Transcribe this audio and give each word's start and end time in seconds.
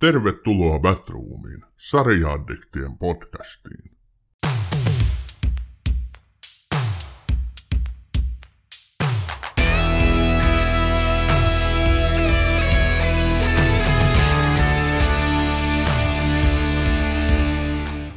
Tervetuloa 0.00 0.78
Batroomiin, 0.78 1.64
sarjaaddiktien 1.76 2.98
podcastiin. 2.98 3.90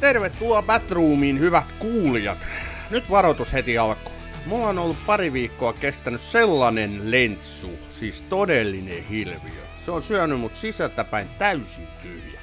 Tervetuloa 0.00 0.62
Batroomiin, 0.62 1.40
hyvät 1.40 1.72
kuulijat. 1.78 2.38
Nyt 2.90 3.10
varoitus 3.10 3.52
heti 3.52 3.78
alkuun. 3.78 4.16
Mulla 4.46 4.68
on 4.68 4.78
ollut 4.78 5.06
pari 5.06 5.32
viikkoa 5.32 5.72
kestänyt 5.72 6.20
sellainen 6.20 7.10
lentsu, 7.10 7.70
siis 7.90 8.20
todellinen 8.20 9.04
hilviö. 9.04 9.73
Se 9.84 9.90
on 9.90 10.02
syönyt 10.02 10.40
mut 10.40 10.56
sisältäpäin 10.56 11.28
täysin 11.38 11.88
tyhjä. 12.02 12.40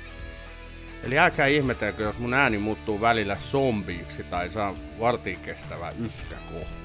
Eli 1.04 1.20
älkää 1.20 1.48
ihmetelkö, 1.48 2.04
jos 2.04 2.20
mun 2.20 2.34
ääni 2.34 2.58
muuttuu 2.58 3.02
välillä 3.02 3.36
zombiiksi 3.52 4.24
tai 4.24 4.52
saa 4.52 4.76
vartin 5.00 5.40
kestävää 5.40 5.92
yskäkohtauksen. 6.06 6.82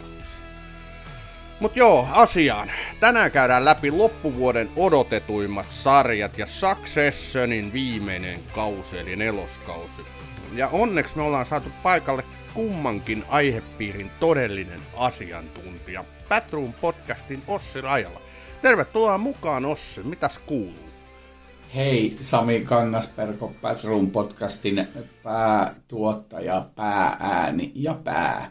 Mut 1.61 1.77
joo, 1.77 2.09
asiaan. 2.13 2.71
Tänään 3.01 3.31
käydään 3.31 3.65
läpi 3.65 3.91
loppuvuoden 3.91 4.71
odotetuimmat 4.77 5.67
sarjat 5.71 6.39
ja 6.39 6.47
Successionin 6.47 7.73
viimeinen 7.73 8.41
kausi, 8.55 8.99
eli 8.99 9.17
neloskausi. 9.17 10.03
Ja 10.53 10.69
onneksi 10.69 11.17
me 11.17 11.23
ollaan 11.23 11.47
saatu 11.47 11.69
paikalle 11.83 12.25
kummankin 12.55 13.25
aihepiirin 13.29 14.11
todellinen 14.21 14.81
asiantuntija, 14.97 16.05
Batroom 16.29 16.73
podcastin 16.73 17.43
Ossi 17.47 17.81
Rajala. 17.81 18.26
Tervetuloa 18.67 19.19
mukaan 19.19 19.65
Ossi, 19.65 20.03
mitäs 20.03 20.39
kuuluu? 20.47 20.91
Hei, 21.75 22.17
Sami 22.21 22.61
Kangasperko, 22.61 23.53
Batroom 23.63 24.11
podcastin 24.11 24.89
päätuottaja, 25.23 26.65
pääääni 26.77 27.73
ja 27.75 27.95
pää. 28.05 28.51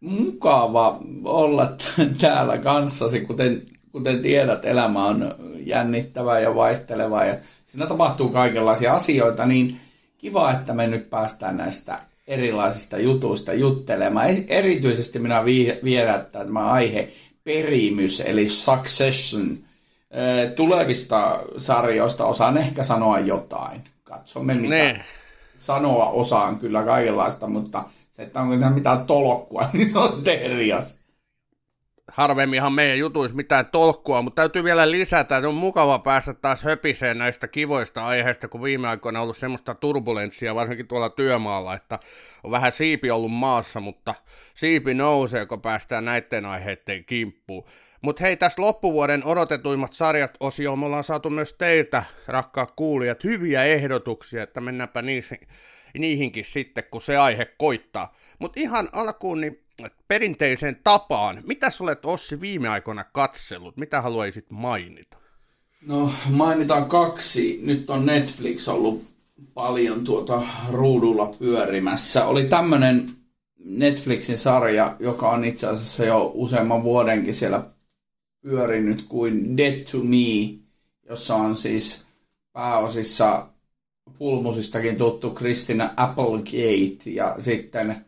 Mukava 0.00 1.00
olla 1.24 1.72
täällä 2.20 2.58
kanssasi, 2.58 3.20
kuten, 3.20 3.62
kuten 3.92 4.22
tiedät, 4.22 4.64
elämä 4.64 5.06
on 5.06 5.34
jännittävää 5.58 6.40
ja 6.40 6.54
vaihtelevaa 6.54 7.24
ja 7.24 7.36
siinä 7.66 7.86
tapahtuu 7.86 8.28
kaikenlaisia 8.28 8.94
asioita, 8.94 9.46
niin 9.46 9.80
kiva, 10.18 10.52
että 10.52 10.74
me 10.74 10.86
nyt 10.86 11.10
päästään 11.10 11.56
näistä 11.56 11.98
erilaisista 12.26 12.98
jutuista 12.98 13.52
juttelemaan. 13.52 14.26
Erityisesti 14.48 15.18
minä 15.18 15.44
viedättää 15.84 16.44
tämä 16.44 16.70
aihe 16.70 17.12
perimys, 17.46 18.20
eli 18.20 18.48
succession. 18.48 19.58
Tulevista 20.56 21.40
sarjoista 21.58 22.24
osaan 22.24 22.58
ehkä 22.58 22.84
sanoa 22.84 23.18
jotain. 23.18 23.84
Katsomme, 24.04 24.54
mitä 24.54 24.74
ne. 24.74 25.04
sanoa 25.56 26.10
osaan 26.10 26.58
kyllä 26.58 26.82
kaikenlaista, 26.82 27.46
mutta 27.46 27.84
se, 28.12 28.22
että 28.22 28.40
onko 28.40 28.70
mitään 28.70 29.06
tolkkua, 29.06 29.68
niin 29.72 29.92
se 29.92 29.98
on 29.98 30.22
eri 30.26 30.72
asia 30.72 31.05
harvemminhan 32.16 32.72
meidän 32.72 32.98
jutuissa 32.98 33.36
mitään 33.36 33.66
tolkkua, 33.66 34.22
mutta 34.22 34.42
täytyy 34.42 34.64
vielä 34.64 34.90
lisätä, 34.90 35.36
että 35.36 35.48
on 35.48 35.54
mukava 35.54 35.98
päästä 35.98 36.34
taas 36.34 36.62
höpiseen 36.62 37.18
näistä 37.18 37.48
kivoista 37.48 38.06
aiheista, 38.06 38.48
kun 38.48 38.62
viime 38.62 38.88
aikoina 38.88 39.18
on 39.18 39.22
ollut 39.22 39.36
semmoista 39.36 39.74
turbulenssia, 39.74 40.54
varsinkin 40.54 40.88
tuolla 40.88 41.10
työmaalla, 41.10 41.74
että 41.74 41.98
on 42.44 42.50
vähän 42.50 42.72
siipi 42.72 43.10
ollut 43.10 43.32
maassa, 43.32 43.80
mutta 43.80 44.14
siipi 44.54 44.94
nousee, 44.94 45.46
kun 45.46 45.60
päästään 45.60 46.04
näiden 46.04 46.46
aiheiden 46.46 47.04
kimppuun. 47.04 47.64
Mutta 48.02 48.24
hei, 48.24 48.36
tässä 48.36 48.62
loppuvuoden 48.62 49.24
odotetuimmat 49.24 49.92
sarjat 49.92 50.34
osio 50.40 50.76
me 50.76 50.86
ollaan 50.86 51.04
saatu 51.04 51.30
myös 51.30 51.54
teiltä, 51.54 52.04
rakkaat 52.26 52.70
kuulijat, 52.70 53.24
hyviä 53.24 53.64
ehdotuksia, 53.64 54.42
että 54.42 54.60
mennäänpä 54.60 55.02
niihin, 55.02 55.48
niihinkin 55.98 56.44
sitten, 56.44 56.84
kun 56.90 57.02
se 57.02 57.16
aihe 57.16 57.44
koittaa. 57.58 58.16
Mutta 58.38 58.60
ihan 58.60 58.88
alkuun, 58.92 59.40
niin 59.40 59.65
perinteiseen 60.08 60.80
tapaan. 60.84 61.42
Mitä 61.46 61.70
olet 61.80 62.04
Ossi 62.04 62.40
viime 62.40 62.68
aikoina 62.68 63.04
katsellut? 63.04 63.76
Mitä 63.76 64.02
haluaisit 64.02 64.50
mainita? 64.50 65.18
No 65.86 66.12
mainitaan 66.30 66.88
kaksi. 66.88 67.60
Nyt 67.62 67.90
on 67.90 68.06
Netflix 68.06 68.68
ollut 68.68 69.04
paljon 69.54 70.04
tuota 70.04 70.42
ruudulla 70.72 71.34
pyörimässä. 71.38 72.26
Oli 72.26 72.44
tämmöinen 72.44 73.10
Netflixin 73.58 74.38
sarja, 74.38 74.96
joka 75.00 75.30
on 75.30 75.44
itse 75.44 75.66
asiassa 75.66 76.04
jo 76.04 76.30
useamman 76.34 76.82
vuodenkin 76.82 77.34
siellä 77.34 77.62
pyörinyt 78.42 79.02
kuin 79.08 79.56
Dead 79.56 79.84
to 79.90 79.98
Me, 79.98 80.58
jossa 81.08 81.34
on 81.34 81.56
siis 81.56 82.06
pääosissa 82.52 83.46
pulmusistakin 84.18 84.96
tuttu 84.96 85.30
Kristina 85.30 85.90
Applegate 85.96 87.10
ja 87.10 87.36
sitten 87.38 88.06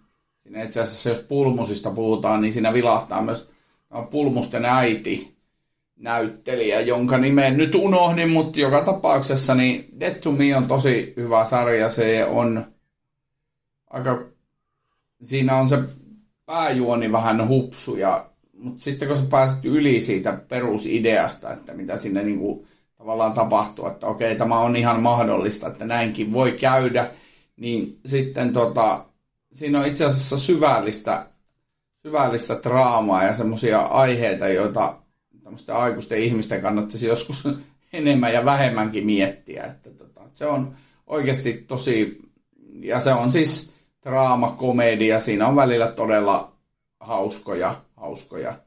Siinä 0.49 0.63
itse 0.63 0.81
asiassa, 0.81 1.09
jos 1.09 1.19
pulmusista 1.19 1.91
puhutaan, 1.91 2.41
niin 2.41 2.53
siinä 2.53 2.73
vilahtaa 2.73 3.23
myös 3.23 3.51
pulmusten 4.11 4.65
äiti 4.65 5.37
näyttelijä, 5.97 6.81
jonka 6.81 7.19
nimen 7.19 7.57
nyt 7.57 7.75
unohdin, 7.75 8.31
mutta 8.31 8.61
joka 8.61 8.85
tapauksessa 8.85 9.55
niin 9.55 9.89
Dead 10.01 10.15
to 10.15 10.33
Me 10.33 10.57
on 10.57 10.69
tosi 10.69 11.13
hyvä 11.17 11.45
sarja. 11.45 11.89
Se 11.89 12.25
on 12.25 12.65
aika, 13.91 14.25
siinä 15.23 15.57
on 15.57 15.69
se 15.69 15.79
pääjuoni 16.47 17.13
vähän 17.13 17.49
hupsuja, 17.49 18.27
mutta 18.59 18.83
sitten 18.83 19.09
kun 19.09 19.17
sä 19.17 19.23
pääset 19.31 19.65
yli 19.65 20.01
siitä 20.01 20.39
perusideasta, 20.49 21.53
että 21.53 21.75
mitä 21.75 21.97
sinne 21.97 22.23
niin 22.23 22.39
kuin 22.39 22.67
tavallaan 22.99 23.33
tapahtuu, 23.33 23.87
että 23.87 24.07
okei, 24.07 24.37
tämä 24.37 24.59
on 24.59 24.77
ihan 24.77 25.03
mahdollista, 25.03 25.67
että 25.67 25.85
näinkin 25.85 26.33
voi 26.33 26.53
käydä, 26.53 27.11
niin 27.57 27.99
sitten 28.07 28.53
tota, 28.53 29.08
siinä 29.59 29.81
on 29.81 29.87
itse 29.87 30.05
asiassa 30.05 30.39
syvällistä, 30.39 31.27
syvällistä 32.03 32.61
draamaa 32.63 33.25
ja 33.25 33.35
semmoisia 33.35 33.81
aiheita, 33.81 34.49
joita 34.49 34.99
tämmöisten 35.43 35.75
aikuisten 35.75 36.19
ihmisten 36.19 36.63
kannattaisi 36.63 37.07
joskus 37.07 37.45
enemmän 37.93 38.33
ja 38.33 38.45
vähemmänkin 38.45 39.07
miettiä. 39.07 39.65
Että 39.65 39.91
tota, 39.91 40.21
se 40.35 40.47
on 40.47 40.77
oikeasti 41.07 41.65
tosi, 41.69 42.19
ja 42.81 43.01
se 43.01 43.13
on 43.13 43.33
siis 43.33 43.75
draama, 44.03 44.51
komedia, 44.51 45.21
siinä 45.21 45.47
on 45.47 45.57
välillä 45.57 45.87
todella 45.87 46.53
hauskoja, 47.01 47.81
hauskoja 47.97 48.59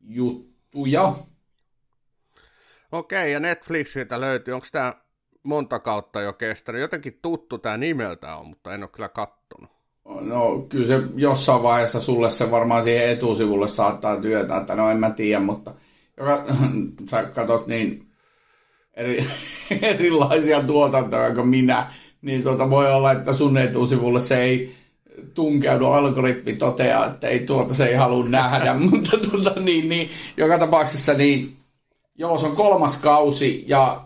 juttuja. 0.00 1.14
Okei, 2.92 3.32
ja 3.32 3.40
Netflixiltä 3.40 4.20
löytyy, 4.20 4.54
onko 4.54 4.66
tämä 4.72 4.94
monta 5.42 5.78
kautta 5.78 6.20
jo 6.20 6.32
kestänyt? 6.32 6.80
Jotenkin 6.80 7.18
tuttu 7.22 7.58
tämä 7.58 7.76
nimeltä 7.76 8.36
on, 8.36 8.46
mutta 8.46 8.74
en 8.74 8.82
ole 8.82 8.90
kyllä 8.90 9.08
kattonut. 9.08 9.73
No 10.04 10.66
kyllä 10.68 10.86
se 10.86 11.02
jossain 11.14 11.62
vaiheessa 11.62 12.00
sulle 12.00 12.30
se 12.30 12.50
varmaan 12.50 12.82
siihen 12.82 13.08
etusivulle 13.08 13.68
saattaa 13.68 14.20
työtä, 14.20 14.56
että 14.56 14.74
no 14.74 14.90
en 14.90 14.98
mä 14.98 15.10
tiedä, 15.10 15.40
mutta 15.40 15.74
joka, 16.16 16.44
sä 17.10 17.22
katsot 17.22 17.66
niin 17.66 18.06
eri, 18.94 19.26
erilaisia 19.82 20.62
tuotantoja 20.62 21.34
kuin 21.34 21.48
minä, 21.48 21.92
niin 22.22 22.42
tuota 22.42 22.70
voi 22.70 22.92
olla, 22.92 23.12
että 23.12 23.32
sun 23.32 23.58
etusivulle 23.58 24.20
se 24.20 24.42
ei 24.42 24.74
tunkeudu, 25.34 25.86
algoritmi 25.86 26.52
toteaa, 26.52 27.06
että 27.06 27.28
ei 27.28 27.40
tuota 27.40 27.74
se 27.74 27.86
ei 27.86 27.94
halua 27.94 28.28
nähdä, 28.28 28.74
mutta 28.90 29.18
tuota, 29.30 29.60
niin, 29.60 29.88
niin, 29.88 30.10
joka 30.36 30.58
tapauksessa 30.58 31.14
niin, 31.14 31.56
joo, 32.14 32.38
se 32.38 32.46
on 32.46 32.56
kolmas 32.56 32.98
kausi 32.98 33.64
ja 33.66 34.04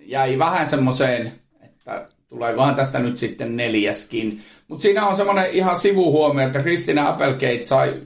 jäi 0.00 0.38
vähän 0.38 0.70
semmoiseen, 0.70 1.32
että 1.62 2.08
tuleekohan 2.28 2.74
tästä 2.74 2.98
nyt 2.98 3.18
sitten 3.18 3.56
neljäskin, 3.56 4.40
mutta 4.68 4.82
siinä 4.82 5.06
on 5.06 5.16
semmoinen 5.16 5.50
ihan 5.50 5.78
sivuhuomio, 5.78 6.46
että 6.46 6.62
Kristina 6.62 7.08
Applegate 7.08 7.64
sai 7.64 8.02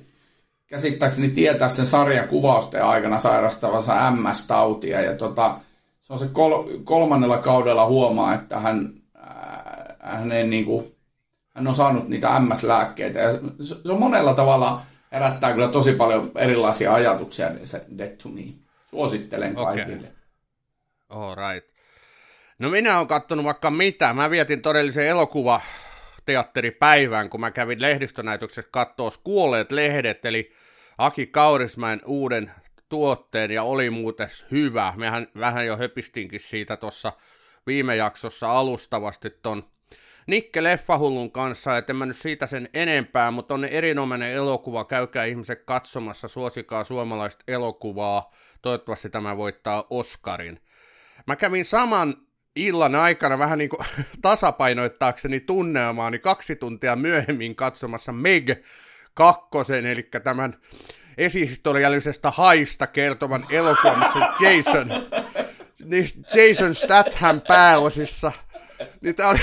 käsittääkseni 0.66 1.28
tietää 1.28 1.68
sen 1.68 1.86
sarjan 1.86 2.28
kuvausten 2.28 2.84
aikana 2.84 3.18
sairastavansa 3.18 4.10
MS-tautia. 4.10 5.00
Ja 5.00 5.16
tota, 5.16 5.60
se 6.00 6.12
on 6.12 6.18
se 6.18 6.26
kol- 6.32 6.68
kolmannella 6.84 7.38
kaudella 7.38 7.86
huomaa, 7.86 8.34
että 8.34 8.58
hän, 8.58 8.92
ää, 9.14 9.96
hänen, 10.00 10.50
niin 10.50 10.64
kuin, 10.64 10.96
hän 11.54 11.66
on 11.66 11.75
saanut 11.75 12.08
niitä 12.08 12.40
MS-lääkkeitä. 12.40 13.19
Ja 13.19 13.32
se, 13.32 13.40
se 13.82 13.92
on 13.92 14.00
monella 14.00 14.34
tavalla 14.34 14.82
herättää 15.12 15.52
kyllä 15.52 15.69
tosi 15.69 15.92
paljon 15.92 16.31
erilaisia 16.37 16.94
ajatuksia, 16.94 17.50
niin 17.50 17.66
se 17.66 17.84
Death 17.98 18.16
to 18.22 18.28
Me. 18.28 18.42
Suosittelen 18.87 19.54
kaikille. 19.54 20.12
Okay. 21.10 21.22
All 21.22 21.34
right. 21.34 21.70
No 22.58 22.70
minä 22.70 22.96
olen 22.96 23.08
katsonut 23.08 23.44
vaikka 23.44 23.70
mitä. 23.70 24.12
Mä 24.12 24.31
vietin 24.31 24.62
todellisen 24.62 25.06
elokuva 25.06 25.60
teatteripäivään, 26.24 27.30
kun 27.30 27.40
mä 27.40 27.50
kävin 27.50 27.80
lehdistönäytöksessä 27.80 28.70
katsoa 28.72 29.12
Kuolleet 29.24 29.72
lehdet, 29.72 30.24
eli 30.24 30.52
Aki 30.98 31.26
Kaurismäen 31.26 32.00
uuden 32.04 32.52
tuotteen, 32.88 33.50
ja 33.50 33.62
oli 33.62 33.90
muuten 33.90 34.28
hyvä. 34.50 34.92
Mehän 34.96 35.26
vähän 35.38 35.66
jo 35.66 35.76
höpistinkin 35.76 36.40
siitä 36.40 36.76
tuossa 36.76 37.12
viime 37.66 37.96
jaksossa 37.96 38.58
alustavasti 38.58 39.30
ton 39.30 39.64
Nikke 40.26 40.62
Leffahullun 40.62 41.32
kanssa, 41.32 41.76
että 41.76 41.92
en 41.92 41.96
mä 41.96 42.06
nyt 42.06 42.16
siitä 42.16 42.46
sen 42.46 42.68
enempää, 42.75 43.30
mutta 43.30 43.54
on 43.54 43.64
erinomainen 43.64 44.30
elokuva, 44.30 44.84
käykää 44.84 45.25
ihmiset 45.25 45.62
katsomassa, 45.64 46.28
suosikaa 46.28 46.84
suomalaista 46.84 47.44
elokuvaa, 47.48 48.34
toivottavasti 48.62 49.10
tämä 49.10 49.36
voittaa 49.36 49.86
Oscarin. 49.90 50.60
Mä 51.26 51.36
kävin 51.36 51.64
saman 51.64 52.14
illan 52.56 52.94
aikana 52.94 53.38
vähän 53.38 53.58
niin 53.58 53.70
kuin 53.70 53.87
tasapainoittaakseni 54.22 55.40
tunnelmaa, 55.40 56.10
niin 56.10 56.20
kaksi 56.20 56.56
tuntia 56.56 56.96
myöhemmin 56.96 57.56
katsomassa 57.56 58.12
Meg 58.12 58.50
kakkosen, 59.14 59.87
eli 59.87 60.08
tämän 60.22 60.56
esihistoriallisesta 61.19 62.31
haista 62.31 62.87
kertovan 62.87 63.44
elokuvan, 63.50 64.04
Jason, 64.40 64.88
niin 65.84 66.08
Jason 66.34 66.75
Statham 66.75 67.40
pääosissa. 67.40 68.32
Niin 69.00 69.14
tämä 69.14 69.28
oli, 69.28 69.40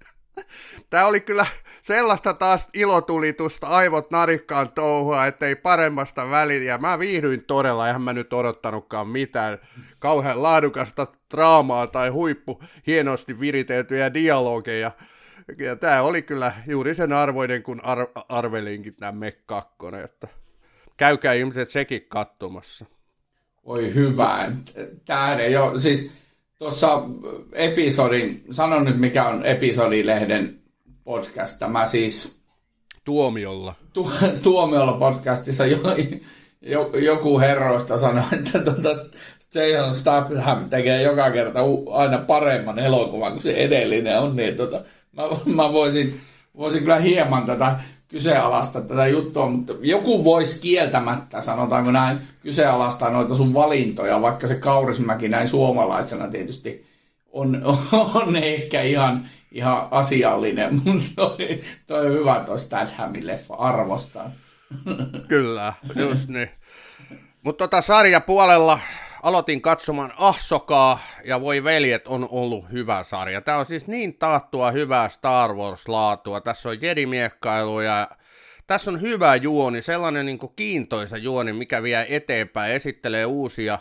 tämä 0.90 1.06
oli 1.06 1.20
kyllä 1.20 1.46
sellaista 1.82 2.34
taas 2.34 2.68
ilotulitusta, 2.74 3.66
aivot 3.66 4.10
narikkaan 4.10 4.72
touhua, 4.72 5.26
ettei 5.26 5.56
paremmasta 5.56 6.30
väliä. 6.30 6.78
Mä 6.78 6.98
viihdyin 6.98 7.44
todella, 7.44 7.86
eihän 7.86 8.02
mä 8.02 8.12
nyt 8.12 8.32
odottanutkaan 8.32 9.08
mitään 9.08 9.58
kauhean 9.98 10.42
laadukasta 10.42 11.06
draamaa 11.30 11.86
tai 11.86 12.08
huippu 12.08 12.62
hienosti 12.86 13.40
viriteltyjä 13.40 14.14
dialogeja. 14.14 14.90
Ja 15.58 15.76
tämä 15.76 16.02
oli 16.02 16.22
kyllä 16.22 16.52
juuri 16.66 16.94
sen 16.94 17.12
arvoinen, 17.12 17.62
kun 17.62 17.80
ar- 17.84 18.10
arvelinkin 18.28 18.94
tämä 18.94 19.12
Mek 19.12 19.46
2, 19.46 19.70
että 20.04 20.28
käykää 20.96 21.32
ihmiset 21.32 21.68
sekin 21.68 22.06
katsomassa. 22.08 22.86
Oi 23.64 23.94
hyvä. 23.94 24.52
Tämä 25.04 25.36
ei 25.36 25.56
ole, 25.56 25.80
siis 25.80 26.12
tuossa 26.58 27.02
episodin, 27.52 28.44
sanon 28.50 28.84
nyt 28.84 29.00
mikä 29.00 29.28
on 29.28 29.46
episodilehden 29.46 30.60
podcast, 31.04 31.58
tämä 31.58 31.86
siis... 31.86 32.40
Tuomiolla. 33.04 33.74
Tu, 33.92 34.12
tuomiolla 34.42 34.92
podcastissa 34.92 35.66
jo, 35.66 35.78
jo, 36.60 36.90
joku 36.98 37.40
herroista 37.40 37.98
sanoi, 37.98 38.24
että 38.32 38.58
tuota, 38.58 38.88
Jason 39.54 39.94
Statham 39.94 40.70
tekee 40.70 41.02
joka 41.02 41.30
kerta 41.30 41.60
aina 41.92 42.18
paremman 42.18 42.78
elokuvan 42.78 43.32
kuin 43.32 43.42
se 43.42 43.50
edellinen 43.52 44.20
on, 44.20 44.36
niin 44.36 44.56
tuota, 44.56 44.80
mä, 45.12 45.22
mä 45.54 45.72
voisin, 45.72 46.20
voisin 46.56 46.80
kyllä 46.80 46.98
hieman 46.98 47.46
tätä 47.46 47.76
kyseenalaista 48.08 48.80
tätä 48.80 49.06
juttua, 49.06 49.48
mutta 49.48 49.72
joku 49.80 50.24
voisi 50.24 50.60
kieltämättä, 50.60 51.40
sanotaanko 51.40 51.90
näin, 51.90 52.18
kyseenalaistaa 52.42 53.10
noita 53.10 53.34
sun 53.34 53.54
valintoja, 53.54 54.22
vaikka 54.22 54.46
se 54.46 54.54
Kaurismäki 54.54 55.28
näin 55.28 55.48
suomalaisena 55.48 56.28
tietysti 56.28 56.86
on, 57.32 57.62
on 58.14 58.36
ehkä 58.36 58.82
ihan, 58.82 59.28
ihan 59.52 59.88
asiallinen, 59.90 60.74
mutta 60.84 61.02
toi, 61.16 61.60
toi 61.86 62.06
on 62.06 62.12
hyvä 62.12 62.42
toi 62.46 62.58
Stathamin 62.58 63.26
leffa, 63.26 63.54
arvostaa. 63.54 64.30
Kyllä, 65.28 65.72
just 65.96 66.28
niin. 66.28 66.50
Mutta 67.42 67.68
tota 67.68 67.82
sarjapuolella 67.82 68.78
aloitin 69.22 69.62
katsomaan 69.62 70.12
Ahsokaa 70.16 70.98
ja 71.24 71.40
voi 71.40 71.64
veljet 71.64 72.08
on 72.08 72.28
ollut 72.30 72.72
hyvä 72.72 73.02
sarja. 73.02 73.40
Tämä 73.40 73.58
on 73.58 73.66
siis 73.66 73.86
niin 73.86 74.18
taattua 74.18 74.70
hyvää 74.70 75.08
Star 75.08 75.52
Wars-laatua. 75.52 76.40
Tässä 76.40 76.68
on 76.68 76.82
jedimiekkailu 76.82 77.80
ja 77.80 78.08
tässä 78.66 78.90
on 78.90 79.00
hyvä 79.00 79.36
juoni, 79.36 79.82
sellainen 79.82 80.26
niin 80.26 80.38
kiintoisa 80.56 81.16
juoni, 81.16 81.52
mikä 81.52 81.82
vie 81.82 82.06
eteenpäin, 82.08 82.72
esittelee 82.72 83.26
uusia 83.26 83.78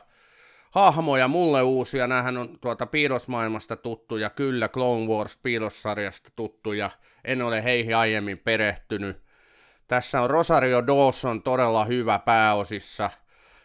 hahmoja, 0.72 1.28
mulle 1.28 1.62
uusia. 1.62 2.08
Nämähän 2.08 2.38
on 2.38 2.60
tuota 2.60 2.86
piirrosmaailmasta 2.86 3.76
tuttuja, 3.76 4.30
kyllä 4.30 4.68
Clone 4.68 5.08
Wars 5.08 5.38
piirrossarjasta 5.44 6.30
tuttuja. 6.36 6.92
En 7.26 7.42
ole 7.42 7.64
heihin 7.64 7.96
aiemmin 7.96 8.38
perehtynyt. 8.38 9.22
Tässä 9.88 10.22
on 10.22 10.30
Rosario 10.30 10.88
Dawson 10.88 11.44
todella 11.44 11.86
hyvä 11.86 12.20
pääosissa– 12.20 13.10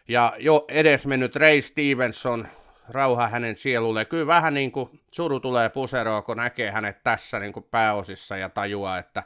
ja 0.07 0.33
jo 0.37 0.65
edesmennyt 0.67 1.35
Ray 1.35 1.61
Stevenson, 1.61 2.47
rauha 2.89 3.27
hänen 3.27 3.57
sielulle. 3.57 4.05
Kyllä 4.05 4.27
vähän 4.27 4.53
niin 4.53 4.71
kuin 4.71 5.01
suru 5.11 5.39
tulee 5.39 5.69
puseroa, 5.69 6.21
kun 6.21 6.37
näkee 6.37 6.71
hänet 6.71 7.03
tässä 7.03 7.39
niin 7.39 7.53
kuin 7.53 7.63
pääosissa 7.71 8.37
ja 8.37 8.49
tajuaa, 8.49 8.97
että 8.97 9.23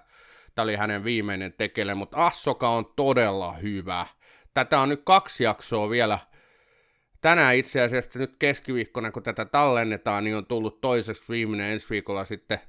tämä 0.56 0.64
oli 0.64 0.76
hänen 0.76 1.04
viimeinen 1.04 1.54
tekele, 1.54 1.96
mutta 1.96 2.26
Assoka 2.26 2.70
on 2.70 2.94
todella 2.96 3.54
hyvä. 3.54 4.06
Tätä 4.54 4.80
on 4.80 4.90
nyt 4.90 5.02
kaksi 5.04 5.44
jaksoa 5.44 5.90
vielä. 5.90 6.20
Tänään 7.22 7.56
itse 7.56 7.82
asiassa 7.82 8.20
nyt 8.20 8.36
keskiviikkona, 8.40 9.12
kun 9.12 9.24
tätä 9.24 9.46
tallennetaan, 9.46 10.24
niin 10.24 10.36
on 10.36 10.46
tullut 10.46 10.82
toiseksi 10.82 11.24
viimeinen 11.30 11.72
ensi 11.72 11.90
viikolla 11.90 12.26
sitten 12.26 12.60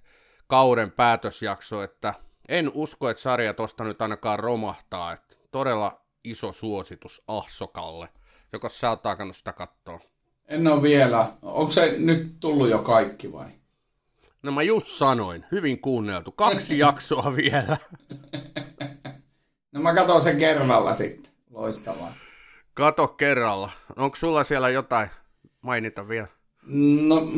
kauden 0.46 0.90
päätösjakso, 0.90 1.82
että 1.82 2.14
en 2.48 2.70
usko, 2.74 3.10
että 3.10 3.22
sarja 3.22 3.54
tosta 3.54 3.84
nyt 3.84 4.02
ainakaan 4.02 4.38
romahtaa. 4.38 5.12
Että 5.12 5.36
todella 5.50 6.00
iso 6.24 6.52
suositus 6.52 7.22
Ahsokalle, 7.28 8.08
joka 8.52 8.68
sä 8.68 8.90
oot 8.90 9.02
takannut 9.02 9.36
sitä 9.36 9.52
kattoa. 9.52 10.00
En 10.48 10.66
ole 10.66 10.82
vielä. 10.82 11.32
Onko 11.42 11.70
se 11.70 11.94
nyt 11.98 12.40
tullut 12.40 12.68
jo 12.68 12.78
kaikki 12.78 13.32
vai? 13.32 13.48
No 14.42 14.52
mä 14.52 14.62
just 14.62 14.86
sanoin, 14.86 15.44
hyvin 15.52 15.80
kuunneltu. 15.80 16.32
Kaksi 16.32 16.78
jaksoa 16.88 17.36
vielä. 17.36 17.76
no 19.72 19.80
mä 19.80 19.94
katson 19.94 20.22
sen 20.22 20.38
kerralla 20.38 20.94
sitten. 20.94 21.32
Loistavaa. 21.50 22.14
Kato 22.74 23.08
kerralla. 23.08 23.70
Onko 23.96 24.16
sulla 24.16 24.44
siellä 24.44 24.68
jotain 24.68 25.08
mainita 25.62 26.08
vielä? 26.08 26.26
No, 27.06 27.28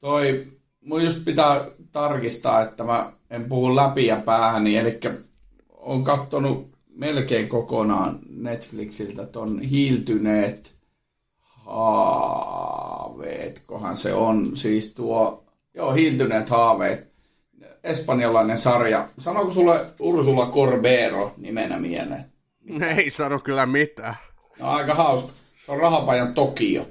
toi, 0.00 0.46
mun 0.80 1.04
just 1.04 1.24
pitää 1.24 1.66
tarkistaa, 1.92 2.62
että 2.62 2.84
mä 2.84 3.12
en 3.30 3.48
puhu 3.48 3.76
läpi 3.76 4.06
ja 4.06 4.16
päähän, 4.16 4.66
eli 4.66 5.00
on 5.68 6.04
kattonut 6.04 6.77
melkein 6.98 7.48
kokonaan 7.48 8.18
Netflixiltä 8.28 9.26
ton 9.26 9.60
hiiltyneet 9.60 10.74
haaveet, 11.40 13.62
kohan 13.66 13.96
se 13.96 14.14
on. 14.14 14.56
Siis 14.56 14.94
tuo, 14.94 15.44
joo, 15.74 15.92
hiiltyneet 15.92 16.50
haaveet. 16.50 17.08
Espanjalainen 17.84 18.58
sarja. 18.58 19.08
Sanoiko 19.18 19.50
sulle 19.50 19.86
Ursula 20.00 20.50
Corbero 20.50 21.34
nimenä 21.36 21.78
mieleen? 21.78 22.24
Mitä? 22.60 22.86
Ei 22.86 23.10
sano 23.10 23.38
kyllä 23.38 23.66
mitään. 23.66 24.14
No 24.58 24.68
aika 24.68 24.94
hauska. 24.94 25.32
Se 25.66 25.72
on 25.72 25.78
Rahapajan 25.78 26.34
Tokio. 26.34 26.86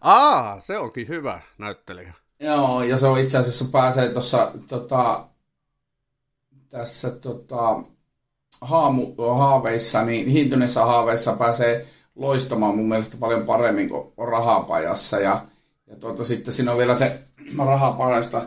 Aa, 0.00 0.60
se 0.60 0.78
onkin 0.78 1.08
hyvä 1.08 1.40
näyttelijä. 1.58 2.14
Joo, 2.40 2.82
ja 2.82 2.98
se 2.98 3.06
on 3.06 3.18
itse 3.18 3.38
asiassa 3.38 3.64
pääsee 3.72 4.08
tuossa 4.08 4.52
tota, 4.68 5.28
tässä 6.68 7.10
tota, 7.10 7.82
haamu, 8.60 9.14
haaveissa, 9.36 10.04
niin 10.04 10.28
hiintyneissä 10.28 10.84
haaveissa 10.84 11.32
pääsee 11.32 11.86
loistamaan 12.14 12.76
mun 12.76 12.88
mielestä 12.88 13.16
paljon 13.16 13.46
paremmin 13.46 13.88
kuin 13.88 14.12
rahapajassa. 14.18 15.20
Ja, 15.20 15.46
ja 15.86 15.96
tuota, 15.96 16.24
sitten 16.24 16.54
siinä 16.54 16.72
on 16.72 16.78
vielä 16.78 16.94
se 16.94 17.20
rahapajasta 17.58 18.42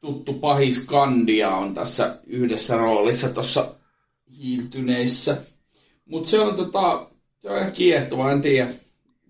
tuttu 0.00 0.32
pahis 0.32 0.86
Kandia 0.86 1.50
on 1.50 1.74
tässä 1.74 2.18
yhdessä 2.26 2.76
roolissa 2.76 3.28
tuossa 3.28 3.74
hiiltyneissä. 4.38 5.36
Mutta 6.04 6.30
se 6.30 6.40
on, 6.40 6.56
tota, 6.56 7.10
se 7.38 7.50
on 7.50 7.58
ihan 7.58 7.72
kiehtova, 7.72 8.32
en 8.32 8.42
tiedä. 8.42 8.68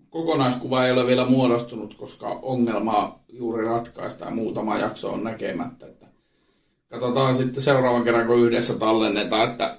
Kokonaiskuva 0.09 0.85
ei 0.85 0.91
ole 0.91 1.07
vielä 1.07 1.25
muodostunut, 1.25 1.93
koska 1.93 2.29
ongelmaa 2.29 3.23
juuri 3.29 3.65
ratkaista 3.65 4.25
ja 4.25 4.31
muutama 4.31 4.77
jakso 4.77 5.11
on 5.11 5.23
näkemättä. 5.23 5.87
Että 5.87 6.00
katsotaan 6.91 7.35
sitten 7.35 7.63
seuraavan 7.63 8.03
kerran, 8.03 8.27
kun 8.27 8.47
yhdessä 8.47 8.79
tallennetaan, 8.79 9.51
että, 9.51 9.77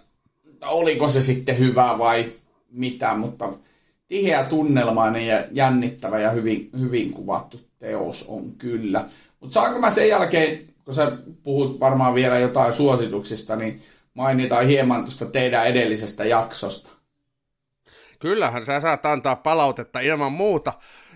että 0.50 0.68
oliko 0.68 1.08
se 1.08 1.22
sitten 1.22 1.58
hyvä 1.58 1.98
vai 1.98 2.32
mitä, 2.70 3.14
mutta 3.14 3.52
tiheä 4.08 4.44
tunnelmainen 4.44 5.26
ja 5.26 5.44
jännittävä 5.50 6.18
ja 6.18 6.30
hyvin, 6.30 6.70
hyvin 6.78 7.12
kuvattu 7.12 7.60
teos 7.78 8.24
on 8.28 8.52
kyllä. 8.58 9.04
Mutta 9.40 9.54
saanko 9.54 9.78
mä 9.78 9.90
sen 9.90 10.08
jälkeen, 10.08 10.66
kun 10.84 10.94
sä 10.94 11.12
puhut 11.42 11.80
varmaan 11.80 12.14
vielä 12.14 12.38
jotain 12.38 12.72
suosituksista, 12.72 13.56
niin 13.56 13.82
mainitaan 14.14 14.66
hieman 14.66 15.02
tuosta 15.02 15.26
teidän 15.26 15.66
edellisestä 15.66 16.24
jaksosta. 16.24 16.90
Kyllähän 18.18 18.64
sä 18.64 18.80
saat 18.80 19.06
antaa 19.06 19.36
palautetta 19.36 20.00
ilman 20.00 20.32
muuta 20.32 20.72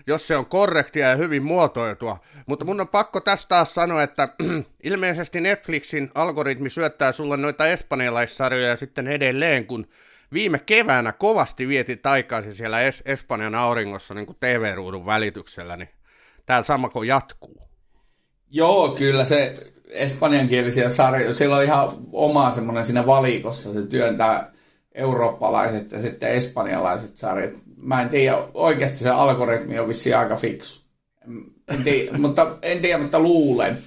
jos 0.07 0.27
se 0.27 0.37
on 0.37 0.45
korrektia 0.45 1.09
ja 1.09 1.15
hyvin 1.15 1.43
muotoiltua. 1.43 2.17
Mutta 2.45 2.65
mun 2.65 2.81
on 2.81 2.87
pakko 2.87 3.19
tästä 3.21 3.49
taas 3.49 3.73
sanoa, 3.73 4.03
että 4.03 4.29
ilmeisesti 4.83 5.41
Netflixin 5.41 6.11
algoritmi 6.15 6.69
syöttää 6.69 7.11
sulle 7.11 7.37
noita 7.37 7.67
espanjalaissarjoja 7.67 8.75
sitten 8.75 9.07
edelleen, 9.07 9.65
kun 9.65 9.87
viime 10.33 10.59
keväänä 10.59 11.11
kovasti 11.13 11.67
vietit 11.67 12.05
aikaisi 12.05 12.53
siellä 12.53 12.89
es- 12.89 13.01
Espanjan 13.05 13.55
auringossa 13.55 14.13
niin 14.13 14.25
kuin 14.25 14.37
TV-ruudun 14.39 15.05
välityksellä, 15.05 15.77
niin 15.77 15.89
tämä 16.45 16.63
sama 16.63 16.89
kuin 16.89 17.07
jatkuu. 17.07 17.61
Joo, 18.51 18.89
kyllä 18.89 19.25
se 19.25 19.53
espanjankielisiä 19.89 20.89
sarjoja, 20.89 21.33
siellä 21.33 21.55
on 21.55 21.63
ihan 21.63 21.89
oma 22.11 22.51
semmoinen 22.51 22.85
siinä 22.85 23.05
valikossa, 23.05 23.73
se 23.73 23.87
työntää 23.87 24.51
eurooppalaiset 24.97 25.91
ja 25.91 26.01
sitten 26.01 26.31
espanjalaiset 26.31 27.17
sarjat 27.17 27.53
mä 27.77 28.01
en 28.01 28.09
tiedä, 28.09 28.37
oikeasti 28.53 28.97
se 28.97 29.09
algoritmi 29.09 29.79
on 29.79 29.87
vissiin 29.87 30.17
aika 30.17 30.35
fiksu. 30.35 30.87
En 31.67 31.83
tiedä, 31.83 32.17
mutta, 32.17 32.57
en 32.61 32.79
tiedä, 32.81 32.97
mutta 32.97 33.19
luulen. 33.19 33.83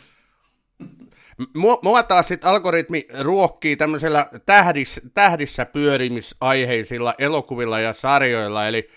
Mua 1.82 2.02
taas 2.02 2.28
sitten 2.28 2.50
algoritmi 2.50 3.06
ruokkii 3.20 3.76
tämmöisellä 3.76 4.26
tähdissä, 4.46 5.00
tähdissä 5.14 5.64
pyörimisaiheisilla 5.64 7.14
elokuvilla 7.18 7.80
ja 7.80 7.92
sarjoilla, 7.92 8.66
eli 8.66 8.90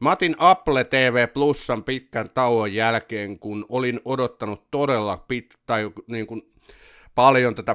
Mä 0.00 0.12
otin 0.12 0.36
Apple 0.38 0.84
TV 0.84 1.28
Plusan 1.28 1.84
pitkän 1.84 2.30
tauon 2.30 2.74
jälkeen, 2.74 3.38
kun 3.38 3.66
olin 3.68 4.00
odottanut 4.04 4.70
todella 4.70 5.24
pit, 5.28 5.54
tai 5.66 5.90
niin 6.06 6.26
kuin 6.26 6.52
paljon 7.14 7.54
tätä 7.54 7.74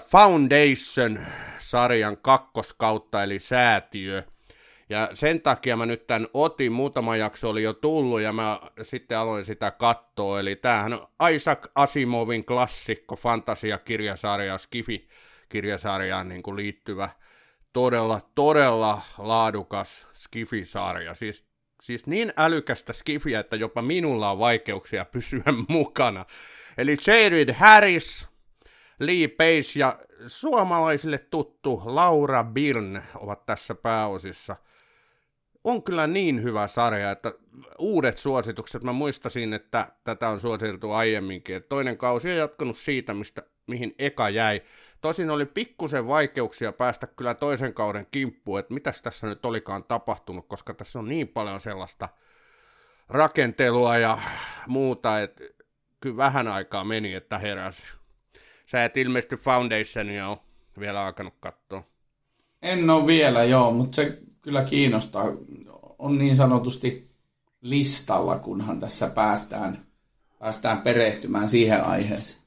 Foundation-sarjan 1.75 2.17
kakkoskautta, 2.17 3.23
eli 3.23 3.39
säätiö. 3.39 4.23
Ja 4.89 5.09
sen 5.13 5.41
takia 5.41 5.77
mä 5.77 5.85
nyt 5.85 6.07
tämän 6.07 6.27
otin, 6.33 6.71
muutama 6.71 7.15
jakso 7.15 7.49
oli 7.49 7.63
jo 7.63 7.73
tullut 7.73 8.21
ja 8.21 8.33
mä 8.33 8.59
sitten 8.81 9.17
aloin 9.17 9.45
sitä 9.45 9.71
katsoa. 9.71 10.39
Eli 10.39 10.55
tämähän 10.55 10.93
on 10.93 11.07
Isaac 11.33 11.67
Asimovin 11.75 12.45
klassikko 12.45 13.15
fantasiakirjasarja, 13.15 14.57
Skifi-kirjasarjaan 14.57 16.29
niin 16.29 16.43
kuin 16.43 16.55
liittyvä 16.57 17.09
todella, 17.73 18.21
todella 18.35 19.01
laadukas 19.17 20.07
Skifi-sarja. 20.13 21.15
Siis, 21.15 21.45
siis 21.81 22.07
niin 22.07 22.33
älykästä 22.37 22.93
Skifiä, 22.93 23.39
että 23.39 23.55
jopa 23.55 23.81
minulla 23.81 24.31
on 24.31 24.39
vaikeuksia 24.39 25.05
pysyä 25.15 25.53
mukana. 25.67 26.25
Eli 26.77 26.97
Jared 27.07 27.53
Harris, 27.53 28.27
Lee 28.99 29.27
Pace 29.27 29.79
ja 29.79 29.99
suomalaisille 30.27 31.17
tuttu 31.17 31.81
Laura 31.85 32.43
Byrne 32.43 33.03
ovat 33.15 33.45
tässä 33.45 33.75
pääosissa. 33.75 34.55
On 35.63 35.83
kyllä 35.83 36.07
niin 36.07 36.43
hyvä 36.43 36.67
sarja, 36.67 37.11
että 37.11 37.33
uudet 37.79 38.17
suositukset, 38.17 38.83
mä 38.83 38.93
muistasin, 38.93 39.53
että 39.53 39.87
tätä 40.03 40.29
on 40.29 40.41
suositeltu 40.41 40.91
aiemminkin, 40.91 41.55
että 41.55 41.69
toinen 41.69 41.97
kausi 41.97 42.31
on 42.31 42.37
jatkunut 42.37 42.77
siitä, 42.77 43.13
mistä, 43.13 43.43
mihin 43.67 43.95
eka 43.99 44.29
jäi. 44.29 44.61
Tosin 45.01 45.29
oli 45.29 45.45
pikkusen 45.45 46.07
vaikeuksia 46.07 46.71
päästä 46.71 47.07
kyllä 47.07 47.33
toisen 47.33 47.73
kauden 47.73 48.07
kimppuun, 48.11 48.59
että 48.59 48.73
mitäs 48.73 49.01
tässä 49.01 49.27
nyt 49.27 49.45
olikaan 49.45 49.83
tapahtunut, 49.83 50.47
koska 50.47 50.73
tässä 50.73 50.99
on 50.99 51.09
niin 51.09 51.27
paljon 51.27 51.61
sellaista 51.61 52.09
rakentelua 53.09 53.97
ja 53.97 54.17
muuta, 54.67 55.21
että 55.21 55.43
kyllä 55.99 56.17
vähän 56.17 56.47
aikaa 56.47 56.83
meni, 56.83 57.13
että 57.13 57.37
heräsi. 57.37 57.83
Sä 58.65 58.85
et 58.85 58.97
ilmeisesti 58.97 59.35
Foundationia 59.35 60.27
ole 60.27 60.37
vielä 60.79 61.05
alkanut 61.05 61.33
katsoa. 61.39 61.83
En 62.61 62.89
ole 62.89 63.07
vielä, 63.07 63.43
joo, 63.43 63.71
mutta 63.71 63.95
se 63.95 64.19
kyllä 64.41 64.63
kiinnostaa. 64.63 65.25
On 65.99 66.17
niin 66.17 66.35
sanotusti 66.35 67.11
listalla, 67.61 68.39
kunhan 68.39 68.79
tässä 68.79 69.09
päästään, 69.09 69.85
päästään 70.39 70.81
perehtymään 70.81 71.49
siihen 71.49 71.83
aiheeseen. 71.83 72.41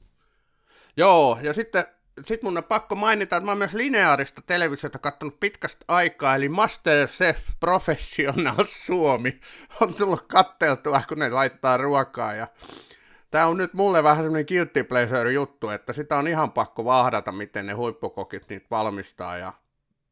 Joo, 0.97 1.39
ja 1.41 1.53
sitten 1.53 1.85
sit 2.25 2.43
mun 2.43 2.57
on 2.57 2.63
pakko 2.63 2.95
mainita, 2.95 3.37
että 3.37 3.45
mä 3.45 3.51
oon 3.51 3.57
myös 3.57 3.73
lineaarista 3.73 4.41
televisiota 4.41 4.99
katsonut 4.99 5.39
pitkästä 5.39 5.85
aikaa, 5.87 6.35
eli 6.35 6.49
Masterchef 6.49 7.37
Professional 7.59 8.65
Suomi 8.67 9.39
on 9.81 9.93
tullut 9.93 10.27
katteltua, 10.27 11.01
kun 11.07 11.19
ne 11.19 11.29
laittaa 11.29 11.77
ruokaa, 11.77 12.33
ja 12.33 12.47
Tämä 13.31 13.45
on 13.45 13.57
nyt 13.57 13.73
mulle 13.73 14.03
vähän 14.03 14.23
semmoinen 14.23 14.45
guilty 14.47 14.83
pleasure 14.83 15.31
juttu, 15.31 15.69
että 15.69 15.93
sitä 15.93 16.17
on 16.17 16.27
ihan 16.27 16.51
pakko 16.51 16.85
vahdata, 16.85 17.31
miten 17.31 17.65
ne 17.65 17.73
huippukokit 17.73 18.49
niitä 18.49 18.67
valmistaa 18.71 19.37
ja 19.37 19.53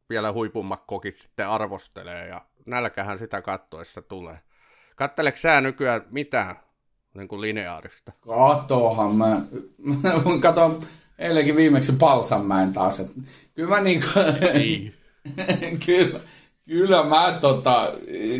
vielä 0.10 0.34
huipummat 0.34 0.84
kokit 0.88 1.18
sitten 1.18 1.50
arvostelee 1.50 2.28
ja 2.28 2.42
nälkähän 2.66 3.20
sitä 3.20 3.42
kattoessa 3.42 4.02
tulee. 4.02 4.40
Katteleeko 4.96 5.38
sä 5.38 5.62
nykyään 5.62 6.02
mitään 6.12 6.56
niin 7.14 7.28
kuin 7.28 7.42
lineaarista? 7.42 8.12
Katohan 8.22 9.16
mä. 9.16 9.42
mä 9.78 10.12
katon 10.42 10.82
eilenkin 11.20 11.56
viimeksi 11.56 11.92
Palsanmäen 11.92 12.74
taas. 12.74 13.00
Että 13.00 13.14
kyllä 13.56 13.70
mä 13.70 13.82
niin 13.82 14.02
kuin, 14.02 14.54
niin. 14.54 14.94
kyllä, 15.86 16.20
kyllä 16.68 17.04
mä 17.04 17.38
tota, 17.42 17.94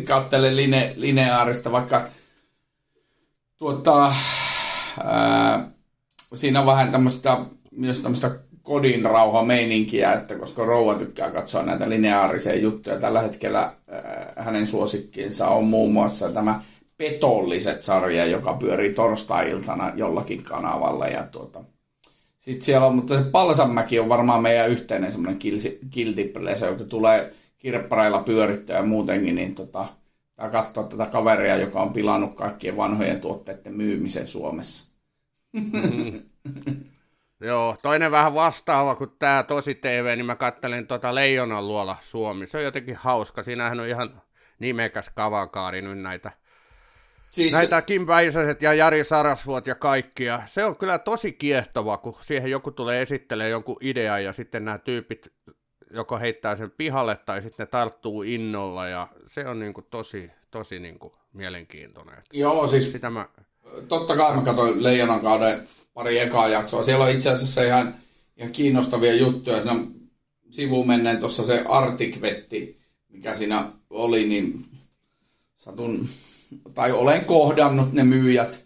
kattelen 0.04 0.56
line, 0.56 0.92
lineaarista, 0.96 1.72
vaikka 1.72 2.08
tuota, 3.58 4.14
ää, 5.04 5.70
siinä 6.34 6.60
on 6.60 6.66
vähän 6.66 6.92
tämmöistä, 6.92 7.38
myös 7.70 8.00
tämmöistä 8.00 8.30
kodin 8.62 9.04
rauha 9.04 9.44
meininkiä, 9.44 10.12
että 10.12 10.34
koska 10.34 10.64
rouva 10.64 10.94
tykkää 10.94 11.30
katsoa 11.30 11.62
näitä 11.62 11.88
lineaarisia 11.88 12.54
juttuja. 12.58 13.00
Tällä 13.00 13.22
hetkellä 13.22 13.60
ää, 13.60 14.32
hänen 14.36 14.66
suosikkiinsa 14.66 15.48
on 15.48 15.64
muun 15.64 15.92
muassa 15.92 16.32
tämä 16.32 16.60
Petolliset 16.96 17.82
sarja, 17.82 18.26
joka 18.26 18.52
pyörii 18.52 18.92
torstai-iltana 18.94 19.92
jollakin 19.94 20.42
kanavalla. 20.42 21.06
Ja 21.06 21.26
tuota, 21.26 21.64
sitten 22.38 22.64
siellä 22.64 22.86
on, 22.86 22.94
mutta 22.94 23.18
se 23.18 23.30
Palsanmäki 23.30 23.98
on 23.98 24.08
varmaan 24.08 24.42
meidän 24.42 24.70
yhteinen 24.70 25.12
semmoinen 25.12 25.40
guilty 25.94 26.32
joka 26.66 26.84
tulee 26.84 27.32
kirppareilla 27.58 28.22
pyörittyä 28.22 28.76
ja 28.76 28.82
muutenkin, 28.82 29.34
niin 29.34 29.54
tota, 29.54 29.88
katsoa 30.52 30.84
tätä 30.84 31.06
kaveria, 31.06 31.56
joka 31.56 31.82
on 31.82 31.92
pilannut 31.92 32.34
kaikkien 32.34 32.76
vanhojen 32.76 33.20
tuotteiden 33.20 33.76
myymisen 33.76 34.26
Suomessa. 34.26 34.87
Mm-hmm. 35.60 36.84
Joo, 37.40 37.76
toinen 37.82 38.10
vähän 38.10 38.34
vastaava 38.34 38.94
kuin 38.94 39.10
tämä 39.18 39.42
tosi 39.42 39.74
TV, 39.74 40.12
niin 40.16 40.26
mä 40.26 40.36
kattelen 40.36 40.86
tuota 40.86 41.14
Leijonan 41.14 41.68
luola 41.68 41.96
Suomi. 42.00 42.46
Se 42.46 42.58
on 42.58 42.64
jotenkin 42.64 42.96
hauska. 42.96 43.42
Siinähän 43.42 43.80
on 43.80 43.88
ihan 43.88 44.22
nimekäs 44.58 45.10
kavakaari 45.14 45.82
nyt 45.82 45.98
näitä, 45.98 46.32
siis... 47.30 47.52
näitä 47.52 47.82
Kim 47.82 48.06
Päisäset 48.06 48.62
ja 48.62 48.74
Jari 48.74 49.04
Sarasvuot 49.04 49.66
ja 49.66 49.74
kaikkia. 49.74 50.42
Se 50.46 50.64
on 50.64 50.76
kyllä 50.76 50.98
tosi 50.98 51.32
kiehtova, 51.32 51.96
kun 51.96 52.16
siihen 52.20 52.50
joku 52.50 52.70
tulee 52.70 53.02
esittelee 53.02 53.48
jonkun 53.48 53.76
idea 53.80 54.18
ja 54.18 54.32
sitten 54.32 54.64
nämä 54.64 54.78
tyypit 54.78 55.32
joko 55.90 56.18
heittää 56.18 56.56
sen 56.56 56.70
pihalle 56.70 57.16
tai 57.16 57.42
sitten 57.42 57.64
ne 57.64 57.70
tarttuu 57.70 58.22
innolla 58.22 58.88
ja 58.88 59.08
se 59.26 59.46
on 59.46 59.58
niin 59.58 59.74
kuin 59.74 59.86
tosi, 59.90 60.30
tosi 60.50 60.78
niin 60.78 60.98
kuin 60.98 61.12
mielenkiintoinen. 61.32 62.22
Joo, 62.32 62.66
siis 62.66 62.92
Sitä 62.92 63.10
mä... 63.10 63.28
totta 63.88 64.16
kai 64.16 64.36
mä 64.36 64.42
katsoin 64.42 64.82
Leijonan 64.82 65.20
kauden 65.20 65.68
pari 65.94 66.18
ekaa 66.18 66.48
jaksoa. 66.48 66.82
Siellä 66.82 67.04
on 67.04 67.10
itse 67.10 67.30
asiassa 67.30 67.62
ihan, 67.62 67.94
ihan 68.36 68.52
kiinnostavia 68.52 69.14
juttuja. 69.14 69.62
Siinä 69.62 69.80
sivuun 70.50 70.86
menneen 70.86 71.18
tuossa 71.18 71.44
se 71.44 71.64
artikvetti, 71.68 72.80
mikä 73.08 73.36
siinä 73.36 73.72
oli, 73.90 74.28
niin 74.28 74.64
satun, 75.56 76.08
tai 76.74 76.92
olen 76.92 77.24
kohdannut 77.24 77.92
ne 77.92 78.04
myyjät 78.04 78.64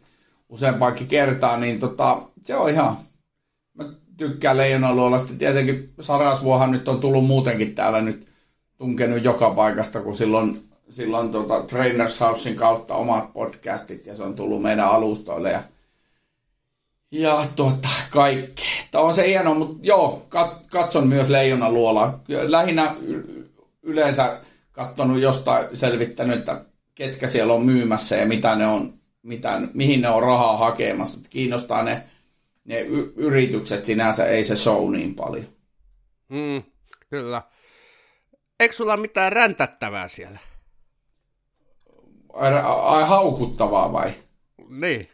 useampaankin 0.49 1.07
kertaa, 1.07 1.57
niin 1.57 1.79
tota, 1.79 2.23
se 2.43 2.57
on 2.57 2.71
ihan, 2.71 2.97
mä 3.75 3.85
tykkään 4.17 4.57
Leijonaluolasta. 4.57 5.35
Tietenkin 5.35 5.93
Sarasvuohan 6.01 6.71
nyt 6.71 6.89
on 6.89 7.01
tullut 7.01 7.27
muutenkin 7.27 7.75
täällä 7.75 8.01
nyt 8.01 8.27
tunkenut 8.77 9.25
joka 9.25 9.51
paikasta, 9.51 10.01
kun 10.01 10.17
silloin, 10.17 10.72
silloin 10.91 11.33
tuota 11.33 11.63
Trainers 11.63 12.21
Housein 12.21 12.57
kautta 12.57 12.95
omat 12.95 13.33
podcastit 13.33 14.07
ja 14.07 14.17
se 14.17 14.23
on 14.23 14.37
tullut 14.37 14.63
meidän 14.63 14.89
alustoille 14.89 15.51
ja, 15.51 15.63
ja 17.11 17.47
tuota, 17.57 17.89
kaikkea. 18.11 18.67
Tämä 18.91 19.05
on 19.05 19.15
se 19.15 19.29
hieno, 19.29 19.55
mutta 19.55 19.79
joo, 19.83 20.27
kat, 20.29 20.67
katson 20.71 21.09
myös 21.09 21.29
Leijonan 21.29 21.75
luolaa. 21.75 22.21
Lähinnä 22.29 22.97
yleensä 23.83 24.41
katsonut 24.73 25.21
jostain 25.21 25.77
selvittänyt, 25.77 26.39
että 26.39 26.65
ketkä 26.95 27.29
siellä 27.29 27.53
on 27.53 27.63
myymässä 27.63 28.17
ja 28.17 28.27
mitä 28.27 28.57
ne 28.57 28.67
on, 28.67 28.95
mitä, 29.23 29.61
mihin 29.75 30.01
ne 30.01 30.09
on 30.09 30.23
rahaa 30.23 30.57
hakemassa. 30.57 31.29
Kiinnostaa 31.31 31.83
ne 31.83 32.03
ne 32.65 32.81
y- 32.81 33.13
yritykset 33.17 33.85
sinänsä, 33.85 34.27
ei 34.27 34.45
se 34.45 34.57
show 34.57 34.93
niin 34.93 35.15
paljon. 35.15 35.47
Mm, 36.29 36.63
kyllä. 37.11 37.43
Eikö 38.61 38.75
sulla 38.75 38.97
mitään 38.97 39.33
räntättävää 39.33 40.09
siellä? 40.09 40.39
Ai, 42.33 43.09
haukuttavaa 43.09 43.93
vai? 43.93 44.13
Niin. 44.69 45.09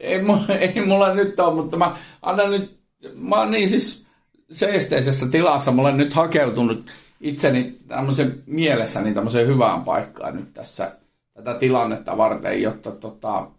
Ei, 0.00 0.20
ei 0.60 0.86
mulla 0.86 1.14
nyt 1.14 1.40
ole, 1.40 1.54
mutta 1.54 1.76
mä 1.76 1.96
annan 2.22 2.50
nyt, 2.50 2.80
mä 3.14 3.36
oon 3.36 3.50
niin 3.50 3.68
siis 3.68 4.06
seesteisessä 4.50 5.26
tilassa, 5.26 5.72
mä 5.72 5.82
olen 5.82 5.96
nyt 5.96 6.12
hakeutunut 6.12 6.86
itseni 7.20 7.76
tämmöisen 7.88 8.42
mielessäni 8.46 9.14
tämmöiseen 9.14 9.46
hyvään 9.46 9.84
paikkaan 9.84 10.36
nyt 10.36 10.54
tässä 10.54 10.92
tätä 11.34 11.54
tilannetta 11.54 12.16
varten, 12.16 12.62
jotta 12.62 12.90
tota, 12.90 13.50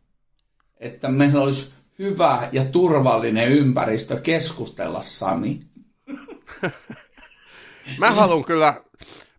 että 0.77 1.07
meillä 1.07 1.41
olisi 1.41 1.73
hyvä 1.99 2.49
ja 2.51 2.65
turvallinen 2.65 3.49
ympäristö 3.49 4.21
keskustella, 4.21 5.01
Sami. 5.01 5.59
mä 7.99 8.11
haluan 8.11 8.45
kyllä, 8.45 8.81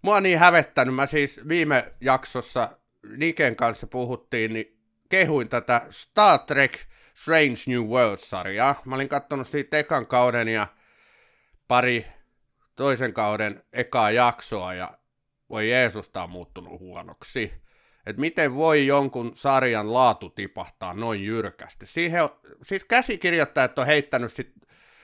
mua 0.03 0.17
on 0.17 0.23
niin 0.23 0.39
hävettänyt, 0.39 0.95
mä 0.95 1.07
siis 1.07 1.41
viime 1.49 1.93
jaksossa 2.01 2.78
Niken 3.17 3.57
kanssa 3.57 3.87
puhuttiin, 3.87 4.53
niin 4.53 4.79
kehuin 5.09 5.49
tätä 5.49 5.87
Star 5.91 6.39
Trek 6.39 6.79
Strange 7.15 7.59
New 7.67 7.81
World-sarjaa. 7.81 8.83
Mä 8.85 8.95
olin 8.95 9.09
katsonut 9.09 9.49
siitä 9.49 9.79
ekan 9.79 10.07
kauden 10.07 10.49
ja 10.49 10.67
pari 11.69 12.07
toisen 12.77 13.13
kauden 13.13 13.63
ekaa 13.73 14.11
jaksoa 14.11 14.75
ja 14.75 14.99
voi 15.51 15.71
Jeesusta 15.71 16.23
on 16.23 16.31
muuttunut 16.31 16.81
huonoksi 16.81 17.53
että 18.09 18.21
miten 18.21 18.55
voi 18.55 18.87
jonkun 18.87 19.33
sarjan 19.35 19.93
laatu 19.93 20.31
tipahtaa 20.31 20.95
noin 20.95 21.25
jyrkästi. 21.25 21.87
Siihen, 21.87 22.29
siis 22.63 22.85
käsikirjoittajat 22.85 23.79
on 23.79 23.87
heittänyt 23.87 24.33
sit 24.33 24.53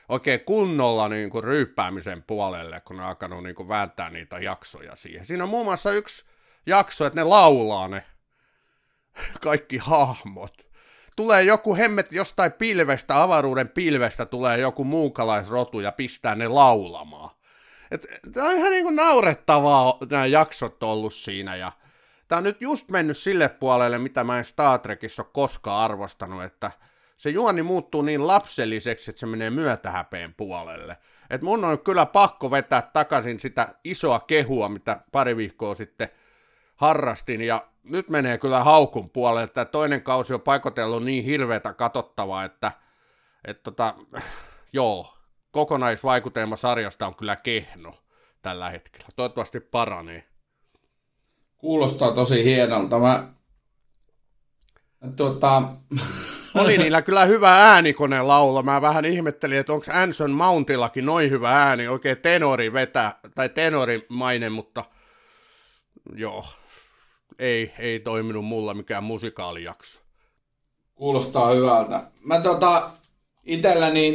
oikein 0.08 0.40
kunnolla 0.40 1.08
niin 1.08 1.30
kuin 1.30 1.44
ryyppäämisen 1.44 2.22
puolelle, 2.22 2.80
kun 2.80 2.96
ne 2.96 3.02
on 3.02 3.08
alkanut 3.08 3.42
niin 3.42 3.54
kuin 3.54 3.68
vääntää 3.68 4.10
niitä 4.10 4.38
jaksoja 4.38 4.96
siihen. 4.96 5.26
Siinä 5.26 5.44
on 5.44 5.50
muun 5.50 5.64
muassa 5.64 5.92
yksi 5.92 6.24
jakso, 6.66 7.06
että 7.06 7.20
ne 7.20 7.24
laulaa 7.24 7.88
ne 7.88 8.04
kaikki 9.40 9.78
hahmot. 9.78 10.64
Tulee 11.16 11.42
joku 11.42 11.76
hemmet 11.76 12.12
jostain 12.12 12.52
pilvestä, 12.52 13.22
avaruuden 13.22 13.68
pilvestä 13.68 14.26
tulee 14.26 14.58
joku 14.58 14.84
muukalaisrotu 14.84 15.80
ja 15.80 15.92
pistää 15.92 16.34
ne 16.34 16.48
laulamaan. 16.48 17.30
Tämä 18.32 18.48
on 18.48 18.56
ihan 18.56 18.70
niin 18.70 18.84
kuin 18.84 18.96
naurettavaa 18.96 19.98
nämä 20.10 20.26
jaksot 20.26 20.82
ollut 20.82 21.14
siinä 21.14 21.56
ja 21.56 21.72
tämä 22.28 22.38
on 22.38 22.44
nyt 22.44 22.60
just 22.60 22.90
mennyt 22.90 23.18
sille 23.18 23.48
puolelle, 23.48 23.98
mitä 23.98 24.24
mä 24.24 24.38
en 24.38 24.44
Star 24.44 24.78
Trekissa 24.78 25.22
ole 25.22 25.30
koskaan 25.32 25.84
arvostanut, 25.84 26.42
että 26.42 26.70
se 27.16 27.30
juoni 27.30 27.62
muuttuu 27.62 28.02
niin 28.02 28.26
lapselliseksi, 28.26 29.10
että 29.10 29.20
se 29.20 29.26
menee 29.26 29.50
myötähäpeen 29.50 30.34
puolelle. 30.34 30.96
Et 31.30 31.42
mun 31.42 31.64
on 31.64 31.78
kyllä 31.78 32.06
pakko 32.06 32.50
vetää 32.50 32.82
takaisin 32.82 33.40
sitä 33.40 33.68
isoa 33.84 34.20
kehua, 34.20 34.68
mitä 34.68 35.00
pari 35.12 35.36
viikkoa 35.36 35.74
sitten 35.74 36.08
harrastin, 36.76 37.40
ja 37.40 37.62
nyt 37.82 38.08
menee 38.08 38.38
kyllä 38.38 38.64
haukun 38.64 39.10
puolelle, 39.10 39.42
että 39.42 39.64
toinen 39.64 40.02
kausi 40.02 40.34
on 40.34 40.40
paikotellut 40.40 41.04
niin 41.04 41.24
hirveätä 41.24 41.72
katsottavaa, 41.72 42.44
että, 42.44 42.72
että 43.44 43.62
tota, 43.62 43.94
joo, 44.72 45.14
kokonaisvaikutelma 45.50 46.56
sarjasta 46.56 47.06
on 47.06 47.14
kyllä 47.14 47.36
kehno 47.36 47.94
tällä 48.42 48.70
hetkellä. 48.70 49.08
Toivottavasti 49.16 49.60
paranee. 49.60 50.24
Kuulostaa 51.56 52.14
tosi 52.14 52.44
hienolta. 52.44 52.98
Mä, 52.98 53.28
tuota... 55.16 55.62
Oli 56.54 56.78
niillä 56.78 57.02
kyllä 57.02 57.24
hyvä 57.24 57.72
äänikone 57.72 58.22
laula. 58.22 58.62
Mä 58.62 58.80
vähän 58.82 59.04
ihmettelin, 59.04 59.58
että 59.58 59.72
onko 59.72 59.86
Anson 59.92 60.30
Mountillakin 60.30 61.06
noin 61.06 61.30
hyvä 61.30 61.50
ääni, 61.50 61.88
oikein 61.88 62.18
tenori 62.18 62.72
vetää, 62.72 63.18
tai 63.34 63.48
tenorimainen, 63.48 64.52
mutta 64.52 64.84
joo, 66.14 66.44
ei, 67.38 67.72
ei 67.78 68.00
toiminut 68.00 68.44
mulla 68.44 68.74
mikään 68.74 69.04
musikaalijakso. 69.04 70.00
Kuulostaa 70.94 71.54
hyvältä. 71.54 72.02
Mä 72.24 72.40
tota, 72.40 72.90
itellä 73.44 73.90
niin 73.90 74.14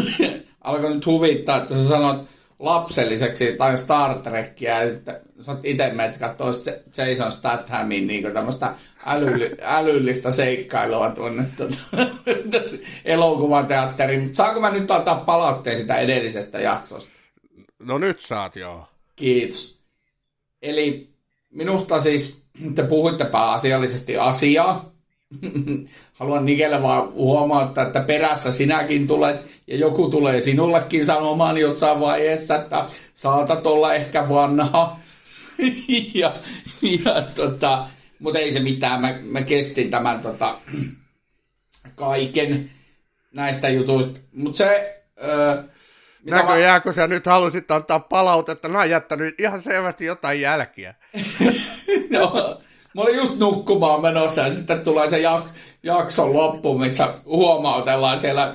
alkoi 0.60 0.94
nyt 0.94 1.06
huvittaa, 1.06 1.56
että 1.56 1.74
sä 1.74 1.88
sanot 1.88 2.26
lapselliseksi 2.58 3.54
tai 3.58 3.76
Star 3.76 4.18
Trekkiä 4.18 4.82
ja 4.82 4.90
sitten 4.90 5.16
sä 5.40 5.52
oot 5.52 5.64
itse 5.64 5.90
menet 5.90 6.18
katsoa 6.18 6.50
Jason 6.96 7.32
Stathamin 7.32 8.06
niin 8.06 8.32
tämmöistä 8.32 8.74
älylli, 9.06 9.56
älyllistä 9.62 10.30
seikkailua 10.30 11.10
tuonne 11.10 11.46
tuota, 11.56 11.76
elokuvateatteriin. 13.04 14.22
Mutta 14.22 14.36
saanko 14.36 14.60
mä 14.60 14.70
nyt 14.70 14.90
antaa 14.90 15.24
palautteen 15.24 15.78
sitä 15.78 15.96
edellisestä 15.96 16.60
jaksosta? 16.60 17.10
No 17.78 17.98
nyt 17.98 18.20
saat 18.20 18.56
joo. 18.56 18.86
Kiitos. 19.16 19.78
Eli 20.62 21.13
minusta 21.54 22.00
siis 22.00 22.42
te 22.74 22.82
puhuitte 22.82 23.24
pääasiallisesti 23.24 24.16
asiaa. 24.18 24.92
Haluan 26.18 26.46
Nikelle 26.46 26.82
vaan 26.82 27.12
huomauttaa, 27.12 27.86
että 27.86 28.00
perässä 28.00 28.52
sinäkin 28.52 29.06
tulet 29.06 29.36
ja 29.66 29.76
joku 29.76 30.10
tulee 30.10 30.40
sinullekin 30.40 31.06
sanomaan 31.06 31.58
jossain 31.58 32.00
vaiheessa, 32.00 32.56
että 32.56 32.84
saatat 33.14 33.66
olla 33.66 33.94
ehkä 33.94 34.28
vanha. 34.28 35.00
ja, 36.14 36.34
ja 36.82 37.22
tota, 37.34 37.86
mutta 38.18 38.38
ei 38.38 38.52
se 38.52 38.60
mitään, 38.60 39.00
mä, 39.00 39.14
mä 39.22 39.42
kestin 39.42 39.90
tämän 39.90 40.20
tota, 40.20 40.58
kaiken 41.94 42.70
näistä 43.32 43.68
jutuista. 43.68 44.20
Mutta 44.32 44.58
se... 44.58 45.00
Öö, 46.32 46.36
Näköjään, 46.36 46.82
kun 46.82 46.94
sä 46.94 47.06
nyt 47.06 47.26
halusit 47.26 47.70
antaa 47.70 48.00
palautetta, 48.00 48.68
mä 48.68 48.78
oon 48.78 48.90
jättänyt 48.90 49.40
ihan 49.40 49.62
selvästi 49.62 50.04
jotain 50.04 50.40
jälkiä. 50.40 50.94
no, 52.10 52.60
mä 52.94 53.02
olin 53.02 53.16
just 53.16 53.38
nukkumaan 53.38 54.02
menossa 54.02 54.40
ja 54.40 54.52
sitten 54.52 54.80
tulee 54.80 55.10
se 55.10 55.22
jak- 55.22 55.50
jakson 55.82 56.32
loppu, 56.32 56.78
missä 56.78 57.14
huomautellaan 57.24 58.20
siellä 58.20 58.54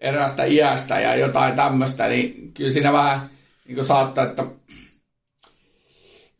erästä 0.00 0.44
iästä 0.44 1.00
ja 1.00 1.16
jotain 1.16 1.56
tämmöistä, 1.56 2.08
niin 2.08 2.52
kyllä 2.54 2.70
siinä 2.70 2.92
vähän 2.92 3.30
niin 3.68 3.84
saattaa, 3.84 4.24
että 4.24 4.44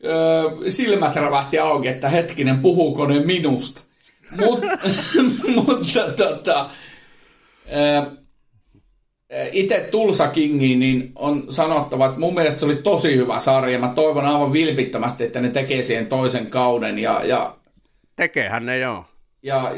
öö, 0.05 0.69
silmät 0.69 1.15
rävähti 1.15 1.59
auki, 1.59 1.87
että 1.87 2.09
hetkinen, 2.09 2.59
puhuuko 2.59 3.07
ne 3.07 3.19
minusta? 3.19 3.81
Mut, 4.31 4.59
mutta 5.55 5.99
tota, 6.17 6.69
öö, 7.71 8.16
itse 9.51 9.87
Tulsa 9.91 10.27
Kingiin 10.27 10.79
niin 10.79 11.11
on 11.15 11.43
sanottava, 11.49 12.05
että 12.05 12.19
mun 12.19 12.33
mielestä 12.33 12.59
se 12.59 12.65
oli 12.65 12.75
tosi 12.75 13.15
hyvä 13.15 13.39
sarja. 13.39 13.79
Mä 13.79 13.93
toivon 13.95 14.25
aivan 14.25 14.53
vilpittömästi, 14.53 15.23
että 15.23 15.41
ne 15.41 15.49
tekee 15.49 15.83
siihen 15.83 16.07
toisen 16.07 16.47
kauden. 16.47 16.99
Ja, 16.99 17.23
ja, 17.23 17.55
Tekeehän 18.15 18.65
ne 18.65 18.79
joo. 18.79 19.05
Ja 19.43 19.75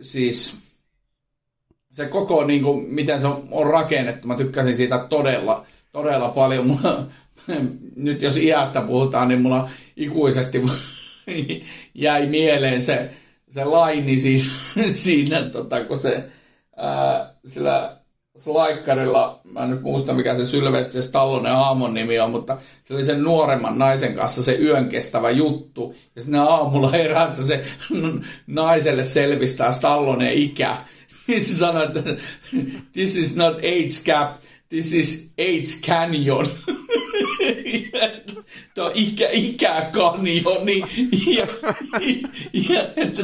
siis 0.00 0.62
se 1.90 2.06
koko, 2.06 2.44
niin 2.44 2.62
kuin, 2.62 2.94
miten 2.94 3.20
se 3.20 3.26
on, 3.26 3.48
on 3.50 3.66
rakennettu, 3.66 4.26
mä 4.26 4.36
tykkäsin 4.36 4.76
siitä 4.76 5.06
todella, 5.08 5.66
todella 5.92 6.28
paljon. 6.28 6.66
Mulla, 6.66 7.06
nyt 7.96 8.22
jos 8.22 8.36
iästä 8.36 8.80
puhutaan, 8.80 9.28
niin 9.28 9.42
mulla 9.42 9.70
ikuisesti 9.96 10.62
jäi 11.94 12.26
mieleen 12.26 12.82
se, 12.82 13.10
se 13.48 13.64
laini 13.64 14.18
siinä, 14.18 14.44
siinä 14.92 15.42
tota, 15.42 15.84
kun 15.84 15.96
se 15.96 16.30
ää, 16.76 17.34
sillä 17.46 17.99
Slaikkarilla, 18.36 19.40
mä 19.44 19.60
en 19.60 19.70
nyt 19.70 19.82
muista 19.82 20.12
mikä 20.12 20.36
se 20.36 20.46
Sylvester 20.46 21.02
Stallonen 21.02 21.52
aamon 21.52 21.94
nimi 21.94 22.18
on, 22.18 22.30
mutta 22.30 22.58
se 22.84 22.94
oli 22.94 23.04
sen 23.04 23.22
nuoremman 23.22 23.78
naisen 23.78 24.14
kanssa 24.14 24.42
se 24.42 24.54
yön 24.54 24.88
kestävä 24.88 25.30
juttu. 25.30 25.94
Ja 26.14 26.20
sitten 26.20 26.40
aamulla 26.40 26.90
herässä 26.90 27.46
se 27.46 27.64
naiselle 28.46 29.04
selvistää 29.04 29.72
Stallonen 29.72 30.32
ikä. 30.32 30.76
Niin 31.26 31.44
se 31.44 31.54
sanoi, 31.54 31.84
että 31.84 32.02
this 32.92 33.16
is 33.16 33.36
not 33.36 33.56
age 33.56 34.02
gap, 34.06 34.36
this 34.70 34.94
is 34.94 35.34
age 35.38 35.82
canyon. 35.86 36.46
Tuo 38.74 38.90
ikä, 38.94 39.28
ikäkanjoni. 39.32 40.82
Ja, 41.36 41.46
ja 42.52 42.80
että 42.96 43.22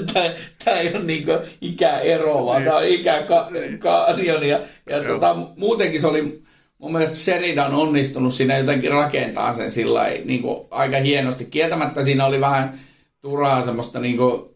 tämä 0.64 0.80
ei 0.80 0.94
ole 0.94 1.04
niinku 1.04 1.32
ikäero, 1.60 2.46
vaan 2.46 2.64
tämä 2.64 2.76
on 2.76 2.86
ikäkanjoni. 2.86 4.48
Ja, 4.48 4.60
ja 4.90 5.04
tota, 5.04 5.36
muutenkin 5.56 6.00
se 6.00 6.06
oli 6.06 6.42
mun 6.78 6.92
mielestä 6.92 7.16
Sheridan 7.16 7.74
onnistunut 7.74 8.34
siinä 8.34 8.58
jotenkin 8.58 8.90
rakentaa 8.90 9.54
sen 9.54 9.72
sillä 9.72 10.04
niin 10.24 10.42
aika 10.70 10.96
hienosti. 10.96 11.44
Kieltämättä 11.44 12.04
siinä 12.04 12.26
oli 12.26 12.40
vähän 12.40 12.80
turhaa 13.20 13.64
semmoista 13.64 14.00
niin 14.00 14.16
kuin, 14.16 14.55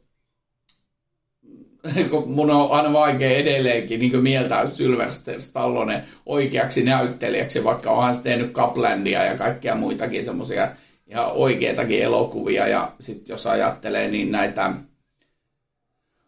mun 2.26 2.50
on 2.50 2.70
aina 2.70 2.92
vaikea 2.92 3.30
edelleenkin 3.30 4.00
niin 4.00 4.22
mieltää 4.22 4.70
Sylvester 4.70 5.40
Stallone 5.40 6.04
oikeaksi 6.26 6.84
näyttelijäksi, 6.84 7.64
vaikka 7.64 7.90
onhan 7.90 8.14
se 8.14 8.22
tehnyt 8.22 8.52
Kaplandia 8.52 9.24
ja 9.24 9.38
kaikkia 9.38 9.74
muitakin 9.74 10.24
semmoisia 10.24 10.68
ihan 11.06 11.32
oikeitakin 11.32 12.02
elokuvia. 12.02 12.68
Ja 12.68 12.92
sitten 13.00 13.34
jos 13.34 13.46
ajattelee, 13.46 14.10
niin 14.10 14.32
näitä 14.32 14.74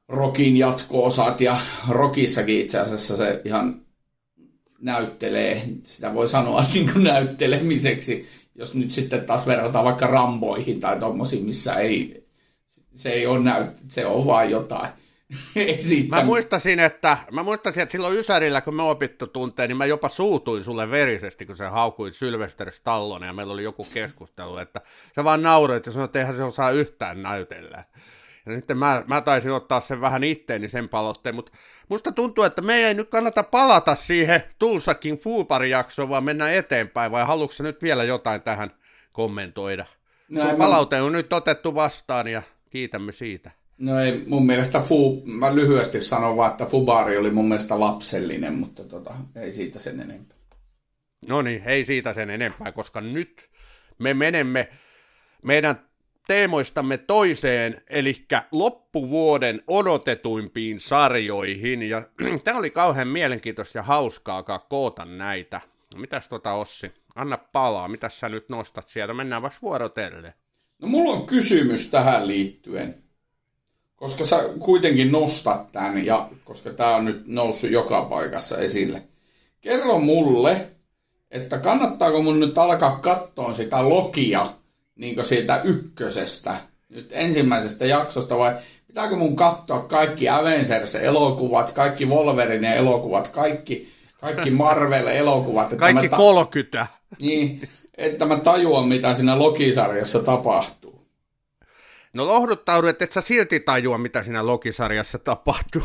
Rokin 0.08 0.56
jatko-osat 0.56 1.40
ja 1.40 1.58
Rokissakin 1.88 2.60
itse 2.60 2.78
asiassa 2.78 3.16
se 3.16 3.40
ihan 3.44 3.82
näyttelee, 4.80 5.62
sitä 5.84 6.14
voi 6.14 6.28
sanoa 6.28 6.64
niin 6.74 6.92
kuin 6.92 7.04
näyttelemiseksi, 7.04 8.28
jos 8.54 8.74
nyt 8.74 8.92
sitten 8.92 9.26
taas 9.26 9.46
verrataan 9.46 9.84
vaikka 9.84 10.06
Ramboihin 10.06 10.80
tai 10.80 11.00
tommosiin, 11.00 11.44
missä 11.44 11.74
ei, 11.74 12.26
se 12.94 13.10
ei 13.12 13.26
ole 13.26 13.40
näyt, 13.40 13.70
se 13.88 14.06
on 14.06 14.26
vain 14.26 14.50
jotain 14.50 14.88
Mä 16.08 16.24
muistasin, 16.24 16.80
että, 16.80 17.18
mä 17.30 17.42
muistasin, 17.42 17.82
että 17.82 17.92
silloin 17.92 18.16
Ysärillä, 18.16 18.60
kun 18.60 18.76
me 18.76 18.82
opittu 18.82 19.26
tunteen, 19.26 19.68
niin 19.68 19.76
mä 19.76 19.86
jopa 19.86 20.08
suutuin 20.08 20.64
sulle 20.64 20.90
verisesti, 20.90 21.46
kun 21.46 21.56
se 21.56 21.66
haukui 21.66 22.12
Sylvester 22.12 22.70
Stallone, 22.70 23.26
ja 23.26 23.32
meillä 23.32 23.52
oli 23.52 23.62
joku 23.62 23.86
keskustelu, 23.94 24.58
että 24.58 24.80
se 25.14 25.24
vaan 25.24 25.42
nauroi, 25.42 25.76
että 25.76 25.90
sanoi, 25.90 26.04
että 26.04 26.18
eihän 26.18 26.36
se 26.36 26.42
osaa 26.42 26.70
yhtään 26.70 27.22
näytellä. 27.22 27.84
Ja 28.46 28.56
sitten 28.56 28.78
mä, 28.78 29.04
mä 29.06 29.20
taisin 29.20 29.52
ottaa 29.52 29.80
sen 29.80 30.00
vähän 30.00 30.24
itteeni 30.24 30.68
sen 30.68 30.88
palotteen, 30.88 31.34
mutta 31.34 31.52
musta 31.88 32.12
tuntuu, 32.12 32.44
että 32.44 32.62
meidän 32.62 32.88
ei 32.88 32.94
nyt 32.94 33.10
kannata 33.10 33.42
palata 33.42 33.94
siihen 33.94 34.42
Tulsakin 34.58 35.16
Fuupari-jaksoon, 35.18 36.08
vaan 36.08 36.24
mennä 36.24 36.52
eteenpäin, 36.52 37.12
vai 37.12 37.26
haluatko 37.26 37.62
nyt 37.62 37.82
vielä 37.82 38.04
jotain 38.04 38.42
tähän 38.42 38.70
kommentoida? 39.12 39.84
No, 40.28 40.56
palaute 40.58 41.00
on 41.00 41.12
nyt 41.12 41.32
otettu 41.32 41.74
vastaan 41.74 42.28
ja 42.28 42.42
kiitämme 42.70 43.12
siitä. 43.12 43.50
No 43.82 44.00
ei 44.00 44.24
mun 44.26 44.46
mielestä, 44.46 44.80
Fu, 44.80 45.22
mä 45.26 45.54
lyhyesti 45.54 46.04
sanon 46.04 46.36
vaan, 46.36 46.50
että 46.50 46.64
Fubari 46.64 47.16
oli 47.16 47.30
mun 47.30 47.48
mielestä 47.48 47.80
lapsellinen, 47.80 48.54
mutta 48.54 48.84
tota, 48.84 49.14
ei 49.36 49.52
siitä 49.52 49.78
sen 49.78 50.00
enempää. 50.00 50.36
No 51.28 51.42
niin, 51.42 51.62
ei 51.66 51.84
siitä 51.84 52.14
sen 52.14 52.30
enempää, 52.30 52.72
koska 52.72 53.00
nyt 53.00 53.50
me 53.98 54.14
menemme 54.14 54.68
meidän 55.42 55.76
teemoistamme 56.26 56.98
toiseen, 56.98 57.82
eli 57.90 58.26
loppuvuoden 58.52 59.62
odotetuimpiin 59.66 60.80
sarjoihin, 60.80 61.82
ja 61.82 62.02
tämä 62.44 62.58
oli 62.58 62.70
kauhean 62.70 63.08
mielenkiintoista 63.08 63.78
ja 63.78 63.82
hauskaa 63.82 64.42
koota 64.68 65.04
näitä. 65.04 65.60
Mitäs 65.96 66.28
tota 66.28 66.52
Ossi? 66.52 66.92
Anna 67.14 67.38
palaa, 67.38 67.88
mitä 67.88 68.08
sä 68.08 68.28
nyt 68.28 68.48
nostat 68.48 68.88
sieltä? 68.88 69.14
Mennään 69.14 69.42
vasta 69.42 69.62
vuorotelle. 69.62 70.34
No 70.78 70.88
mulla 70.88 71.12
on 71.12 71.26
kysymys 71.26 71.90
tähän 71.90 72.26
liittyen. 72.26 73.11
Koska 74.02 74.24
sä 74.24 74.44
kuitenkin 74.58 75.12
nostat 75.12 75.72
tämän, 75.72 76.06
ja 76.06 76.28
koska 76.44 76.70
tämä 76.70 76.96
on 76.96 77.04
nyt 77.04 77.22
noussut 77.26 77.70
joka 77.70 78.02
paikassa 78.02 78.58
esille. 78.58 79.02
Kerro 79.60 79.98
mulle, 79.98 80.66
että 81.30 81.58
kannattaako 81.58 82.22
mun 82.22 82.40
nyt 82.40 82.58
alkaa 82.58 82.98
katsoa 82.98 83.52
sitä 83.52 83.88
Lokia 83.88 84.46
niin 84.96 85.24
siitä 85.24 85.60
ykkösestä, 85.64 86.56
nyt 86.88 87.08
ensimmäisestä 87.10 87.86
jaksosta, 87.86 88.38
vai 88.38 88.56
pitääkö 88.86 89.16
mun 89.16 89.36
katsoa 89.36 89.80
kaikki 89.80 90.28
Avengers-elokuvat, 90.28 91.72
kaikki 91.72 92.06
Wolverine-elokuvat, 92.06 93.28
kaikki, 93.28 93.88
kaikki 94.20 94.50
Marvel-elokuvat. 94.64 95.64
Että 95.64 95.76
kaikki 95.76 96.08
ta- 96.08 96.16
30. 96.16 96.86
Niin, 97.20 97.68
että 97.96 98.24
mä 98.24 98.36
tajuan, 98.36 98.88
mitä 98.88 99.14
siinä 99.14 99.38
Loki-sarjassa 99.38 100.22
tapahtuu. 100.22 100.81
No 102.12 102.26
lohduttaudu, 102.26 102.86
että 102.86 103.04
et 103.04 103.12
sä 103.12 103.20
silti 103.20 103.60
tajua, 103.60 103.98
mitä 103.98 104.22
siinä 104.22 104.46
Loki-sarjassa 104.46 105.18
tapahtuu. 105.18 105.82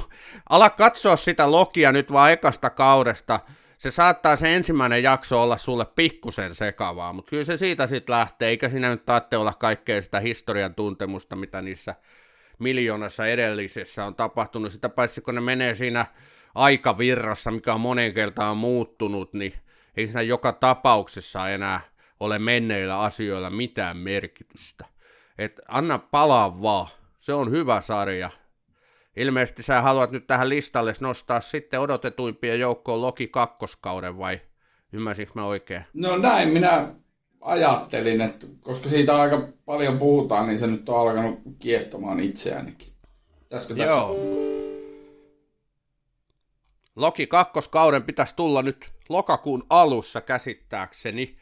Ala 0.49 0.69
katsoa 0.69 1.17
sitä 1.17 1.51
Lokia 1.51 1.91
nyt 1.91 2.11
vaan 2.11 2.31
ekasta 2.31 2.69
kaudesta. 2.69 3.39
Se 3.77 3.91
saattaa 3.91 4.35
se 4.35 4.55
ensimmäinen 4.55 5.03
jakso 5.03 5.43
olla 5.43 5.57
sulle 5.57 5.85
pikkusen 5.85 6.55
sekavaa, 6.55 7.13
mutta 7.13 7.29
kyllä 7.29 7.45
se 7.45 7.57
siitä 7.57 7.87
sitten 7.87 8.13
lähtee, 8.13 8.49
eikä 8.49 8.69
siinä 8.69 8.89
nyt 8.89 9.05
tarvitse 9.05 9.37
olla 9.37 9.53
kaikkea 9.53 10.01
sitä 10.01 10.19
historian 10.19 10.75
tuntemusta, 10.75 11.35
mitä 11.35 11.61
niissä 11.61 11.95
miljoonassa 12.59 13.27
edellisessä 13.27 14.05
on 14.05 14.15
tapahtunut. 14.15 14.71
Sitä 14.71 14.89
paitsi 14.89 15.21
kun 15.21 15.35
ne 15.35 15.41
menee 15.41 15.75
siinä 15.75 16.05
aikavirrassa, 16.55 17.51
mikä 17.51 17.73
on 17.73 17.81
monen 17.81 18.13
kertaan 18.13 18.57
muuttunut, 18.57 19.33
niin 19.33 19.53
ei 19.97 20.05
siinä 20.05 20.21
joka 20.21 20.51
tapauksessa 20.51 21.49
enää 21.49 21.81
ole 22.19 22.39
menneillä 22.39 22.99
asioilla 22.99 23.49
mitään 23.49 23.97
merkitystä. 23.97 24.96
Et 25.37 25.59
anna 25.67 25.97
palaa 25.97 26.61
vaan. 26.61 26.87
Se 27.19 27.33
on 27.33 27.51
hyvä 27.51 27.81
sarja. 27.81 28.29
Ilmeisesti 29.15 29.63
sä 29.63 29.81
haluat 29.81 30.11
nyt 30.11 30.27
tähän 30.27 30.49
listalle 30.49 30.93
nostaa 30.99 31.41
sitten 31.41 31.79
odotetuimpien 31.79 32.59
joukkoon 32.59 33.01
Loki 33.01 33.27
kakkoskauden 33.27 34.17
vai 34.17 34.41
ymmärsinkö 34.93 35.31
mä 35.35 35.45
oikein? 35.45 35.83
No 35.93 36.17
näin 36.17 36.49
minä 36.49 36.93
ajattelin, 37.41 38.21
että 38.21 38.47
koska 38.61 38.89
siitä 38.89 39.21
aika 39.21 39.47
paljon 39.65 39.99
puhutaan, 39.99 40.47
niin 40.47 40.59
se 40.59 40.67
nyt 40.67 40.89
on 40.89 40.99
alkanut 40.99 41.39
kiehtomaan 41.59 42.19
itseäänikin. 42.19 42.87
Täskö 43.49 43.75
tässä? 43.75 43.93
Joo. 43.93 44.17
Loki 46.95 47.27
kakkoskauden 47.27 48.03
pitäisi 48.03 48.35
tulla 48.35 48.61
nyt 48.61 48.91
lokakuun 49.09 49.65
alussa 49.69 50.21
käsittääkseni. 50.21 51.37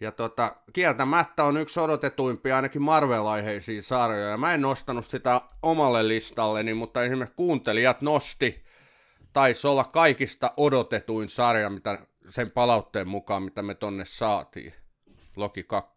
Ja 0.00 0.12
tota, 0.12 0.56
kieltämättä 0.72 1.44
on 1.44 1.56
yksi 1.56 1.80
odotetuimpia 1.80 2.56
ainakin 2.56 2.82
Marvel-aiheisia 2.82 3.82
sarjoja. 3.82 4.38
Mä 4.38 4.54
en 4.54 4.60
nostanut 4.60 5.06
sitä 5.06 5.40
omalle 5.62 6.08
listalleni, 6.08 6.74
mutta 6.74 7.04
esimerkiksi 7.04 7.36
kuuntelijat 7.36 8.02
nosti. 8.02 8.64
Taisi 9.32 9.66
olla 9.66 9.84
kaikista 9.84 10.52
odotetuin 10.56 11.28
sarja, 11.28 11.70
mitä 11.70 11.98
sen 12.28 12.50
palautteen 12.50 13.08
mukaan, 13.08 13.42
mitä 13.42 13.62
me 13.62 13.74
tonne 13.74 14.04
saatiin. 14.04 14.74
Loki 15.36 15.62
2. 15.62 15.90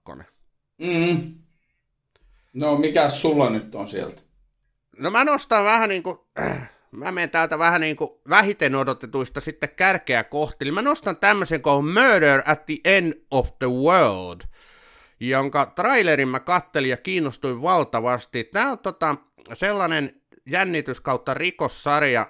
Mm. 0.78 1.34
No, 2.54 2.78
mikä 2.78 3.10
sulla 3.10 3.50
nyt 3.50 3.76
on 3.76 3.88
sieltä? 3.88 4.22
No 4.98 5.12
mä 5.12 5.24
nostan 5.24 5.66
vähän 5.66 5.90
niin 5.90 6.04
kuin, 6.04 6.18
äh, 6.40 6.72
mä 6.92 7.12
menen 7.12 7.30
täältä 7.30 7.60
vähän 7.60 7.82
niin 7.82 7.96
kuin 7.96 8.10
vähiten 8.30 8.76
odotetuista 8.76 9.42
sitten 9.42 9.70
kärkeä 9.76 10.24
kohti. 10.24 10.66
Eli 10.66 10.72
mä 10.72 10.82
nostan 10.82 11.18
tämmöisen 11.18 11.62
kuin 11.62 11.86
Murder 11.86 12.42
at 12.46 12.66
the 12.66 12.78
End 12.86 13.14
of 13.32 13.60
the 13.60 13.68
World, 13.68 14.42
jonka 15.20 15.66
trailerin 15.66 16.28
mä 16.28 16.40
kattelin 16.40 16.90
ja 16.90 16.98
kiinnostuin 16.98 17.62
valtavasti. 17.62 18.44
Tämä 18.44 18.72
on 18.72 18.80
tota, 18.80 19.16
sellainen 19.54 20.22
jännitys 20.46 21.02
kautta 21.02 21.34
rikossarja, 21.34 22.26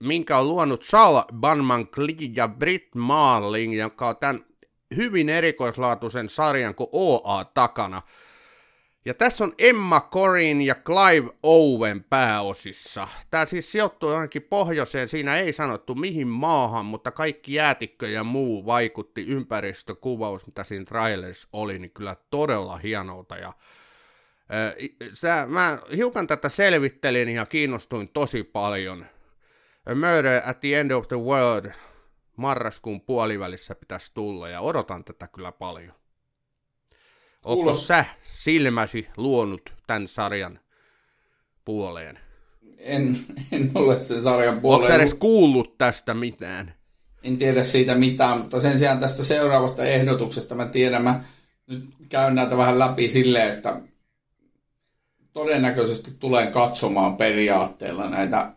minkä 0.00 0.38
on 0.38 0.48
luonut 0.48 0.82
Sal 0.84 1.22
Banman 1.32 1.88
Klee 1.88 2.30
ja 2.36 2.48
Britt 2.48 2.94
Marling, 2.94 3.78
joka 3.78 4.08
on 4.08 4.16
tämän 4.16 4.40
hyvin 4.96 5.28
erikoislaatuisen 5.28 6.28
sarjan 6.28 6.74
kuin 6.74 6.88
OA 6.92 7.44
takana. 7.44 8.02
Ja 9.04 9.14
tässä 9.14 9.44
on 9.44 9.52
Emma 9.58 10.08
Corin 10.12 10.62
ja 10.62 10.74
Clive 10.74 11.30
Owen 11.42 12.04
pääosissa. 12.04 13.08
Tämä 13.30 13.46
siis 13.46 13.72
sijoittuu 13.72 14.10
jonnekin 14.10 14.42
pohjoiseen, 14.42 15.08
siinä 15.08 15.36
ei 15.36 15.52
sanottu 15.52 15.94
mihin 15.94 16.28
maahan, 16.28 16.86
mutta 16.86 17.10
kaikki 17.10 17.54
jäätikkö 17.54 18.08
ja 18.08 18.24
muu 18.24 18.66
vaikutti 18.66 19.26
ympäristökuvaus, 19.26 20.46
mitä 20.46 20.64
siinä 20.64 20.84
trailers 20.84 21.48
oli, 21.52 21.78
niin 21.78 21.90
kyllä 21.90 22.16
todella 22.30 22.76
hienolta. 22.76 23.36
Ja, 23.36 23.48
äh, 23.48 24.74
sä, 25.12 25.46
mä 25.48 25.78
hiukan 25.96 26.26
tätä 26.26 26.48
selvittelin 26.48 27.28
ja 27.28 27.46
kiinnostuin 27.46 28.08
tosi 28.08 28.44
paljon. 28.44 29.06
A 29.86 29.94
Murder 29.94 30.42
at 30.46 30.60
the 30.60 30.80
End 30.80 30.90
of 30.90 31.08
the 31.08 31.18
World 31.18 31.72
marraskuun 32.36 33.00
puolivälissä 33.00 33.74
pitäisi 33.74 34.10
tulla 34.14 34.48
ja 34.48 34.60
odotan 34.60 35.04
tätä 35.04 35.28
kyllä 35.28 35.52
paljon. 35.52 36.03
Onko 37.44 37.74
sä 37.74 38.04
silmäsi 38.22 39.08
luonut 39.16 39.72
tämän 39.86 40.08
sarjan 40.08 40.60
puoleen? 41.64 42.18
En, 42.78 43.18
en 43.52 43.70
ole 43.74 43.96
sen 43.96 44.22
sarjan 44.22 44.60
puoleen. 44.60 44.92
Onko 44.92 45.02
edes 45.02 45.14
kuullut 45.14 45.78
tästä 45.78 46.14
mitään? 46.14 46.74
En 47.22 47.36
tiedä 47.38 47.64
siitä 47.64 47.94
mitään, 47.94 48.38
mutta 48.38 48.60
sen 48.60 48.78
sijaan 48.78 49.00
tästä 49.00 49.24
seuraavasta 49.24 49.84
ehdotuksesta 49.84 50.54
mä 50.54 50.66
tiedän, 50.66 51.02
mä 51.02 51.24
nyt 51.66 51.84
käyn 52.08 52.34
näitä 52.34 52.56
vähän 52.56 52.78
läpi 52.78 53.08
silleen, 53.08 53.52
että 53.52 53.80
todennäköisesti 55.32 56.10
tulen 56.18 56.52
katsomaan 56.52 57.16
periaatteella 57.16 58.10
näitä 58.10 58.52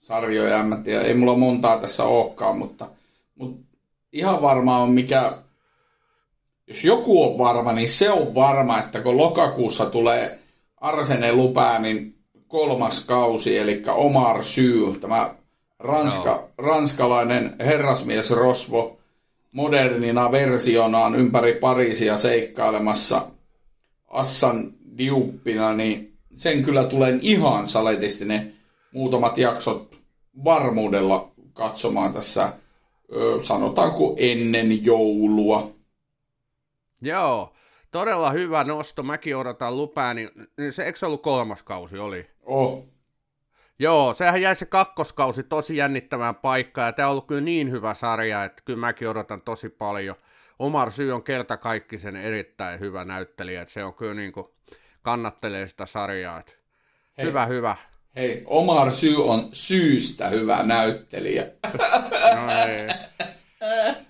sarjoja. 0.00 0.60
En 0.60 0.66
mä 0.66 0.76
tiedä, 0.76 1.02
ei 1.02 1.14
mulla 1.14 1.36
montaa 1.36 1.80
tässä 1.80 2.04
olekaan, 2.04 2.58
mutta, 2.58 2.88
mutta 3.34 3.76
ihan 4.12 4.42
varmaan 4.42 4.82
on 4.82 4.92
mikä 4.92 5.38
jos 6.66 6.84
joku 6.84 7.22
on 7.22 7.38
varma, 7.38 7.72
niin 7.72 7.88
se 7.88 8.10
on 8.10 8.34
varma, 8.34 8.78
että 8.78 9.00
kun 9.00 9.16
lokakuussa 9.16 9.86
tulee 9.86 10.38
Arsene 10.80 11.32
Lupäänin 11.32 12.14
kolmas 12.48 13.04
kausi, 13.04 13.58
eli 13.58 13.82
Omar 13.88 14.44
Syy, 14.44 14.98
tämä 15.00 15.34
ranska, 15.78 16.30
no. 16.30 16.48
ranskalainen 16.58 17.56
herrasmies 17.60 18.30
Rosvo 18.30 18.98
modernina 19.52 20.32
versionaan 20.32 21.14
ympäri 21.14 21.52
Pariisia 21.52 22.16
seikkailemassa 22.16 23.22
Assan 24.08 24.72
Diuppina, 24.98 25.72
niin 25.72 26.12
sen 26.34 26.62
kyllä 26.62 26.84
tulen 26.84 27.18
ihan 27.22 27.68
saletisti 27.68 28.24
ne 28.24 28.52
muutamat 28.92 29.38
jaksot 29.38 29.96
varmuudella 30.44 31.28
katsomaan 31.52 32.12
tässä, 32.12 32.52
sanotaanko 33.42 34.14
ennen 34.18 34.84
joulua. 34.84 35.70
Joo, 37.02 37.54
todella 37.90 38.30
hyvä 38.30 38.64
nosto. 38.64 39.02
Mäkin 39.02 39.36
odotan 39.36 39.76
lupaa, 39.76 40.14
niin, 40.14 40.30
niin 40.56 40.72
se 40.72 40.84
eikö 40.84 41.06
ollut 41.06 41.22
kolmas 41.22 41.62
kausi 41.62 41.98
oli? 41.98 42.30
Oh. 42.42 42.84
Joo, 43.78 44.14
sehän 44.14 44.42
jäi 44.42 44.56
se 44.56 44.66
kakkoskausi 44.66 45.42
tosi 45.42 45.76
jännittämään 45.76 46.34
paikkaan, 46.34 46.86
ja 46.86 46.92
tämä 46.92 47.08
on 47.08 47.10
ollut 47.10 47.26
kyllä 47.26 47.40
niin 47.40 47.70
hyvä 47.70 47.94
sarja, 47.94 48.44
että 48.44 48.62
kyllä 48.64 48.78
mäkin 48.78 49.08
odotan 49.08 49.42
tosi 49.42 49.68
paljon. 49.68 50.16
Omar 50.58 50.92
Syy 50.92 51.12
on 51.12 51.22
kerta 51.22 51.56
kaikki 51.56 51.98
sen 51.98 52.16
erittäin 52.16 52.80
hyvä 52.80 53.04
näyttelijä, 53.04 53.62
että 53.62 53.74
se 53.74 53.84
on 53.84 53.94
kyllä 53.94 54.14
niin 54.14 54.32
kuin, 54.32 54.46
kannattelee 55.02 55.68
sitä 55.68 55.86
sarjaa. 55.86 56.40
Että 56.40 56.52
hei, 57.18 57.26
hyvä, 57.26 57.46
hyvä. 57.46 57.76
Hei, 58.16 58.42
Omar 58.46 58.94
Syy 58.94 59.28
on 59.28 59.48
syystä 59.52 60.28
hyvä 60.28 60.62
näyttelijä. 60.62 61.46
no 62.36 62.52
ei. 62.68 62.88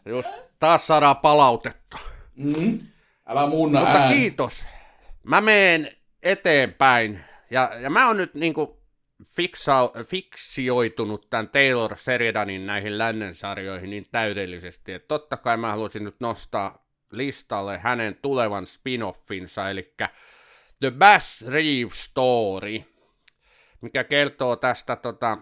Just 0.04 0.28
taas 0.60 0.86
saadaan 0.86 1.16
palautetta. 1.16 2.11
Mm. 2.36 2.80
Älä 3.26 3.46
mun 3.46 3.72
Mutta 3.72 3.88
ään. 3.88 4.12
kiitos. 4.12 4.64
Mä 5.22 5.40
meen 5.40 5.96
eteenpäin. 6.22 7.20
Ja, 7.50 7.70
ja 7.80 7.90
mä 7.90 8.06
oon 8.06 8.16
nyt 8.16 8.34
niinku 8.34 8.82
fiksa, 9.26 9.90
fiksioitunut 10.04 11.30
tämän 11.30 11.48
Taylor 11.48 11.96
Seridanin 11.96 12.66
näihin 12.66 12.98
lännen 12.98 13.34
sarjoihin 13.34 13.90
niin 13.90 14.06
täydellisesti, 14.12 14.92
että 14.92 15.08
totta 15.08 15.36
kai 15.36 15.56
mä 15.56 15.70
haluaisin 15.70 16.04
nyt 16.04 16.16
nostaa 16.20 16.86
listalle 17.10 17.78
hänen 17.78 18.16
tulevan 18.22 18.66
spin-offinsa, 18.66 19.70
eli 19.70 19.94
The 20.80 20.90
Bass 20.90 21.44
Reeve 21.46 21.90
Story, 21.94 22.80
mikä 23.80 24.04
kertoo 24.04 24.56
tästä 24.56 24.96
tota, 24.96 25.38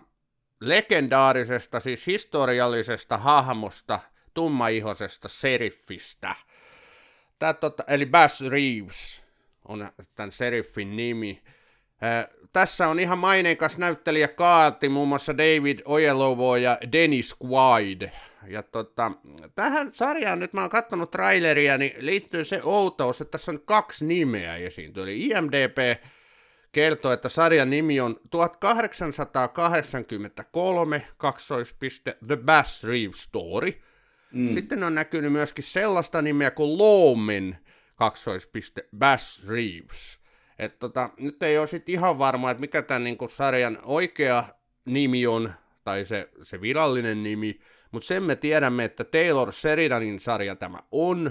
legendaarisesta, 0.61 1.81
siis 1.81 2.07
historiallisesta 2.07 3.18
hahmosta, 3.18 4.00
tummaihoisesta 4.35 5.29
seriffistä– 5.29 6.35
Tää, 7.40 7.55
tota, 7.55 7.85
eli 7.88 8.07
Bass 8.07 8.40
Reeves 8.40 9.22
on 9.68 9.88
tämän 10.14 10.33
seriffin 10.33 10.96
nimi. 10.96 11.42
Äh, 12.03 12.29
tässä 12.53 12.88
on 12.88 13.00
ihan 13.00 13.18
maineikas 13.18 13.79
näyttelijä 13.79 14.29
kaati, 14.29 14.88
muun 14.88 15.09
muassa 15.09 15.38
David 15.38 15.79
Oyelowo 15.85 16.57
ja 16.57 16.79
Dennis 16.92 17.37
Quaid. 17.44 18.11
Ja 18.46 18.62
tota, 18.62 19.12
tähän 19.55 19.92
sarjaan, 19.92 20.38
nyt 20.38 20.53
mä 20.53 20.61
oon 20.61 20.70
katsonut 20.70 21.11
traileria, 21.11 21.79
niin 21.79 21.92
liittyy 21.98 22.44
se 22.44 22.61
outous, 22.64 23.20
että 23.20 23.38
tässä 23.38 23.53
on 23.53 23.61
kaksi 23.64 24.05
nimeä 24.05 24.57
esiintyy. 24.57 25.03
Eli 25.03 25.26
IMDP 25.26 26.03
kertoo, 26.72 27.12
että 27.12 27.29
sarjan 27.29 27.70
nimi 27.70 28.00
on 28.00 28.16
1883 28.31 31.07
kaksoispiste 31.16 32.18
The 32.26 32.37
Bass 32.37 32.85
Reeve 32.85 33.12
Story. 33.16 33.83
Mm. 34.33 34.55
Sitten 34.55 34.85
on 34.85 34.95
näkynyt 34.95 35.33
myöskin 35.33 35.64
sellaista 35.64 36.23
nimeä 36.23 36.51
kuin 36.51 36.79
Lawman 36.79 37.57
kaksoispiste 37.97 38.88
Bass 38.99 39.49
Reeves. 39.49 40.21
Et 40.59 40.79
tota, 40.79 41.11
nyt 41.19 41.43
ei 41.43 41.59
ole 41.59 41.66
sit 41.66 41.88
ihan 41.88 42.19
varma, 42.19 42.51
että 42.51 42.61
mikä 42.61 42.83
tämän 42.83 43.05
niinku 43.05 43.29
sarjan 43.29 43.79
oikea 43.83 44.45
nimi 44.85 45.27
on, 45.27 45.53
tai 45.85 46.05
se, 46.05 46.31
se 46.43 46.61
virallinen 46.61 47.23
nimi, 47.23 47.61
mutta 47.93 48.07
sen 48.07 48.23
me 48.23 48.37
tiedämme, 48.37 48.85
että 48.85 49.05
Taylor 49.05 49.53
Sheridanin 49.53 50.21
sarja 50.21 50.57
tämä 50.57 50.79
on, 50.90 51.31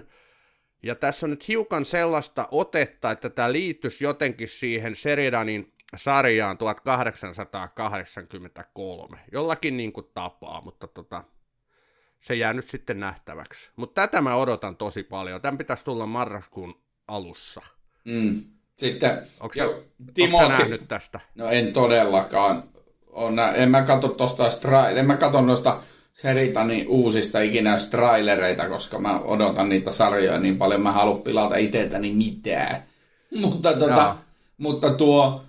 ja 0.84 0.96
tässä 0.96 1.26
on 1.26 1.30
nyt 1.30 1.48
hiukan 1.48 1.86
sellaista 1.86 2.48
otetta, 2.52 3.12
että 3.12 3.30
tämä 3.30 3.52
liittyisi 3.52 4.04
jotenkin 4.04 4.50
siihen 4.50 4.96
Sheridanin 4.96 5.74
sarjaan 5.96 6.58
1883, 6.58 9.20
jollakin 9.32 9.78
niin 9.78 9.94
kuin 9.94 10.06
tapaa, 10.14 10.62
mutta 10.62 10.88
tota, 10.88 11.24
se 12.22 12.36
jää 12.36 12.54
nyt 12.54 12.70
sitten 12.70 13.00
nähtäväksi. 13.00 13.70
Mutta 13.76 14.02
tätä 14.02 14.22
mä 14.22 14.36
odotan 14.36 14.76
tosi 14.76 15.04
paljon. 15.04 15.42
Tämän 15.42 15.58
pitäisi 15.58 15.86
tulla 15.86 16.06
marraskuun 16.06 16.82
alussa. 17.08 17.62
Mm. 18.06 18.44
Sitten, 18.78 19.22
onko 19.40 19.54
sä, 19.54 19.64
Timothy... 20.14 20.48
nähnyt 20.48 20.88
tästä? 20.88 21.20
No 21.36 21.50
en 21.50 21.74
todellakaan. 21.74 22.64
On, 23.08 23.40
en 23.56 23.72
mä 23.72 23.82
katso 23.82 24.08
tosta 24.08 24.50
stra... 24.50 24.90
en 24.90 25.08
mä 25.08 25.18
katso 25.18 25.42
noista 25.42 25.82
Seritani 26.14 26.86
uusista 26.88 27.42
ikinä 27.42 27.78
trailereita, 27.90 28.70
koska 28.70 29.00
mä 29.00 29.20
odotan 29.20 29.70
niitä 29.70 29.92
sarjoja 29.92 30.40
niin 30.40 30.58
paljon, 30.58 30.82
mä 30.82 30.92
haluan 30.92 31.22
pilata 31.22 31.56
itseltäni 31.56 32.14
mitään. 32.14 32.84
mutta, 33.42 33.74
tota, 33.74 34.16
mutta 34.58 34.94
tuo, 34.94 35.44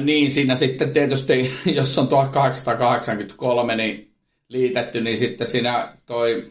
niin 0.00 0.30
siinä 0.30 0.56
sitten 0.56 0.92
tietysti, 0.92 1.50
jos 1.78 1.98
on 1.98 2.08
1883 2.08 3.76
niin 3.76 4.12
liitetty, 4.48 5.00
niin 5.00 5.18
sitten 5.18 5.46
siinä 5.46 5.88
toi 6.06 6.44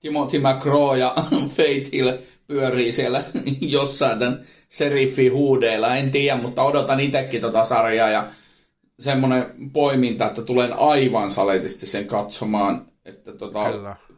Timothy 0.00 0.38
McGraw 0.38 0.98
ja 0.98 1.14
Faith 1.56 1.92
Hill 1.92 2.12
pyörii 2.46 2.92
siellä 2.92 3.24
jossain 3.60 4.18
tämän 4.18 4.44
seriffi 4.68 5.28
huudeilla, 5.28 5.96
en 5.96 6.10
tiedä, 6.10 6.36
mutta 6.36 6.62
odotan 6.62 7.00
itsekin 7.00 7.40
tota 7.40 7.64
sarjaa 7.64 8.10
ja 8.10 8.28
semmoinen 8.98 9.46
poiminta, 9.72 10.26
että 10.26 10.42
tulen 10.42 10.72
aivan 10.72 11.30
saletisti 11.30 11.86
sen 11.86 12.06
katsomaan, 12.06 12.86
että 13.04 13.32
tota, 13.32 13.60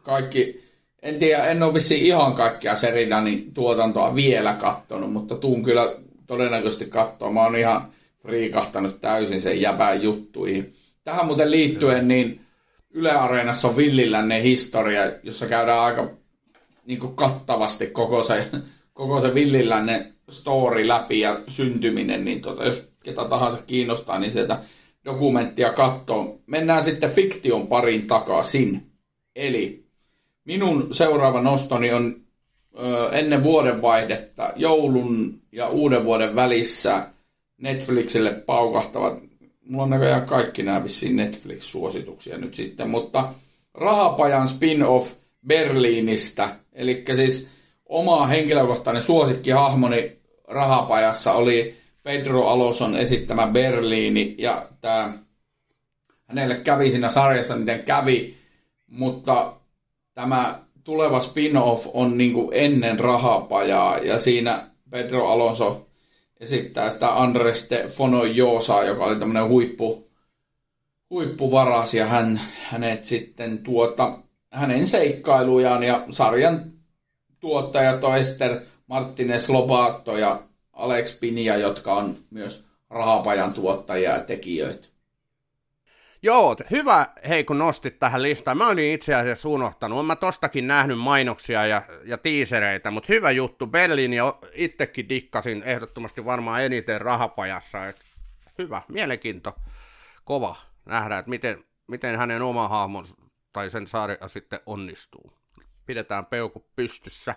kaikki, 0.03 0.63
en 1.01 1.19
tiedä, 1.19 1.45
en 1.45 1.63
ole 1.63 1.73
vissiin 1.73 2.05
ihan 2.05 2.33
kaikkia 2.33 2.75
Seridanin 2.75 3.53
tuotantoa 3.53 4.15
vielä 4.15 4.53
kattonut, 4.53 5.13
mutta 5.13 5.35
tuun 5.35 5.63
kyllä 5.63 5.95
todennäköisesti 6.27 6.85
katsomaan. 6.85 7.33
Mä 7.33 7.43
oon 7.43 7.55
ihan 7.55 7.91
friikahtanut 8.21 9.01
täysin 9.01 9.41
sen 9.41 9.61
jäbään 9.61 10.01
juttuihin. 10.01 10.73
Tähän 11.03 11.25
muuten 11.25 11.51
liittyen, 11.51 12.07
niin 12.07 12.41
Yle 12.89 13.11
Areenassa 13.11 13.67
on 13.67 13.77
Villilänne 13.77 14.43
historia, 14.43 15.01
jossa 15.23 15.45
käydään 15.45 15.79
aika 15.79 16.09
niin 16.85 16.99
kuin 16.99 17.15
kattavasti 17.15 17.87
koko 17.87 18.23
se, 18.23 18.47
koko 18.93 19.21
se 19.21 19.33
Villilänne 19.33 20.13
story 20.29 20.87
läpi 20.87 21.19
ja 21.19 21.41
syntyminen, 21.47 22.25
niin 22.25 22.41
tota, 22.41 22.65
jos 22.65 22.91
ketä 23.03 23.25
tahansa 23.25 23.57
kiinnostaa, 23.67 24.19
niin 24.19 24.31
sieltä 24.31 24.59
dokumenttia 25.05 25.73
katsoa. 25.73 26.25
Mennään 26.47 26.83
sitten 26.83 27.11
fiktion 27.11 27.67
parin 27.67 28.07
takaisin. 28.07 28.91
Eli 29.35 29.85
minun 30.45 30.95
seuraava 30.95 31.41
nostoni 31.41 31.93
on 31.93 32.21
ennen 33.11 33.43
vuodenvaihdetta 33.43 34.53
joulun 34.55 35.41
ja 35.51 35.67
uuden 35.67 36.05
vuoden 36.05 36.35
välissä 36.35 37.07
Netflixille 37.61 38.31
paukahtavat. 38.33 39.19
Mulla 39.65 39.83
on 39.83 39.89
näköjään 39.89 40.25
kaikki 40.25 40.63
nämä 40.63 40.83
vissiin 40.83 41.15
Netflix-suosituksia 41.15 42.37
nyt 42.37 42.55
sitten, 42.55 42.89
mutta 42.89 43.33
Rahapajan 43.73 44.47
spin-off 44.47 45.13
Berliinistä, 45.47 46.55
eli 46.73 47.03
siis 47.15 47.49
oma 47.85 48.27
henkilökohtainen 48.27 49.03
suosikkihahmoni 49.03 50.21
Rahapajassa 50.47 51.33
oli 51.33 51.75
Pedro 52.03 52.47
Aloson 52.47 52.95
esittämä 52.95 53.47
Berliini 53.47 54.35
ja 54.37 54.67
tämä, 54.81 55.13
hänelle 56.25 56.55
kävi 56.55 56.91
siinä 56.91 57.09
sarjassa 57.09 57.55
miten 57.55 57.83
kävi, 57.83 58.35
mutta 58.87 59.53
tämä 60.13 60.59
tuleva 60.83 61.19
spin-off 61.19 61.87
on 61.93 62.17
niin 62.17 62.33
kuin 62.33 62.49
ennen 62.51 62.99
rahapajaa 62.99 63.97
ja 63.97 64.19
siinä 64.19 64.67
Pedro 64.89 65.27
Alonso 65.27 65.87
esittää 66.41 66.89
sitä 66.89 67.21
Andreste 67.21 67.85
Fonojosaa, 67.87 68.83
joka 68.83 69.05
oli 69.05 69.15
tämmöinen 69.15 69.47
huippu, 69.47 70.07
huippuvaras 71.09 71.93
ja 71.93 72.05
hän, 72.05 72.41
hänet 72.63 73.05
sitten 73.05 73.57
tuota, 73.59 74.19
hänen 74.51 74.87
seikkailujaan 74.87 75.83
ja 75.83 76.05
sarjan 76.09 76.71
tuottajat 77.39 78.03
on 78.03 78.17
Ester 78.17 78.59
Martinez 78.87 79.49
Lobato 79.49 80.17
ja 80.17 80.41
Alex 80.73 81.19
Pinia, 81.19 81.57
jotka 81.57 81.93
on 81.93 82.17
myös 82.29 82.63
rahapajan 82.89 83.53
tuottajia 83.53 84.11
ja 84.11 84.23
tekijöitä. 84.23 84.87
Joo, 86.23 86.55
hyvä 86.71 87.07
hei 87.29 87.43
kun 87.43 87.57
nostit 87.57 87.99
tähän 87.99 88.21
listaan. 88.21 88.57
Mä 88.57 88.67
olin 88.67 88.93
itse 88.93 89.15
asiassa 89.15 89.49
unohtanut. 89.49 89.95
Olen 89.95 90.05
mä 90.05 90.15
tostakin 90.15 90.67
nähnyt 90.67 90.99
mainoksia 90.99 91.65
ja, 91.65 91.81
ja 92.05 92.17
tiisereitä, 92.17 92.91
mutta 92.91 93.13
hyvä 93.13 93.31
juttu. 93.31 93.67
Berliini 93.67 94.17
itsekin 94.53 95.09
dikkasin 95.09 95.63
ehdottomasti 95.63 96.25
varmaan 96.25 96.63
eniten 96.63 97.01
rahapajassa. 97.01 97.87
Et 97.87 98.05
hyvä, 98.57 98.81
mielenkiinto, 98.87 99.55
kova 100.25 100.55
nähdä, 100.85 101.17
että 101.17 101.29
miten, 101.29 101.63
miten 101.87 102.17
hänen 102.17 102.41
oma 102.41 102.67
hahmon 102.67 103.05
tai 103.53 103.69
sen 103.69 103.87
sarja 103.87 104.27
sitten 104.27 104.59
onnistuu. 104.65 105.31
Pidetään 105.85 106.25
peukku 106.25 106.65
pystyssä. 106.75 107.35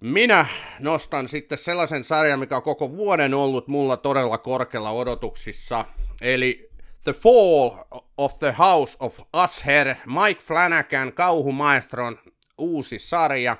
Minä 0.00 0.46
nostan 0.78 1.28
sitten 1.28 1.58
sellaisen 1.58 2.04
sarjan, 2.04 2.38
mikä 2.38 2.56
on 2.56 2.62
koko 2.62 2.96
vuoden 2.96 3.34
ollut 3.34 3.68
mulla 3.68 3.96
todella 3.96 4.38
korkealla 4.38 4.90
odotuksissa, 4.90 5.84
eli 6.20 6.65
The 7.06 7.12
Fall 7.12 7.70
of 8.18 8.38
the 8.38 8.52
House 8.52 8.96
of 9.00 9.20
Usher, 9.44 9.94
Mike 10.06 10.40
Flanagan, 10.40 11.12
kauhumaestron 11.12 12.18
uusi 12.58 12.98
sarja. 12.98 13.56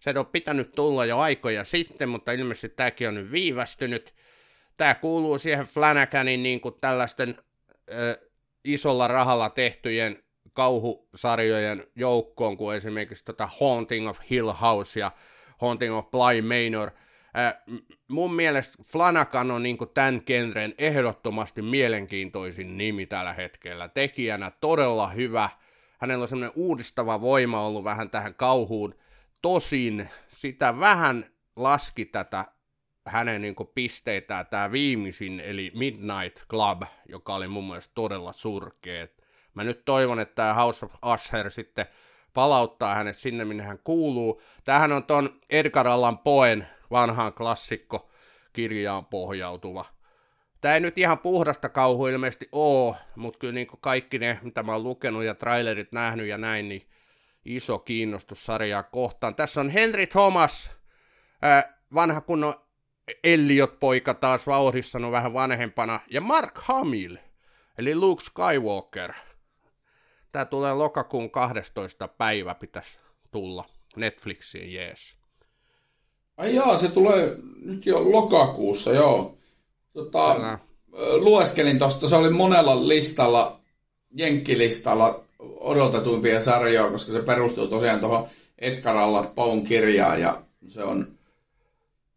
Se 0.00 0.14
on 0.18 0.26
pitänyt 0.26 0.72
tulla 0.72 1.04
jo 1.04 1.18
aikoja 1.18 1.64
sitten, 1.64 2.08
mutta 2.08 2.32
ilmeisesti 2.32 2.68
tämäkin 2.68 3.08
on 3.08 3.14
nyt 3.14 3.32
viivästynyt. 3.32 4.14
Tämä 4.76 4.94
kuuluu 4.94 5.38
siihen 5.38 5.66
Flanaganin 5.66 6.42
niin 6.42 6.60
kuin 6.60 6.74
tällaisten 6.80 7.38
ö, 7.92 8.28
isolla 8.64 9.08
rahalla 9.08 9.50
tehtyjen 9.50 10.22
kauhusarjojen 10.52 11.86
joukkoon, 11.94 12.56
kuin 12.56 12.76
esimerkiksi 12.76 13.24
tota 13.24 13.48
Haunting 13.60 14.08
of 14.08 14.18
Hill 14.30 14.52
House 14.52 15.00
ja 15.00 15.10
Haunting 15.58 15.96
of 15.96 16.10
Bly 16.10 16.42
Manor. 16.42 16.90
Äh, 17.38 17.54
mun 18.08 18.34
mielestä 18.34 18.82
Flanagan 18.82 19.50
on 19.50 19.62
niin 19.62 19.78
tämän 19.94 20.22
genren 20.26 20.74
ehdottomasti 20.78 21.62
mielenkiintoisin 21.62 22.78
nimi 22.78 23.06
tällä 23.06 23.32
hetkellä. 23.32 23.88
Tekijänä 23.88 24.50
todella 24.50 25.08
hyvä. 25.08 25.48
Hänellä 25.98 26.22
on 26.22 26.28
semmoinen 26.28 26.56
uudistava 26.56 27.20
voima 27.20 27.60
ollut 27.60 27.84
vähän 27.84 28.10
tähän 28.10 28.34
kauhuun. 28.34 28.94
Tosin 29.42 30.08
sitä 30.28 30.80
vähän 30.80 31.26
laski 31.56 32.04
tätä 32.04 32.44
hänen 33.06 33.42
niin 33.42 33.56
pisteitä 33.74 34.44
tämä 34.50 34.72
viimeisin, 34.72 35.40
eli 35.40 35.72
Midnight 35.74 36.48
Club, 36.48 36.82
joka 37.08 37.34
oli 37.34 37.48
mun 37.48 37.68
mielestä 37.68 37.92
todella 37.94 38.32
surkea. 38.32 39.06
Mä 39.54 39.64
nyt 39.64 39.84
toivon, 39.84 40.20
että 40.20 40.34
tämä 40.34 40.54
House 40.54 40.86
of 40.86 40.94
Usher 41.14 41.50
sitten 41.50 41.86
palauttaa 42.34 42.94
hänet 42.94 43.16
sinne, 43.16 43.44
minne 43.44 43.62
hän 43.62 43.78
kuuluu. 43.84 44.42
Tämähän 44.64 44.92
on 44.92 45.04
ton 45.04 45.40
Edgar 45.50 45.88
Allan 45.88 46.18
Poen 46.18 46.66
vanhaan 46.90 47.32
klassikko 47.32 48.10
kirjaan 48.52 49.06
pohjautuva. 49.06 49.84
Tämä 50.60 50.74
ei 50.74 50.80
nyt 50.80 50.98
ihan 50.98 51.18
puhdasta 51.18 51.68
kauhu 51.68 52.06
ilmeisesti 52.06 52.48
oo, 52.52 52.96
mutta 53.16 53.38
kyllä 53.38 53.52
niin 53.52 53.66
kaikki 53.80 54.18
ne, 54.18 54.38
mitä 54.42 54.62
mä 54.62 54.72
oon 54.72 54.82
lukenut 54.82 55.24
ja 55.24 55.34
trailerit 55.34 55.92
nähnyt 55.92 56.26
ja 56.26 56.38
näin, 56.38 56.68
niin 56.68 56.82
iso 57.44 57.78
kiinnostus 57.78 58.46
sarjaa 58.46 58.82
kohtaan. 58.82 59.34
Tässä 59.34 59.60
on 59.60 59.70
Henry 59.70 60.06
Thomas, 60.06 60.70
vanha 61.94 62.20
kunnon 62.20 62.54
Elliot-poika 63.24 64.14
taas 64.14 64.46
vauhdissa, 64.46 64.98
no 64.98 65.10
vähän 65.10 65.32
vanhempana, 65.32 66.00
ja 66.10 66.20
Mark 66.20 66.58
Hamill, 66.58 67.16
eli 67.78 67.94
Luke 67.94 68.24
Skywalker– 68.24 69.12
Tämä 70.36 70.44
tulee 70.44 70.74
lokakuun 70.74 71.30
12. 71.30 72.08
päivä 72.08 72.54
pitäisi 72.54 72.98
tulla 73.30 73.64
Netflixiin, 73.96 74.72
jees. 74.72 75.18
Ai 76.36 76.54
jaa, 76.54 76.78
se 76.78 76.88
tulee 76.88 77.36
nyt 77.64 77.86
jo 77.86 78.12
lokakuussa, 78.12 78.92
joo. 78.92 79.34
Tota, 79.92 80.58
lueskelin 81.16 81.78
tuosta, 81.78 82.08
se 82.08 82.16
oli 82.16 82.30
monella 82.30 82.88
listalla, 82.88 83.60
jenkkilistalla 84.16 85.24
odotetuimpia 85.60 86.40
sarjoja, 86.40 86.90
koska 86.90 87.12
se 87.12 87.22
perustuu 87.22 87.66
tosiaan 87.66 88.00
tuohon 88.00 88.28
Edgar 88.58 88.96
Allan 88.96 89.28
Poen 89.34 89.62
kirjaan 89.62 90.20
ja 90.20 90.42
se 90.68 90.82
on 90.82 91.06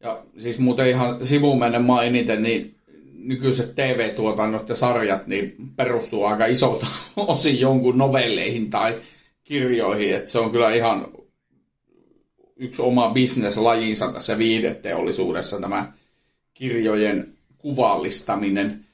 Ja 0.03 0.23
siis 0.37 0.59
muuten 0.59 0.87
ihan 0.87 1.25
sivumennen 1.25 1.83
mainiten, 1.83 2.43
niin 2.43 2.75
nykyiset 3.13 3.75
TV-tuotannot 3.75 4.69
ja 4.69 4.75
sarjat 4.75 5.27
niin 5.27 5.55
perustuu 5.75 6.25
aika 6.25 6.45
isolta 6.45 6.87
osin 7.27 7.59
jonkun 7.59 7.97
novelleihin 7.97 8.69
tai 8.69 9.01
kirjoihin, 9.43 10.15
että 10.15 10.31
se 10.31 10.39
on 10.39 10.51
kyllä 10.51 10.73
ihan 10.73 11.07
yksi 12.59 12.81
oma 12.81 13.09
bisneslajinsa 13.09 14.13
tässä 14.13 14.37
viihdeteollisuudessa 14.37 15.61
tämä 15.61 15.91
kirjojen 16.53 17.33
kuvallistaminen. 17.57 18.85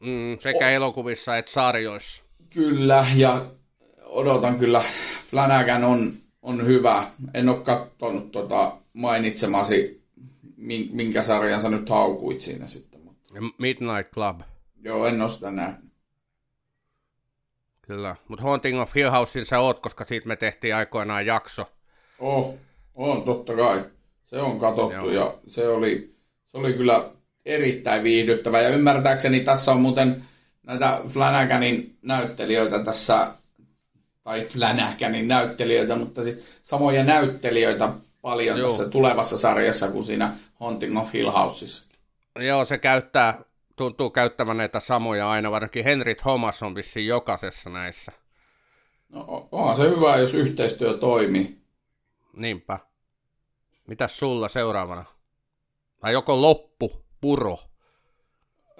Mm, 0.00 0.38
sekä 0.38 0.66
o- 0.66 0.70
elokuvissa 0.70 1.36
että 1.36 1.52
sarjoissa. 1.52 2.22
Kyllä, 2.54 3.06
ja 3.16 3.46
odotan 4.04 4.58
kyllä. 4.58 4.84
Flanagan 5.30 5.84
on, 5.84 6.12
on 6.42 6.66
hyvä. 6.66 7.06
En 7.34 7.48
ole 7.48 7.60
katsonut 7.60 8.32
tota 8.32 8.76
mainitsemasi, 8.92 10.02
minkä 10.92 11.22
sarjan 11.22 11.62
sä 11.62 11.68
nyt 11.68 11.88
haukuit 11.88 12.40
siinä 12.40 12.66
sitten. 12.66 13.00
Mutta... 13.00 13.34
Midnight 13.58 14.12
Club. 14.14 14.40
Joo, 14.82 15.06
en 15.06 15.22
ole 15.22 15.30
sitä 15.30 15.50
nähnyt. 15.50 15.92
Kyllä, 17.82 18.16
mutta 18.28 18.44
Haunting 18.44 18.80
of 18.80 18.94
Hill 18.94 19.10
Housein 19.10 19.46
sä 19.46 19.60
oot, 19.60 19.80
koska 19.80 20.04
siitä 20.04 20.28
me 20.28 20.36
tehtiin 20.36 20.74
aikoinaan 20.74 21.26
jakso. 21.26 21.72
Oh, 22.18 22.58
on 22.94 23.22
totta 23.22 23.56
kai. 23.56 23.84
Se 24.24 24.40
on 24.40 24.60
katsottu 24.60 25.10
Joo. 25.10 25.10
ja 25.10 25.34
se 25.48 25.68
oli, 25.68 26.14
se 26.46 26.58
oli 26.58 26.72
kyllä 26.72 27.10
erittäin 27.44 28.02
viihdyttävä. 28.02 28.60
Ja 28.60 28.68
ymmärtääkseni 28.68 29.40
tässä 29.40 29.72
on 29.72 29.80
muuten 29.80 30.24
näitä 30.62 31.00
Flanaganin 31.08 31.98
näyttelijöitä 32.02 32.84
tässä, 32.84 33.26
tai 34.24 34.44
Flanaganin 34.44 35.28
näyttelijöitä, 35.28 35.96
mutta 35.96 36.22
siis 36.22 36.44
samoja 36.62 37.04
näyttelijöitä 37.04 37.92
paljon 38.20 38.58
Joo. 38.58 38.68
tässä 38.68 38.88
tulevassa 38.88 39.38
sarjassa 39.38 39.90
kuin 39.90 40.04
siinä 40.04 40.36
Haunting 40.54 40.98
of 40.98 41.12
Hill 41.12 41.30
Houseissa. 41.30 41.86
Joo, 42.38 42.64
se 42.64 42.78
käyttää, 42.78 43.44
tuntuu 43.76 44.10
käyttävän 44.10 44.56
näitä 44.56 44.80
samoja 44.80 45.30
aina, 45.30 45.50
varsinkin 45.50 45.84
Henry 45.84 46.14
Thomas 46.14 46.62
on 46.62 46.74
vissiin 46.74 47.06
jokaisessa 47.06 47.70
näissä. 47.70 48.12
No 49.08 49.48
onhan 49.52 49.76
se 49.76 49.82
hyvä, 49.82 50.16
jos 50.16 50.34
yhteistyö 50.34 50.98
toimii. 50.98 51.61
Niinpä. 52.36 52.78
Mitäs 53.86 54.18
sulla 54.18 54.48
seuraavana? 54.48 55.04
Tai 56.00 56.12
joko 56.12 56.42
loppu, 56.42 56.92
puro? 57.20 57.58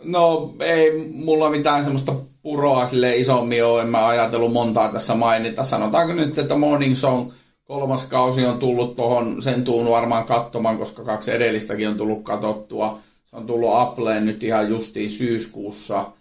No 0.05 0.55
ei 0.61 1.09
mulla 1.13 1.51
mitään 1.51 1.85
semmoista 1.85 2.15
puroa 2.43 2.87
sille 2.87 3.17
isommin 3.17 3.65
ole, 3.65 3.83
en 3.83 3.89
mä 3.89 4.07
ajatellut 4.07 4.53
montaa 4.53 4.93
tässä 4.93 5.15
mainita. 5.15 5.65
Sanotaanko 5.65 6.15
nyt, 6.15 6.39
että 6.39 6.55
Morning 6.55 6.97
Song 6.97 7.33
kolmas 7.65 8.07
kausi 8.07 8.45
on 8.45 8.59
tullut 8.59 8.97
tuohon, 8.97 9.43
sen 9.43 9.65
tuun 9.65 9.91
varmaan 9.91 10.25
katsomaan, 10.25 10.79
koska 10.79 11.05
kaksi 11.05 11.31
edellistäkin 11.31 11.89
on 11.89 11.97
tullut 11.97 12.23
katottua. 12.23 13.01
Se 13.27 13.37
on 13.37 13.47
tullut 13.47 13.71
Appleen 13.73 14.27
nyt 14.27 14.43
ihan 14.43 14.71
justiin 14.71 15.11
syyskuussa. 15.11 16.13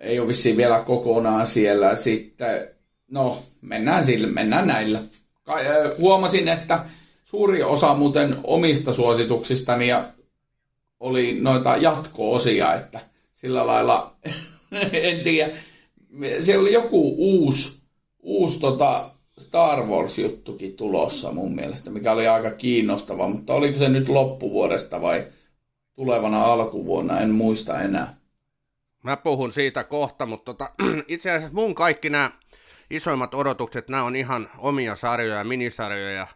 Ei 0.00 0.20
ole 0.20 0.28
vissiin 0.28 0.56
vielä 0.56 0.82
kokonaan 0.82 1.46
siellä. 1.46 1.96
Sitten, 1.96 2.68
no, 3.10 3.42
mennään, 3.60 4.04
sille, 4.04 4.26
mennään 4.26 4.66
näillä. 4.66 5.02
Huomasin, 5.98 6.48
että 6.48 6.84
suuri 7.24 7.62
osa 7.62 7.94
muuten 7.94 8.36
omista 8.44 8.92
suosituksistani 8.92 9.88
ja 9.88 10.12
oli 11.00 11.40
noita 11.40 11.76
jatko-osia, 11.76 12.74
että 12.74 13.00
sillä 13.32 13.66
lailla, 13.66 14.16
en 14.92 15.20
tiedä, 15.24 15.52
siellä 16.40 16.62
oli 16.62 16.72
joku 16.72 17.14
uusi, 17.18 17.82
uusi 18.22 18.60
tota 18.60 19.10
Star 19.38 19.82
Wars-juttukin 19.82 20.76
tulossa 20.76 21.32
mun 21.32 21.54
mielestä, 21.54 21.90
mikä 21.90 22.12
oli 22.12 22.28
aika 22.28 22.50
kiinnostava, 22.50 23.28
mutta 23.28 23.54
oliko 23.54 23.78
se 23.78 23.88
nyt 23.88 24.08
loppuvuodesta 24.08 25.02
vai 25.02 25.26
tulevana 25.94 26.42
alkuvuonna, 26.42 27.20
en 27.20 27.30
muista 27.30 27.80
enää. 27.80 28.14
Mä 29.02 29.16
puhun 29.16 29.52
siitä 29.52 29.84
kohta, 29.84 30.26
mutta 30.26 30.54
tota, 30.54 30.70
itse 31.08 31.30
asiassa 31.30 31.54
mun 31.54 31.74
kaikki 31.74 32.10
nämä 32.10 32.30
isoimmat 32.90 33.34
odotukset, 33.34 33.88
nämä 33.88 34.02
on 34.02 34.16
ihan 34.16 34.50
omia 34.58 34.96
sarjoja, 34.96 35.44
minisarjoja, 35.44 36.26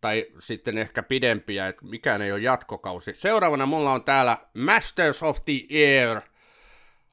tai 0.00 0.26
sitten 0.40 0.78
ehkä 0.78 1.02
pidempiä, 1.02 1.68
että 1.68 1.86
mikään 1.86 2.22
ei 2.22 2.32
ole 2.32 2.40
jatkokausi. 2.40 3.14
Seuraavana 3.14 3.66
mulla 3.66 3.92
on 3.92 4.04
täällä 4.04 4.36
Masters 4.54 5.22
of 5.22 5.38
the 5.44 5.52
Air, 5.70 6.20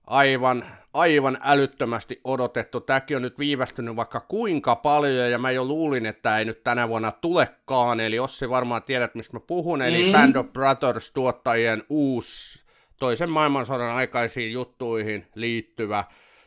aivan, 0.08 0.65
aivan 0.93 1.38
älyttömästi 1.41 2.21
odotettu. 2.23 2.82
Tämäkin 2.82 3.17
on 3.17 3.21
nyt 3.21 3.39
viivästynyt 3.39 3.95
vaikka 3.95 4.19
kuinka 4.19 4.75
paljon, 4.75 5.32
ja 5.32 5.39
mä 5.39 5.52
jo 5.52 5.65
luulin, 5.65 6.06
että 6.06 6.38
ei 6.38 6.45
nyt 6.45 6.63
tänä 6.63 6.88
vuonna 6.88 7.12
tulekaan, 7.12 7.99
eli 7.99 8.19
Ossi 8.19 8.49
varmaan 8.49 8.84
tiedät, 8.84 9.15
mistä 9.15 9.34
mä 9.34 9.39
puhun, 9.39 9.82
eli 9.82 10.06
mm. 10.06 10.12
Band 10.12 10.36
of 10.36 10.54
Brothers 10.54 11.12
tuottajien 11.12 11.84
uusi 11.89 12.63
toisen 12.99 13.30
maailmansodan 13.30 13.95
aikaisiin 13.95 14.54
juttuihin 14.54 15.28
liittyvä. 15.36 16.04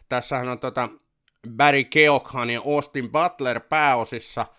Tässähän 0.09 0.49
on 0.49 0.59
tota 0.59 0.89
Barry 1.51 1.85
Keoghan 1.85 2.51
ja 2.51 2.61
Austin 2.65 3.11
Butler 3.11 3.61
pääosissa– 3.61 4.47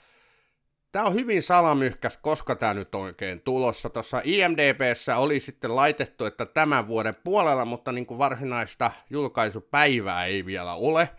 Tämä 0.93 1.05
on 1.05 1.13
hyvin 1.13 1.43
salamyhkäs, 1.43 2.17
koska 2.17 2.55
tämä 2.55 2.73
nyt 2.73 2.95
oikein 2.95 3.41
tulossa. 3.41 3.89
Tuossa 3.89 4.21
IMDBssä 4.23 5.17
oli 5.17 5.39
sitten 5.39 5.75
laitettu, 5.75 6.25
että 6.25 6.45
tämän 6.45 6.87
vuoden 6.87 7.15
puolella, 7.23 7.65
mutta 7.65 7.91
niin 7.91 8.05
kuin 8.05 8.17
varsinaista 8.17 8.91
julkaisupäivää 9.09 10.25
ei 10.25 10.45
vielä 10.45 10.73
ole. 10.73 11.09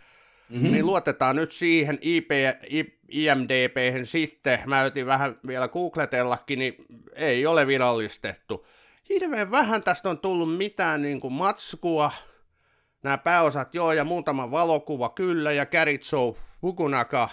Mm-hmm. 0.48 0.72
Niin 0.72 0.87
luotetaan 0.87 1.37
nyt 1.37 1.53
siihen 1.53 1.98
IP, 2.00 2.31
IMDB 3.09 3.77
sitten. 4.05 4.59
Mä 4.66 4.83
yritin 4.83 5.07
vähän 5.07 5.38
vielä 5.46 5.68
googletellakin, 5.68 6.59
niin 6.59 6.77
ei 7.14 7.46
ole 7.46 7.66
virallistettu. 7.66 8.66
Hirveän 9.09 9.50
vähän 9.50 9.83
tästä 9.83 10.11
on 10.11 10.18
tullut 10.18 10.57
mitään 10.57 11.03
niin 11.03 11.20
kuin 11.20 11.33
matskua. 11.33 12.12
Nämä 13.05 13.19
pääosat 13.19 13.75
joo 13.75 13.93
ja 13.93 14.05
muutama 14.05 14.51
valokuva 14.51 15.09
kyllä 15.09 15.53
ja 15.53 15.67
Joe 16.12 16.35
Fukunaka, 16.61 17.29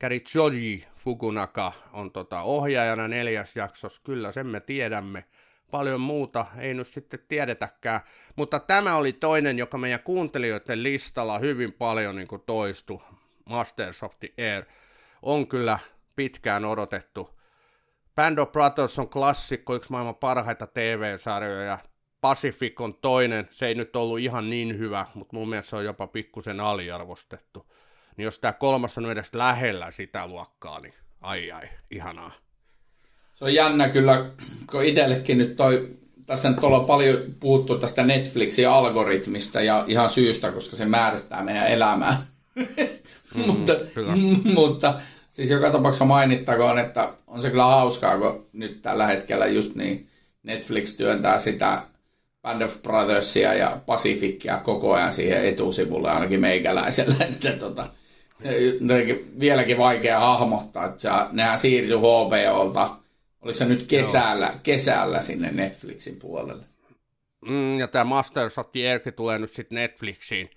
Gary 0.00 0.18
Joji 0.34 0.86
Fukunaka 0.96 1.72
on 1.92 2.12
tota 2.12 2.42
ohjaajana 2.42 3.08
neljäs 3.08 3.56
jaksossa, 3.56 4.00
kyllä 4.04 4.32
sen 4.32 4.46
me 4.46 4.60
tiedämme. 4.60 5.24
Paljon 5.70 6.00
muuta 6.00 6.46
ei 6.58 6.74
nyt 6.74 6.86
sitten 6.86 7.20
tiedetäkään, 7.28 8.00
mutta 8.36 8.60
tämä 8.60 8.96
oli 8.96 9.12
toinen, 9.12 9.58
joka 9.58 9.78
meidän 9.78 10.00
kuuntelijoiden 10.00 10.82
listalla 10.82 11.38
hyvin 11.38 11.72
paljon 11.72 12.16
niin 12.16 12.28
kuin 12.28 12.42
toistu. 12.46 13.02
Masters 13.48 14.02
of 14.02 14.12
the 14.20 14.32
Air 14.38 14.64
on 15.22 15.46
kyllä 15.48 15.78
pitkään 16.16 16.64
odotettu. 16.64 17.40
Band 18.14 18.38
of 18.38 18.52
Brothers 18.52 18.98
on 18.98 19.08
klassikko, 19.08 19.74
yksi 19.74 19.90
maailman 19.90 20.16
parhaita 20.16 20.66
TV-sarjoja. 20.66 21.78
Pacific 22.20 22.80
on 22.80 22.94
toinen, 22.94 23.48
se 23.50 23.66
ei 23.66 23.74
nyt 23.74 23.96
ollut 23.96 24.18
ihan 24.18 24.50
niin 24.50 24.78
hyvä, 24.78 25.06
mutta 25.14 25.36
mun 25.36 25.48
mielestä 25.48 25.70
se 25.70 25.76
on 25.76 25.84
jopa 25.84 26.06
pikkusen 26.06 26.60
aliarvostettu 26.60 27.66
niin 28.20 28.24
jos 28.24 28.38
tämä 28.38 28.52
kolmas 28.52 28.98
on 28.98 29.10
edes 29.10 29.34
lähellä 29.34 29.90
sitä 29.90 30.26
luokkaa, 30.26 30.80
niin 30.80 30.94
ai 31.20 31.52
ai, 31.52 31.68
ihanaa. 31.90 32.32
Se 33.34 33.44
on 33.44 33.54
jännä 33.54 33.88
kyllä, 33.88 34.30
kun 34.70 34.84
itsellekin 34.84 35.38
nyt 35.38 35.56
toi, 35.56 35.88
tässä 36.26 36.50
nyt 36.50 36.64
ollaan 36.64 36.84
paljon 36.84 37.18
puhuttu 37.40 37.78
tästä 37.78 38.04
Netflixin 38.04 38.68
algoritmista 38.68 39.60
ja 39.60 39.84
ihan 39.88 40.10
syystä, 40.10 40.52
koska 40.52 40.76
se 40.76 40.84
määrittää 40.84 41.44
meidän 41.44 41.66
elämää. 41.66 42.22
Mm, 42.54 42.66
mutta, 43.46 43.72
mutta 44.54 45.00
siis 45.28 45.50
joka 45.50 45.70
tapauksessa 45.70 46.04
mainittakoon, 46.04 46.78
että 46.78 47.12
on 47.26 47.42
se 47.42 47.50
kyllä 47.50 47.64
hauskaa, 47.64 48.18
kun 48.18 48.46
nyt 48.52 48.82
tällä 48.82 49.06
hetkellä 49.06 49.46
just 49.46 49.74
niin 49.74 50.08
Netflix 50.42 50.96
työntää 50.96 51.38
sitä 51.38 51.82
Band 52.42 52.62
of 52.62 52.82
Brothersia 52.82 53.54
ja 53.54 53.80
Pacificia 53.86 54.58
koko 54.58 54.94
ajan 54.94 55.12
siihen 55.12 55.44
etusivulle, 55.44 56.10
ainakin 56.10 56.40
meikäläisellä, 56.40 57.24
että 57.34 57.52
tota, 57.52 57.90
se 58.34 58.48
on 58.80 58.88
vieläkin 59.40 59.78
vaikea 59.78 60.20
hahmottaa, 60.20 60.86
että 60.86 61.02
se, 61.02 61.08
nehän 61.32 61.58
siirtyi 61.58 61.96
HBOlta, 61.96 62.96
oliko 63.42 63.58
se 63.58 63.64
nyt 63.64 63.82
kesällä, 63.82 64.54
kesällä 64.62 65.20
sinne 65.20 65.50
Netflixin 65.52 66.18
puolelle? 66.18 66.64
Mm, 67.40 67.78
ja 67.78 67.88
tämä 67.88 68.04
Masters 68.04 68.58
of 68.58 68.70
the 68.72 68.90
Air 68.90 69.00
tulee 69.16 69.38
nyt 69.38 69.52
sitten 69.52 69.76
Netflixiin. 69.76 70.50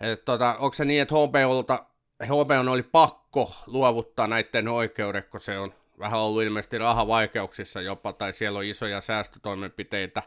Et 0.00 0.24
tota, 0.24 0.54
onko 0.58 0.74
se 0.74 0.84
niin, 0.84 1.02
että 1.02 1.14
HBOlta, 1.14 1.84
HBO 2.24 2.70
oli 2.72 2.82
pakko 2.82 3.54
luovuttaa 3.66 4.26
näiden 4.26 4.68
oikeudet, 4.68 5.28
kun 5.28 5.40
se 5.40 5.58
on 5.58 5.74
vähän 5.98 6.20
ollut 6.20 6.42
ilmeisesti 6.42 6.78
rahavaikeuksissa 6.78 7.80
jopa, 7.80 8.12
tai 8.12 8.32
siellä 8.32 8.58
on 8.58 8.64
isoja 8.64 9.00
säästötoimenpiteitä, 9.00 10.22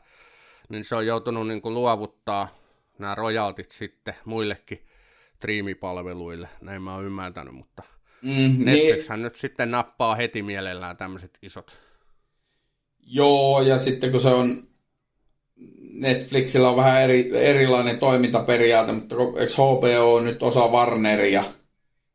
niin 0.70 0.86
se 0.86 0.96
on 0.96 1.06
joutunut 1.06 1.48
niin 1.48 1.62
kuin 1.62 1.74
luovuttaa 1.74 2.48
nämä 3.00 3.16
rojaltit 3.16 3.72
sitten 3.72 4.16
muillekin 4.26 4.86
striimipalveluille, 5.36 6.50
näin 6.62 6.82
mä 6.82 6.96
oon 6.96 7.06
ymmärtänyt, 7.06 7.54
mutta 7.54 7.84
mm, 8.22 8.66
Netflixhän 8.66 9.20
niin... 9.20 9.24
nyt 9.24 9.36
sitten 9.36 9.72
nappaa 9.72 10.16
heti 10.16 10.42
mielellään 10.44 10.98
tämmöiset 10.98 11.38
isot. 11.42 11.80
Joo, 13.00 13.62
ja 13.62 13.78
sitten 13.78 14.12
kun 14.12 14.20
se 14.20 14.30
on 14.30 14.68
Netflixillä 15.94 16.70
on 16.70 16.76
vähän 16.76 17.02
eri, 17.02 17.32
erilainen 17.34 17.98
toimintaperiaate, 17.98 18.92
mutta 18.92 19.16
eikö 19.16 19.54
HBO 19.54 20.16
on 20.16 20.26
nyt 20.26 20.44
osa 20.44 20.68
Warneria, 20.68 21.44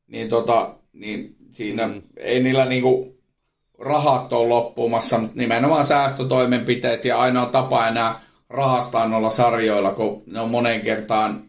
niin, 0.07 0.28
tota, 0.28 0.74
niin 0.92 1.36
siinä 1.51 1.86
mm. 1.86 2.03
ei 2.16 2.42
niillä 2.42 2.64
niinku 2.64 3.18
rahat 3.78 4.32
on 4.32 4.49
loppumassa, 4.49 5.18
mutta 5.18 5.36
nimenomaan 5.36 5.84
säästötoimenpiteet 5.84 7.05
ja 7.05 7.18
ainoa 7.18 7.46
tapa 7.46 7.88
enää 7.88 8.20
rahastaa 8.51 9.09
noilla 9.09 9.30
sarjoilla, 9.30 9.92
kun 9.92 10.22
ne 10.26 10.40
on 10.40 10.51
monen 10.51 10.80
kertaan 10.80 11.49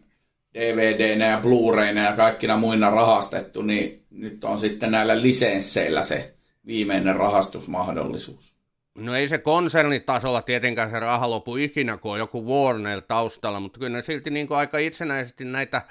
dvd 0.54 1.20
ja 1.20 1.40
Blu-rayna 1.42 2.04
ja 2.04 2.12
kaikkina 2.12 2.56
muina 2.56 2.90
rahastettu, 2.90 3.62
niin 3.62 4.04
nyt 4.10 4.44
on 4.44 4.58
sitten 4.58 4.90
näillä 4.90 5.22
lisensseillä 5.22 6.02
se 6.02 6.34
viimeinen 6.66 7.16
rahastusmahdollisuus. 7.16 8.56
No 8.94 9.14
ei 9.14 9.28
se 9.28 9.38
konsernitasolla 9.38 10.42
tietenkään 10.42 10.90
se 10.90 11.00
raha 11.00 11.30
lopu 11.30 11.56
ikinä, 11.56 11.96
kun 11.96 12.12
on 12.12 12.18
joku 12.18 12.46
Warner 12.46 13.00
taustalla, 13.00 13.60
mutta 13.60 13.78
kyllä 13.78 13.96
ne 13.96 14.02
silti 14.02 14.30
niin 14.30 14.48
kuin 14.48 14.58
aika 14.58 14.78
itsenäisesti 14.78 15.44
näitä, 15.44 15.82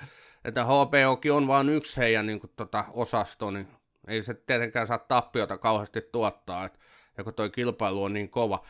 että 0.45 0.65
HBOkin 0.65 1.31
on 1.31 1.47
vain 1.47 1.69
yksi 1.69 1.97
heidän 1.97 2.27
niin 2.27 2.39
kuin, 2.39 2.51
tota, 2.55 2.85
osasto, 2.93 3.51
niin 3.51 3.67
ei 4.07 4.23
se 4.23 4.33
tietenkään 4.33 4.87
saa 4.87 4.97
tappiota 4.97 5.57
kauheasti 5.57 6.01
tuottaa, 6.11 6.65
että 6.65 6.79
joko 7.17 7.31
toi 7.31 7.49
kilpailu 7.49 8.03
on 8.03 8.13
niin 8.13 8.29
kova. 8.29 8.65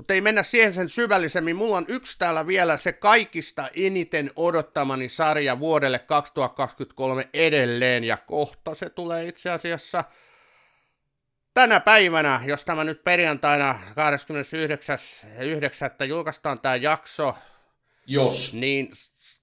Mutta 0.00 0.14
ei 0.14 0.20
mennä 0.20 0.42
siihen 0.42 0.74
sen 0.74 0.88
syvällisemmin. 0.88 1.56
Mulla 1.56 1.76
on 1.76 1.84
yksi 1.88 2.18
täällä 2.18 2.46
vielä 2.46 2.76
se 2.76 2.92
kaikista 2.92 3.68
eniten 3.76 4.30
odottamani 4.36 5.08
sarja 5.08 5.58
vuodelle 5.58 5.98
2023 5.98 7.28
edelleen, 7.34 8.04
ja 8.04 8.16
kohta 8.16 8.74
se 8.74 8.90
tulee 8.90 9.28
itse 9.28 9.50
asiassa 9.50 10.04
tänä 11.54 11.80
päivänä, 11.80 12.40
jos 12.46 12.64
tämä 12.64 12.84
nyt 12.84 13.04
perjantaina 13.04 13.80
29.9. 16.00 16.04
julkaistaan 16.04 16.60
tämä 16.60 16.76
jakso, 16.76 17.34
jos. 18.06 18.54
niin 18.54 18.90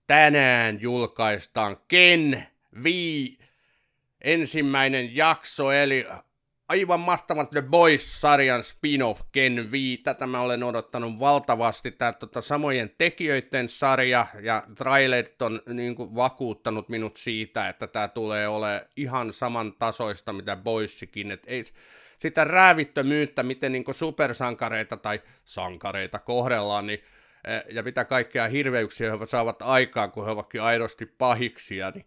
tänään 0.08 0.82
julkaistaan 0.82 1.78
Ken 1.88 2.48
V 2.84 2.86
ensimmäinen 4.22 5.16
jakso, 5.16 5.72
eli 5.72 6.08
aivan 6.70 7.00
mahtavat 7.00 7.50
The 7.50 7.62
Boys-sarjan 7.62 8.64
spin-off 8.64 9.22
Ken 9.32 9.72
V. 9.72 9.76
Tätä 10.04 10.28
mä 10.28 10.42
olen 10.42 10.64
odottanut 10.64 11.20
valtavasti. 11.20 11.92
Tämä 11.92 12.12
tota, 12.12 12.42
samojen 12.42 12.92
tekijöiden 12.98 13.70
sarja 13.70 14.28
ja 14.42 14.64
trailerit 14.76 15.42
on 15.42 15.62
niin 15.68 15.96
kuin, 15.96 16.16
vakuuttanut 16.16 16.90
minut 16.90 17.18
siitä, 17.18 17.70
että 17.70 17.88
tämä 17.88 18.08
tulee 18.08 18.48
olemaan 18.48 18.82
ihan 18.96 19.34
saman 19.34 19.74
tasoista 19.74 20.34
mitä 20.34 20.56
Boysikin. 20.56 21.32
Et 21.32 21.44
ei, 21.48 21.64
sitä 22.20 22.44
räävittömyyttä, 22.44 23.44
miten 23.44 23.72
niin 23.72 23.84
kuin, 23.84 23.96
supersankareita 23.96 24.98
tai 24.98 25.22
sankareita 25.44 26.20
kohdellaan, 26.20 26.88
niin, 26.88 27.04
eh, 27.44 27.64
ja 27.70 27.84
mitä 27.84 28.06
kaikkea 28.06 28.48
hirveyksiä 28.48 29.18
he 29.18 29.26
saavat 29.26 29.62
aikaan, 29.62 30.12
kun 30.12 30.26
he 30.26 30.32
ovatkin 30.32 30.62
aidosti 30.62 31.06
pahiksia, 31.06 31.92
niin 31.92 32.06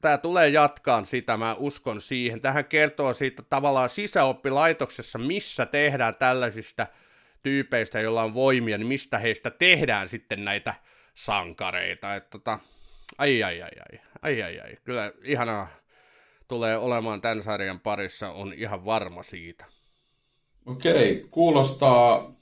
tämä 0.00 0.18
tulee 0.18 0.48
jatkaan 0.48 1.06
sitä, 1.06 1.36
mä 1.36 1.54
uskon 1.58 2.00
siihen. 2.00 2.40
Tähän 2.40 2.64
kertoo 2.64 3.14
siitä 3.14 3.42
tavallaan 3.42 3.90
sisäoppilaitoksessa, 3.90 5.18
missä 5.18 5.66
tehdään 5.66 6.14
tällaisista 6.14 6.86
tyypeistä, 7.42 8.00
joilla 8.00 8.22
on 8.22 8.34
voimia, 8.34 8.78
niin 8.78 8.86
mistä 8.86 9.18
heistä 9.18 9.50
tehdään 9.50 10.08
sitten 10.08 10.44
näitä 10.44 10.74
sankareita. 11.14 12.14
Et 12.14 12.30
tota, 12.30 12.58
ai, 13.18 13.42
ai, 13.42 13.62
ai, 13.62 13.70
ai, 13.92 14.00
ai, 14.22 14.42
ai, 14.42 14.60
ai, 14.60 14.76
kyllä 14.84 15.12
ihanaa 15.24 15.68
tulee 16.48 16.76
olemaan 16.76 17.20
tämän 17.20 17.42
sarjan 17.42 17.80
parissa, 17.80 18.30
on 18.30 18.52
ihan 18.52 18.84
varma 18.84 19.22
siitä. 19.22 19.64
Okei, 20.66 21.26
kuulostaa 21.30 22.35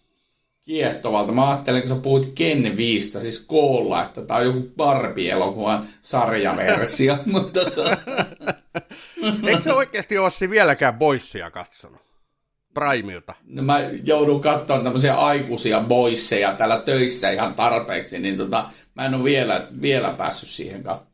kiehtovalta. 0.65 1.33
Mä 1.33 1.51
ajattelin, 1.51 1.83
kun 1.83 1.89
sä 1.89 2.03
puhut 2.03 2.33
Ken 2.35 2.77
Viistä, 2.77 3.21
siis 3.21 3.45
koolla, 3.47 4.03
että 4.03 4.23
tää 4.23 4.37
on 4.37 4.45
joku 4.45 4.69
Barbie-elokuvan 4.77 5.87
sarjaversio. 6.03 7.19
mutta 7.27 7.65
tota... 7.65 7.97
Eikö 9.49 9.63
se 9.63 9.73
oikeasti 9.73 10.19
Ossi 10.19 10.51
vieläkään 10.51 10.95
Boissia 10.95 11.51
katsonut? 11.51 12.01
Primeilta. 12.75 13.35
No 13.47 13.63
mä 13.63 13.81
joudun 14.05 14.41
katsomaan 14.41 14.85
tämmöisiä 14.85 15.15
aikuisia 15.15 15.81
boisseja 15.81 16.55
täällä 16.55 16.79
töissä 16.79 17.31
ihan 17.31 17.55
tarpeeksi, 17.55 18.19
niin 18.19 18.37
tota, 18.37 18.71
mä 18.95 19.07
en 19.07 19.15
ole 19.15 19.25
vielä, 19.25 19.69
vielä 19.81 20.15
päässyt 20.19 20.49
siihen 20.49 20.83
katsomaan. 20.83 21.14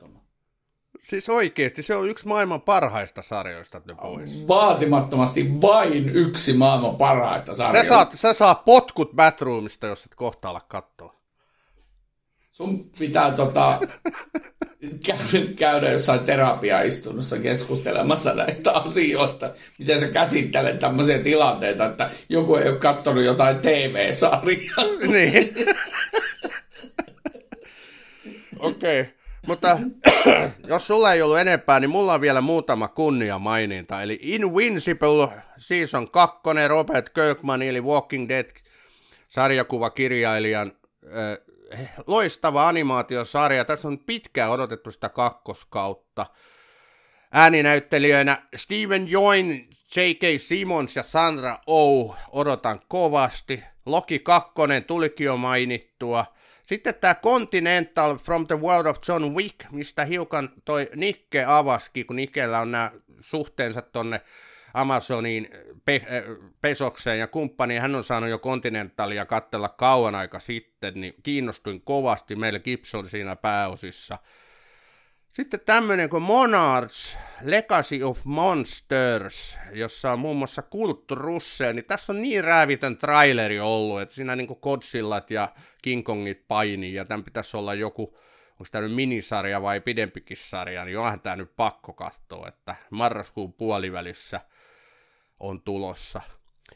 Siis 1.03 1.29
oikeesti, 1.29 1.83
se 1.83 1.95
on 1.95 2.09
yksi 2.09 2.29
maailman 2.29 2.61
parhaista 2.61 3.23
sarjoista 3.23 3.81
The 3.81 3.95
Boys. 3.95 4.49
Vaatimattomasti 4.49 5.61
vain 5.63 6.09
yksi 6.09 6.53
maailman 6.53 6.97
parhaista 6.97 7.55
sarjoista. 7.55 7.89
Sä 7.89 7.89
saat, 7.89 8.13
sä 8.15 8.33
saat 8.33 8.65
potkut 8.65 9.13
Batroomista, 9.17 9.87
jos 9.87 10.05
et 10.05 10.15
kohta 10.15 10.51
ala 10.51 10.61
katsoa. 10.61 11.21
Sun 12.53 12.91
pitää 12.99 13.33
tota, 13.33 13.81
käydä, 15.07 15.47
käydä 15.57 15.91
jossain 15.91 16.21
terapiaistunnossa 16.21 17.39
keskustelemassa 17.39 18.35
näistä 18.35 18.73
asioista. 18.73 19.51
Miten 19.79 20.01
sä 20.01 20.09
käsittelet 20.09 20.79
tämmöisiä 20.79 21.19
tilanteita, 21.19 21.87
että 21.87 22.11
joku 22.29 22.57
ei 22.57 22.69
ole 22.69 22.79
katsonut 22.79 23.25
jotain 23.25 23.59
TV-sarjaa. 23.59 24.85
niin. 25.13 25.55
Okei. 28.59 29.01
Okay. 29.01 29.20
Mutta 29.47 29.79
jos 30.69 30.87
sulla 30.87 31.13
ei 31.13 31.23
ollut 31.23 31.39
enempää, 31.39 31.81
niin 31.81 31.91
mulla 31.91 32.15
on 32.15 32.21
vielä 32.21 32.41
muutama 32.41 32.89
kunnia 32.89 33.39
maininta. 33.39 34.03
Eli 34.03 34.19
Invincible 34.23 35.29
Season 35.57 36.11
2, 36.11 36.41
Robert 36.69 37.09
Kirkman 37.09 37.63
eli 37.63 37.81
Walking 37.81 38.29
Dead 38.29 38.51
sarjakuvakirjailijan 39.29 40.73
äh, 41.07 41.39
loistava 42.07 42.69
animaatiosarja. 42.69 43.65
Tässä 43.65 43.89
on 43.89 43.99
pitkään 43.99 44.51
odotettu 44.51 44.91
sitä 44.91 45.09
kakkoskautta. 45.09 46.27
Ääninäyttelijöinä 47.33 48.43
Steven 48.57 49.11
Join, 49.11 49.71
J.K. 49.97 50.41
Simmons 50.41 50.97
ja 50.97 51.03
Sandra 51.03 51.59
Oh 51.67 52.17
odotan 52.33 52.81
kovasti. 52.89 53.63
Loki 53.87 54.19
2 54.19 54.53
tulikin 54.87 55.25
jo 55.25 55.37
mainittua– 55.37 56.27
sitten 56.71 56.95
tämä 56.95 57.15
Continental 57.15 58.17
from 58.17 58.47
the 58.47 58.61
World 58.61 58.87
of 58.87 58.99
John 59.09 59.35
Wick, 59.35 59.57
mistä 59.71 60.05
hiukan 60.05 60.51
toi 60.65 60.91
Nikke 60.97 61.45
avaski, 61.45 62.05
kun 62.05 62.17
Nikellä 62.17 62.61
on 62.61 62.71
nämä 62.71 62.91
suhteensa 63.21 63.83
tonne 63.83 64.21
Amazoniin, 64.75 65.49
pe- 65.85 66.07
äh, 66.07 66.51
Pesokseen 66.61 67.19
ja 67.19 67.27
kumppaniin, 67.27 67.81
hän 67.83 67.95
on 67.95 68.05
saanut 68.05 68.31
jo 68.31 68.39
Continentalia 68.39 69.27
kattella 69.27 69.69
kauan 69.69 70.15
aika 70.15 70.41
sitten, 70.41 70.95
niin 70.95 71.15
kiinnostuin 71.23 71.81
kovasti, 71.81 72.37
meillä 72.37 72.59
Gibson 72.59 73.11
siinä 73.11 73.37
pääosissa. 73.37 74.19
Sitten 75.33 75.61
tämmöinen 75.61 76.11
kuin 76.11 76.23
Monarchs, 76.23 77.19
Legacy 77.43 78.03
of 78.03 78.19
Monsters, 78.25 79.59
jossa 79.73 80.13
on 80.13 80.19
muun 80.19 80.37
muassa 80.37 80.63
Kult 80.63 81.11
Russe, 81.11 81.73
niin 81.73 81.85
tässä 81.85 82.13
on 82.13 82.23
niin 82.23 82.45
räävitön 82.45 82.99
traileri 82.99 83.61
ollut, 83.61 84.01
että 84.01 84.15
siinä 84.15 84.37
niin 84.37 84.61
Kodsillat 84.61 85.31
ja 85.31 85.49
King 85.83 86.05
Kongit 86.05 86.49
painii, 86.49 86.95
ja 86.95 87.05
tämän 87.05 87.25
pitäisi 87.25 87.57
olla 87.57 87.75
joku, 87.75 88.03
onko 88.51 88.65
tämä 88.71 88.83
nyt 88.83 88.95
minisarja 88.95 89.63
vai 89.63 89.81
pidempikin 89.81 90.37
sarja, 90.37 90.85
niin 90.85 90.99
onhan 90.99 91.21
tämä 91.21 91.37
nyt 91.37 91.57
pakko 91.57 91.93
katsoa, 91.93 92.49
että 92.49 92.75
marraskuun 92.91 93.53
puolivälissä 93.53 94.41
on 95.41 95.63
tulossa. 95.63 96.21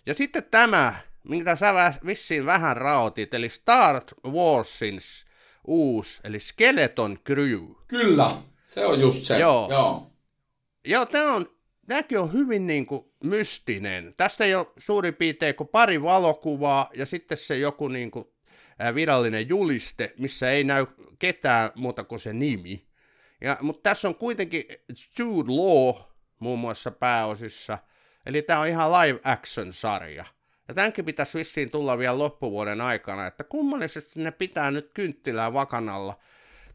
Ja 0.07 0.15
sitten 0.15 0.45
tämä, 0.51 0.95
minkä 1.25 1.57
sä 1.57 1.95
vissiin 2.07 2.47
vähän 2.47 2.77
raotit, 2.77 3.35
eli 3.35 3.49
Star 3.49 4.01
Warsin 4.27 5.01
uusi, 5.65 6.21
eli 6.25 6.41
Skeleton 6.41 7.19
Crew. 7.27 7.65
Kyllä, 7.89 8.37
se 8.65 8.87
on 8.87 9.01
just 9.01 9.25
se. 9.25 9.39
Joo. 9.39 9.69
Joo, 9.71 10.07
Joo 10.85 11.07
tämä 11.07 11.33
on, 11.33 11.47
tämäkin 11.87 12.19
on 12.19 12.33
hyvin 12.33 12.67
niin 12.67 12.87
kuin 12.87 13.05
mystinen. 13.25 14.15
Tässä 14.17 14.45
ei 14.45 14.55
ole 14.55 14.67
suurin 14.79 15.15
piirtein 15.15 15.55
kuin 15.55 15.69
pari 15.69 16.03
valokuvaa 16.03 16.91
ja 16.95 17.07
sitten 17.07 17.39
se 17.39 17.59
joku 17.59 17.89
niin 17.89 18.11
kuin 18.11 18.25
virallinen 18.95 19.49
juliste, 19.49 20.15
missä 20.19 20.51
ei 20.51 20.65
näy 20.65 20.87
ketään 21.19 21.71
muuta 21.75 22.05
kuin 22.05 22.21
se 22.21 22.33
nimi. 22.33 22.87
Ja, 23.41 23.59
mutta 23.61 23.83
tässä 23.83 24.09
on 24.09 24.15
kuitenkin 24.15 24.65
Jude 25.19 25.53
Law 25.53 26.03
muun 26.39 26.59
muassa 26.59 26.91
pääosissa, 26.91 27.79
eli 28.27 28.43
tämä 28.43 28.61
on 28.61 28.69
ihan 28.69 28.93
live 28.93 29.21
action 29.25 29.73
sarja. 29.73 30.25
Ja 30.69 30.75
tämänkin 30.75 31.05
pitäisi 31.05 31.39
vissiin 31.39 31.71
tulla 31.71 31.99
vielä 31.99 32.19
loppuvuoden 32.19 32.81
aikana, 32.81 33.27
että 33.27 33.45
kummallisesti 33.45 34.21
ne 34.21 34.31
pitää 34.31 34.71
nyt 34.71 34.91
kynttilää 34.95 35.53
vakanalla. 35.53 36.19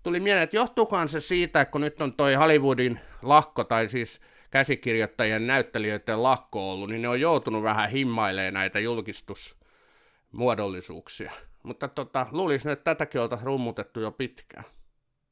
Tuli 0.04 0.20
mieleen, 0.20 0.44
että 0.44 0.56
johtuukaan 0.56 1.10
se 1.10 1.22
siitä, 1.22 1.66
kun 1.66 1.82
nyt 1.82 2.02
on 2.02 2.14
toi 2.14 2.34
Hollywoodin 2.34 3.00
lakko, 3.22 3.64
tai 3.64 3.88
siis 3.88 4.22
käsikirjoittajien 4.52 5.48
näyttelijöiden 5.48 6.24
lakko 6.24 6.72
ollut, 6.72 6.90
niin 6.90 7.02
ne 7.02 7.08
on 7.08 7.22
joutunut 7.22 7.64
vähän 7.64 7.90
himmailemaan 7.90 8.54
näitä 8.54 8.80
julkistusmuodollisuuksia. 8.80 11.32
Mutta 11.64 11.88
tota, 11.88 12.28
luulisin, 12.32 12.72
että 12.72 12.84
tätäkin 12.84 13.22
oltaisiin 13.22 13.46
rummutettu 13.46 14.00
jo 14.00 14.12
pitkään. 14.12 14.64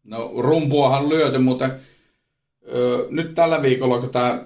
No 0.03 0.31
rumpuahan 0.37 1.09
lyöty, 1.09 1.37
mutta 1.37 1.69
ö, 2.67 3.07
nyt 3.09 3.33
tällä 3.33 3.61
viikolla, 3.61 3.99
kun 3.99 4.11
tämä 4.11 4.43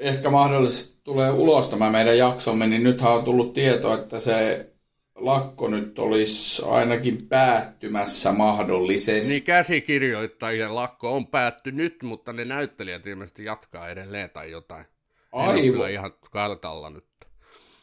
ehkä 0.00 0.30
mahdollisesti 0.30 1.00
tulee 1.04 1.30
ulos 1.30 1.68
tämä 1.68 1.90
meidän 1.90 2.18
jaksomme, 2.18 2.66
niin 2.66 2.82
nythän 2.82 3.12
on 3.12 3.24
tullut 3.24 3.52
tieto, 3.52 3.94
että 3.94 4.20
se 4.20 4.66
lakko 5.14 5.68
nyt 5.68 5.98
olisi 5.98 6.62
ainakin 6.64 7.26
päättymässä 7.26 8.32
mahdollisesti. 8.32 9.32
Niin 9.32 9.42
käsikirjoittajien 9.42 10.74
lakko 10.74 11.14
on 11.14 11.26
päättynyt, 11.26 12.02
mutta 12.02 12.32
ne 12.32 12.44
näyttelijät 12.44 13.06
ilmeisesti 13.06 13.44
jatkaa 13.44 13.88
edelleen 13.88 14.30
tai 14.30 14.50
jotain. 14.50 14.84
Aivan. 15.32 15.90
ihan 15.90 16.12
kartalla 16.30 16.90
nyt. 16.90 17.04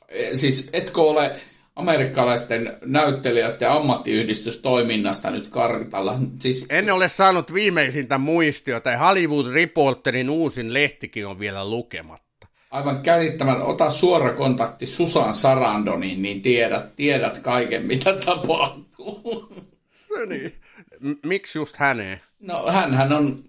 E, 0.07 0.37
siis 0.37 0.69
etkö 0.73 1.01
ole 1.01 1.39
amerikkalaisten 1.77 2.77
näyttelijöiden 2.85 3.71
ammattiyhdistystoiminnasta 3.71 5.31
nyt 5.31 5.47
kartalla? 5.47 6.19
Siis... 6.39 6.65
En 6.69 6.91
ole 6.91 7.09
saanut 7.09 7.53
viimeisintä 7.53 8.17
muistiota 8.17 8.89
ja 8.89 8.97
Hollywood 8.97 9.53
Reporterin 9.53 10.29
uusin 10.29 10.73
lehtikin 10.73 11.27
on 11.27 11.39
vielä 11.39 11.69
lukematta. 11.69 12.47
Aivan 12.71 13.01
käsittämättä. 13.01 13.63
Ota 13.63 13.91
suora 13.91 14.33
kontakti 14.33 14.85
Susan 14.85 15.35
Sarandoniin, 15.35 16.21
niin 16.21 16.41
tiedät, 16.41 16.95
tiedät 16.95 17.37
kaiken, 17.37 17.85
mitä 17.85 18.13
tapahtuu. 18.13 19.49
No 20.09 20.25
niin. 20.25 20.53
M- 20.99 21.27
miksi 21.27 21.57
just 21.57 21.75
häneen? 21.75 22.21
No 22.39 22.71
hän 22.71 23.13
on 23.13 23.39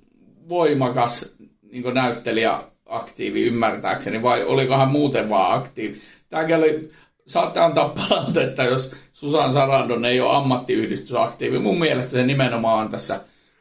voimakas 0.48 1.36
niin 1.72 1.94
näyttelijä 1.94 2.62
aktiivi 2.86 3.42
ymmärtääkseni, 3.42 4.22
vai 4.22 4.44
olikohan 4.44 4.88
muuten 4.88 5.30
vaan 5.30 5.60
aktiivi? 5.60 5.98
Tämäkin 6.28 6.56
oli, 6.56 6.90
saatte 7.28 7.60
antaa 7.60 7.88
palautetta, 7.88 8.64
jos 8.64 8.94
Susan 9.12 9.52
Sarandon 9.52 10.04
ei 10.04 10.20
ole 10.20 10.36
ammattiyhdistysaktiivi. 10.36 11.58
Mun 11.58 11.78
mielestä 11.78 12.12
se 12.12 12.26
nimenomaan 12.26 12.84
on 12.84 12.90
tässä 12.90 13.20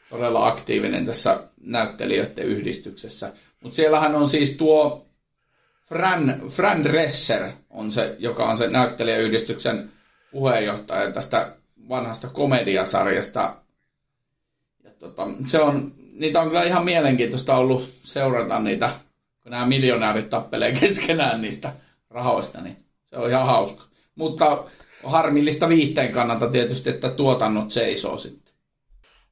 todella 0.10 0.48
aktiivinen 0.48 1.06
tässä 1.06 1.40
näyttelijöiden 1.62 2.46
yhdistyksessä. 2.46 3.34
Mutta 3.62 3.76
siellähän 3.76 4.16
on 4.16 4.30
siis 4.30 4.58
tuo 4.58 5.06
Fran, 5.84 6.42
Fran 6.50 6.84
Dresser, 6.84 7.52
on 7.70 7.92
se, 7.92 8.16
joka 8.20 8.46
on 8.46 8.58
se 8.58 8.70
näyttelijäyhdistyksen 8.70 9.92
puheenjohtaja 10.32 11.12
tästä 11.12 11.54
vanhasta 11.90 12.28
komediasarjasta. 12.28 13.56
Ja 14.84 14.92
tota, 15.00 15.28
se 15.46 15.60
on, 15.60 15.92
niitä 16.14 16.42
on 16.42 16.48
kyllä 16.48 16.64
ihan 16.64 16.86
mielenkiintoista 16.86 17.56
ollut 17.56 17.90
seurata 18.04 18.60
niitä, 18.60 18.90
kun 19.44 19.52
nämä 19.52 19.66
miljonäärit 19.66 20.30
tappelee 20.30 20.72
keskenään 20.72 21.42
niistä 21.42 21.74
rahoista, 22.10 22.62
niin 22.62 22.87
se 23.10 23.18
on 23.18 23.30
ihan 23.30 23.46
hauska. 23.46 23.84
Mutta 24.16 24.66
harmillista 25.04 25.70
viihteen 25.70 26.12
kannalta 26.12 26.50
tietysti, 26.50 26.90
että 26.90 27.10
tuotannot 27.10 27.72
seisoo 27.72 28.18
sitten. 28.18 28.54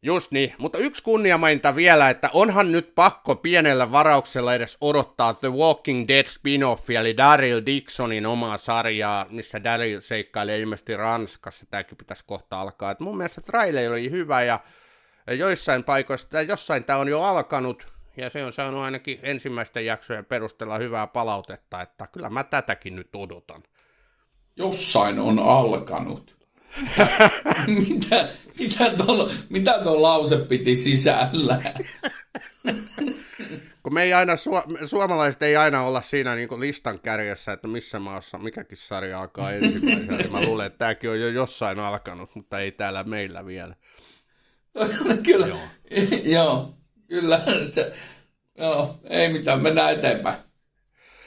Just 0.01 0.31
niin, 0.31 0.53
mutta 0.57 0.77
yksi 0.77 1.03
kunniamainta 1.03 1.75
vielä, 1.75 2.09
että 2.09 2.29
onhan 2.33 2.71
nyt 2.71 2.95
pakko 2.95 3.35
pienellä 3.35 3.91
varauksella 3.91 4.55
edes 4.55 4.77
odottaa 4.81 5.33
The 5.33 5.51
Walking 5.51 6.07
Dead 6.07 6.25
spin-off, 6.25 6.89
eli 6.89 7.17
Daryl 7.17 7.61
Dixonin 7.65 8.25
omaa 8.25 8.57
sarjaa, 8.57 9.25
missä 9.29 9.63
Daryl 9.63 10.01
seikkailee 10.01 10.59
ilmeisesti 10.59 10.97
Ranskassa, 10.97 11.65
tämäkin 11.65 11.97
pitäisi 11.97 12.23
kohta 12.27 12.61
alkaa. 12.61 12.91
Et 12.91 12.99
mun 12.99 13.17
mielestä 13.17 13.41
traileri 13.41 13.87
oli 13.87 14.11
hyvä 14.11 14.43
ja 14.43 14.59
joissain 15.27 15.83
paikoissa, 15.83 16.29
tai 16.29 16.47
jossain 16.47 16.83
tämä 16.83 16.99
on 16.99 17.07
jo 17.07 17.21
alkanut, 17.21 17.87
ja 18.17 18.29
se 18.29 18.45
on 18.45 18.53
saanut 18.53 18.81
ainakin 18.81 19.19
ensimmäisten 19.23 19.85
jaksojen 19.85 20.25
perusteella 20.25 20.77
hyvää 20.77 21.07
palautetta, 21.07 21.81
että 21.81 22.07
kyllä 22.07 22.29
mä 22.29 22.43
tätäkin 22.43 22.95
nyt 22.95 23.15
odotan. 23.15 23.63
Jossain 24.55 25.19
on 25.19 25.39
alkanut. 25.39 26.35
mitä, 27.67 28.29
mitä, 28.59 28.91
tuo, 29.05 29.31
mitä 29.49 29.79
tuo 29.83 30.01
lause 30.01 30.37
piti 30.37 30.75
sisällä? 30.75 31.61
Kun 33.83 33.93
me 33.93 34.03
ei 34.03 34.13
aina, 34.13 34.33
su- 34.35 34.87
suomalaiset 34.87 35.43
ei 35.43 35.55
aina 35.55 35.81
olla 35.81 36.01
siinä 36.01 36.35
niin 36.35 36.59
listan 36.59 36.99
kärjessä, 36.99 37.51
että 37.51 37.67
missä 37.67 37.99
maassa 37.99 38.37
mikäkin 38.37 38.77
sarja 38.77 39.19
alkaa 39.19 39.51
ensimmäisenä. 39.51 40.31
Mä 40.31 40.45
luulen, 40.45 40.65
että 40.65 40.79
tämäkin 40.79 41.09
on 41.09 41.19
jo 41.19 41.29
jossain 41.29 41.79
alkanut, 41.79 42.35
mutta 42.35 42.59
ei 42.59 42.71
täällä 42.71 43.03
meillä 43.03 43.45
vielä. 43.45 43.75
kyllä, 45.25 45.47
joo. 45.47 45.59
joo, 46.23 46.73
kyllä. 47.07 47.41
Se, 47.69 47.93
joo, 48.57 48.99
ei 49.03 49.33
mitään, 49.33 49.61
mennään 49.61 49.93
eteenpäin. 49.93 50.37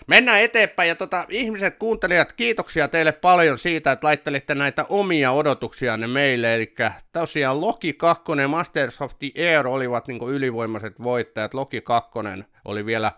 Mennään 0.08 0.42
eteenpäin 0.42 0.88
ja 0.88 0.94
tota, 0.94 1.26
ihmiset, 1.28 1.76
kuuntelijat, 1.78 2.32
kiitoksia 2.32 2.88
teille 2.88 3.12
paljon 3.12 3.58
siitä, 3.58 3.92
että 3.92 4.06
laittelitte 4.06 4.54
näitä 4.54 4.86
omia 4.88 5.32
odotuksianne 5.32 6.06
meille. 6.06 6.54
Eli 6.54 6.74
tosiaan 7.12 7.60
Loki 7.60 7.92
2 7.92 8.24
ja 8.40 8.48
Masters 8.48 9.02
of 9.02 9.12
the 9.18 9.30
Air 9.36 9.66
olivat 9.66 10.08
niin 10.08 10.28
ylivoimaiset 10.28 11.02
voittajat. 11.02 11.54
Loki 11.54 11.80
2 11.80 12.10
oli 12.64 12.86
vielä 12.86 13.12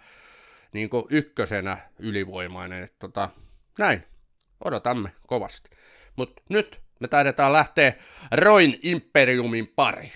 niin 0.72 0.90
ykkösenä 1.10 1.76
ylivoimainen. 1.98 2.82
Et, 2.82 2.98
tota, 2.98 3.28
näin, 3.78 4.04
odotamme 4.64 5.12
kovasti. 5.26 5.70
Mutta 6.16 6.42
nyt 6.48 6.80
me 7.00 7.08
taidetaan 7.08 7.52
lähteä 7.52 7.92
Roin 8.32 8.78
Imperiumin 8.82 9.66
pari. 9.66 10.12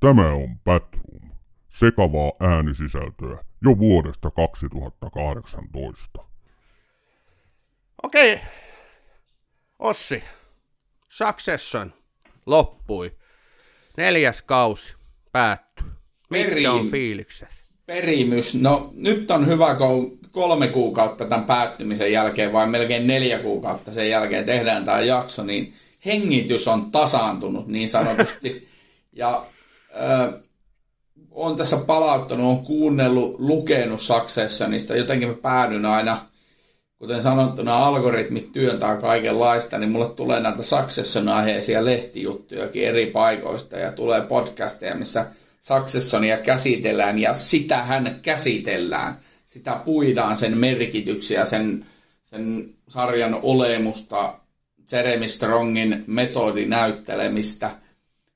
Tämä 0.00 0.28
on 0.32 0.58
Batroom. 0.64 1.27
Sekavaa 1.78 2.32
äänisisältöä 2.40 3.44
jo 3.62 3.78
vuodesta 3.78 4.30
2018. 4.30 6.24
Okei. 8.02 8.40
Ossi. 9.78 10.24
Succession 11.08 11.92
loppui. 12.46 13.12
Neljäs 13.96 14.42
kausi 14.42 14.94
päättyi. 15.32 15.86
Mitkä 16.30 16.72
on 16.72 16.90
fiilikset? 16.90 17.48
Perimys. 17.86 18.54
No 18.54 18.90
nyt 18.94 19.30
on 19.30 19.46
hyvä, 19.46 19.74
kun 19.74 20.18
kolme 20.30 20.68
kuukautta 20.68 21.24
tämän 21.24 21.44
päättymisen 21.44 22.12
jälkeen, 22.12 22.52
vai 22.52 22.66
melkein 22.68 23.06
neljä 23.06 23.38
kuukautta 23.38 23.92
sen 23.92 24.10
jälkeen 24.10 24.44
tehdään 24.44 24.84
tämä 24.84 25.00
jakso, 25.00 25.44
niin 25.44 25.74
hengitys 26.06 26.68
on 26.68 26.92
tasaantunut 26.92 27.66
niin 27.66 27.88
sanotusti. 27.88 28.68
ja 29.12 29.46
äh, 29.96 30.47
on 31.38 31.56
tässä 31.56 31.76
palauttanut, 31.76 32.46
on 32.46 32.66
kuunnellut, 32.66 33.36
lukenut 33.38 34.00
Successionista, 34.00 34.96
jotenkin 34.96 35.28
mä 35.28 35.34
päädyn 35.34 35.86
aina, 35.86 36.18
kuten 36.98 37.22
sanottuna, 37.22 37.76
algoritmit 37.76 38.52
työntää 38.52 38.96
kaikenlaista, 38.96 39.78
niin 39.78 39.90
mulle 39.90 40.08
tulee 40.08 40.40
näitä 40.40 40.62
Succession-aiheisia 40.62 41.84
lehtijuttujakin 41.84 42.88
eri 42.88 43.06
paikoista 43.06 43.76
ja 43.76 43.92
tulee 43.92 44.20
podcasteja, 44.20 44.94
missä 44.94 45.26
Successionia 45.60 46.36
käsitellään 46.36 47.18
ja 47.18 47.34
sitä 47.34 47.82
hän 47.82 48.18
käsitellään. 48.22 49.18
Sitä 49.44 49.80
puidaan 49.84 50.36
sen 50.36 50.58
merkityksiä, 50.58 51.44
sen, 51.44 51.86
sen 52.24 52.74
sarjan 52.88 53.38
olemusta, 53.42 54.38
Jeremy 54.92 55.28
Strongin 55.28 56.04
metodinäyttelemistä, 56.06 57.70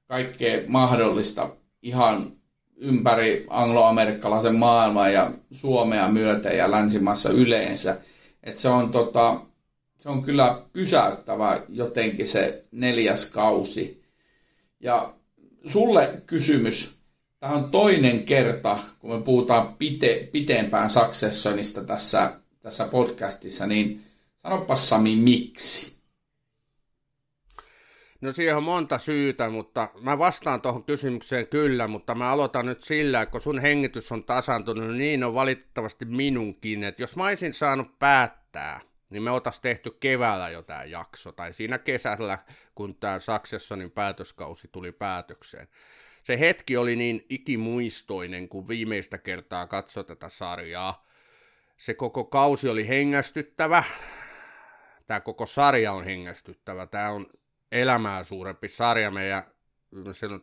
kaikkea 0.06 0.62
mahdollista 0.66 1.56
ihan 1.82 2.32
ympäri 2.82 3.46
angloamerikkalaisen 3.50 4.54
maailman 4.54 5.12
ja 5.12 5.30
Suomea 5.52 6.08
myöten 6.08 6.56
ja 6.56 6.70
länsimaassa 6.70 7.30
yleensä. 7.30 7.96
Et 8.42 8.58
se, 8.58 8.68
on 8.68 8.90
tota, 8.90 9.40
se 9.98 10.08
on 10.08 10.22
kyllä 10.22 10.62
pysäyttävä 10.72 11.62
jotenkin 11.68 12.28
se 12.28 12.64
neljäs 12.72 13.30
kausi. 13.30 14.02
Ja 14.80 15.14
sulle 15.66 16.22
kysymys. 16.26 16.96
Tämä 17.40 17.54
on 17.54 17.70
toinen 17.70 18.22
kerta, 18.22 18.78
kun 18.98 19.10
me 19.10 19.22
puhutaan 19.22 19.74
pite, 19.74 20.28
pitempään 20.32 20.90
Successionista 20.90 21.84
tässä, 21.84 22.32
tässä 22.62 22.84
podcastissa, 22.84 23.66
niin 23.66 24.02
sanopas 24.36 24.88
Sami 24.88 25.16
miksi? 25.16 25.91
No 28.22 28.32
siihen 28.32 28.56
on 28.56 28.64
monta 28.64 28.98
syytä, 28.98 29.50
mutta 29.50 29.88
mä 30.00 30.18
vastaan 30.18 30.60
tuohon 30.60 30.84
kysymykseen 30.84 31.46
kyllä, 31.46 31.88
mutta 31.88 32.14
mä 32.14 32.30
aloitan 32.30 32.66
nyt 32.66 32.84
sillä, 32.84 33.22
että 33.22 33.30
kun 33.30 33.40
sun 33.40 33.58
hengitys 33.58 34.12
on 34.12 34.24
tasantunut, 34.24 34.96
niin 34.96 35.24
on 35.24 35.34
valitettavasti 35.34 36.04
minunkin. 36.04 36.84
Että 36.84 37.02
jos 37.02 37.16
mä 37.16 37.24
olisin 37.24 37.54
saanut 37.54 37.98
päättää, 37.98 38.80
niin 39.10 39.22
me 39.22 39.30
otas 39.30 39.60
tehty 39.60 39.90
keväällä 39.90 40.50
jo 40.50 40.62
tämä 40.62 40.84
jakso, 40.84 41.32
tai 41.32 41.52
siinä 41.52 41.78
kesällä, 41.78 42.38
kun 42.74 42.94
tämä 42.94 43.18
Successionin 43.18 43.90
päätöskausi 43.90 44.68
tuli 44.72 44.92
päätökseen. 44.92 45.68
Se 46.24 46.40
hetki 46.40 46.76
oli 46.76 46.96
niin 46.96 47.26
ikimuistoinen, 47.28 48.48
kun 48.48 48.68
viimeistä 48.68 49.18
kertaa 49.18 49.66
katsoi 49.66 50.04
tätä 50.04 50.28
sarjaa. 50.28 51.06
Se 51.76 51.94
koko 51.94 52.24
kausi 52.24 52.68
oli 52.68 52.88
hengästyttävä, 52.88 53.84
tämä 55.06 55.20
koko 55.20 55.46
sarja 55.46 55.92
on 55.92 56.04
hengästyttävä. 56.04 56.86
Tämä 56.86 57.10
on 57.10 57.26
elämää 57.72 58.24
suurempi 58.24 58.68
sarja. 58.68 59.10
Meidän 59.10 59.42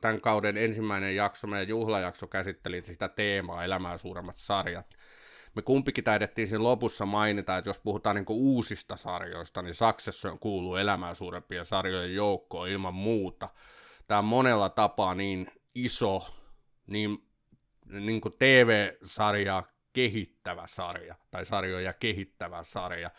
tämän 0.01 0.21
kauden 0.21 0.57
ensimmäinen 0.57 1.15
jakso, 1.15 1.47
meidän 1.47 1.67
juhlajakso 1.67 2.27
käsitteli 2.27 2.81
sitä 2.81 3.09
teemaa, 3.09 3.63
elämää 3.63 3.97
suuremmat 3.97 4.35
sarjat. 4.35 4.95
Me 5.55 5.61
kumpikin 5.61 6.03
taidettiin 6.03 6.47
siinä 6.47 6.63
lopussa 6.63 7.05
mainita, 7.05 7.57
että 7.57 7.69
jos 7.69 7.79
puhutaan 7.79 8.15
niin 8.15 8.25
uusista 8.29 8.97
sarjoista, 8.97 9.61
niin 9.61 9.75
Succession 9.75 10.39
kuuluu 10.39 10.75
elämää 10.75 11.13
suurempien 11.13 11.65
sarjojen 11.65 12.15
joukkoon 12.15 12.69
ilman 12.69 12.93
muuta. 12.93 13.49
Tämä 14.07 14.17
on 14.17 14.25
monella 14.25 14.69
tapaa 14.69 15.15
niin 15.15 15.51
iso, 15.75 16.35
niin, 16.87 17.27
niin 17.85 18.21
kuin 18.21 18.33
TV-sarja 18.39 19.63
kehittävä 19.93 20.67
sarja, 20.67 21.15
tai 21.31 21.45
sarjoja 21.45 21.93
kehittävä 21.93 22.63
sarja. 22.63 23.11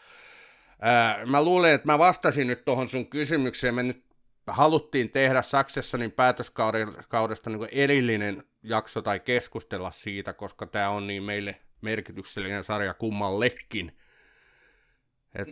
Mä 1.27 1.45
luulen, 1.45 1.75
että 1.75 1.87
mä 1.87 1.99
vastasin 1.99 2.47
nyt 2.47 2.65
tuohon 2.65 2.89
sun 2.89 3.07
kysymykseen. 3.07 3.75
Me 3.75 3.83
nyt 3.83 4.05
haluttiin 4.47 5.11
tehdä 5.11 5.43
Successionin 5.43 6.13
päätöskaudesta 6.13 7.51
niin 7.51 7.69
erillinen 7.73 8.45
jakso 8.63 9.03
tai 9.03 9.21
keskustella 9.21 9.91
siitä, 9.91 10.33
koska 10.33 10.67
tämä 10.67 10.89
on 10.89 11.07
niin 11.07 11.23
meille 11.23 11.61
merkityksellinen 11.81 12.65
sarja 12.65 12.95
kummallekin. 12.95 13.97
Et, 15.35 15.49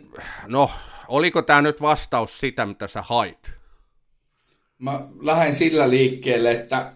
no, 0.47 0.71
oliko 1.07 1.41
tämä 1.41 1.61
nyt 1.61 1.81
vastaus 1.81 2.39
sitä, 2.39 2.65
mitä 2.65 2.87
sä 2.87 3.01
hait? 3.01 3.51
Mä 4.79 5.07
lähden 5.21 5.55
sillä 5.55 5.89
liikkeelle, 5.89 6.51
että 6.51 6.93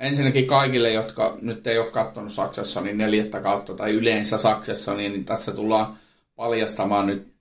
ensinnäkin 0.00 0.46
kaikille, 0.46 0.92
jotka 0.92 1.38
nyt 1.40 1.66
ei 1.66 1.78
ole 1.78 1.90
katsonut 1.90 2.32
Saksassa, 2.32 2.80
niin 2.80 2.98
neljättä 2.98 3.40
kautta 3.40 3.74
tai 3.74 3.92
yleensä 3.92 4.38
Saksassa, 4.38 4.94
niin 4.94 5.24
tässä 5.24 5.52
tullaan 5.52 5.96
paljastamaan 6.36 7.06
nyt, 7.06 7.37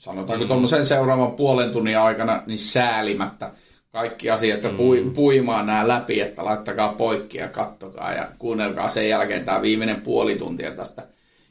sanotaanko 0.00 0.44
mm. 0.44 0.48
tuommoisen 0.48 0.86
seuraavan 0.86 1.32
puolen 1.32 1.70
tunnin 1.70 1.98
aikana, 1.98 2.42
niin 2.46 2.58
säälimättä 2.58 3.50
kaikki 3.92 4.30
asiat 4.30 4.62
ja 4.62 4.70
pui, 4.70 5.00
mm. 5.00 5.14
puimaan 5.14 5.66
nämä 5.66 5.88
läpi, 5.88 6.20
että 6.20 6.44
laittakaa 6.44 6.92
poikki 6.92 7.38
ja 7.38 7.48
kattokaa 7.48 8.12
ja 8.12 8.28
kuunnelkaa 8.38 8.88
sen 8.88 9.08
jälkeen 9.08 9.44
tämä 9.44 9.62
viimeinen 9.62 10.00
puoli 10.00 10.36
tuntia 10.36 10.70
tästä 10.70 11.06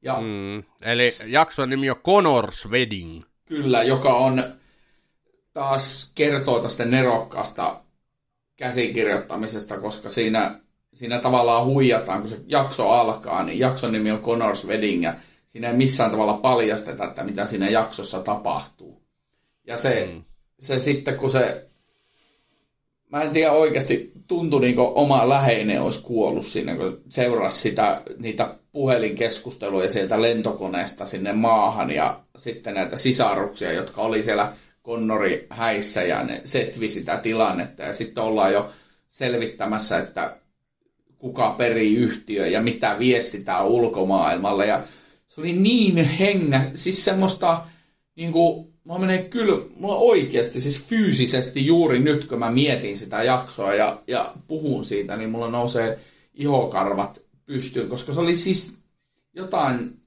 Ja 0.01 0.21
mm, 0.21 0.63
eli 0.81 1.09
jakson 1.27 1.69
nimi 1.69 1.89
on 1.89 1.95
Connor's 1.95 2.69
Wedding. 2.69 3.23
Kyllä, 3.45 3.83
joka 3.83 4.13
on 4.13 4.43
taas 5.53 6.11
kertoo 6.15 6.59
tästä 6.59 6.85
nerokkaasta 6.85 7.83
käsikirjoittamisesta, 8.55 9.79
koska 9.79 10.09
siinä, 10.09 10.59
siinä 10.95 11.19
tavallaan 11.19 11.65
huijataan, 11.65 12.19
kun 12.19 12.29
se 12.29 12.39
jakso 12.47 12.89
alkaa, 12.89 13.43
niin 13.43 13.59
jakson 13.59 13.91
nimi 13.91 14.11
on 14.11 14.21
Connor's 14.23 14.67
Wedding, 14.67 15.03
ja 15.03 15.13
siinä 15.47 15.67
ei 15.69 15.75
missään 15.75 16.11
tavalla 16.11 16.33
paljasteta, 16.33 17.03
että 17.03 17.23
mitä 17.23 17.45
siinä 17.45 17.69
jaksossa 17.69 18.19
tapahtuu. 18.19 19.03
Ja 19.67 19.77
se, 19.77 20.09
mm. 20.13 20.23
se 20.59 20.79
sitten, 20.79 21.15
kun 21.15 21.29
se, 21.29 21.67
mä 23.09 23.21
en 23.21 23.31
tiedä 23.31 23.51
oikeasti, 23.51 24.11
tuntui 24.27 24.61
niin 24.61 24.75
kuin 24.75 24.91
oma 24.95 25.29
läheinen 25.29 25.81
olisi 25.81 26.03
kuollut 26.03 26.45
siinä, 26.45 26.75
kun 26.75 27.01
seurasi 27.09 27.59
sitä, 27.59 28.01
niitä 28.17 28.55
puhelinkeskusteluja 28.71 29.91
sieltä 29.91 30.21
lentokoneesta 30.21 31.05
sinne 31.05 31.33
maahan, 31.33 31.91
ja 31.91 32.19
sitten 32.37 32.73
näitä 32.73 32.97
sisaruksia, 32.97 33.71
jotka 33.71 34.01
oli 34.01 34.23
siellä 34.23 34.53
Connori 34.85 35.47
häissä 35.49 36.03
ja 36.03 36.23
ne 36.23 36.41
setvi 36.43 36.89
sitä 36.89 37.17
tilannetta 37.17 37.83
ja 37.83 37.93
sitten 37.93 38.23
ollaan 38.23 38.53
jo 38.53 38.69
selvittämässä, 39.09 39.99
että 39.99 40.37
kuka 41.25 41.55
perii 41.57 41.95
yhtiö 41.95 42.47
ja 42.47 42.61
mitä 42.61 42.95
viestitään 42.99 43.67
ulkomaailmalle. 43.67 44.65
Ja 44.65 44.83
se 45.27 45.41
oli 45.41 45.53
niin 45.53 46.05
hengä, 46.05 46.61
siis 46.73 47.05
semmoista 47.05 47.65
niin 48.15 48.31
kuin, 48.31 48.73
mä 48.87 48.97
menen 48.97 49.29
kyllä, 49.29 49.65
mulla 49.75 49.95
oikeasti 49.95 50.61
siis 50.61 50.85
fyysisesti 50.85 51.65
juuri 51.65 51.99
nyt, 51.99 52.25
kun 52.25 52.39
mä 52.39 52.51
mietin 52.51 52.97
sitä 52.97 53.23
jaksoa 53.23 53.73
ja, 53.73 54.01
ja 54.07 54.33
puhun 54.47 54.85
siitä, 54.85 55.17
niin 55.17 55.29
mulla 55.29 55.49
nousee 55.49 55.99
ihokarvat 56.33 57.23
pystyyn, 57.45 57.89
koska 57.89 58.13
se 58.13 58.19
oli 58.19 58.35
siis 58.35 58.79
jotain 59.33 59.97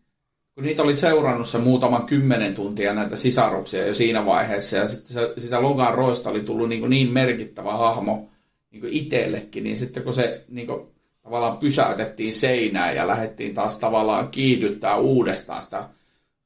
kun 0.54 0.64
niitä 0.64 0.82
oli 0.82 0.94
seurannut 0.94 1.48
se 1.48 1.58
muutaman 1.58 2.06
kymmenen 2.06 2.54
tuntia 2.54 2.94
näitä 2.94 3.16
sisaruksia 3.16 3.86
jo 3.86 3.94
siinä 3.94 4.26
vaiheessa, 4.26 4.76
ja 4.76 4.88
sitten 4.88 5.12
se, 5.12 5.32
sitä 5.38 5.62
Logan 5.62 5.94
Roista 5.94 6.30
oli 6.30 6.40
tullut 6.40 6.68
niin, 6.68 6.90
niin 6.90 7.12
merkittävä 7.12 7.72
hahmo 7.72 8.28
niin 8.70 8.84
itsellekin, 8.88 9.64
niin 9.64 9.76
sitten 9.76 10.02
kun 10.02 10.12
se 10.12 10.44
niin 10.48 10.66
kuin, 10.66 10.97
tavallaan 11.28 11.58
pysäytettiin 11.58 12.34
seinään 12.34 12.96
ja 12.96 13.06
lähdettiin 13.06 13.54
taas 13.54 13.78
tavallaan 13.78 14.30
kiihdyttää 14.30 14.96
uudestaan 14.96 15.62
sitä, 15.62 15.88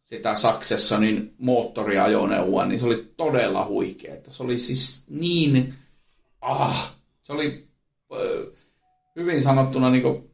sitä 0.05 0.37
Successionin 0.37 1.35
moottoriajoneuvoa, 1.39 2.67
niin 2.67 2.81
se 2.81 2.87
oli 2.87 3.13
todella 3.17 3.67
huikea. 3.67 4.15
Että 4.15 4.31
se 4.31 4.43
oli 4.43 4.59
siis 4.59 5.05
niin, 5.11 5.75
ah, 6.41 6.95
se 7.23 7.33
oli 7.33 7.69
äh, 8.13 8.53
hyvin 9.17 9.43
sanottuna 9.43 9.91
niin 9.91 10.03
kuin, 10.03 10.31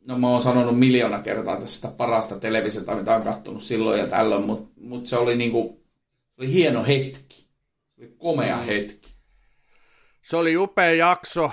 no 0.00 0.18
mä 0.18 0.28
oon 0.28 0.42
sanonut 0.42 0.78
miljoona 0.78 1.18
kertaa 1.18 1.60
tästä 1.60 1.88
parasta 1.88 2.40
televisiota, 2.40 2.96
mitä 2.96 3.14
on 3.14 3.22
kattonut 3.22 3.62
silloin 3.62 4.00
ja 4.00 4.06
tällöin, 4.06 4.46
mutta 4.46 4.80
mut 4.80 5.06
se 5.06 5.16
oli 5.16 5.36
niinku, 5.36 5.80
se 6.26 6.34
oli 6.38 6.52
hieno 6.52 6.84
hetki. 6.84 7.44
Se 7.96 8.04
oli 8.04 8.14
komea 8.18 8.56
mm. 8.56 8.62
hetki. 8.62 9.10
Se 10.22 10.36
oli 10.36 10.56
upea 10.56 10.92
jakso. 10.92 11.50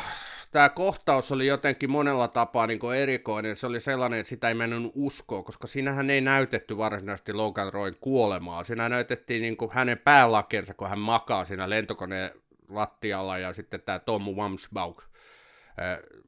Tämä 0.55 0.69
kohtaus 0.69 1.31
oli 1.31 1.47
jotenkin 1.47 1.91
monella 1.91 2.27
tapaa 2.27 2.67
niin 2.67 2.79
erikoinen. 2.97 3.57
Se 3.57 3.67
oli 3.67 3.81
sellainen, 3.81 4.19
että 4.19 4.29
sitä 4.29 4.47
ei 4.47 4.53
mennyt 4.53 4.91
uskoa, 4.95 5.43
koska 5.43 5.67
siinähän 5.67 6.09
ei 6.09 6.21
näytetty 6.21 6.77
varsinaisesti 6.77 7.33
Logan 7.33 7.73
Royn 7.73 7.95
kuolemaa. 7.99 8.63
Siinä 8.63 8.89
näytettiin 8.89 9.41
niin 9.41 9.57
kuin 9.57 9.71
hänen 9.73 9.97
päälakeensa, 9.97 10.73
kun 10.73 10.89
hän 10.89 10.99
makaa 10.99 11.45
siinä 11.45 11.69
lentokoneen 11.69 12.31
lattialla 12.69 13.37
ja 13.37 13.53
sitten 13.53 13.81
tämä 13.81 13.99
Tom 13.99 14.23
Wamsbauk. 14.23 15.03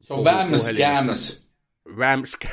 Se 0.01 0.13
on 0.13 0.23
Vams 0.23 1.51
Vamsk 1.97 2.45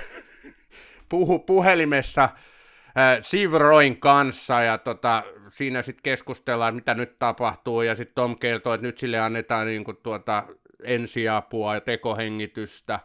puhu 1.09 1.39
puhelimessa 1.39 2.25
äh, 2.25 3.19
Sivroin 3.23 4.01
kanssa 4.01 4.63
ja 4.63 4.79
tota, 4.79 5.23
siinä 5.51 5.83
sitten 5.83 6.03
keskustellaan, 6.03 6.75
mitä 6.75 6.95
nyt 6.95 7.19
tapahtuu 7.19 7.83
ja 7.83 7.95
sitten 7.95 8.15
Tom 8.15 8.39
kertoo, 8.39 8.75
että 8.75 8.87
nyt 8.87 8.99
sille 8.99 9.19
annetaan 9.19 9.67
niinku 9.67 9.93
tuota 9.93 10.45
ensiapua 10.87 11.75
ja 11.75 11.81
tekohengitystä. 11.81 13.01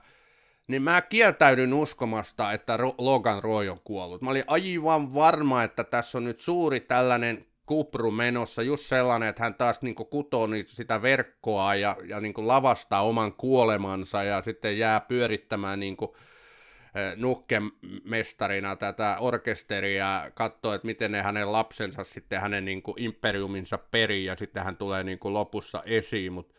Niin 0.67 0.81
mä 0.81 1.01
kieltäydyn 1.01 1.73
uskomasta, 1.73 2.53
että 2.53 2.77
Logan 2.97 3.43
Roy 3.43 3.69
on 3.69 3.79
kuollut. 3.83 4.21
Mä 4.21 4.29
olin 4.29 4.43
aivan 4.47 5.13
varma, 5.13 5.63
että 5.63 5.83
tässä 5.83 6.17
on 6.17 6.23
nyt 6.23 6.39
suuri 6.39 6.79
tällainen 6.79 7.45
kupru 7.65 8.11
menossa, 8.11 8.61
just 8.61 8.85
sellainen, 8.85 9.29
että 9.29 9.43
hän 9.43 9.53
taas 9.53 9.81
niin 9.81 9.95
kutoo 9.95 10.47
sitä 10.65 11.01
verkkoa 11.01 11.75
ja, 11.75 11.97
ja 12.05 12.19
niin 12.19 12.33
lavastaa 12.37 13.01
oman 13.01 13.33
kuolemansa 13.33 14.23
ja 14.23 14.41
sitten 14.41 14.77
jää 14.77 14.99
pyörittämään 14.99 15.79
niin 15.79 15.97
nukkemestarina 17.15 18.75
tätä 18.75 19.17
orkesteria 19.19 20.31
katsoo, 20.33 20.73
että 20.73 20.85
miten 20.85 21.11
ne 21.11 21.21
hänen 21.21 21.51
lapsensa 21.51 22.03
sitten 22.03 22.41
hänen 22.41 22.65
niin 22.65 22.83
imperiuminsa 22.97 23.77
perii 23.77 24.25
ja 24.25 24.35
sitten 24.35 24.63
hän 24.63 24.77
tulee 24.77 25.03
niin 25.03 25.19
lopussa 25.23 25.83
esiin, 25.85 26.33
mutta 26.33 26.58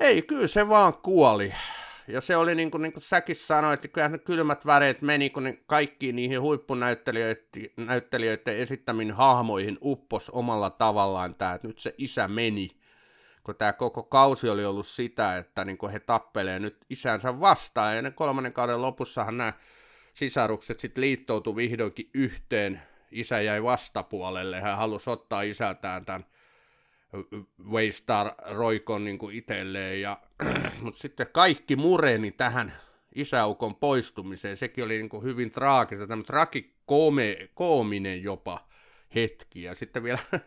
ei, 0.00 0.22
kyllä 0.22 0.48
se 0.48 0.68
vaan 0.68 0.94
kuoli. 0.94 1.54
Ja 2.08 2.20
se 2.20 2.36
oli 2.36 2.54
niin 2.54 2.70
kuin, 2.70 2.82
niin 2.82 2.92
kuin 2.92 3.02
säkin 3.02 3.36
sanoit, 3.36 3.74
että 3.74 3.88
kyllähän 3.88 4.12
ne 4.12 4.18
kylmät 4.18 4.66
väreet 4.66 5.02
meni, 5.02 5.30
kun 5.30 5.44
ne 5.44 5.58
kaikkiin 5.66 6.16
niihin 6.16 6.40
huippunäyttelijöiden 6.40 8.56
esittämiin 8.56 9.12
hahmoihin 9.12 9.78
uppos 9.82 10.30
omalla 10.30 10.70
tavallaan 10.70 11.34
tämä, 11.34 11.54
että 11.54 11.68
nyt 11.68 11.78
se 11.78 11.94
isä 11.98 12.28
meni. 12.28 12.70
Kun 13.44 13.56
tämä 13.56 13.72
koko 13.72 14.02
kausi 14.02 14.48
oli 14.48 14.64
ollut 14.64 14.86
sitä, 14.86 15.36
että 15.36 15.64
niin 15.64 15.78
kuin 15.78 15.92
he 15.92 16.00
tappelee 16.00 16.58
nyt 16.58 16.76
isänsä 16.90 17.40
vastaan. 17.40 17.96
Ja 17.96 18.02
ne 18.02 18.10
kolmannen 18.10 18.52
kauden 18.52 18.82
lopussahan 18.82 19.38
nämä 19.38 19.52
sisarukset 20.14 20.80
sitten 20.80 21.02
liittoutu 21.02 21.56
vihdoinkin 21.56 22.10
yhteen. 22.14 22.82
Isä 23.10 23.40
jäi 23.40 23.62
vastapuolelle. 23.62 24.60
Hän 24.60 24.76
halusi 24.76 25.10
ottaa 25.10 25.42
isältään 25.42 26.04
tämän 26.04 26.24
Waystar 27.70 28.32
Roikon 28.50 29.04
niin 29.04 29.18
kuin 29.18 29.36
itselleen, 29.36 30.00
ja, 30.00 30.20
mutta 30.82 31.00
sitten 31.00 31.26
kaikki 31.32 31.76
mureni 31.76 32.30
tähän 32.30 32.72
isäukon 33.14 33.76
poistumiseen. 33.76 34.56
Sekin 34.56 34.84
oli 34.84 34.96
niin 34.96 35.08
kuin 35.08 35.22
hyvin 35.22 35.50
traagista, 35.50 36.06
tämä 36.06 36.22
tragikoominen 36.22 38.22
jopa 38.22 38.68
hetki. 39.14 39.62
Ja 39.62 39.74
sitten 39.74 40.02
vielä, 40.02 40.18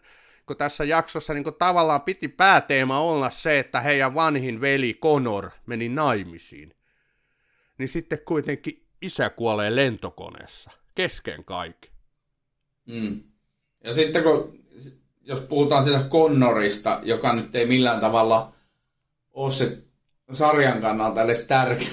kun 0.45 0.57
tässä 0.57 0.83
jaksossa 0.83 1.33
niin 1.33 1.43
kuin 1.43 1.55
tavallaan 1.55 2.01
piti 2.01 2.27
pääteema 2.27 2.99
olla 2.99 3.29
se, 3.29 3.59
että 3.59 3.79
heidän 3.79 4.15
vanhin 4.15 4.61
veli 4.61 4.93
Conor 4.93 5.49
meni 5.65 5.89
naimisiin, 5.89 6.75
niin 7.77 7.89
sitten 7.89 8.19
kuitenkin 8.25 8.85
isä 9.01 9.29
kuolee 9.29 9.75
lentokoneessa 9.75 10.71
kesken 10.95 11.43
kaiken. 11.43 11.91
Mm. 12.85 13.23
Ja 13.83 13.93
sitten 13.93 14.23
kun 14.23 14.62
jos 15.23 15.41
puhutaan 15.41 15.83
siitä 15.83 16.05
Connorista, 16.09 16.99
joka 17.03 17.33
nyt 17.33 17.55
ei 17.55 17.65
millään 17.65 17.99
tavalla 17.99 18.53
ole 19.31 19.51
se 19.51 19.77
sarjan 20.31 20.81
kannalta 20.81 21.23
edes 21.23 21.45
tärke, 21.45 21.85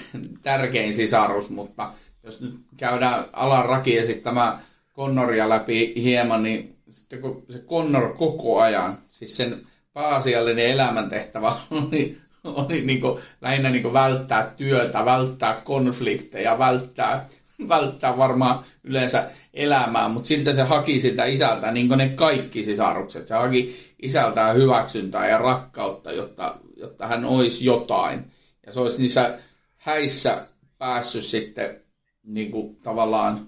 tärkein 0.43 0.95
sisarus, 0.95 1.51
mutta 1.51 1.93
jos 2.23 2.41
nyt 2.41 2.55
käydään 2.77 3.25
Alan 3.33 3.65
Raki 3.65 3.99
esittämään 3.99 4.59
Connoria 4.97 5.49
läpi 5.49 6.03
hieman, 6.03 6.43
niin 6.43 6.77
sitten 6.91 7.21
kun 7.21 7.45
se 7.51 7.59
Connor 7.59 8.15
koko 8.15 8.61
ajan, 8.61 8.99
siis 9.09 9.37
sen 9.37 9.67
pääasiallinen 9.93 10.67
elämäntehtävä 10.67 11.57
oli, 11.71 12.19
oli 12.45 12.83
niin 12.83 13.01
kuin, 13.01 13.23
lähinnä 13.41 13.71
niin 13.71 13.83
kuin 13.83 13.95
välttää 13.95 14.55
työtä, 14.57 15.05
välttää 15.05 15.61
konflikteja, 15.61 16.59
välttää 16.59 17.29
välttää 17.69 18.17
varmaan 18.17 18.65
yleensä 18.85 19.31
elämää, 19.55 20.09
mutta 20.09 20.27
siltä 20.27 20.53
se 20.53 20.63
haki 20.63 21.01
sitä 21.01 21.25
isältä, 21.25 21.73
niin 21.73 21.89
kuin 21.89 21.99
ne 21.99 22.09
kaikki 22.09 22.65
sisarukset. 22.65 23.29
Se 23.29 23.35
haki 23.35 23.77
isältään 24.03 24.57
hyväksyntää 24.57 25.29
ja 25.29 25.39
rakkautta, 25.39 26.13
jotta, 26.13 26.57
jotta 26.77 27.07
hän 27.07 27.25
olisi 27.25 27.65
jotain. 27.65 28.33
Ja 28.67 28.73
se 28.73 28.81
olisi 28.81 29.01
niissä 29.03 29.39
häissä 29.77 30.47
päässyt 30.79 31.25
sitten 31.25 31.81
niin 32.23 32.51
kuin 32.51 32.77
tavallaan 32.77 33.47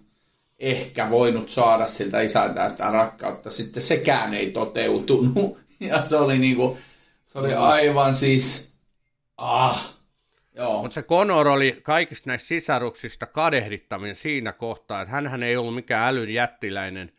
ehkä 0.58 1.10
voinut 1.10 1.50
saada 1.50 1.86
siltä 1.86 2.20
isältään 2.20 2.70
sitä 2.70 2.90
rakkautta. 2.90 3.50
Sitten 3.50 3.82
sekään 3.82 4.34
ei 4.34 4.50
toteutunut. 4.50 5.58
Ja 5.80 6.02
se 6.02 6.16
oli, 6.16 6.38
niin 6.38 6.56
kuin, 6.56 6.78
se 7.24 7.38
oli 7.38 7.54
aivan 7.54 8.14
siis... 8.14 8.72
Ah, 9.36 9.94
Mutta 10.82 10.94
se 10.94 11.02
Conor 11.02 11.48
oli 11.48 11.80
kaikista 11.82 12.30
näistä 12.30 12.48
sisaruksista 12.48 13.26
kadehdittavin 13.26 14.16
siinä 14.16 14.52
kohtaa, 14.52 15.02
että 15.02 15.12
hän 15.28 15.42
ei 15.42 15.56
ollut 15.56 15.74
mikään 15.74 16.08
älyn 16.08 16.34
jättiläinen, 16.34 17.12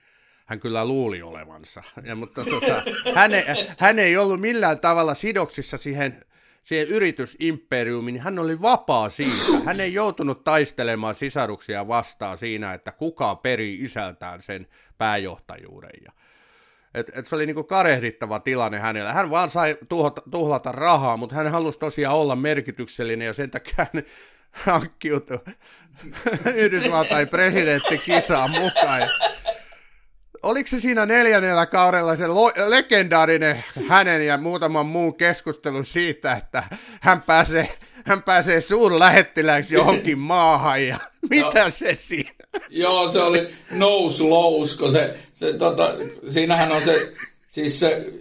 hän 0.46 0.60
kyllä 0.60 0.86
luuli 0.86 1.22
olevansa. 1.22 1.84
Ja, 2.04 2.16
mutta 2.16 2.46
tota, 2.46 2.84
hän, 3.16 3.34
ei, 3.34 3.44
hän 3.78 4.00
ei 4.00 4.18
ollut 4.18 4.42
millään 4.42 4.80
tavalla 4.80 5.14
sidoksissa 5.14 5.78
siihen, 5.78 6.26
siihen 6.64 6.88
yritysimperiumiin, 6.88 8.22
hän 8.22 8.40
oli 8.40 8.62
vapaa 8.62 9.10
siitä. 9.10 9.64
Hän 9.66 9.80
ei 9.80 9.94
joutunut 9.94 10.44
taistelemaan 10.44 11.16
sisaruksia 11.16 11.88
vastaan 11.88 12.38
siinä, 12.38 12.74
että 12.74 12.92
kuka 12.92 13.36
perii 13.36 13.84
isältään 13.84 14.42
sen 14.42 14.68
pääjohtajuuden. 14.98 15.92
Ja 16.06 16.12
et, 16.94 17.12
et 17.16 17.28
se 17.28 17.36
oli 17.36 17.46
niinku 17.46 17.64
karehdittava 17.64 18.40
tilanne 18.40 18.80
hänellä. 18.80 19.14
Hän 19.14 19.30
vaan 19.30 19.50
sai 19.50 19.78
tuhlata, 19.90 20.22
tuhlata 20.32 20.72
rahaa, 20.72 21.18
mutta 21.18 21.36
hän 21.36 21.48
halusi 21.52 21.80
tosiaan 21.80 22.16
olla 22.16 22.36
merkityksellinen 22.36 23.26
ja 23.26 23.34
sen 23.34 23.52
takia 23.52 23.74
hän 23.78 24.04
hankkiutui 24.52 25.40
Yhdysvaltain 26.56 27.28
presidenttikisaan 27.28 28.50
mukaan. 28.50 29.02
Oliko 30.44 30.68
se 30.68 30.80
siinä 30.80 31.06
neljännellä 31.06 31.66
kaudella 31.66 32.16
se 32.16 32.28
lo- 32.28 32.54
legendaarinen 32.68 33.64
hänen 33.90 34.26
ja 34.28 34.38
muutaman 34.38 34.86
muun 34.86 35.18
keskustelu 35.18 35.84
siitä, 35.84 36.34
että 36.34 36.64
hän 37.02 37.22
pääsee 37.22 37.78
hän 38.04 38.24
pääsee 38.24 38.62
suurlähettiläksi 38.62 39.74
johonkin 39.74 40.18
maahan 40.34 40.88
ja 40.88 40.98
mitä 41.30 41.64
no, 41.64 41.70
se 41.70 41.98
siinä? 42.02 42.30
Joo, 42.70 43.10
se 43.10 43.22
oli 43.22 43.48
nose 43.72 44.24
lows, 44.24 44.78
kun 44.78 44.92
se, 44.92 45.16
se 45.32 45.54
tota, 45.54 45.94
siinähän 46.30 46.72
on 46.72 46.86
se, 46.86 47.12
siis 47.50 47.80
se, 47.80 48.14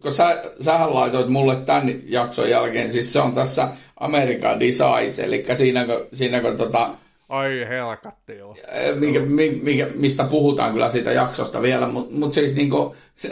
kun 0.00 0.12
sä, 0.12 0.42
sähän 0.60 0.94
laitoit 0.94 1.28
mulle 1.28 1.56
tämän 1.56 1.94
jakson 2.06 2.50
jälkeen, 2.50 2.92
siis 2.92 3.12
se 3.12 3.20
on 3.20 3.34
tässä 3.34 3.68
American 4.00 4.60
Designs, 4.60 5.18
eli 5.18 5.44
siinä 5.54 5.84
kun, 5.84 6.06
siinä 6.12 6.40
kun 6.40 6.56
tota, 6.56 6.94
Ai 7.28 7.66
helkatti 7.68 8.38
joo. 8.38 8.56
Mikä, 8.94 9.20
mikä, 9.62 9.88
mistä 9.94 10.24
puhutaan 10.24 10.72
kyllä 10.72 10.90
siitä 10.90 11.12
jaksosta 11.12 11.62
vielä, 11.62 11.86
mutta 11.86 12.14
mut 12.14 12.32
siis 12.32 12.54
niinku, 12.54 12.96
se, 13.14 13.28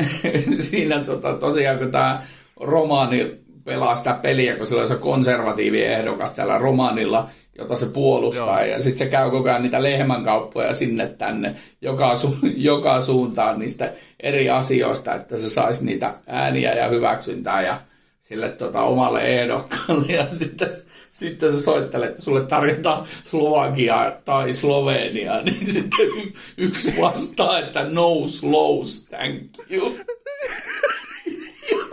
siinä 0.60 0.98
tota, 0.98 1.34
tosiaan 1.34 1.78
kun 1.78 1.90
tämä 1.90 2.22
romaani 2.56 3.39
pelaa 3.64 3.96
sitä 3.96 4.18
peliä, 4.22 4.56
kun 4.56 4.66
sillä 4.66 4.82
on 4.82 4.88
se 4.88 4.94
konservatiivi 4.94 5.84
ehdokas 5.84 6.32
tällä 6.32 6.58
romanilla, 6.58 7.30
jota 7.58 7.76
se 7.76 7.86
puolustaa. 7.86 8.64
Joo. 8.64 8.74
Ja 8.74 8.82
sitten 8.82 9.06
se 9.06 9.10
käy 9.10 9.30
koko 9.30 9.48
ajan 9.48 9.62
niitä 9.62 9.82
lehmänkauppoja 9.82 10.74
sinne 10.74 11.06
tänne, 11.06 11.56
joka, 11.80 12.14
su- 12.14 12.52
joka 12.70 13.00
suuntaan 13.00 13.58
niistä 13.58 13.92
eri 14.20 14.50
asioista, 14.50 15.14
että 15.14 15.36
se 15.36 15.50
saisi 15.50 15.84
niitä 15.84 16.14
ääniä 16.26 16.72
ja 16.72 16.88
hyväksyntää 16.88 17.62
ja 17.62 17.80
sille 18.20 18.48
tota, 18.48 18.82
omalle 18.82 19.22
ehdokkaalle. 19.22 20.12
Ja 20.18 20.26
sitten, 20.38 20.70
sitten 21.10 21.52
se 21.52 21.60
soittelee, 21.60 22.08
että 22.08 22.22
sulle 22.22 22.40
tarjotaan 22.40 23.06
Slovakia 23.24 24.12
tai 24.24 24.52
Slovenia, 24.52 25.40
niin 25.42 25.72
sitten 25.72 26.06
y- 26.06 26.32
yksi 26.56 26.94
vastaa, 27.00 27.58
että 27.58 27.84
no 27.84 28.26
slows, 28.26 29.06
thank 29.06 29.42
you. 29.70 29.96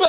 mä, 0.02 0.08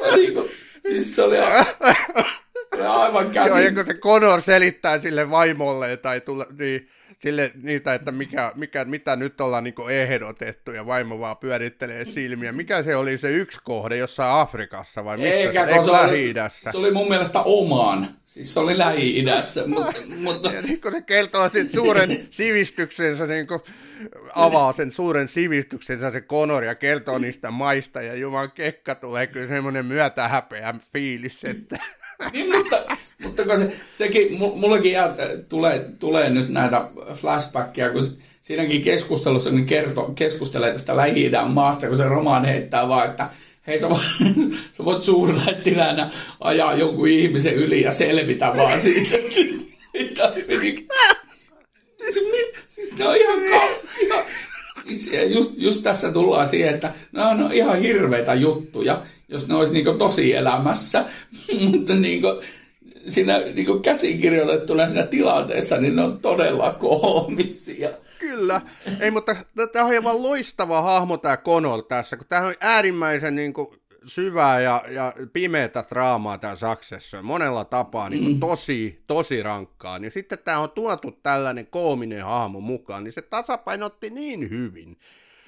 mä 0.00 0.16
niin 0.16 0.34
kuin, 0.34 0.50
Siis 0.88 1.16
se 1.16 1.22
oli, 1.22 1.36
se 2.76 2.82
oli 2.82 2.86
aivan 2.86 3.30
käsin. 3.30 3.48
Joo, 3.48 3.58
ja 3.58 3.72
kun 3.72 3.86
se 3.86 3.94
Conor 3.94 4.42
selittää 4.42 4.98
sille 4.98 5.30
vaimolle 5.30 5.96
tai 5.96 6.20
tule, 6.20 6.46
niin, 6.58 6.88
sille, 7.24 7.50
niitä, 7.62 7.94
että 7.94 8.12
mikä, 8.12 8.52
mikä, 8.56 8.84
mitä 8.84 9.16
nyt 9.16 9.40
ollaan 9.40 9.64
niin 9.64 9.74
ehdotettu, 9.90 10.70
ja 10.70 10.86
vaimo 10.86 11.20
vaan 11.20 11.36
pyörittelee 11.36 12.04
silmiä. 12.04 12.52
Mikä 12.52 12.82
se 12.82 12.96
oli 12.96 13.18
se 13.18 13.30
yksi 13.30 13.58
kohde 13.64 13.96
jossain 13.96 14.40
Afrikassa 14.40 15.04
vai 15.04 15.16
missä 15.16 15.34
Eikä, 15.34 15.66
se, 15.66 15.72
se, 15.72 15.90
oli, 15.90 16.34
se 16.72 16.78
oli 16.78 16.90
mun 16.90 17.08
mielestä 17.08 17.42
omaan. 17.42 18.16
Siis 18.22 18.54
se 18.54 18.60
oli 18.60 18.78
Lähi-idässä. 18.78 19.66
mutta, 19.66 20.00
mutta... 20.16 20.52
Ja 20.52 20.62
niin 20.62 20.80
kun 20.80 20.92
se 20.92 21.00
kertoo 21.00 21.48
sitten 21.48 21.74
suuren 21.74 22.10
sivistyksensä, 22.30 23.26
niin 23.26 23.46
kun 23.46 23.60
avaa 24.34 24.72
sen 24.72 24.92
suuren 24.92 25.28
sivistyksensä 25.28 26.10
se 26.10 26.20
Conor 26.20 26.64
ja 26.64 26.74
kertoo 26.74 27.18
niistä 27.18 27.50
maista, 27.50 28.02
ja 28.02 28.14
Juman 28.14 28.50
kekka 28.50 28.94
tulee 28.94 29.26
kyllä 29.26 29.46
semmoinen 29.46 29.86
myötähäpeä 29.86 30.74
fiilis, 30.92 31.44
että... 31.44 31.76
niin, 32.32 32.56
mutta, 32.56 32.76
mutta 33.22 33.44
kun 33.44 33.58
se, 33.58 33.72
sekin, 33.94 34.38
mullekin 34.38 34.92
jää, 34.92 35.14
tulee, 35.48 35.90
tulee 35.98 36.30
nyt 36.30 36.48
näitä 36.48 36.90
flashbackia, 37.14 37.90
kun 37.90 38.08
siinäkin 38.42 38.82
keskustelussa 38.82 39.50
niin 39.50 39.66
kerto, 39.66 40.12
keskustelee 40.14 40.72
tästä 40.72 40.96
lähi 40.96 41.30
maasta, 41.48 41.86
kun 41.86 41.96
se 41.96 42.04
romaan 42.04 42.44
heittää 42.44 42.88
vaan, 42.88 43.10
että 43.10 43.28
hei 43.66 43.78
sä 43.78 43.90
voit, 43.90 44.02
sä 44.72 44.84
voit 44.84 45.02
suurlähettilänä 45.02 46.10
ajaa 46.40 46.74
jonkun 46.74 47.08
ihmisen 47.08 47.54
yli 47.54 47.82
ja 47.82 47.90
selvitä 47.90 48.52
vaan 48.56 48.80
siitä. 48.80 49.10
siis, 52.12 52.26
siis 52.68 52.98
ne 52.98 53.08
on 53.08 53.16
ihan, 53.16 53.38
ihan 54.00 54.24
siis 54.30 54.43
just, 55.26 55.52
just 55.56 55.82
tässä 55.82 56.12
tullaan 56.12 56.48
siihen, 56.48 56.74
että 56.74 56.92
ne 57.12 57.24
on 57.24 57.52
ihan 57.52 57.78
hirveitä 57.78 58.34
juttuja, 58.34 59.02
jos 59.28 59.48
ne 59.48 59.54
olisi 59.54 59.72
niin 59.72 59.98
tosi 59.98 60.34
elämässä, 60.34 61.04
mutta 61.70 61.94
niin 61.94 62.20
kuin, 62.20 62.40
siinä 63.06 63.38
niin 63.38 63.82
käsikirjoitettuna 63.82 64.86
siinä 64.86 65.06
tilanteessa, 65.06 65.76
niin 65.76 65.96
ne 65.96 66.02
on 66.02 66.20
todella 66.20 66.72
koomisia. 66.72 67.90
Kyllä. 68.18 68.60
Ei, 69.00 69.10
mutta 69.10 69.36
tämä 69.72 69.84
on 69.84 69.90
aivan 69.90 70.22
loistava 70.22 70.82
hahmo 70.82 71.16
tämä 71.16 71.36
Conor 71.36 71.82
tässä, 71.82 72.16
kun 72.16 72.26
tämä 72.28 72.46
on 72.46 72.54
äärimmäisen 72.60 73.36
niin 73.36 73.52
kuin, 73.52 73.66
syvää 74.06 74.60
ja, 74.60 74.84
ja 74.88 75.12
pimeätä 75.32 75.84
draamaa 75.90 76.38
tämä 76.38 76.56
Saksessa 76.56 77.22
monella 77.22 77.64
tapaa 77.64 78.08
niin 78.08 78.22
kuin, 78.22 78.34
mm. 78.34 78.40
tosi, 78.40 79.02
tosi 79.06 79.42
rankkaa. 79.42 79.98
Niin 79.98 80.12
sitten 80.12 80.38
tämä 80.38 80.58
on 80.58 80.70
tuotu 80.70 81.12
tällainen 81.22 81.66
koominen 81.66 82.24
hahmo 82.24 82.60
mukaan, 82.60 83.04
niin 83.04 83.12
se 83.12 83.22
tasapainotti 83.22 84.10
niin 84.10 84.50
hyvin. 84.50 84.98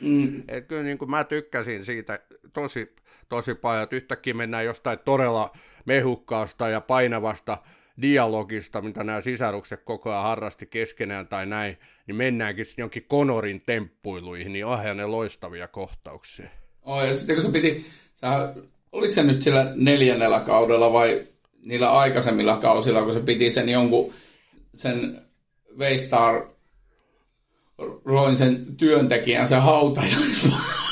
Mm. 0.01 0.39
Että 0.49 0.69
kyllä 0.69 0.83
niin 0.83 0.99
kuin 0.99 1.11
mä 1.11 1.25
tykkäsin 1.25 1.85
siitä 1.85 2.19
tosi, 2.53 2.95
tosi 3.29 3.55
paljon, 3.55 3.83
että 3.83 3.97
yhtäkkiä 3.97 4.35
mennään 4.35 4.65
jostain 4.65 4.99
todella 4.99 5.53
mehukkaasta 5.85 6.69
ja 6.69 6.81
painavasta 6.81 7.59
dialogista, 8.03 8.83
mitä 8.83 9.05
nämä 9.05 9.21
sisarukset 9.21 9.83
koko 9.85 10.11
ajan 10.11 10.23
harrasti 10.23 10.67
keskenään 10.67 11.27
tai 11.27 11.47
näin, 11.47 11.77
niin 12.07 12.17
mennäänkin 12.17 12.65
sitten 12.65 12.83
jonkin 12.83 13.05
Konorin 13.09 13.61
temppuiluihin, 13.67 14.53
niin 14.53 14.67
onhan 14.67 14.97
ne 14.97 15.07
loistavia 15.07 15.69
kohtauksia. 15.69 16.49
Oh, 16.83 17.05
ja 17.05 17.15
sitten 17.15 17.37
kun 17.37 17.45
se 17.45 17.53
piti, 17.53 17.87
sä, 18.17 18.55
oliko 18.93 19.13
se 19.13 19.23
nyt 19.23 19.43
sillä 19.43 19.73
neljännellä 19.75 20.41
kaudella 20.41 20.93
vai 20.93 21.27
niillä 21.63 21.93
aikaisemmilla 21.93 22.57
kausilla, 22.57 23.03
kun 23.03 23.13
se 23.13 23.21
piti 23.21 23.51
sen 23.51 23.69
jonkun, 23.69 24.15
sen 24.75 25.23
Waystar 25.79 26.43
roin 28.05 28.37
sen 28.37 28.77
työntekijän, 28.77 29.49
se 29.49 29.57
hautajais, 29.57 30.49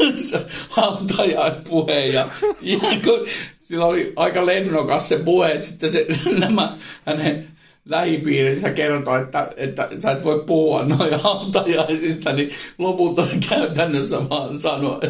hautajaispuheen 0.68 2.12
ja, 2.12 2.28
ja 2.60 2.78
kun 3.04 3.26
sillä 3.58 3.84
oli 3.84 4.12
aika 4.16 4.46
lennokas 4.46 5.08
se 5.08 5.18
puhe. 5.18 5.58
Sitten 5.58 5.92
se, 5.92 6.06
nämä 6.38 6.78
hänen 7.06 7.48
lähipiirinsä 7.84 8.70
kertoi, 8.70 9.22
että, 9.22 9.52
että 9.56 9.88
sä 9.98 10.10
et 10.10 10.24
voi 10.24 10.44
puhua 10.46 10.84
noin 10.84 11.14
hautajaisista, 11.20 12.32
niin 12.32 12.50
lopulta 12.78 13.22
se 13.22 13.36
käytännössä 13.48 14.28
vaan 14.28 14.58
sanoi, 14.58 15.00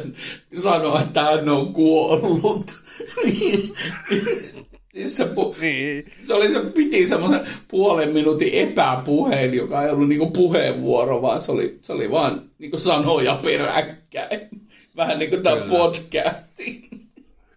sano, 0.59 0.99
että 0.99 1.23
hän 1.23 1.49
on 1.49 1.73
kuollut. 1.73 2.77
Siis 4.93 5.17
se, 5.17 5.25
pu- 5.25 5.61
niin. 5.61 6.13
se, 6.23 6.35
oli, 6.35 6.53
se 6.53 6.61
piti 6.61 7.07
semmoisen 7.07 7.47
puolen 7.69 8.13
minuutin 8.13 8.53
epäpuheen, 8.53 9.55
joka 9.55 9.83
ei 9.83 9.91
ollut 9.91 10.09
niinku 10.09 10.31
puheenvuoro, 10.31 11.23
vaan 11.23 11.41
se 11.41 11.53
oli, 11.53 11.79
se 11.81 11.93
oli 11.93 12.11
vaan 12.11 12.43
niinku 12.59 12.79
sanoja 12.79 13.35
peräkkäin. 13.43 14.41
Vähän 14.97 15.19
niin 15.19 15.31
kuin 15.31 15.43
tämä 15.43 15.57
podcasti. 15.57 16.83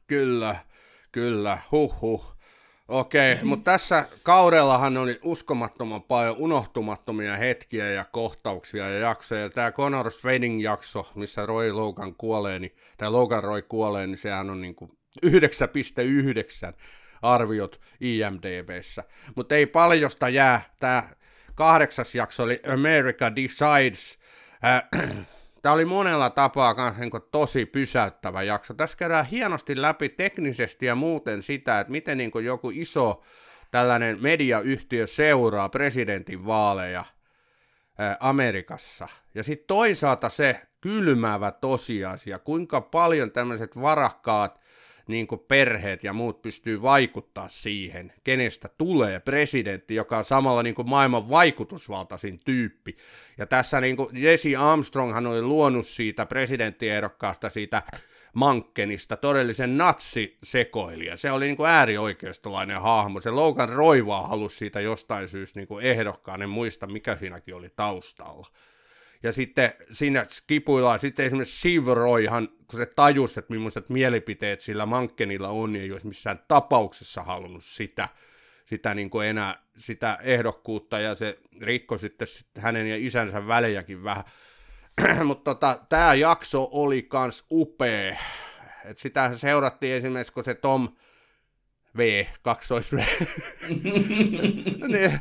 Kyllä. 0.08 0.56
Kyllä, 1.12 1.58
huh 1.72 2.02
huh. 2.02 2.37
Okei, 2.88 3.34
okay, 3.34 3.46
mutta 3.46 3.72
tässä 3.72 4.06
kaudellahan 4.24 4.98
oli 4.98 5.20
uskomattoman 5.24 6.04
paljon 6.04 6.36
unohtumattomia 6.38 7.36
hetkiä 7.36 7.90
ja 7.90 8.06
kohtauksia 8.12 8.90
ja 8.90 9.00
jaksoja. 9.00 9.50
Tämä 9.50 9.72
Conor 9.72 10.12
Swedding 10.12 10.64
jakso, 10.64 11.12
missä 11.16 11.46
Roy 11.46 11.72
Logan 11.72 12.16
kuolee, 12.16 12.60
niin, 12.60 12.76
tai 12.98 13.12
Logan 13.12 13.44
Roy 13.44 13.62
kuolee, 13.62 14.08
niin 14.08 14.18
sehän 14.18 14.50
on 14.50 14.62
niin 14.62 14.76
kuin 14.76 14.92
9,9 15.26 15.32
arviot 17.22 17.82
IMDBssä. 18.02 19.04
Mutta 19.36 19.56
ei 19.56 19.66
paljosta 19.66 20.30
jää. 20.30 20.62
Tämä 20.80 21.04
kahdeksas 21.56 22.16
jakso 22.16 22.44
oli 22.44 22.62
America 22.74 23.36
Decides. 23.36 24.20
Äh, 24.66 25.28
Tämä 25.68 25.76
oli 25.76 25.86
monella 25.86 26.30
tapaa 26.30 26.74
myös 26.74 26.98
niin 26.98 27.12
tosi 27.32 27.66
pysäyttävä 27.66 28.44
jakso. 28.44 28.74
Tässä 28.74 28.98
käydään 28.98 29.26
hienosti 29.26 29.82
läpi 29.82 30.10
teknisesti 30.10 30.86
ja 30.86 30.96
muuten 30.96 31.44
sitä, 31.44 31.80
että 31.80 31.92
miten 31.92 32.18
niin 32.18 32.32
joku 32.46 32.72
iso 32.74 33.24
tällainen 33.72 34.18
mediayhtiö 34.22 35.08
seuraa 35.08 35.70
presidentin 35.70 36.46
vaaleja 36.46 37.06
Amerikassa. 38.20 39.08
Ja 39.36 39.44
sitten 39.44 39.68
toisaalta 39.68 40.30
se 40.30 40.62
kylmäävä 40.82 41.52
tosiasia, 41.52 42.40
kuinka 42.40 42.82
paljon 42.82 43.32
tämmöiset 43.32 43.82
varakkaat 43.82 44.60
niin 45.08 45.28
perheet 45.48 46.04
ja 46.04 46.14
muut 46.14 46.42
pystyy 46.42 46.82
vaikuttaa 46.82 47.48
siihen, 47.50 48.14
kenestä 48.24 48.70
tulee 48.78 49.20
presidentti, 49.20 49.96
joka 49.96 50.18
on 50.18 50.24
samalla 50.24 50.64
niin 50.64 50.76
kuin 50.76 50.90
maailman 50.90 51.30
vaikutusvaltaisin 51.30 52.40
tyyppi. 52.40 52.98
Ja 53.38 53.46
tässä 53.46 53.82
niin 53.82 53.98
kuin 53.98 54.10
Jesse 54.14 54.56
Armstronghan 54.56 55.28
oli 55.28 55.42
luonut 55.42 55.88
siitä 55.88 56.26
presidenttiehdokkaasta 56.26 57.50
siitä 57.50 57.84
Mankkenista 58.34 59.18
todellisen 59.18 59.78
natsisekoilija. 59.78 61.18
Se 61.18 61.32
oli 61.32 61.46
niin 61.46 61.58
kuin 61.58 61.70
äärioikeistolainen 61.70 62.82
hahmo. 62.82 63.22
Se 63.22 63.32
Logan 63.32 63.70
Roivaa 63.70 64.28
halusi 64.28 64.58
siitä 64.58 64.80
jostain 64.80 65.30
syystä 65.30 65.60
niin 65.60 65.68
kuin 65.68 65.86
ehdokkaan, 65.86 66.42
en 66.42 66.50
muista 66.50 66.88
mikä 66.88 67.16
siinäkin 67.16 67.56
oli 67.56 67.70
taustalla. 67.76 68.48
Ja 69.24 69.34
sitten 69.34 69.74
siinä 69.92 70.26
kipuillaan, 70.48 71.00
sitten 71.00 71.26
esimerkiksi 71.26 71.60
Siveroihan, 71.60 72.50
kun 72.68 72.80
se 72.80 72.86
tajusi, 72.86 73.40
että 73.40 73.54
millaiset 73.54 73.90
mielipiteet 73.90 74.62
sillä 74.62 74.86
Mankkenilla 74.86 75.50
on, 75.50 75.74
niin 75.74 75.84
ei 75.84 75.92
olisi 75.92 76.08
missään 76.08 76.40
tapauksessa 76.48 77.24
halunnut 77.24 77.64
sitä, 77.66 78.10
sitä 78.66 78.96
niin 78.96 79.10
kuin 79.10 79.28
enää 79.28 79.62
sitä 79.78 80.18
ehdokkuutta, 80.24 81.00
ja 81.00 81.16
se 81.16 81.40
rikko 81.62 81.98
sitten, 81.98 82.28
sitten 82.28 82.64
hänen 82.64 82.88
ja 82.88 82.96
isänsä 82.98 83.48
välejäkin 83.48 84.04
vähän. 84.04 84.24
Mutta 85.28 85.56
tota, 85.56 85.80
tämä 85.90 86.14
jakso 86.14 86.70
oli 86.72 87.04
kans 87.04 87.46
upea. 87.52 88.16
Et 88.86 88.98
sitä 88.98 89.32
seurattiin 89.36 89.94
esimerkiksi, 89.94 90.34
kun 90.34 90.46
se 90.46 90.54
Tom 90.54 90.90
V, 91.98 92.26
kaksois 92.42 92.94
V, 92.94 92.98
niin, 94.88 95.20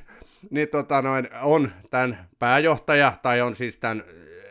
niin 0.51 0.69
tota 0.69 1.03
noin, 1.03 1.29
on 1.43 1.73
tämän 1.91 2.29
pääjohtaja, 2.39 3.13
tai 3.23 3.41
on 3.41 3.57
siis 3.57 3.79
tämän, 3.79 4.05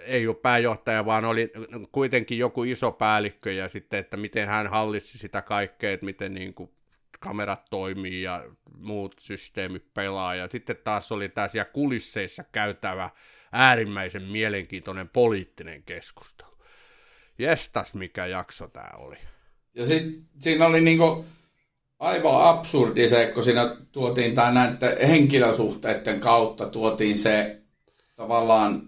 ei 0.06 0.28
ole 0.28 0.36
pääjohtaja, 0.36 1.06
vaan 1.06 1.26
oli 1.26 1.52
kuitenkin 1.92 2.38
joku 2.38 2.64
iso 2.64 2.92
päällikkö, 2.92 3.52
ja 3.52 3.70
sitten, 3.70 4.00
että 4.00 4.18
miten 4.18 4.48
hän 4.48 4.68
hallitsi 4.68 5.18
sitä 5.18 5.42
kaikkea, 5.42 5.92
että 5.92 6.06
miten 6.06 6.34
niin 6.34 6.54
kuin 6.54 6.72
kamerat 7.20 7.66
toimii 7.70 8.22
ja 8.22 8.46
muut 8.78 9.16
systeemit 9.20 9.94
pelaa, 9.94 10.36
ja 10.36 10.48
sitten 10.52 10.78
taas 10.84 11.12
oli 11.12 11.30
tämä 11.30 11.48
siellä 11.48 11.70
kulisseissa 11.74 12.44
käytävä 12.52 13.10
äärimmäisen 13.52 14.24
mielenkiintoinen 14.24 15.10
poliittinen 15.10 15.84
keskustelu. 15.84 16.58
Jestas, 17.38 17.94
mikä 17.94 18.26
jakso 18.26 18.68
tämä 18.68 18.92
oli. 18.98 19.18
Ja 19.76 19.86
sitten 19.86 20.24
siinä 20.40 20.66
oli 20.66 20.82
niinku 20.82 21.26
aivan 22.00 22.42
absurdi 22.42 23.10
se, 23.10 23.32
kun 23.34 23.44
siinä 23.44 23.76
tuotiin 23.92 24.36
tai 24.36 24.54
näiden 24.54 25.08
henkilösuhteiden 25.08 26.20
kautta 26.20 26.66
tuotiin 26.66 27.18
se 27.18 27.62
tavallaan 28.16 28.82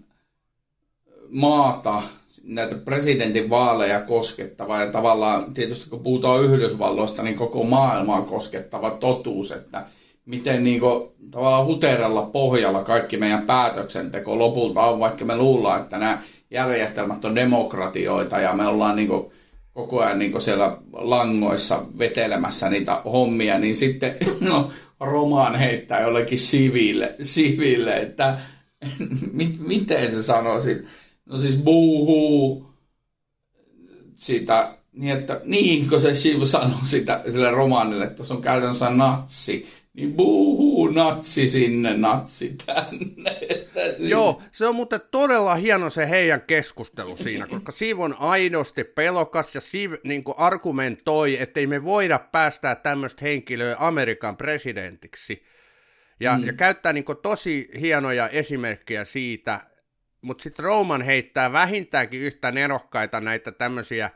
maata, 1.28 2.02
näitä 2.42 2.76
presidentin 2.76 3.50
vaaleja 3.50 4.00
koskettava 4.00 4.80
ja 4.80 4.92
tavallaan 4.92 5.54
tietysti 5.54 5.90
kun 5.90 6.02
puhutaan 6.02 6.44
Yhdysvalloista, 6.44 7.22
niin 7.22 7.36
koko 7.36 7.62
maailmaa 7.62 8.22
koskettava 8.22 8.90
totuus, 8.90 9.52
että 9.52 9.86
miten 10.26 10.64
niin 10.64 10.80
kuin, 10.80 11.08
tavallaan 11.30 11.66
huteralla 11.66 12.22
pohjalla 12.22 12.84
kaikki 12.84 13.16
meidän 13.16 13.46
päätöksenteko 13.46 14.38
lopulta 14.38 14.80
on, 14.80 15.00
vaikka 15.00 15.24
me 15.24 15.36
luullaan, 15.36 15.82
että 15.82 15.98
nämä 15.98 16.22
järjestelmät 16.50 17.24
on 17.24 17.34
demokratioita 17.34 18.40
ja 18.40 18.52
me 18.52 18.66
ollaan 18.66 18.96
niin 18.96 19.08
kuin, 19.08 19.32
koko 19.78 20.00
ajan 20.00 20.18
niin 20.18 20.40
siellä 20.40 20.78
langoissa 20.92 21.82
vetelemässä 21.98 22.70
niitä 22.70 23.02
hommia, 23.04 23.58
niin 23.58 23.74
sitten 23.74 24.16
no, 24.48 24.70
Roman 25.00 25.58
heittää 25.58 26.00
jollekin 26.00 26.38
siville, 26.38 27.14
siville 27.22 27.96
että 27.96 28.38
mit, 29.32 29.58
miten 29.58 30.10
se 30.10 30.22
sanoisi? 30.22 30.86
No 31.26 31.36
siis 31.36 31.56
buuhuu 31.56 32.66
sitä, 34.14 34.74
niin 34.92 35.12
että 35.12 35.40
niin 35.44 35.88
kuin 35.88 36.00
se 36.00 36.14
Shiv 36.14 36.42
sanoi 36.44 36.84
sitä, 36.84 37.22
sille 37.28 37.50
romaanille, 37.50 38.04
että 38.04 38.22
se 38.22 38.34
on 38.34 38.42
käytännössä 38.42 38.90
natsi, 38.90 39.68
niin 39.98 40.14
buuhuu 40.14 40.88
natsi 40.88 41.48
sinne, 41.48 41.96
natsi 41.96 42.56
tänne. 42.66 43.38
Joo, 43.98 44.42
se 44.52 44.66
on 44.66 44.74
muuten 44.74 45.00
todella 45.10 45.54
hieno 45.54 45.90
se 45.90 46.08
heidän 46.08 46.40
keskustelu 46.40 47.16
siinä, 47.16 47.46
koska 47.46 47.72
Siv 47.72 48.00
on 48.00 48.16
aidosti 48.18 48.84
pelokas 48.84 49.54
ja 49.54 49.60
Siv 49.60 49.92
niin 50.04 50.24
argumentoi, 50.36 51.42
ettei 51.42 51.66
me 51.66 51.84
voida 51.84 52.18
päästää 52.18 52.74
tämmöistä 52.74 53.24
henkilöä 53.24 53.76
Amerikan 53.78 54.36
presidentiksi. 54.36 55.44
Ja, 56.20 56.38
mm. 56.38 56.46
ja 56.46 56.52
käyttää 56.52 56.92
niin 56.92 57.04
tosi 57.22 57.70
hienoja 57.80 58.28
esimerkkejä 58.28 59.04
siitä, 59.04 59.60
mutta 60.22 60.42
sitten 60.42 60.64
Roman 60.64 61.02
heittää 61.02 61.52
vähintäänkin 61.52 62.22
yhtä 62.22 62.52
nerokkaita 62.52 63.20
näitä 63.20 63.52
tämmöisiä 63.52 64.10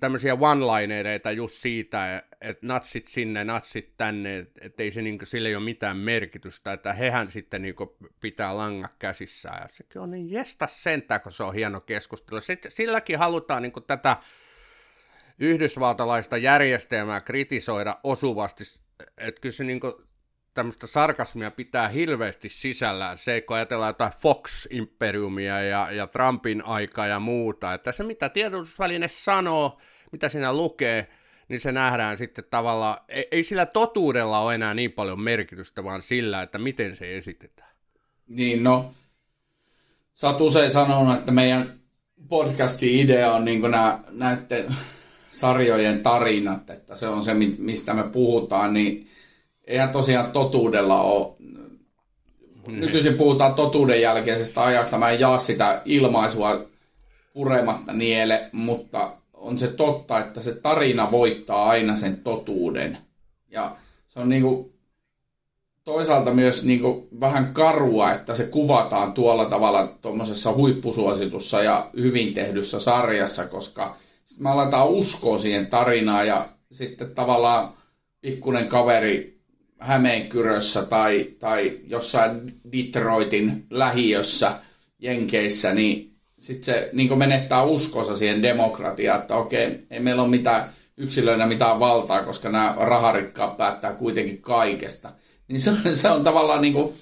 tämmöisiä 0.00 0.34
one-linereita 0.34 1.30
just 1.30 1.56
siitä, 1.56 2.22
että 2.40 2.66
natsit 2.66 3.06
sinne, 3.06 3.44
natsit 3.44 3.96
tänne, 3.96 4.38
että 4.60 4.82
ei 4.82 4.90
se 4.92 5.02
niin 5.02 5.18
sille 5.24 5.56
ole 5.56 5.64
mitään 5.64 5.96
merkitystä, 5.96 6.72
että 6.72 6.92
hehän 6.92 7.30
sitten 7.30 7.62
niin 7.62 7.74
pitää 8.20 8.56
langat 8.56 8.92
käsissään. 8.98 9.62
Ja 9.62 9.68
sekin 9.70 10.00
on 10.00 10.10
niin 10.10 10.30
jesta 10.30 10.66
sentään, 10.66 11.20
kun 11.20 11.32
se 11.32 11.42
on 11.42 11.54
hieno 11.54 11.80
keskustelu. 11.80 12.40
Sitten, 12.40 12.72
silläkin 12.72 13.18
halutaan 13.18 13.62
niin 13.62 13.72
tätä 13.86 14.16
yhdysvaltalaista 15.38 16.36
järjestelmää 16.36 17.20
kritisoida 17.20 17.96
osuvasti, 18.04 18.64
että 19.18 19.40
kyllä 19.40 19.52
se 19.52 19.64
niin 19.64 19.80
tämmöistä 20.58 20.86
sarkasmia 20.86 21.50
pitää 21.50 21.88
hirveästi 21.88 22.48
sisällään 22.48 23.18
se, 23.18 23.40
kun 23.40 23.56
ajatellaan 23.56 23.90
jotain 23.90 24.12
Fox-imperiumia 24.12 25.62
ja, 25.62 25.90
ja 25.92 26.06
Trumpin 26.06 26.64
aikaa 26.64 27.06
ja 27.06 27.20
muuta, 27.20 27.74
että 27.74 27.92
se 27.92 28.04
mitä 28.04 28.28
tiedotusväline 28.28 29.08
sanoo, 29.08 29.78
mitä 30.12 30.28
siinä 30.28 30.52
lukee, 30.52 31.08
niin 31.48 31.60
se 31.60 31.72
nähdään 31.72 32.18
sitten 32.18 32.44
tavallaan, 32.50 32.96
ei, 33.08 33.28
ei 33.30 33.42
sillä 33.42 33.66
totuudella 33.66 34.40
ole 34.40 34.54
enää 34.54 34.74
niin 34.74 34.92
paljon 34.92 35.20
merkitystä, 35.20 35.84
vaan 35.84 36.02
sillä, 36.02 36.42
että 36.42 36.58
miten 36.58 36.96
se 36.96 37.16
esitetään. 37.16 37.72
Niin, 38.28 38.64
no, 38.64 38.94
sä 40.14 40.28
oot 40.28 40.40
usein 40.40 40.70
sanonut, 40.70 41.18
että 41.18 41.32
meidän 41.32 41.80
podcastin 42.28 43.00
idea 43.00 43.32
on 43.32 43.44
niin 43.44 43.62
nämä, 43.62 44.04
näiden 44.10 44.74
sarjojen 45.32 46.02
tarinat, 46.02 46.70
että 46.70 46.96
se 46.96 47.08
on 47.08 47.24
se, 47.24 47.34
mistä 47.58 47.94
me 47.94 48.02
puhutaan, 48.02 48.74
niin 48.74 49.08
eihän 49.68 49.92
tosiaan 49.92 50.32
totuudella 50.32 51.02
ole, 51.02 51.34
nykyisin 52.66 53.14
puhutaan 53.14 53.54
totuuden 53.54 54.00
jälkeisestä 54.00 54.64
ajasta, 54.64 54.98
mä 54.98 55.10
en 55.10 55.20
jaa 55.20 55.38
sitä 55.38 55.82
ilmaisua 55.84 56.66
purematta 57.32 57.92
niele, 57.92 58.48
mutta 58.52 59.12
on 59.34 59.58
se 59.58 59.68
totta, 59.68 60.18
että 60.18 60.40
se 60.40 60.54
tarina 60.54 61.10
voittaa 61.10 61.68
aina 61.68 61.96
sen 61.96 62.16
totuuden. 62.16 62.98
Ja 63.50 63.76
se 64.06 64.20
on 64.20 64.28
niinku 64.28 64.72
toisaalta 65.84 66.34
myös 66.34 66.64
niinku 66.64 67.08
vähän 67.20 67.54
karua, 67.54 68.12
että 68.12 68.34
se 68.34 68.44
kuvataan 68.46 69.12
tuolla 69.12 69.44
tavalla 69.44 69.86
tuommoisessa 69.86 70.52
huippusuositussa 70.52 71.62
ja 71.62 71.90
hyvin 71.96 72.34
tehdyssä 72.34 72.80
sarjassa, 72.80 73.46
koska 73.46 73.96
me 74.38 74.50
aletaan 74.50 74.88
uskoa 74.88 75.38
siihen 75.38 75.66
tarinaan 75.66 76.26
ja 76.26 76.48
sitten 76.72 77.14
tavallaan 77.14 77.72
pikkunen 78.20 78.68
kaveri 78.68 79.37
Hämeenkyrössä 79.80 80.82
tai, 80.82 81.26
tai 81.38 81.78
jossain 81.86 82.54
Detroitin 82.72 83.66
lähiössä 83.70 84.52
Jenkeissä, 84.98 85.74
niin 85.74 86.16
sitten 86.38 86.64
se 86.64 86.90
niin 86.92 87.18
menettää 87.18 87.62
uskossa 87.62 88.16
siihen 88.16 88.42
demokratiaan, 88.42 89.20
että 89.20 89.36
okei, 89.36 89.78
ei 89.90 90.00
meillä 90.00 90.22
ole 90.22 90.30
mitään 90.30 90.70
yksilöinä 90.96 91.46
mitään 91.46 91.80
valtaa, 91.80 92.24
koska 92.24 92.48
nämä 92.48 92.76
raharikkaat 92.78 93.56
päättää 93.56 93.92
kuitenkin 93.92 94.42
kaikesta. 94.42 95.12
Niin 95.48 95.60
se 95.60 95.96
se 95.96 96.08
on 96.08 96.24
tavallaan 96.24 96.62
niin 96.62 96.74
kuin, 96.74 96.94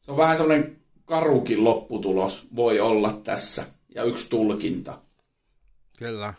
se 0.00 0.10
on 0.10 0.16
vähän 0.16 0.36
semmoinen 0.36 0.76
karukin 1.04 1.64
lopputulos 1.64 2.48
voi 2.56 2.80
olla 2.80 3.20
tässä 3.24 3.64
ja 3.94 4.02
yksi 4.02 4.30
tulkinta. 4.30 4.98
Kyllä. 5.98 6.34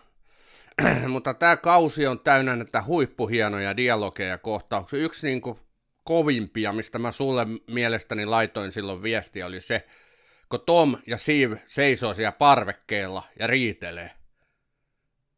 Mutta 1.07 1.33
tämä 1.33 1.57
kausi 1.57 2.07
on 2.07 2.19
täynnä 2.19 2.55
näitä 2.55 2.83
huippuhienoja 2.83 3.77
dialogeja 3.77 4.29
ja 4.29 4.37
kohtauksia. 4.37 4.99
Yksi 4.99 5.27
niin 5.27 5.41
kuin 5.41 5.59
kovimpia, 6.03 6.73
mistä 6.73 6.99
mä 6.99 7.11
sulle 7.11 7.47
mielestäni 7.67 8.25
laitoin 8.25 8.71
silloin 8.71 9.03
viestiä, 9.03 9.45
oli 9.45 9.61
se, 9.61 9.87
kun 10.49 10.59
Tom 10.65 10.97
ja 11.07 11.17
Siv 11.17 11.53
seisoo 11.67 12.13
siellä 12.13 12.31
parvekkeella 12.31 13.23
ja 13.39 13.47
riitelee. 13.47 14.11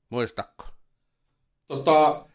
Muistatko? 0.09 0.65
Tota, 1.67 2.25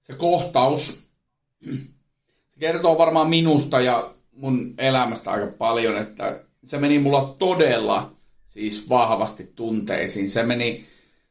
se 0.00 0.14
kohtaus, 0.14 1.08
se 2.48 2.60
kertoo 2.60 2.98
varmaan 2.98 3.30
minusta 3.30 3.80
ja 3.80 4.14
mun 4.32 4.74
elämästä 4.78 5.30
aika 5.30 5.46
paljon, 5.58 5.98
että 5.98 6.44
se 6.64 6.78
meni 6.78 6.98
mulla 6.98 7.36
todella 7.38 8.17
siis 8.48 8.88
vahvasti 8.88 9.52
tunteisiin. 9.56 10.30
Se 10.30 10.42
meni, 10.42 10.84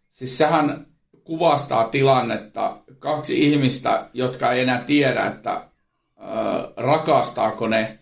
siis 0.09 0.37
sehän 0.37 0.85
kuvastaa 1.23 1.83
tilannetta 1.89 2.77
kaksi 2.99 3.47
ihmistä, 3.47 4.09
jotka 4.13 4.51
ei 4.51 4.61
enää 4.61 4.83
tiedä, 4.87 5.25
että 5.25 5.53
ö, 5.53 6.23
rakastaako 6.77 7.67
ne, 7.67 7.99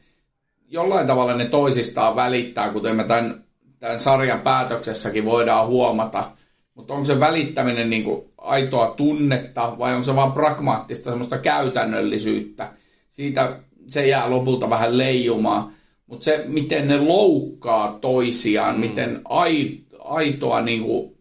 jollain 0.67 1.07
tavalla 1.07 1.33
ne 1.33 1.45
toisistaan 1.45 2.15
välittää, 2.15 2.69
kuten 2.69 2.95
me 2.95 3.03
tämän, 3.03 3.43
tämän 3.79 3.99
sarjan 3.99 4.41
päätöksessäkin 4.41 5.25
voidaan 5.25 5.67
huomata. 5.67 6.31
Mutta 6.75 6.93
onko 6.93 7.05
se 7.05 7.19
välittäminen 7.19 7.89
niin 7.89 8.03
kuin 8.03 8.25
aitoa 8.37 8.93
tunnetta 8.97 9.75
vai 9.79 9.93
onko 9.93 10.03
se 10.03 10.15
vain 10.15 10.31
pragmaattista 10.31 11.09
semmoista 11.09 11.37
käytännöllisyyttä? 11.37 12.73
Siitä 13.09 13.59
se 13.87 14.07
jää 14.07 14.29
lopulta 14.29 14.69
vähän 14.69 14.97
leijumaan. 14.97 15.74
Mutta 16.05 16.23
se, 16.23 16.43
miten 16.47 16.87
ne 16.87 16.97
loukkaa 16.97 17.99
toisiaan, 17.99 18.75
mm. 18.75 18.81
miten 18.81 19.21
aitoa 19.99 20.61
niin 20.61 20.83
kuin, 20.83 21.17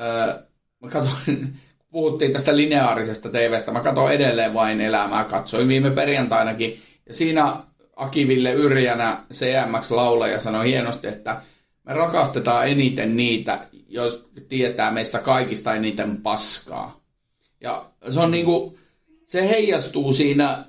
öö, 0.00 0.42
mä 0.80 0.90
katsoin, 0.90 1.56
puhuttiin 1.90 2.32
tästä 2.32 2.56
lineaarisesta 2.56 3.28
TVstä, 3.28 3.72
mä 3.72 3.80
katsoin 3.80 4.12
edelleen 4.12 4.54
vain 4.54 4.80
elämää, 4.80 5.24
katsoin 5.24 5.68
viime 5.68 5.90
perjantainakin, 5.90 6.78
ja 7.06 7.14
siinä 7.14 7.56
Akiville 7.96 8.52
Yrjänä 8.52 9.24
CMX-laulaja 9.32 10.40
sanoi 10.40 10.68
hienosti, 10.68 11.06
että 11.06 11.40
me 11.84 11.94
rakastetaan 11.94 12.68
eniten 12.68 13.16
niitä, 13.16 13.66
jos 13.88 14.28
tietää 14.48 14.90
meistä 14.90 15.18
kaikista 15.18 15.74
eniten 15.74 16.16
paskaa. 16.16 17.00
Ja 17.60 17.90
se 18.10 18.20
on 18.20 18.30
niinku, 18.30 18.78
se 19.24 19.48
heijastuu 19.48 20.12
siinä, 20.12 20.64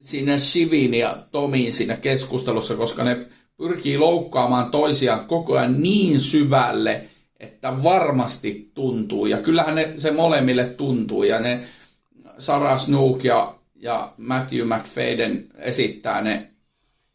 siinä 0.00 0.38
Shivin 0.38 0.94
ja 0.94 1.16
Tomin 1.32 1.72
siinä 1.72 1.96
keskustelussa, 1.96 2.76
koska 2.76 3.04
ne 3.04 3.26
pyrkii 3.56 3.98
loukkaamaan 3.98 4.70
toisiaan 4.70 5.26
koko 5.26 5.58
ajan 5.58 5.82
niin 5.82 6.20
syvälle, 6.20 7.04
että 7.40 7.82
varmasti 7.82 8.70
tuntuu. 8.74 9.26
Ja 9.26 9.38
kyllähän 9.38 9.74
ne, 9.74 9.94
se 9.98 10.10
molemmille 10.10 10.64
tuntuu. 10.64 11.22
Ja 11.22 11.40
ne 11.40 11.64
Sarah 12.38 12.80
Snook 12.80 13.24
ja, 13.24 13.54
ja 13.74 14.12
Matthew 14.16 14.66
McFadden 14.66 15.46
esittää 15.58 16.22
ne 16.22 16.46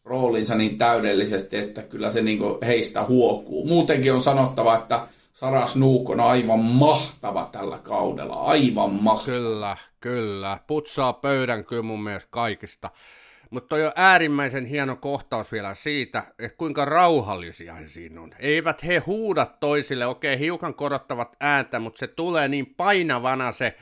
roolinsa 0.04 0.54
niin 0.54 0.78
täydellisesti, 0.78 1.56
että 1.56 1.82
kyllä 1.82 2.10
se 2.10 2.22
niin 2.22 2.40
heistä 2.66 3.04
huokuu. 3.04 3.66
Muutenkin 3.66 4.12
on 4.12 4.22
sanottava, 4.22 4.78
että 4.78 5.08
Sarah 5.36 5.68
Snook 5.68 6.10
on 6.10 6.20
aivan 6.20 6.58
mahtava 6.58 7.48
tällä 7.52 7.78
kaudella. 7.78 8.34
Aivan 8.34 8.90
mahtava. 8.90 9.36
Kyllä, 9.36 9.76
kyllä. 10.00 10.58
Putsaa 10.66 11.12
pöydän 11.12 11.64
kyllä 11.64 11.82
mun 11.82 12.02
mielestä 12.02 12.28
kaikista. 12.30 12.90
Mutta 13.50 13.68
toi 13.68 13.86
on 13.86 13.92
äärimmäisen 13.96 14.64
hieno 14.64 14.96
kohtaus 14.96 15.52
vielä 15.52 15.74
siitä, 15.74 16.22
että 16.38 16.56
kuinka 16.56 16.84
rauhallisia 16.84 17.74
he 17.74 17.88
siinä 17.88 18.20
on. 18.20 18.32
Eivät 18.38 18.84
he 18.84 18.98
huuda 19.06 19.46
toisille, 19.46 20.06
okei 20.06 20.38
hiukan 20.38 20.74
korottavat 20.74 21.36
ääntä, 21.40 21.78
mutta 21.78 21.98
se 21.98 22.06
tulee 22.06 22.48
niin 22.48 22.74
painavana 22.74 23.52
se, 23.52 23.76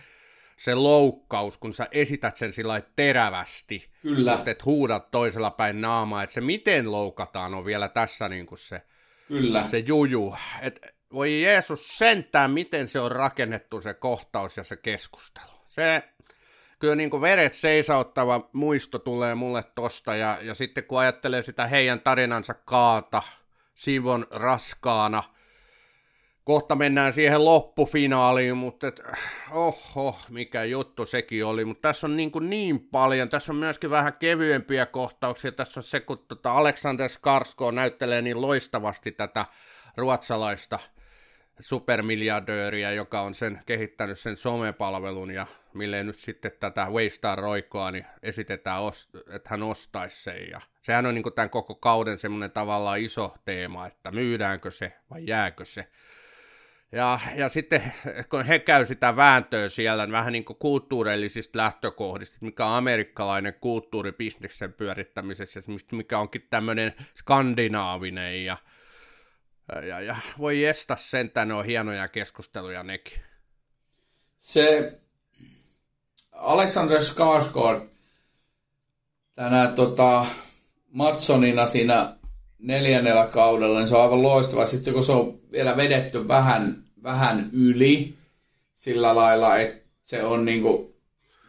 se 0.57 0.75
loukkaus, 0.75 1.59
kun 1.59 1.75
sä 1.75 1.87
esität 1.93 2.37
sen 2.37 2.53
sillä 2.53 2.83
terävästi. 2.97 3.91
Kyllä. 4.03 4.37
Mutta 4.37 4.51
et 4.51 4.65
huudat 4.65 5.11
toisella 5.11 5.51
päin 5.51 5.81
naamaa, 5.81 6.23
että 6.23 6.35
se 6.35 6.41
miten 6.41 6.93
loukataan 6.93 7.55
on 7.55 7.65
vielä 7.65 7.89
tässä 7.89 8.29
niin 8.29 8.47
kuin 8.47 8.59
se, 8.59 8.83
Kyllä. 9.29 9.69
se 9.69 9.79
juju. 9.79 10.35
Et, 10.63 10.94
voi 11.15 11.43
Jeesus 11.43 11.99
sentään, 11.99 12.51
miten 12.51 12.89
se 12.89 13.01
on 13.01 13.13
rakennettu 13.13 13.81
se 13.81 13.95
kohtaus 13.95 14.57
ja 14.57 14.65
se 14.65 14.77
keskustelu. 14.77 15.53
Se, 15.67 16.03
kyllä 16.79 16.95
niin 16.95 17.11
kuin 17.11 17.21
veret 17.21 17.55
seisauttava 17.55 18.49
muisto 18.53 18.99
tulee 18.99 19.35
mulle 19.35 19.65
tosta, 19.75 20.17
ja, 20.17 20.39
ja 20.43 20.55
sitten 20.55 20.85
kun 20.85 20.99
ajattelee 20.99 21.43
sitä 21.43 21.67
heidän 21.67 22.01
tarinansa 22.01 22.55
kaata, 22.55 23.23
Sivon 23.75 24.27
raskaana, 24.31 25.23
kohta 26.45 26.75
mennään 26.75 27.13
siihen 27.13 27.45
loppufinaaliin, 27.45 28.57
mutta 28.57 28.87
et, 28.89 29.01
oho, 29.51 30.19
mikä 30.29 30.65
juttu 30.65 31.07
sekin 31.07 31.45
oli, 31.45 31.65
mutta 31.65 31.89
tässä 31.89 32.07
on 32.07 32.17
niin, 32.17 32.31
kuin 32.31 32.51
niin 32.51 32.81
paljon, 32.81 33.29
tässä 33.29 33.53
on 33.53 33.57
myöskin 33.57 33.91
vähän 33.91 34.13
kevyempiä 34.13 34.87
kohtauksia, 34.87 35.53
tässä 35.53 35.81
on 35.81 35.85
se, 35.85 36.01
kun 36.01 36.19
tota 36.19 36.53
Alexander 36.53 37.11
Skarsgård 37.11 37.75
näyttelee 37.75 38.23
niin 38.23 38.41
loistavasti 38.41 39.13
tätä 39.13 39.47
ruotsalaista 39.97 40.79
supermiljardööriä, 41.61 42.93
joka 42.93 43.21
on 43.21 43.35
sen 43.35 43.61
kehittänyt 43.67 44.19
sen 44.19 44.37
somepalvelun 44.37 45.31
ja 45.31 45.47
mille 45.75 46.05
nyt 46.05 46.17
sitten 46.17 46.53
tätä 46.61 46.87
Waystar 46.91 47.39
roikkoa 47.39 47.91
niin 47.91 48.07
esitetään, 48.23 48.83
että 49.31 49.51
hän 49.51 49.63
ostaisi 49.63 50.23
sen. 50.23 50.51
Ja 50.51 50.61
sehän 50.83 51.07
on 51.07 51.15
niin 51.15 51.35
tämän 51.35 51.51
koko 51.51 51.75
kauden 51.75 52.19
semmoinen 52.19 52.51
tavallaan 52.51 53.01
iso 53.01 53.35
teema, 53.45 53.87
että 53.87 54.11
myydäänkö 54.11 54.71
se 54.71 54.93
vai 55.11 55.27
jääkö 55.27 55.65
se. 55.65 55.89
Ja, 56.93 57.21
ja 57.35 57.49
sitten 57.49 57.83
kun 58.31 58.45
he 58.45 58.59
käy 58.59 58.87
sitä 58.87 59.17
vääntöä 59.17 59.69
siellä 59.69 60.11
vähän 60.11 60.33
niin 60.33 60.45
kuin 60.45 60.57
kulttuurillisista 60.59 61.59
lähtökohdista, 61.59 62.37
mikä 62.41 62.67
on 62.67 62.77
amerikkalainen 62.77 63.55
kulttuuri 63.61 64.13
bisneksen 64.13 64.73
pyörittämisessä, 64.73 65.61
mikä 65.93 66.19
onkin 66.19 66.47
tämmöinen 66.51 66.93
skandinaavinen 67.15 68.45
ja, 68.45 68.57
ja, 69.89 70.01
ja 70.01 70.17
voi 70.39 70.65
estää 70.65 70.97
sentään, 70.97 71.49
ne 71.49 71.55
on 71.55 71.65
hienoja 71.65 72.09
keskusteluja 72.09 72.83
nekin. 72.83 73.19
Se 74.39 74.99
Alexander 76.33 77.01
Skarsgård 77.01 77.89
tänä 79.35 79.67
tota, 79.67 80.27
Matsonina 80.91 81.67
siinä 81.67 82.17
neljännellä 82.59 83.27
kaudella, 83.27 83.79
niin 83.79 83.89
se 83.89 83.97
on 83.97 84.03
aivan 84.03 84.23
loistava. 84.23 84.67
Sitten 84.67 84.95
kun 84.95 85.05
se 85.05 85.13
on 85.13 85.41
vielä 85.53 85.77
vedetty 85.77 86.29
vähän, 86.29 86.85
vähän 87.03 87.51
yli 87.53 88.15
sillä 88.75 89.17
lailla, 89.17 89.57
että 89.59 89.85
se 90.05 90.25
on 90.25 90.45
niinku, 90.45 90.97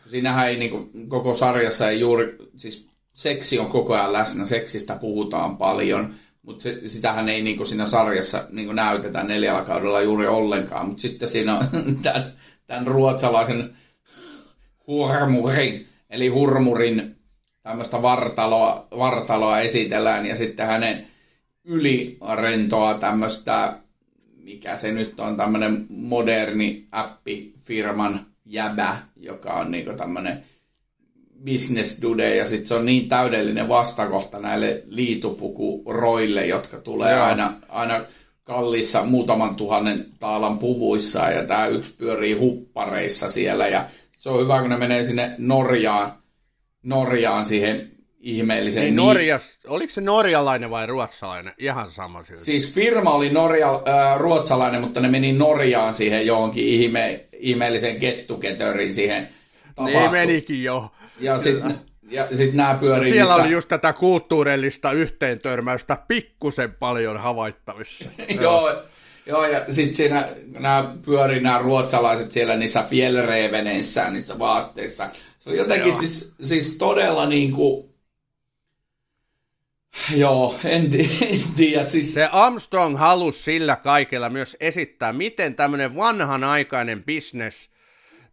siinähän 0.05 0.47
ei 0.47 0.57
niinku, 0.57 0.89
koko 1.07 1.33
sarjassa 1.33 1.89
ei 1.89 1.99
juuri, 1.99 2.37
siis 2.55 2.89
seksi 3.13 3.59
on 3.59 3.67
koko 3.67 3.93
ajan 3.93 4.13
läsnä, 4.13 4.45
seksistä 4.45 4.95
puhutaan 4.95 5.57
paljon, 5.57 6.15
mutta 6.45 6.69
sitähän 6.85 7.29
ei 7.29 7.41
niinku 7.41 7.65
siinä 7.65 7.85
sarjassa 7.85 8.43
niinku 8.51 8.73
näytetä 8.73 9.23
neljällä 9.23 9.61
kaudella 9.61 10.01
juuri 10.01 10.27
ollenkaan, 10.27 10.87
mutta 10.87 11.01
sitten 11.01 11.27
siinä 11.27 11.57
on 11.57 11.67
tämän, 12.03 12.33
tämän 12.67 12.87
ruotsalaisen 12.87 13.75
hurmurin, 14.87 15.87
eli 16.09 16.27
hurmurin 16.27 17.15
tämmöistä 17.63 18.01
vartaloa, 18.01 18.87
vartaloa 18.97 19.59
esitellään. 19.59 20.25
Ja 20.25 20.35
sitten 20.35 20.67
hänen 20.67 21.07
ylirentoa 21.63 22.93
tämmöistä, 22.93 23.77
mikä 24.37 24.77
se 24.77 24.91
nyt 24.91 25.19
on, 25.19 25.37
tämmöinen 25.37 25.85
moderni 25.89 26.87
appifirman 26.91 28.25
jäbä, 28.45 28.97
joka 29.15 29.53
on 29.53 29.71
niinku 29.71 29.93
tämmöinen 29.93 30.43
business 31.45 32.01
dude, 32.01 32.35
ja 32.35 32.45
sitten 32.45 32.67
se 32.67 32.75
on 32.75 32.85
niin 32.85 33.09
täydellinen 33.09 33.69
vastakohta 33.69 34.39
näille 34.39 34.83
liitupukuroille, 34.87 36.45
jotka 36.45 36.77
tulee 36.77 37.13
Joo. 37.13 37.23
aina, 37.23 37.53
aina 37.69 38.05
kallissa 38.43 39.03
muutaman 39.03 39.55
tuhannen 39.55 40.05
taalan 40.19 40.59
puvuissa, 40.59 41.29
ja 41.29 41.43
tämä 41.43 41.67
yksi 41.67 41.95
pyörii 41.97 42.33
huppareissa 42.33 43.31
siellä, 43.31 43.67
ja 43.67 43.85
se 44.11 44.29
on 44.29 44.41
hyvä, 44.41 44.61
kun 44.61 44.69
ne 44.69 44.77
menee 44.77 45.03
sinne 45.03 45.35
Norjaan, 45.37 46.13
Norjaan 46.83 47.45
siihen 47.45 47.91
ihmeelliseen... 48.19 48.85
Niin 48.85 48.95
Norjas, 48.95 49.59
oliko 49.67 49.93
se 49.93 50.01
norjalainen 50.01 50.69
vai 50.69 50.85
ruotsalainen? 50.85 51.53
Ihan 51.57 51.91
sama 51.91 52.23
silti. 52.23 52.45
Siis 52.45 52.73
firma 52.73 53.11
oli 53.11 53.29
norja, 53.29 53.71
äh, 53.73 54.19
ruotsalainen, 54.19 54.81
mutta 54.81 54.99
ne 54.99 55.07
meni 55.07 55.33
Norjaan 55.33 55.93
siihen 55.93 56.25
johonkin 56.25 56.67
ihme, 56.67 57.25
ihmeelliseen 57.33 57.99
kettuketöriin 57.99 58.93
siihen 58.93 59.29
tapahtu. 59.75 59.99
Niin 59.99 60.11
menikin 60.11 60.63
jo. 60.63 60.91
Ja 61.19 61.37
sitten 61.37 61.79
ja 62.09 62.27
sit 62.31 62.53
nämä 62.53 62.77
pyörii... 62.79 63.11
Siellä 63.11 63.33
missä... 63.33 63.43
oli 63.43 63.51
just 63.51 63.69
tätä 63.69 63.93
kulttuurillista 63.93 64.91
yhteentörmäystä 64.91 65.97
pikkusen 66.07 66.73
paljon 66.73 67.17
havaittavissa. 67.17 68.09
Joo, 68.41 68.83
Joo, 69.25 69.45
ja 69.45 69.65
sitten 69.69 69.95
siinä 69.95 70.27
nämä 70.59 70.95
pyörii 71.05 71.39
nämä 71.39 71.59
ruotsalaiset 71.59 72.31
siellä 72.31 72.55
niissä 72.55 72.83
fjellreveneissään, 72.83 74.13
niissä 74.13 74.39
vaatteissa. 74.39 75.09
Se 75.39 75.49
oli 75.49 75.57
jotenkin 75.57 75.93
siis, 75.93 76.35
siis 76.41 76.77
todella 76.77 77.25
niin 77.25 77.51
kuin, 77.51 77.95
Joo, 80.15 80.55
en, 80.63 80.89
en 81.31 81.41
tiedä. 81.55 81.83
Siis... 81.83 82.13
Se 82.13 82.29
Armstrong 82.31 82.97
halusi 82.97 83.43
sillä 83.43 83.75
kaikella 83.75 84.29
myös 84.29 84.57
esittää, 84.59 85.13
miten 85.13 85.55
tämmöinen 85.55 85.95
vanhanaikainen 85.95 87.03
business 87.03 87.69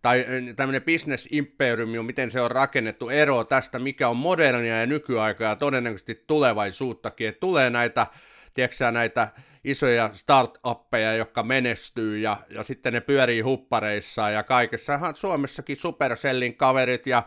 tai 0.03 0.27
tämmöinen 0.57 0.83
business 0.83 1.29
imperiumi, 1.31 2.03
miten 2.03 2.31
se 2.31 2.41
on 2.41 2.51
rakennettu 2.51 3.09
ero 3.09 3.45
tästä, 3.45 3.79
mikä 3.79 4.09
on 4.09 4.17
modernia 4.17 4.81
ja 4.81 4.87
nykyaikaa 4.87 5.49
ja 5.49 5.57
todennäköisesti 5.57 6.25
tulevaisuuttakin. 6.27 7.29
Että 7.29 7.41
tulee 7.41 7.71
näitä, 7.71 8.07
tiedätkö 8.55 8.91
näitä 8.91 9.29
isoja 9.65 10.11
startuppeja, 10.13 11.15
jotka 11.15 11.43
menestyy 11.43 12.19
ja, 12.19 12.37
ja 12.51 12.63
sitten 12.63 12.93
ne 12.93 13.01
pyörii 13.01 13.41
huppareissa 13.41 14.31
ja 14.31 14.43
kaikessahan 14.43 15.17
Suomessakin 15.17 15.77
Supercellin 15.77 16.57
kaverit 16.57 17.07
ja 17.07 17.23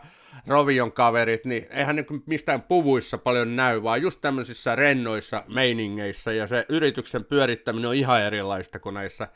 Rovion 0.46 0.92
kaverit, 0.92 1.44
niin 1.44 1.66
eihän 1.70 1.96
niin 1.96 2.22
mistään 2.26 2.62
puvuissa 2.62 3.18
paljon 3.18 3.56
näy, 3.56 3.82
vaan 3.82 4.02
just 4.02 4.20
tämmöisissä 4.20 4.76
rennoissa 4.76 5.44
meiningeissä, 5.54 6.32
ja 6.32 6.46
se 6.46 6.66
yrityksen 6.68 7.24
pyörittäminen 7.24 7.88
on 7.88 7.94
ihan 7.94 8.22
erilaista 8.22 8.78
kuin 8.78 8.94
näissä 8.94 9.28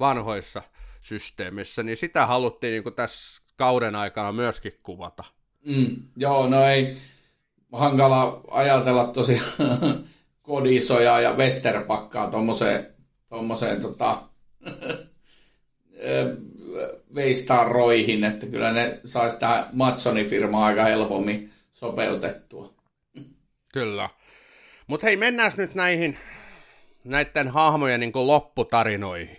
vanhoissa 0.00 0.62
systeemissä, 1.06 1.82
niin 1.82 1.96
sitä 1.96 2.26
haluttiin 2.26 2.72
niin 2.72 2.82
kuin 2.82 2.94
tässä 2.94 3.42
kauden 3.56 3.96
aikana 3.96 4.32
myöskin 4.32 4.72
kuvata. 4.82 5.24
Mm, 5.64 5.96
joo, 6.16 6.48
no 6.48 6.64
ei 6.64 6.96
hankala 7.72 8.40
ajatella 8.50 9.06
tosiaan 9.06 9.44
Kodisoja 10.42 11.20
ja 11.20 11.32
Westerpakkaa 11.32 12.30
tuommoiseen 12.30 12.86
tommoseen, 13.28 13.82
tota, 13.82 14.22
veistaa 17.14 17.64
roihin, 17.64 18.24
että 18.24 18.46
kyllä 18.46 18.72
ne 18.72 19.00
saisi 19.04 19.40
tähän 19.40 19.64
Matsonin 19.72 20.26
firmaa 20.26 20.66
aika 20.66 20.84
helpommin 20.84 21.52
sopeutettua. 21.72 22.74
Kyllä. 23.72 24.08
Mutta 24.86 25.06
hei, 25.06 25.16
mennään 25.16 25.52
nyt 25.56 25.74
näihin 25.74 26.18
näiden 27.04 27.48
hahmojen 27.48 28.00
niin 28.00 28.12
lopputarinoihin. 28.14 29.36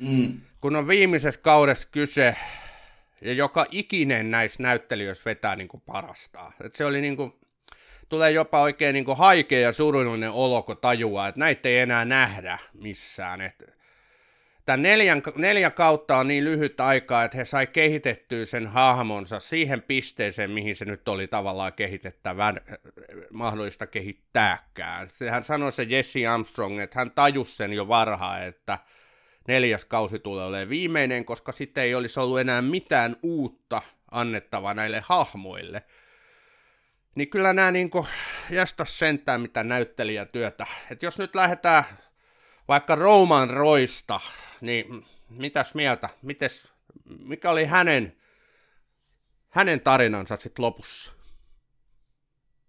Mm. 0.00 0.40
Kun 0.60 0.76
on 0.76 0.88
viimeisessä 0.88 1.40
kaudessa 1.40 1.88
kyse, 1.90 2.36
ja 3.20 3.32
joka 3.32 3.66
ikinen 3.70 4.30
näissä 4.30 4.62
näyttelijöissä 4.62 5.24
vetää 5.24 5.56
niin 5.56 5.68
kuin 5.68 5.82
parastaan. 5.86 6.52
Et 6.64 6.74
se 6.74 6.84
oli 6.84 7.00
niin 7.00 7.16
kuin, 7.16 7.32
tulee 8.08 8.30
jopa 8.30 8.60
oikein 8.60 8.94
niin 8.94 9.04
kuin 9.04 9.18
haikea 9.18 9.60
ja 9.60 9.72
surullinen 9.72 10.30
olo, 10.30 10.62
kun 10.62 10.76
tajuaa, 10.76 11.28
että 11.28 11.38
näitä 11.38 11.68
ei 11.68 11.78
enää 11.78 12.04
nähdä 12.04 12.58
missään. 12.74 13.40
Et 13.40 13.76
Tämä 14.66 14.76
neljän, 14.76 15.22
neljä 15.36 15.70
kautta 15.70 16.16
on 16.16 16.28
niin 16.28 16.44
lyhyt 16.44 16.80
aikaa, 16.80 17.24
että 17.24 17.36
he 17.36 17.44
sai 17.44 17.66
kehitettyä 17.66 18.46
sen 18.46 18.66
hahmonsa 18.66 19.40
siihen 19.40 19.82
pisteeseen, 19.82 20.50
mihin 20.50 20.76
se 20.76 20.84
nyt 20.84 21.08
oli 21.08 21.26
tavallaan 21.26 21.72
kehitettävän, 21.72 22.60
mahdollista 23.32 23.86
kehittääkään. 23.86 25.08
Hän 25.30 25.44
sanoi 25.44 25.72
se 25.72 25.82
Jesse 25.82 26.26
Armstrong, 26.26 26.80
että 26.80 26.98
hän 26.98 27.10
tajusi 27.10 27.56
sen 27.56 27.72
jo 27.72 27.88
varhaan, 27.88 28.42
että 28.42 28.78
neljäs 29.48 29.84
kausi 29.84 30.18
tulee 30.18 30.46
olemaan 30.46 30.68
viimeinen, 30.68 31.24
koska 31.24 31.52
sitten 31.52 31.84
ei 31.84 31.94
olisi 31.94 32.20
ollut 32.20 32.40
enää 32.40 32.62
mitään 32.62 33.16
uutta 33.22 33.82
annettavaa 34.10 34.74
näille 34.74 35.02
hahmoille. 35.04 35.82
Niin 37.14 37.30
kyllä 37.30 37.52
nämä 37.52 37.70
niin 37.70 37.90
jästäs 38.50 38.98
sentään 38.98 39.40
mitä 39.40 39.64
näyttelijätyötä. 39.64 40.66
että 40.90 41.06
jos 41.06 41.18
nyt 41.18 41.34
lähdetään 41.34 41.84
vaikka 42.68 42.94
Roman 42.94 43.50
Roista, 43.50 44.20
niin 44.60 45.06
mitäs 45.28 45.74
mieltä, 45.74 46.08
mites, 46.22 46.68
mikä 47.18 47.50
oli 47.50 47.64
hänen, 47.64 48.16
hänen 49.48 49.80
tarinansa 49.80 50.36
sitten 50.36 50.64
lopussa? 50.64 51.12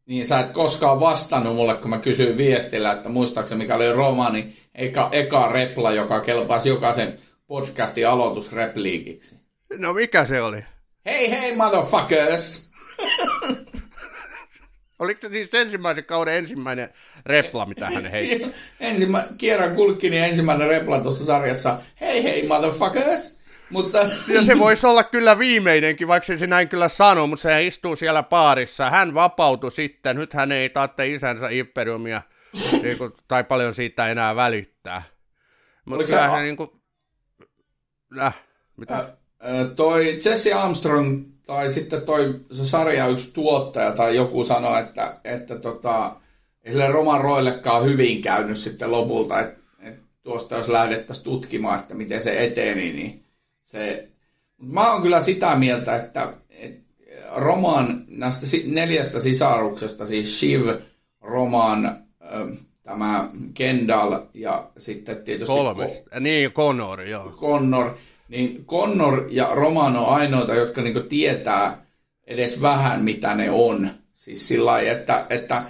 Niin 0.05 0.25
sä 0.25 0.39
et 0.39 0.51
koskaan 0.51 0.99
vastannut 0.99 1.55
mulle, 1.55 1.75
kun 1.75 1.89
mä 1.89 1.99
kysyin 1.99 2.37
viestillä, 2.37 2.91
että 2.91 3.09
muistaakseni 3.09 3.63
mikä 3.63 3.75
oli 3.75 3.93
Romani 3.93 4.57
eka, 4.77 5.09
eka 5.11 5.51
repla, 5.51 5.91
joka 5.91 6.19
kelpasi 6.19 6.69
jokaisen 6.69 7.17
podcastin 7.47 8.07
aloitusrepliikiksi. 8.07 9.35
No 9.79 9.93
mikä 9.93 10.25
se 10.25 10.41
oli? 10.41 10.65
Hei 11.05 11.31
hei 11.31 11.55
motherfuckers! 11.55 12.71
Oliko 14.99 15.21
se 15.21 15.29
siis 15.29 15.53
ensimmäisen 15.53 16.05
kauden 16.05 16.33
ensimmäinen 16.33 16.89
repla, 17.25 17.65
mitä 17.65 17.89
hän 17.89 18.05
heitti? 18.05 18.55
Ensimmä, 18.79 19.27
Kieran 19.37 19.75
Kulkkinin 19.75 20.23
ensimmäinen 20.23 20.67
repla 20.67 20.99
tuossa 20.99 21.25
sarjassa. 21.25 21.79
Hei 22.01 22.23
hei 22.23 22.47
motherfuckers! 22.47 23.37
Mutta... 23.69 23.99
Ja 24.27 24.43
se 24.45 24.59
voisi 24.59 24.87
olla 24.87 25.03
kyllä 25.03 25.39
viimeinenkin, 25.39 26.07
vaikka 26.07 26.37
se 26.37 26.47
näin 26.47 26.69
kyllä 26.69 26.89
sanoo, 26.89 27.27
mutta 27.27 27.43
se 27.43 27.65
istuu 27.65 27.95
siellä 27.95 28.23
paarissa. 28.23 28.89
Hän 28.89 29.13
vapautui 29.13 29.71
sitten, 29.71 30.15
nyt 30.15 30.33
hän 30.33 30.51
ei 30.51 30.69
taatte 30.69 31.07
isänsä 31.07 31.49
Imperiumia 31.49 32.21
niin 32.81 32.97
kuin, 32.97 33.11
tai 33.27 33.43
paljon 33.43 33.75
siitä 33.75 34.07
enää 34.07 34.35
välittää. 34.35 35.03
Mutta 35.85 36.05
kyllä 36.05 36.27
hän 36.27 36.43
niin 36.43 36.57
kuin... 36.57 36.69
Äh, 38.19 38.35
mitä? 38.77 38.95
Äh, 38.95 39.09
toi 39.75 40.19
Jesse 40.25 40.53
Armstrong 40.53 41.25
tai 41.45 41.69
sitten 41.69 42.01
toi 42.01 42.35
se 42.51 42.65
sarja 42.65 43.07
yksi 43.07 43.33
tuottaja 43.33 43.91
tai 43.91 44.15
joku 44.15 44.43
sanoi, 44.43 44.79
että, 44.79 45.19
että 45.23 45.59
tota, 45.59 46.15
ei 46.63 46.71
sille 46.71 46.87
Roman 46.87 47.21
Roillekaan 47.21 47.85
hyvin 47.85 48.21
käynyt 48.21 48.57
sitten 48.57 48.91
lopulta, 48.91 49.39
että, 49.39 49.59
että 49.81 50.03
tuosta 50.23 50.55
jos 50.55 50.67
lähdettäisiin 50.67 51.23
tutkimaan, 51.23 51.79
että 51.79 51.95
miten 51.95 52.21
se 52.21 52.43
eteni, 52.45 52.93
niin 52.93 53.25
se... 53.63 54.09
Mä 54.57 54.91
oon 54.91 55.01
kyllä 55.01 55.21
sitä 55.21 55.55
mieltä, 55.55 55.95
että, 55.95 56.33
että 56.49 56.87
Roman 57.35 58.05
näistä 58.07 58.45
neljästä 58.65 59.19
sisaruksesta, 59.19 60.07
siis 60.07 60.39
Shiv, 60.39 60.61
Roman, 61.21 62.06
tämä 62.83 63.29
Kendall 63.53 64.15
ja 64.33 64.69
sitten 64.77 65.23
tietysti... 65.23 65.53
Kolme. 65.53 65.85
Ko- 65.85 66.19
niin, 66.19 66.51
Connor, 66.51 67.01
joo. 67.01 67.31
Connor 67.31 67.95
niin 68.27 68.65
Connor 68.65 69.27
ja 69.29 69.49
Roman 69.53 69.97
on 69.97 70.09
ainoita, 70.09 70.55
jotka 70.55 70.81
niinku 70.81 70.99
tietää 70.99 71.85
edes 72.27 72.61
vähän, 72.61 73.03
mitä 73.03 73.35
ne 73.35 73.51
on. 73.51 73.89
Siis 74.15 74.47
sillä 74.47 74.71
lailla, 74.71 74.91
että, 74.91 75.25
että 75.29 75.63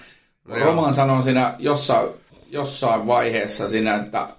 no 0.45 0.55
Roman 0.55 0.93
sanoo 0.93 1.21
siinä 1.21 1.55
jossain, 1.59 2.09
jossain 2.49 3.07
vaiheessa 3.07 3.69
siinä, 3.69 3.95
että 3.95 4.29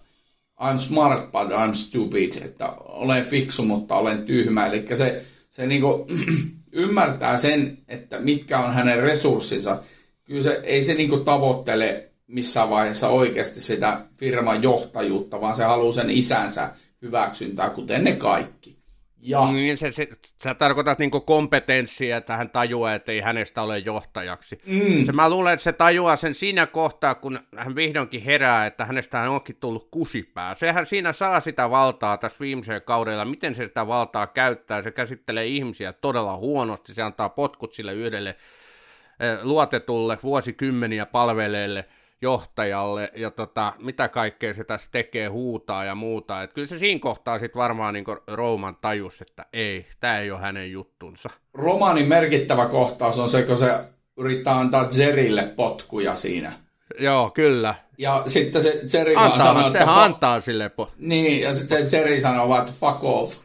I'm 0.60 0.78
smart 0.78 1.32
but 1.32 1.50
I'm 1.50 1.74
stupid, 1.74 2.32
että 2.44 2.68
olen 2.78 3.24
fiksu, 3.24 3.64
mutta 3.64 3.96
olen 3.96 4.22
tyhmä. 4.22 4.66
Eli 4.66 4.96
se, 4.96 5.24
se 5.50 5.66
niinku, 5.66 6.06
ymmärtää 6.72 7.38
sen, 7.38 7.78
että 7.88 8.20
mitkä 8.20 8.58
on 8.58 8.74
hänen 8.74 8.98
resurssinsa. 8.98 9.82
Kyllä 10.24 10.42
se, 10.42 10.60
ei 10.62 10.82
se 10.82 10.94
niinku 10.94 11.16
tavoittele 11.16 12.07
missään 12.28 12.70
vaiheessa 12.70 13.08
oikeasti 13.08 13.60
sitä 13.60 14.00
firman 14.16 14.62
johtajuutta, 14.62 15.40
vaan 15.40 15.54
se 15.54 15.64
haluaa 15.64 15.92
sen 15.92 16.10
isänsä 16.10 16.70
hyväksyntää, 17.02 17.70
kuten 17.70 18.04
ne 18.04 18.12
kaikki. 18.12 18.78
Ja... 19.20 19.52
Niin 19.52 19.78
se, 19.78 19.92
se, 19.92 20.08
sä 20.44 20.54
tarkoitat 20.54 20.98
niin 20.98 21.10
kompetenssia, 21.10 22.16
että 22.16 22.36
hän 22.36 22.50
tajuaa, 22.50 22.94
että 22.94 23.12
ei 23.12 23.20
hänestä 23.20 23.62
ole 23.62 23.78
johtajaksi. 23.78 24.60
Mm. 24.66 25.06
Se, 25.06 25.12
mä 25.12 25.30
luulen, 25.30 25.52
että 25.52 25.64
se 25.64 25.72
tajuaa 25.72 26.16
sen 26.16 26.34
siinä 26.34 26.66
kohtaa, 26.66 27.14
kun 27.14 27.38
hän 27.56 27.74
vihdoinkin 27.74 28.22
herää, 28.22 28.66
että 28.66 28.84
hänestä 28.84 29.18
hän 29.18 29.30
onkin 29.30 29.56
tullut 29.56 29.88
kusipää. 29.90 30.54
Sehän 30.54 30.86
siinä 30.86 31.12
saa 31.12 31.40
sitä 31.40 31.70
valtaa 31.70 32.16
tässä 32.16 32.38
viimeisellä 32.40 32.80
kaudella, 32.80 33.24
miten 33.24 33.54
se 33.54 33.64
sitä 33.64 33.86
valtaa 33.86 34.26
käyttää. 34.26 34.82
Se 34.82 34.90
käsittelee 34.90 35.46
ihmisiä 35.46 35.92
todella 35.92 36.36
huonosti, 36.36 36.94
se 36.94 37.02
antaa 37.02 37.28
potkut 37.28 37.74
sille 37.74 37.94
yhdelle 37.94 38.30
eh, 38.30 39.38
luotetulle 39.42 40.18
vuosikymmeniä 40.22 41.06
palveleelle– 41.06 41.84
johtajalle 42.22 43.10
ja 43.16 43.30
tota, 43.30 43.72
mitä 43.78 44.08
kaikkea 44.08 44.54
se 44.54 44.64
tässä 44.64 44.90
tekee, 44.92 45.26
huutaa 45.26 45.84
ja 45.84 45.94
muuta. 45.94 46.42
Et 46.42 46.52
kyllä 46.52 46.68
se 46.68 46.78
siinä 46.78 47.00
kohtaa 47.00 47.38
sitten 47.38 47.60
varmaan 47.60 47.94
niin 47.94 48.04
Roman 48.26 48.76
tajus, 48.80 49.20
että 49.20 49.46
ei, 49.52 49.86
tämä 50.00 50.18
ei 50.18 50.30
ole 50.30 50.40
hänen 50.40 50.72
juttunsa. 50.72 51.30
Romanin 51.54 52.08
merkittävä 52.08 52.66
kohtaus 52.66 53.18
on 53.18 53.30
se, 53.30 53.42
kun 53.42 53.56
se 53.56 53.84
yrittää 54.16 54.58
antaa 54.58 54.88
Jerille 54.96 55.52
potkuja 55.56 56.16
siinä. 56.16 56.52
Joo, 56.98 57.30
kyllä. 57.30 57.74
Ja 57.98 58.22
sitten 58.26 58.62
se 58.62 58.80
Jerry 58.92 59.14
antaa, 59.16 59.38
vaan 59.38 59.40
sanoo, 59.40 59.66
että... 59.66 59.84
Fa- 59.84 59.88
antaa 59.88 60.40
sille 60.40 60.70
po- 60.82 60.90
Niin, 60.98 61.40
ja 61.40 61.54
sitten 61.54 61.88
Jerry 61.92 62.20
sanoo 62.20 62.48
vaan, 62.48 62.60
että 62.60 62.72
fuck 62.80 63.04
off. 63.04 63.36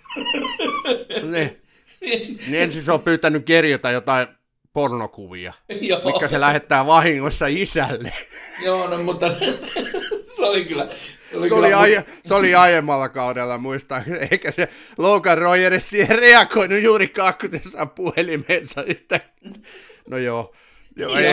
niin. 1.32 1.62
niin 2.48 2.56
ensin 2.56 2.84
se 2.84 2.92
on 2.92 3.02
pyytänyt 3.02 3.46
kerjota 3.46 3.92
jotain 3.92 4.28
pornokuvia, 4.74 5.54
Joo. 5.82 6.02
mikä 6.06 6.28
se 6.28 6.40
lähettää 6.40 6.86
vahingossa 6.86 7.48
isälle. 7.48 8.14
Joo, 8.66 8.88
no 8.88 9.04
mutta 9.04 9.26
se 10.36 10.46
oli 10.46 10.66
kyllä... 10.66 10.88
Se 11.32 11.38
oli, 11.38 11.50
se, 11.50 11.56
oli 11.56 11.74
aie, 11.74 12.06
se 12.26 12.34
oli 12.34 12.56
aiemmalla 12.56 13.10
kaudella, 13.10 13.58
muistan, 13.58 14.04
eikä 14.32 14.52
se 14.52 14.70
Logan 14.98 15.38
Roy 15.38 15.66
edes 15.66 15.90
siihen 15.90 16.20
reagoinut 16.20 16.82
juuri 16.82 17.08
kakkutessaan 17.08 17.90
puhelimensa. 17.90 18.84
Että... 18.88 19.20
No 20.10 20.18
joo, 20.18 20.54
joo, 20.96 21.18
ei, 21.18 21.26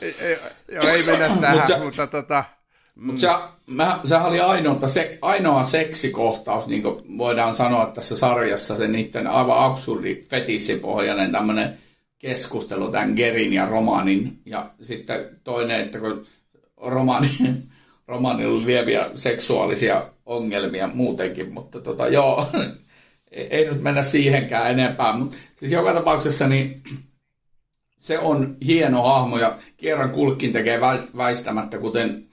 ei, 0.00 0.14
ei, 0.20 0.36
joo, 0.72 0.88
ei 0.88 1.02
mennä 1.02 1.36
tähän, 1.40 1.56
Mut 1.56 1.66
se, 1.66 1.78
mutta 1.78 2.06
tota... 2.06 2.44
Mutta 2.94 3.20
se, 3.20 3.28
mä, 3.66 4.00
sehän 4.04 4.26
oli 4.26 4.40
ainoa, 4.40 4.88
se, 4.88 5.18
ainoa 5.22 5.62
seksikohtaus, 5.62 6.66
niin 6.66 6.82
kuin 6.82 7.18
voidaan 7.18 7.54
sanoa 7.54 7.86
tässä 7.86 8.16
sarjassa, 8.16 8.76
se 8.76 8.88
niiden 8.88 9.26
aivan 9.26 9.58
absurdi 9.58 10.22
fetissipohjainen 10.30 11.32
tämmöinen 11.32 11.78
keskustelu 12.18 12.90
tämän 12.90 13.12
Gerin 13.14 13.52
ja 13.52 13.68
Romanin. 13.68 14.40
Ja 14.46 14.70
sitten 14.80 15.40
toinen, 15.44 15.80
että 15.80 15.98
kun 15.98 16.26
Romani, 16.76 17.30
Romanilla 18.08 18.54
oli 18.54 18.66
lieviä 18.66 19.10
seksuaalisia 19.14 20.10
ongelmia 20.26 20.90
muutenkin, 20.94 21.52
mutta 21.52 21.80
tota, 21.80 22.08
joo, 22.08 22.46
ei, 23.30 23.64
nyt 23.64 23.82
mennä 23.82 24.02
siihenkään 24.02 24.70
enempää. 24.70 25.16
Mutta 25.16 25.36
siis 25.54 25.72
joka 25.72 25.94
tapauksessa 25.94 26.48
niin 26.48 26.82
se 27.96 28.18
on 28.18 28.56
hieno 28.66 29.02
hahmo 29.02 29.38
ja 29.38 29.58
Kieran 29.76 30.10
Kulkkin 30.10 30.52
tekee 30.52 30.80
väistämättä, 31.16 31.78
kuten 31.78 32.28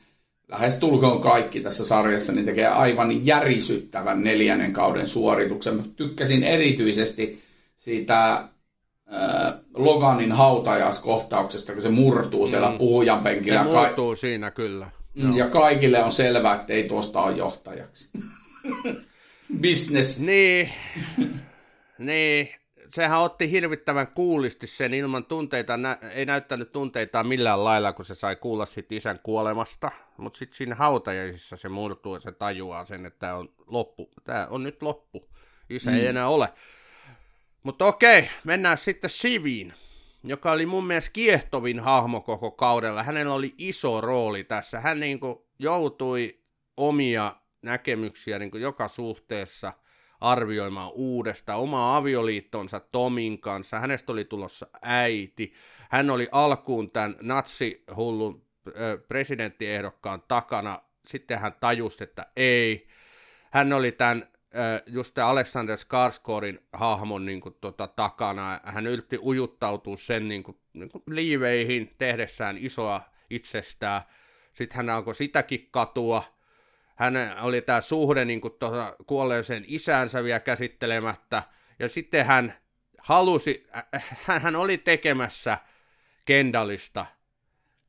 lähes 0.47 0.75
tulkoon 0.75 1.21
kaikki 1.21 1.59
tässä 1.59 1.85
sarjassa, 1.85 2.33
niin 2.33 2.45
tekee 2.45 2.67
aivan 2.67 3.25
järisyttävän 3.25 4.23
neljännen 4.23 4.73
kauden 4.73 5.07
suorituksen. 5.07 5.75
Mä 5.75 5.83
tykkäsin 5.95 6.43
erityisesti 6.43 7.43
siitä 7.75 8.47
Loganin 9.73 10.31
hautajaiskohtauksesta, 10.31 11.73
kun 11.73 11.81
se 11.81 11.89
murtuu 11.89 12.47
siellä 12.47 12.69
mm. 12.69 12.77
puhujan 12.77 13.23
penkillä. 13.23 13.63
Se 13.63 13.69
murtuu 13.69 14.09
ka- 14.09 14.15
siinä 14.15 14.51
kyllä. 14.51 14.89
Mm, 15.15 15.37
ja 15.37 15.49
kaikille 15.49 16.03
on 16.03 16.11
selvää, 16.11 16.55
että 16.55 16.73
ei 16.73 16.87
tuosta 16.87 17.21
ole 17.21 17.35
johtajaksi. 17.37 18.09
Business. 19.61 20.19
Niin. 20.19 20.73
niin. 21.97 22.49
Sehän 22.95 23.19
otti 23.19 23.51
hirvittävän 23.51 24.07
kuulisti 24.07 24.67
sen 24.67 24.93
ilman 24.93 25.25
tunteita, 25.25 25.77
nä- 25.77 25.97
ei 26.13 26.25
näyttänyt 26.25 26.71
tunteita 26.71 27.23
millään 27.23 27.63
lailla, 27.63 27.93
kun 27.93 28.05
se 28.05 28.15
sai 28.15 28.35
kuulla 28.35 28.65
sit 28.65 28.91
isän 28.91 29.19
kuolemasta. 29.23 29.91
Mutta 30.17 30.39
sitten 30.39 30.57
siinä 30.57 30.75
hautajaisissa 30.75 31.57
se 31.57 31.69
murtuu 31.69 32.13
ja 32.13 32.19
se 32.19 32.31
tajuaa 32.31 32.85
sen, 32.85 33.05
että 33.05 33.19
tämä 33.19 33.35
on 33.35 33.49
loppu. 33.67 34.09
Tämä 34.23 34.47
on 34.49 34.63
nyt 34.63 34.83
loppu. 34.83 35.29
Isä 35.69 35.89
mm. 35.89 35.97
ei 35.97 36.07
enää 36.07 36.27
ole. 36.27 36.49
Mutta 37.65 37.85
okei, 37.85 38.29
mennään 38.43 38.77
sitten 38.77 39.09
Siviin, 39.09 39.73
joka 40.23 40.51
oli 40.51 40.65
mun 40.65 40.87
mielestä 40.87 41.09
kiehtovin 41.13 41.79
hahmo 41.79 42.21
koko 42.21 42.51
kaudella. 42.51 43.03
Hänellä 43.03 43.33
oli 43.33 43.53
iso 43.57 44.01
rooli 44.01 44.43
tässä. 44.43 44.79
Hän 44.79 44.99
niin 44.99 45.19
kuin 45.19 45.37
joutui 45.59 46.39
omia 46.77 47.35
näkemyksiä 47.61 48.39
niin 48.39 48.51
kuin 48.51 48.63
joka 48.63 48.87
suhteessa 48.87 49.73
arvioimaan 50.21 50.91
uudesta 50.93 51.55
omaa 51.55 51.97
avioliittonsa 51.97 52.79
Tomin 52.79 53.41
kanssa. 53.41 53.79
Hänestä 53.79 54.11
oli 54.11 54.25
tulossa 54.25 54.67
äiti. 54.81 55.53
Hän 55.89 56.09
oli 56.09 56.27
alkuun 56.31 56.91
tämän 56.91 57.15
natsihullun 57.21 58.45
presidenttiehdokkaan 59.07 60.23
takana. 60.27 60.81
Sitten 61.07 61.39
hän 61.39 61.53
tajusi, 61.59 62.03
että 62.03 62.25
ei. 62.35 62.87
Hän 63.51 63.73
oli 63.73 63.91
tämän 63.91 64.34
just 64.87 65.17
Alexander 65.17 65.77
Skarsgårdin 65.77 66.59
hahmon 66.73 67.25
niin 67.25 67.41
kuin, 67.41 67.55
tota, 67.61 67.87
takana. 67.87 68.59
Hän 68.63 68.87
yritti 68.87 69.19
ujuttautua 69.23 69.97
sen 69.97 70.27
niin 70.27 70.43
kuin, 70.43 70.57
niin 70.73 70.89
kuin 70.89 71.03
liiveihin 71.07 71.95
tehdessään 71.97 72.57
isoa 72.59 73.01
itsestään. 73.29 74.01
Sitten 74.53 74.75
hän 74.77 74.89
alkoi 74.89 75.15
sitäkin 75.15 75.67
katua. 75.71 76.23
Hän 76.95 77.13
oli 77.41 77.61
tämä 77.61 77.81
suhde 77.81 78.25
niin 78.25 78.41
kuin, 78.41 78.53
tuota, 78.59 78.95
kuolleeseen 79.07 79.65
isäänsä 79.67 80.23
vielä 80.23 80.39
käsittelemättä. 80.39 81.43
Ja 81.79 81.89
sitten 81.89 82.25
hän 82.25 82.53
halusi, 82.99 83.67
hän 84.41 84.55
oli 84.55 84.77
tekemässä 84.77 85.57
Kendallista 86.25 87.05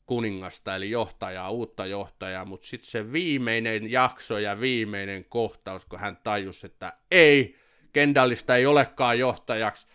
kuningasta, 0.07 0.77
eli 0.77 0.91
johtajaa, 0.91 1.51
uutta 1.51 1.87
johtajaa, 1.87 2.45
mutta 2.45 2.67
sitten 2.67 2.91
se 2.91 3.13
viimeinen 3.13 3.91
jakso 3.91 4.39
ja 4.39 4.61
viimeinen 4.61 5.25
kohtaus, 5.25 5.87
kun 5.87 5.99
hän 5.99 6.17
tajusi, 6.17 6.67
että 6.67 6.93
ei, 7.11 7.57
Kendallista 7.93 8.57
ei 8.57 8.67
olekaan 8.67 9.19
johtajaksi, 9.19 9.87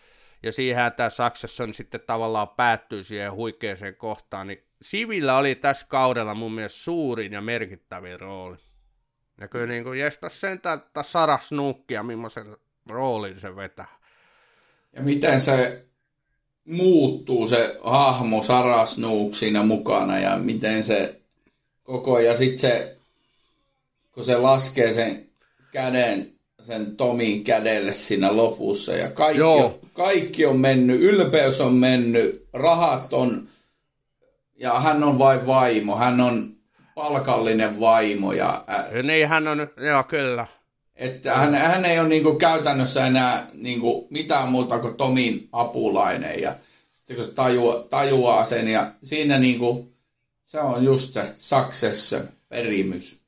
ja 0.42 0.52
siihen 0.52 0.92
tämä 0.92 1.10
Succession 1.10 1.74
sitten 1.74 2.00
tavallaan 2.00 2.48
päättyy 2.48 3.04
siihen 3.04 3.32
huikeeseen 3.32 3.96
kohtaan, 3.96 4.46
niin 4.46 4.64
Sivillä 4.82 5.36
oli 5.36 5.54
tässä 5.54 5.86
kaudella 5.88 6.34
mun 6.34 6.52
mielestä 6.52 6.78
suurin 6.78 7.32
ja 7.32 7.40
merkittävin 7.40 8.20
rooli. 8.20 8.56
Ja 9.40 9.48
kyllä 9.48 9.66
niin 9.66 9.84
kuin 9.84 9.98
jestas 9.98 10.40
sen 10.40 10.60
että 10.74 11.02
Sarah 11.02 11.42
Snookia, 11.42 12.02
millaisen 12.02 12.56
roolin 12.88 13.40
se 13.40 13.56
vetää. 13.56 13.88
Ja 14.92 15.02
miten 15.02 15.40
se 15.40 15.86
muuttuu 16.64 17.46
se 17.46 17.76
hahmo 17.80 18.42
Sarasnuuk 18.42 19.34
siinä 19.34 19.62
mukana 19.62 20.18
ja 20.18 20.36
miten 20.36 20.84
se 20.84 21.20
koko 21.82 22.18
ja 22.18 22.36
sitten 22.36 22.58
se, 22.58 22.96
kun 24.12 24.24
se 24.24 24.36
laskee 24.36 24.92
sen 24.92 25.26
käden 25.72 26.32
sen 26.60 26.96
Tomin 26.96 27.44
kädelle 27.44 27.94
siinä 27.94 28.36
lopussa 28.36 28.92
ja 28.92 29.10
kaikki, 29.10 29.42
on, 29.42 29.74
kaikki 29.92 30.46
on 30.46 30.60
mennyt, 30.60 31.00
ylpeys 31.00 31.60
on 31.60 31.74
mennyt, 31.74 32.48
rahat 32.52 33.12
on 33.12 33.48
ja 34.56 34.80
hän 34.80 35.04
on 35.04 35.18
vain 35.18 35.46
vaimo, 35.46 35.96
hän 35.96 36.20
on 36.20 36.52
palkallinen 36.94 37.80
vaimo. 37.80 38.32
Ja, 38.32 38.64
ä, 38.68 39.02
niin, 39.02 39.28
hän 39.28 39.48
on, 39.48 39.68
joo 39.76 40.04
kyllä. 40.04 40.46
Että 41.02 41.34
hän, 41.34 41.54
hän 41.54 41.84
ei 41.84 42.00
ole 42.00 42.08
niin 42.08 42.38
käytännössä 42.38 43.06
enää 43.06 43.46
niin 43.52 43.80
mitään 44.10 44.48
muuta 44.48 44.78
kuin 44.78 44.96
Tomin 44.96 45.48
apulainen. 45.52 46.42
Ja 46.42 46.56
sitten 46.90 47.16
kun 47.16 47.24
se 47.24 47.32
tajuaa, 47.32 47.82
tajuaa 47.82 48.44
sen 48.44 48.68
ja 48.68 48.92
siinä 49.02 49.38
niin 49.38 49.58
kuin, 49.58 49.94
se 50.44 50.60
on 50.60 50.84
just 50.84 51.12
se 51.12 51.34
succession 51.38 52.28
perimys. 52.48 53.22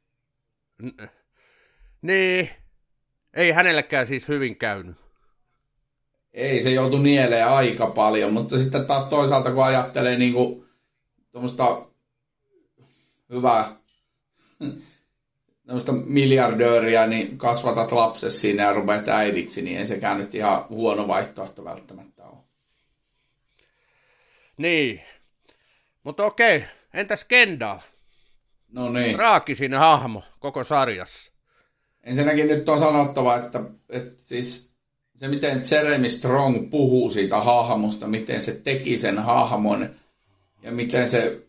N- 0.83 1.09
niin, 2.03 2.51
ei 3.35 3.51
hänellekään 3.51 4.07
siis 4.07 4.29
hyvin 4.29 4.57
käynyt. 4.57 4.97
Ei, 6.33 6.63
se 6.63 6.71
joutui 6.71 7.03
nieleen 7.03 7.49
aika 7.49 7.87
paljon, 7.87 8.33
mutta 8.33 8.59
sitten 8.59 8.87
taas 8.87 9.05
toisaalta 9.05 9.53
kun 9.53 9.65
ajattelee 9.65 10.19
niin 10.19 10.33
kuin, 10.33 10.67
tuommoista 11.33 11.87
hyvää 13.31 13.77
tämmöistä 15.67 15.93
miljardööriä, 15.93 17.07
niin 17.07 17.39
kasvatat 17.39 17.93
lapsesi 17.93 18.39
siinä 18.39 18.63
ja 18.63 18.73
rupeat 18.73 19.09
äidiksi, 19.09 19.63
niin 19.63 19.79
ei 19.79 19.87
sekään 19.87 20.19
nyt 20.19 20.35
ihan 20.35 20.65
huono 20.69 21.09
vaihtoehto 21.09 21.65
välttämättä 21.65 22.25
ole. 22.25 22.39
Niin. 24.57 25.03
Mutta 26.03 26.25
okei, 26.25 26.65
entäs 26.95 27.25
Kendall? 27.25 27.79
No 28.73 28.93
niin. 28.93 29.17
Traagisin 29.17 29.75
hahmo 29.75 30.23
koko 30.39 30.65
sarjassa. 30.65 31.33
Ensinnäkin 32.05 32.49
nyt 32.49 32.69
on 32.69 32.79
sanottava, 32.79 33.37
että, 33.37 33.61
että 33.89 34.23
siis 34.23 34.75
se 35.17 35.29
miten 35.29 35.63
Jeremy 35.71 36.09
Strong 36.09 36.71
puhuu 36.71 37.11
siitä 37.11 37.41
hahmosta, 37.41 38.07
miten 38.07 38.41
se 38.41 38.61
teki 38.65 38.99
sen 38.99 39.19
hahmon 39.19 39.91
ja 40.63 40.73
miten 40.73 41.09
se 41.09 41.44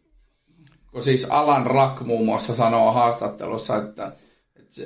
kun 0.96 1.04
siis 1.04 1.26
Alan 1.30 1.66
Rack 1.66 2.02
muun 2.02 2.26
muassa 2.26 2.56
sanoo 2.56 2.92
haastattelussa, 2.92 3.78
että, 3.78 4.12
että 4.56 4.82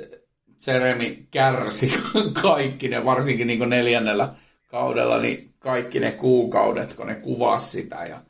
kärsi 1.30 1.92
kaikki 2.42 2.88
ne, 2.88 3.04
varsinkin 3.04 3.46
niin 3.46 3.70
neljännellä 3.70 4.34
kaudella, 4.66 5.18
niin 5.18 5.50
kaikki 5.58 6.00
ne 6.00 6.12
kuukaudet, 6.12 6.94
kun 6.94 7.06
ne 7.06 7.14
kuvasi 7.14 7.82
sitä 7.82 8.06
ja 8.06 8.22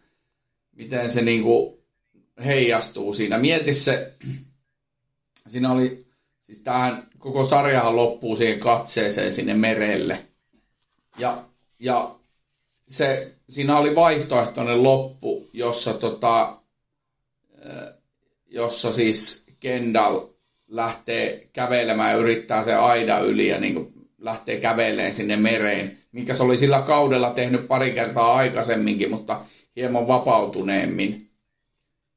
miten 0.73 1.11
se 1.11 1.23
niin 1.23 1.43
kuin 1.43 1.78
heijastuu 2.44 3.12
siinä. 3.12 3.39
Mieti 3.39 3.74
se, 3.74 4.15
siinä 5.51 5.73
oli, 5.73 6.07
siis 6.40 6.59
tähän 6.59 7.02
koko 7.19 7.44
sarjahan 7.44 7.97
loppuu 7.97 8.36
siihen 8.36 8.61
katseeseen 8.61 9.32
sinne 9.32 9.55
merelle. 9.55 10.27
Ja, 11.19 11.44
ja 11.78 12.15
se, 12.89 13.32
siinä 13.48 13.78
oli 13.78 13.94
vaihtoehtoinen 13.94 14.82
loppu, 14.82 15.48
jossa 15.52 15.94
tota, 15.94 16.59
jossa 18.46 18.92
siis 18.92 19.50
Kendall 19.60 20.20
lähtee 20.68 21.48
kävelemään 21.52 22.12
ja 22.12 22.18
yrittää 22.18 22.64
se 22.64 22.74
aida 22.74 23.18
yli 23.20 23.48
ja 23.48 23.60
niin 23.60 23.74
kuin 23.74 23.92
lähtee 24.18 24.60
käveleen 24.60 25.14
sinne 25.14 25.36
mereen, 25.36 25.98
mikä 26.12 26.34
se 26.34 26.42
oli 26.42 26.56
sillä 26.58 26.82
kaudella 26.82 27.30
tehnyt 27.30 27.68
pari 27.68 27.92
kertaa 27.92 28.34
aikaisemminkin, 28.34 29.10
mutta 29.10 29.44
hieman 29.76 30.08
vapautuneemmin. 30.08 31.30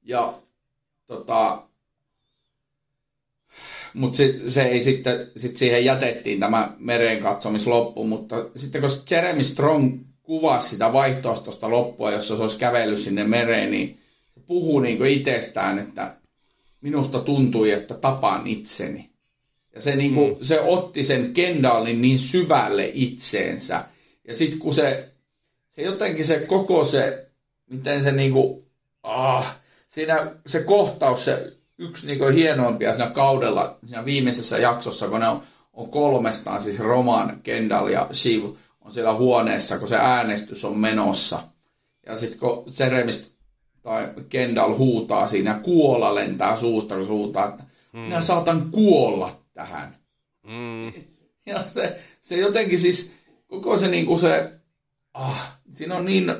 Ja 0.04 0.34
tota, 1.08 1.64
mutta 3.94 4.18
se, 4.18 4.40
se 4.48 4.64
ei 4.64 4.82
sitten, 4.82 5.32
sit 5.36 5.58
siihen 5.58 5.86
jätettiin 5.86 6.40
tämä 6.40 6.76
mereen 6.78 7.20
katsomisloppu, 7.20 8.04
mutta 8.04 8.36
sitten 8.56 8.82
kun 8.82 8.90
Jeremy 9.12 9.44
Strong 9.44 10.00
kuvasi 10.24 10.70
sitä 10.70 10.94
vaihtoehtoista 10.94 11.70
loppua, 11.70 12.12
jossa 12.12 12.36
se 12.36 12.42
olisi 12.42 12.60
kävellyt 12.60 13.00
sinne 13.00 13.24
mereen, 13.24 13.72
niin 13.72 14.00
puhuu 14.48 14.80
niin 14.80 15.06
itsestään, 15.06 15.80
että 15.80 16.16
minusta 16.82 17.20
tuntui, 17.20 17.72
että 17.72 17.94
tapaan 17.94 18.48
itseni. 18.48 19.10
Ja 19.76 19.82
se, 19.82 19.96
niin 19.96 20.14
kuin, 20.14 20.34
mm. 20.34 20.44
se 20.44 20.62
otti 20.62 21.04
sen 21.04 21.34
Kendallin 21.34 22.02
niin 22.02 22.20
syvälle 22.20 22.92
itseensä. 22.94 23.86
Ja 24.28 24.34
sitten 24.34 24.60
kun 24.60 24.74
se, 24.74 25.10
se 25.70 25.82
jotenkin 25.82 26.26
se 26.26 26.40
koko 26.40 26.86
se, 26.86 27.30
miten 27.70 28.04
se 28.04 28.12
niin 28.12 28.32
kuin, 28.32 28.64
ah, 29.04 29.56
siinä 29.88 30.32
se 30.46 30.64
kohtaus, 30.64 31.26
se 31.26 31.58
yksi 31.78 32.08
niin 32.08 32.20
kuin 32.20 32.34
hienoimpia 32.34 32.96
siinä 32.96 33.10
kaudella, 33.10 33.78
siinä 33.86 34.06
viimeisessä 34.06 34.58
jaksossa, 34.58 35.08
kun 35.08 35.20
ne 35.20 35.28
on, 35.28 35.44
on 35.74 35.90
kolmestaan, 35.90 36.62
siis 36.62 36.80
Roman, 36.80 37.40
Kendall 37.44 37.88
ja 37.88 38.10
Shiv 38.14 38.44
on 38.82 38.94
siellä 38.94 39.14
huoneessa, 39.14 39.80
kun 39.80 39.88
se 39.88 39.98
äänestys 39.98 40.66
on 40.66 40.78
menossa. 40.78 41.40
Ja 42.06 42.18
sitten 42.18 42.40
kun 42.40 42.66
Jeremist 42.80 43.33
tai 43.84 44.14
Kendall 44.30 44.78
huutaa 44.78 45.28
siinä, 45.28 45.60
kuola 45.64 46.16
lentää 46.16 46.56
suusta, 46.56 46.96
kun 46.96 47.08
huutaa, 47.08 47.50
että 47.50 47.64
mm. 47.94 48.00
minä 48.00 48.22
saatan 48.22 48.72
kuolla 48.72 49.42
tähän. 49.54 49.98
Mm. 50.44 50.94
Ja 51.46 51.64
se, 51.64 52.00
se 52.22 52.38
jotenkin 52.38 52.80
siis, 52.80 53.16
koko 53.48 53.78
se 53.78 53.88
niin 53.88 54.06
kuin 54.06 54.20
se, 54.20 54.60
ah, 55.14 55.58
siinä 55.72 55.96
on 55.96 56.06
niin 56.06 56.34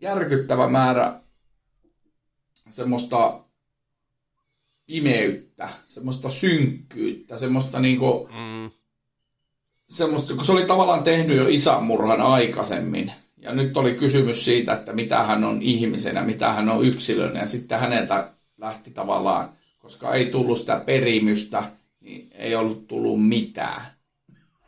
järkyttävä 0.00 0.68
määrä 0.68 1.20
semmoista 2.70 3.40
pimeyttä, 4.86 5.68
semmoista 5.84 6.30
synkkyyttä, 6.30 7.38
semmoista 7.38 7.80
niinku, 7.80 8.28
mm. 8.32 8.70
semmoista, 9.88 10.34
kun 10.34 10.44
se 10.44 10.52
oli 10.52 10.66
tavallaan 10.66 11.02
tehnyt 11.02 11.36
jo 11.36 11.48
isänmurhan 11.48 12.20
aikaisemmin, 12.20 13.12
ja 13.46 13.54
nyt 13.54 13.76
oli 13.76 13.94
kysymys 13.94 14.44
siitä, 14.44 14.74
että 14.74 14.92
mitä 14.92 15.22
hän 15.22 15.44
on 15.44 15.62
ihmisenä, 15.62 16.22
mitä 16.22 16.52
hän 16.52 16.68
on 16.68 16.84
yksilönä. 16.84 17.40
Ja 17.40 17.46
sitten 17.46 17.78
häneltä 17.78 18.32
lähti 18.58 18.90
tavallaan, 18.90 19.52
koska 19.78 20.14
ei 20.14 20.26
tullut 20.26 20.58
sitä 20.58 20.82
perimystä, 20.86 21.62
niin 22.00 22.30
ei 22.34 22.54
ollut 22.54 22.88
tullut 22.88 23.28
mitään. 23.28 23.86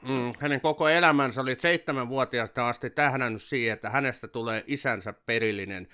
Mm, 0.09 0.33
hänen 0.39 0.61
koko 0.61 0.89
elämänsä 0.89 1.41
oli 1.41 1.57
seitsemänvuotiaasta 1.59 2.69
asti 2.69 2.91
tähdännyt 2.91 3.43
siihen, 3.43 3.73
että 3.73 3.91
hänestä 3.91 4.29
tulee 4.29 4.65
isänsä 4.67 5.13
perillinen 5.13 5.89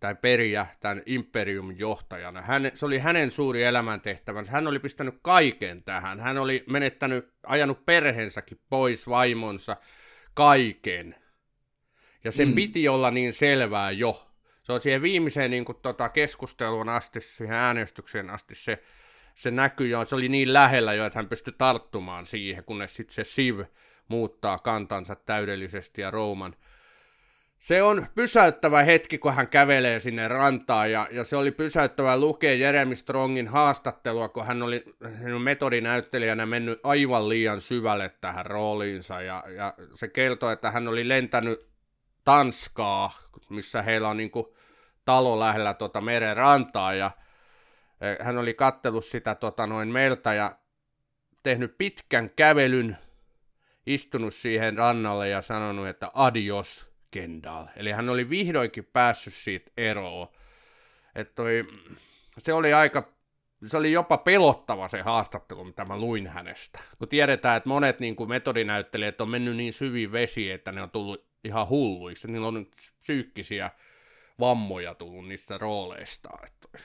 tai 0.00 0.14
periä 0.14 0.66
tämän 0.80 1.02
imperiumin 1.06 1.78
johtajana. 1.78 2.40
Hän, 2.40 2.70
se 2.74 2.86
oli 2.86 2.98
hänen 2.98 3.30
suuri 3.30 3.62
elämäntehtävänsä. 3.62 4.52
Hän 4.52 4.66
oli 4.66 4.78
pistänyt 4.78 5.14
kaiken 5.22 5.82
tähän. 5.82 6.20
Hän 6.20 6.38
oli 6.38 6.64
menettänyt, 6.70 7.28
ajanut 7.46 7.86
perheensäkin 7.86 8.60
pois, 8.68 9.08
vaimonsa, 9.08 9.76
kaiken. 10.34 11.25
Ja 12.24 12.32
sen 12.32 12.48
mm. 12.48 12.54
piti 12.54 12.88
olla 12.88 13.10
niin 13.10 13.32
selvää 13.32 13.90
jo. 13.90 14.28
Se 14.62 14.72
on 14.72 14.80
siihen 14.80 15.02
viimeiseen 15.02 15.50
niin 15.50 15.64
kuin, 15.64 15.78
tota, 15.82 16.08
keskusteluun 16.08 16.88
asti, 16.88 17.20
siihen 17.20 17.56
äänestykseen 17.56 18.30
asti 18.30 18.54
se, 18.54 18.82
se 19.34 19.50
näkyy 19.50 19.88
jo. 19.88 20.04
Se 20.04 20.14
oli 20.14 20.28
niin 20.28 20.52
lähellä 20.52 20.94
jo, 20.94 21.06
että 21.06 21.18
hän 21.18 21.28
pystyi 21.28 21.54
tarttumaan 21.58 22.26
siihen, 22.26 22.64
kunnes 22.64 22.96
sitten 22.96 23.14
se 23.14 23.24
Siv 23.24 23.60
muuttaa 24.08 24.58
kantansa 24.58 25.14
täydellisesti 25.14 26.00
ja 26.00 26.10
Rooman 26.10 26.56
se 27.58 27.82
on 27.82 28.06
pysäyttävä 28.14 28.82
hetki, 28.82 29.18
kun 29.18 29.34
hän 29.34 29.48
kävelee 29.48 30.00
sinne 30.00 30.28
rantaan, 30.28 30.92
ja, 30.92 31.08
ja 31.10 31.24
se 31.24 31.36
oli 31.36 31.50
pysäyttävä 31.50 32.20
lukea 32.20 32.54
Jeremy 32.54 32.96
Strongin 32.96 33.48
haastattelua, 33.48 34.28
kun 34.28 34.46
hän 34.46 34.62
oli 34.62 34.84
metodinäyttelijänä 35.42 36.46
mennyt 36.46 36.80
aivan 36.82 37.28
liian 37.28 37.60
syvälle 37.60 38.10
tähän 38.20 38.46
rooliinsa, 38.46 39.20
ja, 39.20 39.44
ja 39.56 39.74
se 39.94 40.08
kertoi, 40.08 40.52
että 40.52 40.70
hän 40.70 40.88
oli 40.88 41.08
lentänyt 41.08 41.66
Tanskaa, 42.26 43.12
missä 43.48 43.82
heillä 43.82 44.08
on 44.08 44.16
niin 44.16 44.30
kuin 44.30 44.46
talo 45.04 45.40
lähellä 45.40 45.74
tuota 45.74 46.00
meren 46.00 46.36
rantaa, 46.36 46.94
ja 46.94 47.10
e, 48.00 48.24
hän 48.24 48.38
oli 48.38 48.54
kattellut 48.54 49.04
sitä 49.04 49.34
tota 49.34 49.66
noin 49.66 49.88
melta 49.88 50.34
ja 50.34 50.58
tehnyt 51.42 51.78
pitkän 51.78 52.30
kävelyn, 52.30 52.98
istunut 53.86 54.34
siihen 54.34 54.78
rannalle 54.78 55.28
ja 55.28 55.42
sanonut, 55.42 55.88
että 55.88 56.10
adios, 56.14 56.86
Kendall. 57.10 57.66
Eli 57.76 57.90
hän 57.90 58.08
oli 58.08 58.30
vihdoinkin 58.30 58.84
päässyt 58.84 59.34
siitä 59.34 59.70
eroon. 59.76 60.28
Että 61.14 61.34
toi, 61.34 61.64
se 62.38 62.52
oli 62.52 62.72
aika, 62.72 63.12
se 63.66 63.76
oli 63.76 63.92
jopa 63.92 64.18
pelottava 64.18 64.88
se 64.88 65.02
haastattelu, 65.02 65.64
mitä 65.64 65.84
mä 65.84 65.96
luin 65.96 66.26
hänestä. 66.26 66.78
Kun 66.98 67.08
tiedetään, 67.08 67.56
että 67.56 67.68
monet 67.68 68.00
niin 68.00 68.16
metodinäyttelijät 68.28 69.20
on 69.20 69.30
mennyt 69.30 69.56
niin 69.56 69.72
syviin 69.72 70.12
vesiin, 70.12 70.54
että 70.54 70.72
ne 70.72 70.82
on 70.82 70.90
tullut 70.90 71.26
ihan 71.44 71.68
hulluiksi. 71.68 72.30
Niillä 72.30 72.46
on 72.46 72.66
psyykkisiä 72.98 73.70
vammoja 74.40 74.94
tullut 74.94 75.28
niistä 75.28 75.58
rooleista. 75.58 76.28
Että 76.46 76.78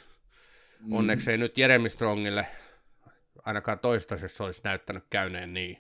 mm. 0.80 0.94
Onneksi 0.94 1.32
ei 1.32 1.38
nyt 1.38 1.58
Jeremy 1.58 1.90
Strongille 1.90 2.48
ainakaan 3.46 3.80
toistaiseksi 3.80 4.44
olisi 4.44 4.62
näyttänyt 4.64 5.04
käyneen 5.10 5.54
niin. 5.54 5.78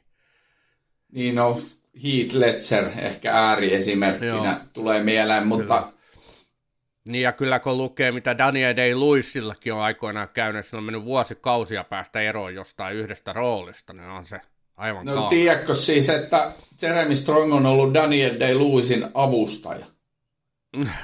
Niin 1.11 1.35
no, 1.35 1.61
Heath 2.03 2.35
Ledger 2.35 2.89
ehkä 2.97 3.33
ääriesimerkkinä 3.33 4.27
Joo. 4.27 4.59
tulee 4.73 5.03
mieleen, 5.03 5.47
mutta... 5.47 5.81
Kyllä. 5.81 6.01
Niin 7.05 7.21
ja 7.21 7.31
kyllä 7.31 7.59
kun 7.59 7.77
lukee, 7.77 8.11
mitä 8.11 8.37
Daniel 8.37 8.75
Day-Lewissillakin 8.75 9.73
on 9.73 9.81
aikoinaan 9.81 10.29
käynyt, 10.29 10.65
sillä 10.65 10.77
on 10.77 10.83
mennyt 10.83 11.05
vuosikausia 11.05 11.83
päästä 11.83 12.21
eroon 12.21 12.55
jostain 12.55 12.97
yhdestä 12.97 13.33
roolista, 13.33 13.93
niin 13.93 14.09
on 14.09 14.25
se 14.25 14.41
aivan 14.81 15.05
No 15.05 15.27
tiedätkö 15.27 15.75
siis, 15.75 16.09
että 16.09 16.51
Jeremy 16.81 17.15
Strong 17.15 17.53
on 17.53 17.65
ollut 17.65 17.93
Daniel 17.93 18.39
Day-Lewisin 18.39 19.09
avustaja? 19.13 19.85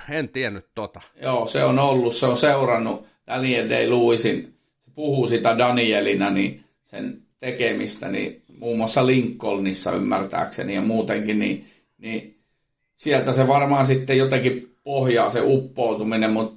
En 0.10 0.30
tiennyt 0.30 0.66
tota. 0.76 1.02
Joo, 1.22 1.48
se 1.48 1.64
on 1.64 1.80
ollut, 1.80 2.16
se 2.16 2.26
on 2.26 2.38
seurannut 2.38 3.08
Daniel 3.28 3.70
Day-Lewisin, 3.70 4.54
se 4.80 4.92
puhuu 4.96 5.28
sitä 5.28 5.58
Danielina, 5.58 6.30
niin 6.30 6.64
sen 6.84 7.22
tekemistä, 7.40 8.10
niin 8.10 8.42
muun 8.60 8.78
muassa 8.78 9.06
Lincolnissa 9.06 9.92
ymmärtääkseni 9.92 10.76
ja 10.76 10.82
muutenkin, 10.82 11.40
niin, 11.40 11.66
niin 11.98 12.36
sieltä 12.96 13.34
se 13.34 13.48
varmaan 13.48 13.86
sitten 13.86 14.18
jotenkin 14.18 14.76
pohjaa 14.84 15.30
se 15.30 15.42
uppoutuminen, 15.44 16.32
mutta 16.32 16.57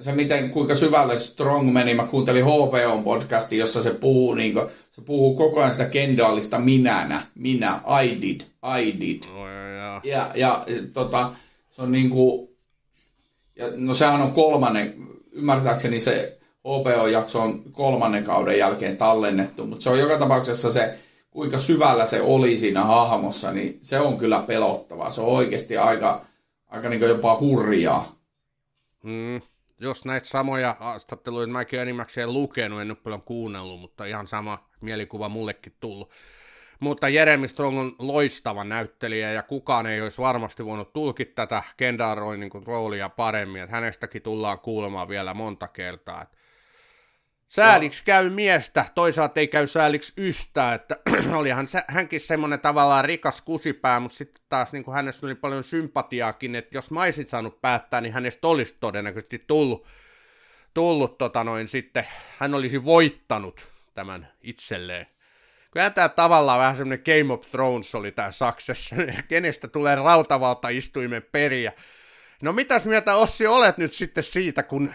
se 0.00 0.12
miten, 0.12 0.50
kuinka 0.50 0.74
syvälle 0.74 1.18
Strong 1.18 1.72
meni, 1.72 1.94
mä 1.94 2.06
kuuntelin 2.06 2.44
HPOn 2.44 3.04
podcasti, 3.04 3.58
jossa 3.58 3.82
se 3.82 3.90
puhuu, 3.90 4.34
niin 4.34 4.52
kuin, 4.52 4.66
se 4.90 5.02
puhuu 5.02 5.36
koko 5.36 5.60
ajan 5.60 5.72
sitä 5.72 5.84
kendaalista 5.84 6.58
minänä, 6.58 7.26
minä, 7.34 7.80
I 8.02 8.22
did, 8.22 8.40
I 8.80 9.00
did. 9.00 9.22
Oh, 9.34 9.48
ja, 9.48 10.00
ja, 10.04 10.30
ja 10.34 10.64
tota, 10.92 11.32
se 11.70 11.82
on 11.82 11.92
niin 11.92 12.10
kuin, 12.10 12.48
ja, 13.56 13.66
no 13.76 13.94
sehän 13.94 14.22
on 14.22 14.32
kolmannen, 14.32 14.94
ymmärtääkseni 15.32 16.00
se 16.00 16.38
HPO-jakso 16.58 17.40
on 17.42 17.62
kolmannen 17.72 18.24
kauden 18.24 18.58
jälkeen 18.58 18.96
tallennettu, 18.96 19.66
mutta 19.66 19.82
se 19.82 19.90
on 19.90 19.98
joka 19.98 20.18
tapauksessa 20.18 20.72
se 20.72 20.98
kuinka 21.30 21.58
syvällä 21.58 22.06
se 22.06 22.22
oli 22.22 22.56
siinä 22.56 22.84
hahmossa, 22.84 23.52
niin 23.52 23.78
se 23.82 24.00
on 24.00 24.18
kyllä 24.18 24.44
pelottavaa. 24.46 25.10
Se 25.10 25.20
on 25.20 25.26
oikeasti 25.26 25.76
aika, 25.76 26.24
aika 26.68 26.88
niin 26.88 27.00
jopa 27.00 27.38
hurjaa. 27.40 28.12
Mm, 29.02 29.40
jos 29.80 30.04
näitä 30.04 30.28
samoja 30.28 30.76
haastatteluja 30.80 31.46
mäkin 31.46 31.80
enimmäkseen 31.80 32.32
lukenut, 32.32 32.80
en 32.80 32.90
ole 32.90 32.98
paljon 33.02 33.22
kuunnellut, 33.22 33.80
mutta 33.80 34.04
ihan 34.04 34.26
sama 34.26 34.68
mielikuva 34.80 35.28
mullekin 35.28 35.72
tullut. 35.80 36.10
Mutta 36.80 37.08
Jeremy 37.08 37.48
Strong 37.48 37.78
on 37.78 37.96
loistava 37.98 38.64
näyttelijä 38.64 39.32
ja 39.32 39.42
kukaan 39.42 39.86
ei 39.86 40.02
olisi 40.02 40.18
varmasti 40.18 40.64
voinut 40.64 40.92
tulkita 40.92 41.32
tätä 41.34 41.62
Kendaroin 41.76 42.40
niin 42.40 42.66
roolia 42.66 43.08
paremmin. 43.08 43.62
Että 43.62 43.76
hänestäkin 43.76 44.22
tullaan 44.22 44.58
kuulemaan 44.60 45.08
vielä 45.08 45.34
monta 45.34 45.68
kertaa. 45.68 46.22
Että 46.22 46.37
Sääliksi 47.48 48.04
käy 48.04 48.30
miestä, 48.30 48.84
toisaalta 48.94 49.40
ei 49.40 49.48
käy 49.48 49.66
sääliksi 49.66 50.12
yhtään, 50.16 50.74
että 50.74 50.96
olihan 51.38 51.68
hänkin 51.88 52.20
semmoinen 52.20 52.60
tavallaan 52.60 53.04
rikas 53.04 53.40
kusipää, 53.40 54.00
mutta 54.00 54.18
sitten 54.18 54.42
taas 54.48 54.72
niin 54.72 54.92
hänestä 54.92 55.26
oli 55.26 55.34
paljon 55.34 55.64
sympatiaakin, 55.64 56.54
että 56.54 56.76
jos 56.76 56.90
mä 56.90 57.02
olisin 57.02 57.28
saanut 57.28 57.60
päättää, 57.60 58.00
niin 58.00 58.12
hänestä 58.12 58.48
olisi 58.48 58.76
todennäköisesti 58.80 59.44
tullut, 59.46 59.86
tullut 60.74 61.18
tota 61.18 61.44
noin 61.44 61.68
sitten, 61.68 62.06
hän 62.38 62.54
olisi 62.54 62.84
voittanut 62.84 63.68
tämän 63.94 64.28
itselleen. 64.42 65.06
Kyllä 65.70 65.90
tämä 65.90 66.08
tavallaan 66.08 66.60
vähän 66.60 66.76
semmoinen 66.76 67.04
Game 67.04 67.32
of 67.32 67.40
Thrones 67.50 67.94
oli 67.94 68.12
tämä 68.12 68.30
Saksessa, 68.30 68.96
kenestä 69.28 69.68
tulee 69.68 69.96
rautavalta 69.96 70.68
istuimen 70.68 71.22
periä. 71.32 71.72
No 72.42 72.52
mitäs 72.52 72.86
mieltä 72.86 73.14
Ossi 73.14 73.46
olet 73.46 73.78
nyt 73.78 73.94
sitten 73.94 74.24
siitä, 74.24 74.62
kun 74.62 74.92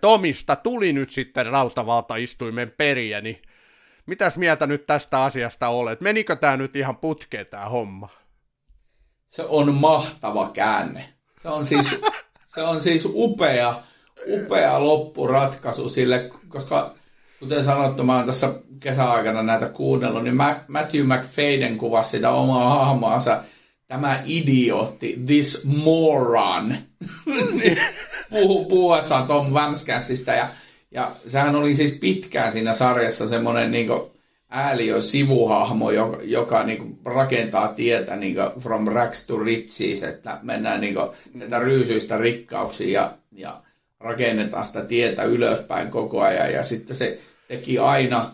Tomista 0.00 0.56
tuli 0.56 0.92
nyt 0.92 1.10
sitten 1.10 1.46
rautavaltaistuimen 1.46 2.70
periä, 2.76 3.20
niin 3.20 3.42
mitäs 4.06 4.36
mieltä 4.36 4.66
nyt 4.66 4.86
tästä 4.86 5.22
asiasta 5.22 5.68
olet? 5.68 6.00
Menikö 6.00 6.36
tämä 6.36 6.56
nyt 6.56 6.76
ihan 6.76 6.96
putkeen 6.96 7.46
tämä 7.46 7.64
homma? 7.64 8.08
Se 9.26 9.42
on 9.42 9.74
mahtava 9.74 10.50
käänne. 10.50 11.04
Se 11.42 11.48
on 11.48 11.64
siis, 11.64 12.00
se 12.54 12.62
on 12.62 12.80
siis 12.80 13.08
upea, 13.14 13.82
upea 14.28 14.84
loppuratkaisu 14.84 15.88
sille, 15.88 16.30
koska 16.48 16.94
kuten 17.38 17.64
sanottu, 17.64 18.04
mä 18.04 18.16
oon 18.16 18.26
tässä 18.26 18.54
kesäaikana 18.80 19.42
näitä 19.42 19.68
kuunnellut, 19.68 20.24
niin 20.24 20.36
Matthew 20.68 21.06
McFadden 21.06 21.78
kuvasi 21.78 22.10
sitä 22.10 22.30
omaa 22.30 22.84
hahmoansa, 22.84 23.42
tämä 23.86 24.22
idiootti, 24.24 25.22
this 25.26 25.64
moron. 25.64 26.76
puhu, 28.30 28.64
puhuessa 28.64 29.24
Tom 29.28 29.54
Vamskässistä 29.54 30.34
ja, 30.34 30.48
ja 30.90 31.10
sehän 31.26 31.56
oli 31.56 31.74
siis 31.74 31.98
pitkään 32.00 32.52
siinä 32.52 32.74
sarjassa 32.74 33.28
semmoinen 33.28 33.70
niin 33.70 33.88
ääliö 34.50 35.00
sivuhahmo, 35.00 35.90
joka, 35.90 36.18
joka 36.22 36.62
niin 36.62 36.98
rakentaa 37.04 37.68
tietä 37.68 38.16
niin 38.16 38.36
from 38.60 38.88
rags 38.88 39.26
to 39.26 39.38
riches, 39.38 40.02
että 40.02 40.38
mennään 40.42 40.80
niin 40.80 40.94
näitä 41.34 41.58
ryysyistä 41.58 42.18
rikkauksiin 42.18 42.92
ja, 42.92 43.12
ja 43.32 43.62
rakennetaan 44.00 44.66
sitä 44.66 44.84
tietä 44.84 45.22
ylöspäin 45.22 45.90
koko 45.90 46.20
ajan. 46.20 46.52
Ja 46.52 46.62
sitten 46.62 46.96
se 46.96 47.18
teki 47.48 47.78
aina, 47.78 48.30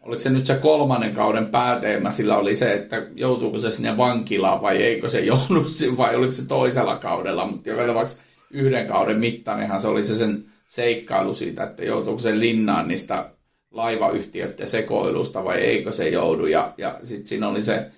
oliko 0.00 0.22
se 0.22 0.30
nyt 0.30 0.46
se 0.46 0.54
kolmannen 0.54 1.14
kauden 1.14 1.46
pääteema, 1.46 2.10
sillä 2.10 2.36
oli 2.36 2.56
se, 2.56 2.72
että 2.72 3.06
joutuuko 3.14 3.58
se 3.58 3.70
sinne 3.70 3.96
vankilaan 3.96 4.62
vai 4.62 4.76
eikö 4.76 5.08
se 5.08 5.20
joudu, 5.20 5.64
vai 5.98 6.16
oliko 6.16 6.32
se 6.32 6.46
toisella 6.46 6.96
kaudella, 6.96 7.46
mutta 7.46 7.70
joka 7.70 7.86
tapauksessa 7.86 8.22
yhden 8.52 8.86
kauden 8.86 9.18
mittainenhan 9.18 9.80
se 9.80 9.88
oli 9.88 10.02
se 10.02 10.16
sen 10.16 10.44
seikkailu 10.66 11.34
siitä, 11.34 11.62
että 11.62 11.84
joutuuko 11.84 12.18
se 12.18 12.40
linnaan 12.40 12.88
niistä 12.88 13.30
laivayhtiöiden 13.70 14.68
sekoilusta 14.68 15.44
vai 15.44 15.58
eikö 15.58 15.92
se 15.92 16.08
joudu. 16.08 16.46
Ja, 16.46 16.74
ja 16.78 17.00
sitten 17.02 17.26
siinä 17.26 17.48
oli 17.48 17.62
se 17.62 17.90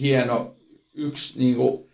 hieno 0.00 0.56
yksi 0.94 1.38
niin 1.38 1.56
kuin, 1.56 1.88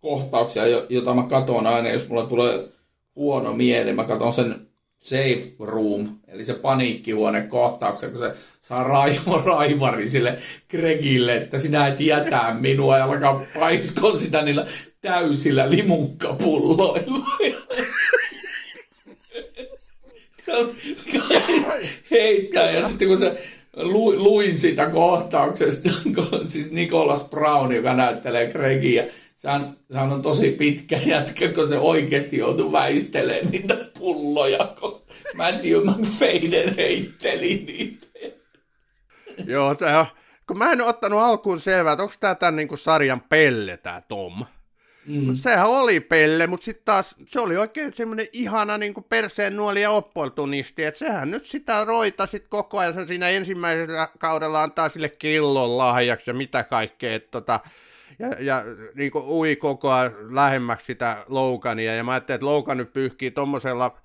kohtauksia, 0.00 0.62
jota 0.88 1.14
mä 1.14 1.22
katon 1.22 1.66
aina, 1.66 1.88
jos 1.88 2.08
mulla 2.08 2.26
tulee 2.26 2.68
huono 3.16 3.52
mieli. 3.52 3.92
Mä 3.92 4.04
katon 4.04 4.32
sen 4.32 4.66
safe 4.98 5.42
room, 5.60 6.08
eli 6.28 6.44
se 6.44 6.54
paniikkihuone 6.54 7.42
kohtauksen, 7.42 8.10
kun 8.10 8.18
se 8.18 8.34
saa 8.60 8.84
raivo 8.84 9.42
raivari 9.46 10.08
sille 10.08 10.38
Gregille, 10.70 11.36
että 11.36 11.58
sinä 11.58 11.86
et 11.86 12.00
jätä 12.00 12.56
minua 12.60 12.98
ja 12.98 13.04
alkaa 13.04 13.46
paiskoa 13.54 14.18
sitä 14.18 14.42
niillä 14.42 14.66
täysillä 15.02 15.70
limukkapulloilla. 15.70 17.38
se 20.44 20.56
on 20.56 20.74
heittää 22.10 22.70
ja 22.70 22.88
sitten 22.88 23.08
kun 23.08 23.18
se 23.18 23.42
lu, 23.76 24.24
luin 24.24 24.58
sitä 24.58 24.86
kohtauksesta, 24.90 25.88
kun 26.14 26.46
siis 26.46 26.70
Nicholas 26.70 27.30
Brown, 27.30 27.72
joka 27.72 27.94
näyttelee 27.94 28.52
Gregia, 28.52 29.04
sehän, 29.36 29.76
sehän 29.92 30.12
on 30.12 30.22
tosi 30.22 30.50
pitkä 30.50 30.96
jätkä, 31.06 31.48
kun 31.48 31.68
se 31.68 31.78
oikeasti 31.78 32.36
joutui 32.36 32.72
väistelemään 32.72 33.50
niitä 33.52 33.76
pulloja, 33.98 34.74
kun 34.80 35.02
Matthew 35.34 35.82
McFadden 35.84 36.76
heitteli 36.76 37.64
niitä. 37.66 38.06
Joo, 39.46 39.74
se 39.78 39.96
on, 39.96 40.06
kun 40.46 40.58
mä 40.58 40.72
en 40.72 40.82
ottanut 40.82 41.20
alkuun 41.20 41.60
selvää, 41.60 41.92
että 41.92 42.02
onko 42.02 42.14
tämä 42.20 42.34
tämän 42.34 42.56
niin 42.56 42.78
sarjan 42.78 43.20
pelle, 43.20 43.76
tämä 43.76 44.00
Tom. 44.00 44.44
Mm. 45.06 45.34
Sehän 45.34 45.68
oli 45.68 46.00
pelle, 46.00 46.46
mutta 46.46 46.64
sitten 46.64 46.84
taas 46.84 47.16
se 47.26 47.40
oli 47.40 47.56
oikein 47.56 47.94
semmoinen 47.94 48.26
ihana 48.32 48.78
niin 48.78 48.94
perseen 49.08 49.56
nuoli 49.56 49.82
ja 49.82 49.90
opportunisti, 49.90 50.84
että 50.84 50.98
sehän 50.98 51.30
nyt 51.30 51.46
sitä 51.46 51.84
roita 51.84 52.26
sit 52.26 52.48
koko 52.48 52.78
ajan 52.78 52.94
sen 52.94 53.08
siinä 53.08 53.28
ensimmäisellä 53.28 54.08
kaudella 54.18 54.62
antaa 54.62 54.88
sille 54.88 55.08
killon 55.08 55.78
lahjaksi 55.78 56.30
ja 56.30 56.34
mitä 56.34 56.64
kaikkea, 56.64 57.14
että 57.14 57.30
tota, 57.30 57.60
ja, 58.18 58.28
ja 58.40 58.62
niin 58.94 59.10
kuin 59.10 59.24
ui 59.24 59.56
koko 59.56 59.90
ajan 59.90 60.12
lähemmäksi 60.34 60.86
sitä 60.86 61.24
Logania, 61.28 61.94
ja 61.94 62.04
mä 62.04 62.12
ajattelin, 62.12 62.36
että 62.36 62.46
Logan 62.46 62.76
nyt 62.76 62.92
pyyhkii 62.92 63.30
tuommoisella 63.30 63.98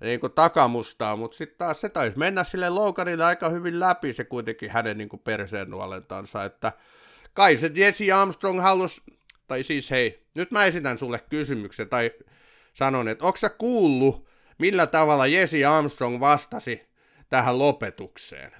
niin 0.00 0.20
kuin 0.20 0.32
takamustaa, 0.32 1.16
mutta 1.16 1.36
sitten 1.36 1.58
taas 1.58 1.80
se 1.80 1.88
taisi 1.88 2.18
mennä 2.18 2.44
sille 2.44 2.68
Loganille 2.68 3.24
aika 3.24 3.48
hyvin 3.48 3.80
läpi 3.80 4.12
se 4.12 4.24
kuitenkin 4.24 4.70
hänen 4.70 4.98
niin 4.98 5.08
perseen 5.24 5.70
nuolentansa, 5.70 6.44
että 6.44 6.72
kai 7.34 7.56
se 7.56 7.70
Jesse 7.74 8.12
Armstrong 8.12 8.60
halusi 8.60 9.02
tai 9.46 9.62
siis 9.62 9.90
hei, 9.90 10.25
nyt 10.36 10.50
mä 10.50 10.64
esitän 10.64 10.98
sulle 10.98 11.20
kysymyksen, 11.30 11.88
tai 11.88 12.10
sanon, 12.72 13.08
että 13.08 13.24
onko 13.24 13.36
sä 13.36 13.48
kuullut, 13.48 14.28
millä 14.58 14.86
tavalla 14.86 15.26
Jesse 15.26 15.64
Armstrong 15.64 16.20
vastasi 16.20 16.82
tähän 17.28 17.58
lopetukseen? 17.58 18.52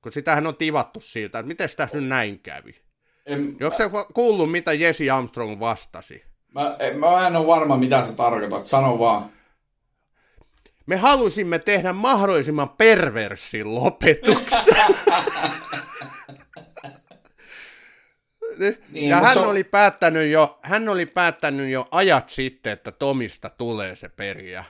Kun 0.00 0.12
sitähän 0.12 0.46
on 0.46 0.56
tivattu 0.56 1.00
siltä, 1.00 1.38
että 1.38 1.48
miten 1.48 1.68
tässä 1.76 1.98
nyt 1.98 2.08
näin 2.08 2.40
kävi? 2.40 2.80
En, 3.26 3.56
Onko 3.64 3.76
sä 3.76 3.90
kuullut, 4.14 4.50
mitä 4.50 4.72
Jesse 4.72 5.10
Armstrong 5.10 5.60
vastasi? 5.60 6.24
Mä, 6.54 6.76
en, 6.78 6.98
mä 6.98 7.26
en 7.26 7.36
ole 7.36 7.46
varma, 7.46 7.76
mitä 7.76 8.06
sä 8.06 8.12
tarkoitat. 8.12 8.66
Sano 8.66 8.98
vaan. 8.98 9.30
Me 10.86 10.96
halusimme 10.96 11.58
tehdä 11.58 11.92
mahdollisimman 11.92 12.68
perversin 12.68 13.74
lopetuksen. 13.74 14.74
niin, 18.58 19.08
ja 19.08 19.20
hän, 19.20 19.38
on... 19.38 19.46
oli 19.46 19.64
päättänyt 19.64 20.30
jo, 20.30 20.58
hän 20.62 20.88
oli 20.88 21.06
päättänyt 21.06 21.70
jo 21.70 21.88
ajat 21.90 22.28
sitten, 22.28 22.72
että 22.72 22.92
Tomista 22.92 23.50
tulee 23.50 23.96
se 23.96 24.08
periä. 24.08 24.64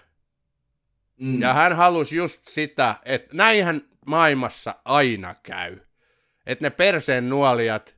Mm. 1.21 1.41
Ja 1.41 1.53
hän 1.53 1.77
halusi 1.77 2.17
just 2.17 2.41
sitä, 2.45 2.95
että 3.05 3.37
näinhän 3.37 3.81
maailmassa 4.07 4.75
aina 4.85 5.35
käy. 5.43 5.79
Että 6.47 6.65
ne 6.65 6.71
perseen 6.71 7.29
nuolijat, 7.29 7.97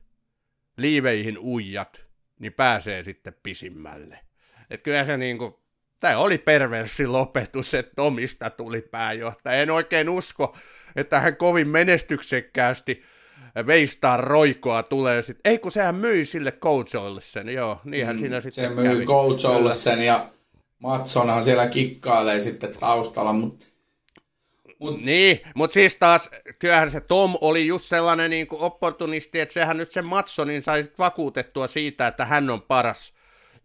liiveihin 0.77 1.37
uijat, 1.39 2.05
niin 2.39 2.53
pääsee 2.53 3.03
sitten 3.03 3.35
pisimmälle. 3.43 4.19
Että 4.69 4.83
kyllä 4.83 5.05
se 5.05 5.17
niinku, 5.17 5.63
tämä 5.99 6.17
oli 6.17 6.37
perversi 6.37 7.07
lopetus, 7.07 7.73
että 7.73 7.95
Tomista 7.95 8.49
tuli 8.49 8.81
pääjohtaja. 8.81 9.61
En 9.61 9.71
oikein 9.71 10.09
usko, 10.09 10.57
että 10.95 11.19
hän 11.19 11.37
kovin 11.37 11.69
menestyksekkäästi 11.69 13.03
veistaa 13.65 14.17
roikoa 14.17 14.83
tulee 14.83 15.21
sitten. 15.21 15.51
Ei 15.51 15.59
kun 15.59 15.71
sehän 15.71 15.95
myi 15.95 16.25
sille 16.25 16.51
Coachoille 16.51 17.21
sen, 17.21 17.49
joo, 17.49 17.81
niinhän 17.83 18.15
mm, 18.15 18.19
siinä 18.19 18.41
sitten 18.41 18.69
Se 18.69 18.75
myi 18.75 19.05
Coachoille 19.05 19.73
sen 19.73 20.05
ja 20.05 20.29
Matsonhan 20.79 21.43
siellä 21.43 21.67
kikkailee 21.67 22.39
sitten 22.39 22.73
taustalla, 22.79 23.33
mutta 23.33 23.65
Mut... 24.79 25.01
Niin, 25.01 25.41
mutta 25.55 25.73
siis 25.73 25.95
taas, 25.95 26.29
kyllähän 26.59 26.91
se 26.91 26.99
Tom 26.99 27.35
oli 27.41 27.67
just 27.67 27.85
sellainen 27.85 28.29
niin 28.29 28.47
kuin 28.47 28.61
opportunisti, 28.61 29.39
että 29.39 29.53
sehän 29.53 29.77
nyt 29.77 29.91
sen 29.91 30.05
Matsonin 30.05 30.61
sai 30.61 30.85
vakuutettua 30.99 31.67
siitä, 31.67 32.07
että 32.07 32.25
hän 32.25 32.49
on 32.49 32.61
paras 32.61 33.13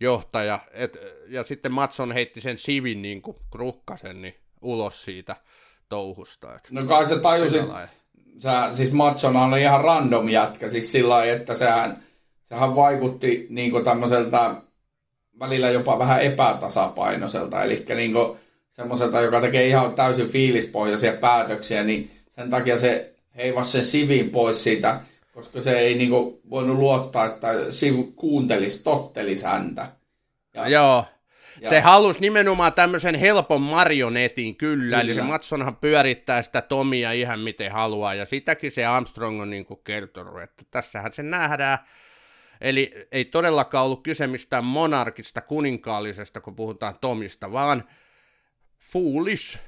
johtaja. 0.01 0.59
Et, 0.71 0.99
ja 1.29 1.45
sitten 1.45 1.73
Matson 1.73 2.13
heitti 2.13 2.41
sen 2.41 2.59
Sivin 2.59 3.03
niin 3.03 3.23
kuin 3.23 3.37
krukkasen 3.51 4.23
niin 4.23 4.35
ulos 4.63 5.05
siitä 5.05 5.37
touhusta. 5.89 6.55
Et. 6.55 6.71
No 6.71 6.87
kai 6.87 7.07
se 7.07 7.19
tajusi, 7.19 7.59
sä, 8.39 8.71
siis 8.73 8.93
Matsona 8.93 9.45
oli 9.45 9.61
ihan 9.61 9.85
random 9.85 10.29
jätkä, 10.29 10.69
siis 10.69 10.93
sillä 10.93 11.15
lailla, 11.15 11.35
että 11.35 11.55
sehän, 11.55 12.03
sehän 12.43 12.77
vaikutti 12.77 13.47
niin 13.51 13.85
tämmöiseltä 13.85 14.55
välillä 15.39 15.71
jopa 15.71 15.99
vähän 15.99 16.23
epätasapainoiselta, 16.23 17.63
eli 17.63 17.85
niin 17.95 18.15
semmoiselta, 18.73 19.21
joka 19.21 19.41
tekee 19.41 19.67
ihan 19.67 19.95
täysin 19.95 20.29
fiilispohjaisia 20.29 21.13
päätöksiä, 21.13 21.85
niin 21.85 22.11
sen 22.31 22.51
takia 22.51 22.79
se 22.79 23.15
heivasi 23.37 23.73
sen 23.73 23.87
sivin 23.87 24.31
pois 24.31 24.65
siitä, 24.65 25.01
koska 25.35 25.63
se 25.63 25.79
ei 25.79 25.95
niin 25.95 26.11
voinut 26.51 26.79
luottaa, 26.79 27.27
että 27.27 27.49
Siv 27.71 27.95
kuuntelisi, 28.17 28.85
tottelisi 28.85 29.45
häntä. 29.45 29.89
Ja, 30.55 30.69
Joo. 30.69 31.05
Ja. 31.63 31.69
Se 31.69 31.81
halusi 31.81 32.21
nimenomaan 32.21 32.73
tämmöisen 32.73 33.15
helpon 33.15 33.61
marionetin, 33.61 34.57
kyllä. 34.57 34.83
kyllä. 34.83 35.01
Eli 35.01 35.15
se 35.15 35.23
Matsonhan 35.23 35.77
pyörittää 35.77 36.43
sitä 36.43 36.63
Tomia 36.63 37.13
ihan 37.13 37.41
miten 37.41 37.73
haluaa, 37.73 38.15
ja 38.15 38.27
sitäkin 38.27 38.73
se 38.73 38.87
Armstrong 38.87 39.41
on 39.41 39.51
niin 39.51 39.65
kuin 39.65 39.81
kertonut, 39.85 40.43
että 40.43 40.65
tässähän 40.71 41.13
se 41.13 41.23
nähdään. 41.23 41.79
Eli 42.61 42.91
ei 43.13 43.25
todellakaan 43.25 43.85
ollut 43.85 44.03
kyse 44.03 44.27
mistään 44.27 44.65
monarkista, 44.65 45.41
kuninkaallisesta, 45.41 46.41
kun 46.41 46.57
puhutaan 46.57 46.99
Tomista, 47.01 47.53
vaan 47.53 47.85
foolish, 48.81 49.59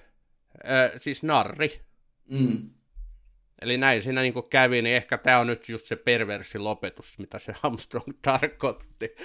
äh, 0.69 0.91
siis 0.97 1.23
narri. 1.23 1.81
Mm. 2.31 2.71
Eli 3.63 3.79
näin 3.79 4.03
siinä 4.03 4.23
niin 4.23 4.33
kuin 4.35 4.49
kävi, 4.49 4.83
niin 4.83 4.97
ehkä 4.97 5.19
tämä 5.19 5.39
on 5.39 5.47
nyt 5.47 5.69
just 5.69 5.87
se 5.87 5.97
perversi 5.97 6.59
lopetus, 6.59 7.19
mitä 7.19 7.39
se 7.39 7.53
Armstrong 7.63 8.19
tarkoitti 8.23 9.17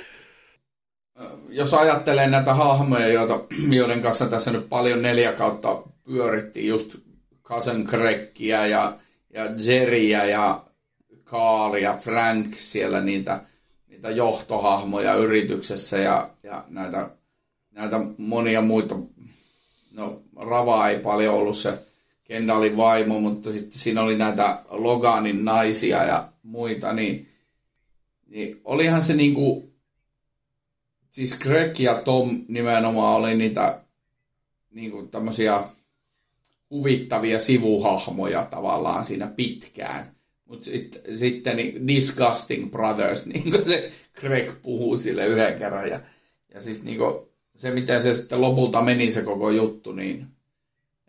jos 1.50 1.74
ajattelee 1.74 2.28
näitä 2.28 2.54
hahmoja, 2.54 3.08
joita, 3.08 3.40
joiden 3.80 4.02
kanssa 4.02 4.26
tässä 4.26 4.52
nyt 4.52 4.70
paljon 4.70 5.02
neljä 5.02 5.32
kautta 5.32 5.84
pyörittiin, 6.04 6.68
just 6.68 6.96
Cousin 7.44 7.84
Greggia 7.84 8.66
ja, 8.66 8.98
ja 9.34 9.44
Jerryä 9.68 10.26
ja 10.26 10.66
Carl 11.26 11.76
ja 11.76 11.94
Frank 11.94 12.56
siellä 12.56 13.02
niitä, 13.02 13.42
niitä 13.88 14.10
johtohahmoja 14.10 15.14
yrityksessä 15.14 15.98
ja, 15.98 16.30
ja 16.44 16.66
näitä, 16.68 17.10
näitä 17.72 18.00
monia 18.18 18.62
muita, 18.62 18.96
no 19.92 20.22
Rava 20.36 20.88
ei 20.88 21.00
paljon 21.00 21.36
ollut 21.36 21.58
se 21.58 21.80
Kendallin 22.24 22.78
vaimo, 22.78 23.20
mutta 23.20 23.52
sitten 23.52 23.80
siinä 23.80 24.02
oli 24.02 24.18
näitä 24.18 24.62
Loganin 24.70 25.46
naisia 25.46 26.04
ja 26.04 26.28
muita, 26.44 26.94
niin, 26.94 27.28
niin 28.28 28.62
olihan 28.64 29.02
se 29.02 29.14
niinku 29.14 29.69
siis 31.12 31.40
Greg 31.40 31.80
ja 31.80 32.02
Tom 32.02 32.46
nimenomaan 32.48 33.16
oli 33.16 33.36
niitä 33.36 33.82
niin 34.72 34.92
kuin 34.92 35.10
tämmöisiä 35.10 35.64
huvittavia 36.70 37.40
sivuhahmoja 37.40 38.46
tavallaan 38.46 39.04
siinä 39.04 39.28
pitkään. 39.28 40.12
Mutta 40.46 40.66
sit, 40.66 41.02
sitten 41.16 41.58
niin 41.58 41.88
Disgusting 41.88 42.72
Brothers, 42.72 43.26
niin 43.34 43.52
kuin 43.52 43.66
se 43.66 43.92
Greg 44.20 44.52
puhuu 44.62 44.98
sille 44.98 45.26
yhden 45.26 45.60
kerran. 45.60 45.90
Ja, 45.90 46.00
ja 46.54 46.62
siis 46.62 46.84
niin 46.84 46.98
kuin, 46.98 47.30
se, 47.56 47.72
miten 47.72 48.04
se 48.04 48.14
sitten 48.14 48.42
lopulta 48.42 48.82
meni 48.82 49.12
se 49.12 49.22
koko 49.22 49.52
juttu, 49.52 49.92
niin 49.92 50.28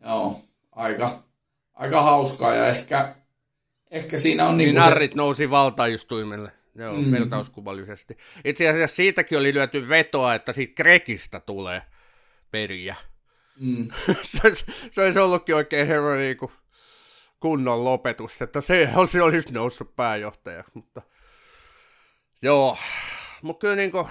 joo, 0.04 0.40
aika, 0.72 1.22
aika 1.74 2.02
hauskaa 2.02 2.54
ja 2.54 2.66
ehkä, 2.66 3.14
ehkä 3.90 4.18
siinä 4.18 4.48
on... 4.48 4.56
Niin, 4.56 4.66
niin 4.66 4.74
narrit 4.74 5.10
se... 5.10 5.16
nousi 5.16 5.50
valtaistuimelle. 5.50 6.59
Joo, 6.74 6.96
mm. 6.96 7.12
vertauskuvallisesti. 7.12 8.18
Itse 8.44 8.68
asiassa 8.68 8.96
siitäkin 8.96 9.38
oli 9.38 9.54
lyöty 9.54 9.88
vetoa, 9.88 10.34
että 10.34 10.52
siitä 10.52 10.74
Krekistä 10.74 11.40
tulee 11.40 11.82
periä. 12.50 12.96
Mm. 13.60 13.90
se, 14.22 14.40
se 14.90 15.02
olisi 15.02 15.18
ollutkin 15.18 15.54
oikein 15.54 15.86
sellainen 15.86 16.24
niin 16.24 16.36
kuin 16.36 16.52
kunnon 17.40 17.84
lopetus, 17.84 18.42
että 18.42 18.60
se, 18.60 18.90
se 19.10 19.22
olisi 19.22 19.52
noussut 19.52 19.96
pääjohtajaksi, 19.96 20.72
mutta 20.74 21.02
joo, 22.42 22.78
mutta 23.42 23.60
kyllä 23.60 23.76
niin 23.76 23.90
kuin, 23.90 24.06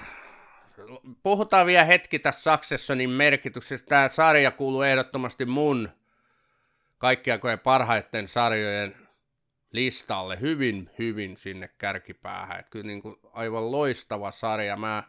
puhutaan 1.22 1.66
vielä 1.66 1.84
hetki 1.84 2.18
tässä 2.18 2.52
Successionin 2.52 3.10
merkityksestä. 3.10 3.88
Tämä 3.88 4.08
sarja 4.08 4.50
kuuluu 4.50 4.82
ehdottomasti 4.82 5.44
mun 5.44 5.88
kaikkia 6.98 7.38
parhaiten 7.62 8.28
sarjojen 8.28 8.99
listalle 9.72 10.40
hyvin, 10.40 10.90
hyvin 10.98 11.36
sinne 11.36 11.68
kärkipäähän. 11.78 12.58
Että 12.58 12.70
kyllä 12.70 12.86
niin 12.86 13.02
kuin 13.02 13.16
aivan 13.32 13.72
loistava 13.72 14.30
sarja. 14.30 14.76
Mä, 14.76 15.02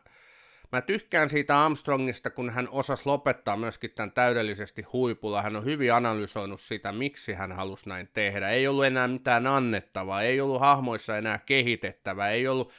mä 0.71 0.81
tykkään 0.81 1.29
siitä 1.29 1.65
Armstrongista, 1.65 2.29
kun 2.29 2.49
hän 2.49 2.69
osasi 2.69 3.03
lopettaa 3.05 3.57
myöskin 3.57 3.91
tämän 3.91 4.11
täydellisesti 4.11 4.81
huipulla. 4.81 5.41
Hän 5.41 5.55
on 5.55 5.65
hyvin 5.65 5.93
analysoinut 5.93 6.61
sitä, 6.61 6.91
miksi 6.91 7.33
hän 7.33 7.51
halusi 7.51 7.89
näin 7.89 8.09
tehdä. 8.13 8.49
Ei 8.49 8.67
ollut 8.67 8.85
enää 8.85 9.07
mitään 9.07 9.47
annettavaa, 9.47 10.21
ei 10.21 10.41
ollut 10.41 10.61
hahmoissa 10.61 11.17
enää 11.17 11.39
kehitettävää, 11.45 12.29
ei 12.29 12.47
ollut... 12.47 12.71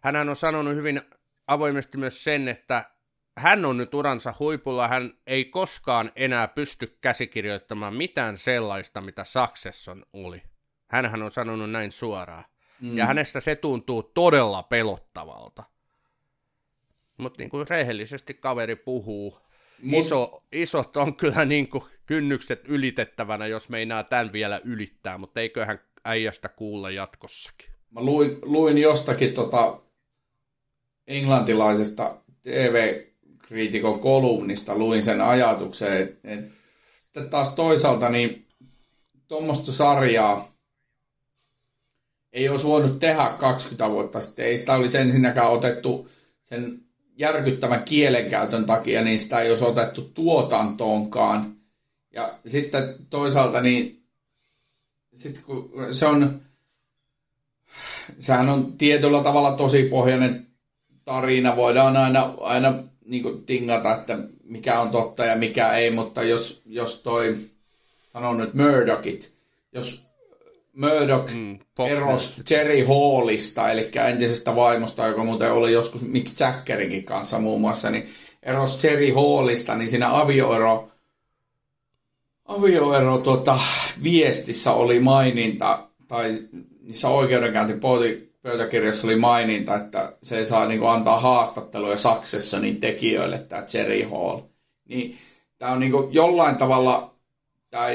Hän 0.00 0.28
on 0.28 0.36
sanonut 0.36 0.74
hyvin 0.74 1.00
avoimesti 1.46 1.98
myös 1.98 2.24
sen, 2.24 2.48
että 2.48 2.84
hän 3.38 3.64
on 3.64 3.76
nyt 3.76 3.94
uransa 3.94 4.34
huipulla, 4.38 4.88
hän 4.88 5.14
ei 5.26 5.44
koskaan 5.44 6.12
enää 6.16 6.48
pysty 6.48 6.98
käsikirjoittamaan 7.00 7.94
mitään 7.94 8.38
sellaista, 8.38 9.00
mitä 9.00 9.24
Succession 9.24 10.04
oli. 10.12 10.51
Hänhän 10.92 11.22
on 11.22 11.32
sanonut 11.32 11.70
näin 11.70 11.92
suoraan. 11.92 12.44
Mm. 12.80 12.96
Ja 12.96 13.06
hänestä 13.06 13.40
se 13.40 13.56
tuntuu 13.56 14.02
todella 14.02 14.62
pelottavalta. 14.62 15.62
Mutta 17.16 17.42
niin 17.42 17.50
kuin 17.50 17.68
rehellisesti 17.68 18.34
kaveri 18.34 18.76
puhuu, 18.76 19.38
Mut... 19.82 20.06
Iso, 20.06 20.42
isot 20.52 20.96
on 20.96 21.16
kyllä 21.16 21.44
niin 21.44 21.68
kuin 21.68 21.84
kynnykset 22.06 22.62
ylitettävänä, 22.68 23.46
jos 23.46 23.68
meinaa 23.68 24.04
tämän 24.04 24.32
vielä 24.32 24.60
ylittää, 24.64 25.18
mutta 25.18 25.40
eiköhän 25.40 25.78
äijästä 26.04 26.48
kuulla 26.48 26.90
jatkossakin. 26.90 27.70
Mä 27.90 28.00
luin, 28.00 28.38
luin 28.42 28.78
jostakin 28.78 29.34
tota 29.34 29.80
englantilaisesta 31.06 32.22
TV-kriitikon 32.42 34.00
kolumnista, 34.00 34.78
luin 34.78 35.02
sen 35.02 35.20
ajatuksen, 35.20 35.92
että 36.02 36.18
et, 36.24 36.44
sitten 36.96 37.30
taas 37.30 37.54
toisaalta 37.54 38.08
niin 38.08 38.46
tuommoista 39.28 39.72
sarjaa 39.72 40.51
ei 42.32 42.48
olisi 42.48 42.64
voinut 42.64 42.98
tehdä 42.98 43.36
20 43.38 43.90
vuotta 43.90 44.20
sitten. 44.20 44.46
Ei 44.46 44.58
sitä 44.58 44.74
olisi 44.74 44.98
ensinnäkään 44.98 45.50
otettu 45.50 46.08
sen 46.42 46.80
järkyttävän 47.16 47.82
kielenkäytön 47.84 48.64
takia, 48.64 49.02
niin 49.02 49.18
sitä 49.18 49.40
ei 49.40 49.50
olisi 49.50 49.64
otettu 49.64 50.10
tuotantoonkaan. 50.14 51.56
Ja 52.12 52.38
sitten 52.46 52.94
toisaalta 53.10 53.60
niin 53.60 54.02
sit 55.14 55.42
kun 55.46 55.72
se 55.92 56.06
on, 56.06 56.40
sehän 58.18 58.48
on 58.48 58.78
tietyllä 58.78 59.22
tavalla 59.22 59.56
tosi 59.56 59.82
pohjainen 59.82 60.46
tarina, 61.04 61.56
voidaan 61.56 61.96
aina, 61.96 62.34
aina 62.40 62.74
niin 63.04 63.44
tingata, 63.46 63.96
että 63.96 64.18
mikä 64.44 64.80
on 64.80 64.90
totta 64.90 65.24
ja 65.24 65.36
mikä 65.36 65.72
ei, 65.72 65.90
mutta 65.90 66.22
jos, 66.22 66.62
jos 66.66 67.02
toi, 67.02 67.36
sanon 68.06 68.38
nyt 68.38 68.54
Murdochit, 68.54 69.32
jos 69.72 70.11
Murdoch 70.72 71.32
mm, 71.34 71.58
erosi 71.86 72.42
Jerry 72.50 72.84
Hallista, 72.84 73.70
eli 73.70 73.90
entisestä 74.08 74.56
vaimosta, 74.56 75.06
joka 75.06 75.24
muuten 75.24 75.52
oli 75.52 75.72
joskus 75.72 76.02
Mick 76.02 76.40
Jackerinkin 76.40 77.04
kanssa 77.04 77.38
muun 77.38 77.60
muassa, 77.60 77.90
niin 77.90 78.08
erosi 78.42 78.86
Jerry 78.86 79.10
Hallista, 79.10 79.74
niin 79.74 79.90
siinä 79.90 80.20
avioero, 80.20 80.90
avioero 82.44 83.18
tuota, 83.18 83.58
viestissä 84.02 84.72
oli 84.72 85.00
maininta, 85.00 85.88
tai 86.08 86.38
niissä 86.80 87.08
oikeudenkäyntipöytäkirjassa 87.08 89.06
oli 89.06 89.16
maininta, 89.16 89.76
että 89.76 90.12
se 90.22 90.38
ei 90.38 90.46
saa 90.46 90.66
niin 90.66 90.80
kuin, 90.80 90.90
antaa 90.90 91.20
haastatteluja 91.20 91.96
Successionin 91.96 92.80
tekijöille, 92.80 93.38
tämä 93.38 93.66
Jerry 93.74 94.02
Hall. 94.02 94.40
Niin 94.88 95.18
tämä 95.58 95.72
on 95.72 95.80
niin 95.80 95.92
kuin, 95.92 96.14
jollain 96.14 96.56
tavalla, 96.56 97.14
tämä 97.70 97.88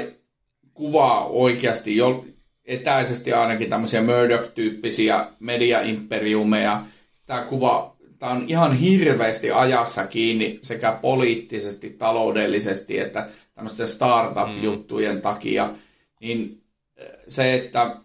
kuvaa 0.74 1.28
oikeasti 1.28 1.96
jo, 1.96 2.26
etäisesti 2.68 3.34
ainakin 3.34 3.70
tämmöisiä 3.70 4.02
Murdoch-tyyppisiä 4.02 5.28
mediaimperiumeja. 5.40 6.84
Tämä 7.26 7.42
kuva, 7.42 7.96
tämä 8.20 8.32
on 8.32 8.46
ihan 8.48 8.78
hirveästi 8.78 9.52
ajassa 9.52 10.08
kiinni 10.08 10.60
sekä 10.62 11.00
poliittisesti, 11.02 11.90
taloudellisesti 11.90 13.00
että 13.00 13.30
tämmöisten 13.56 13.88
startup-juttujen 13.88 15.16
mm. 15.16 15.22
takia. 15.22 15.74
Niin 16.20 16.62
eh, 16.98 17.08
se, 17.28 17.54
että 17.54 17.96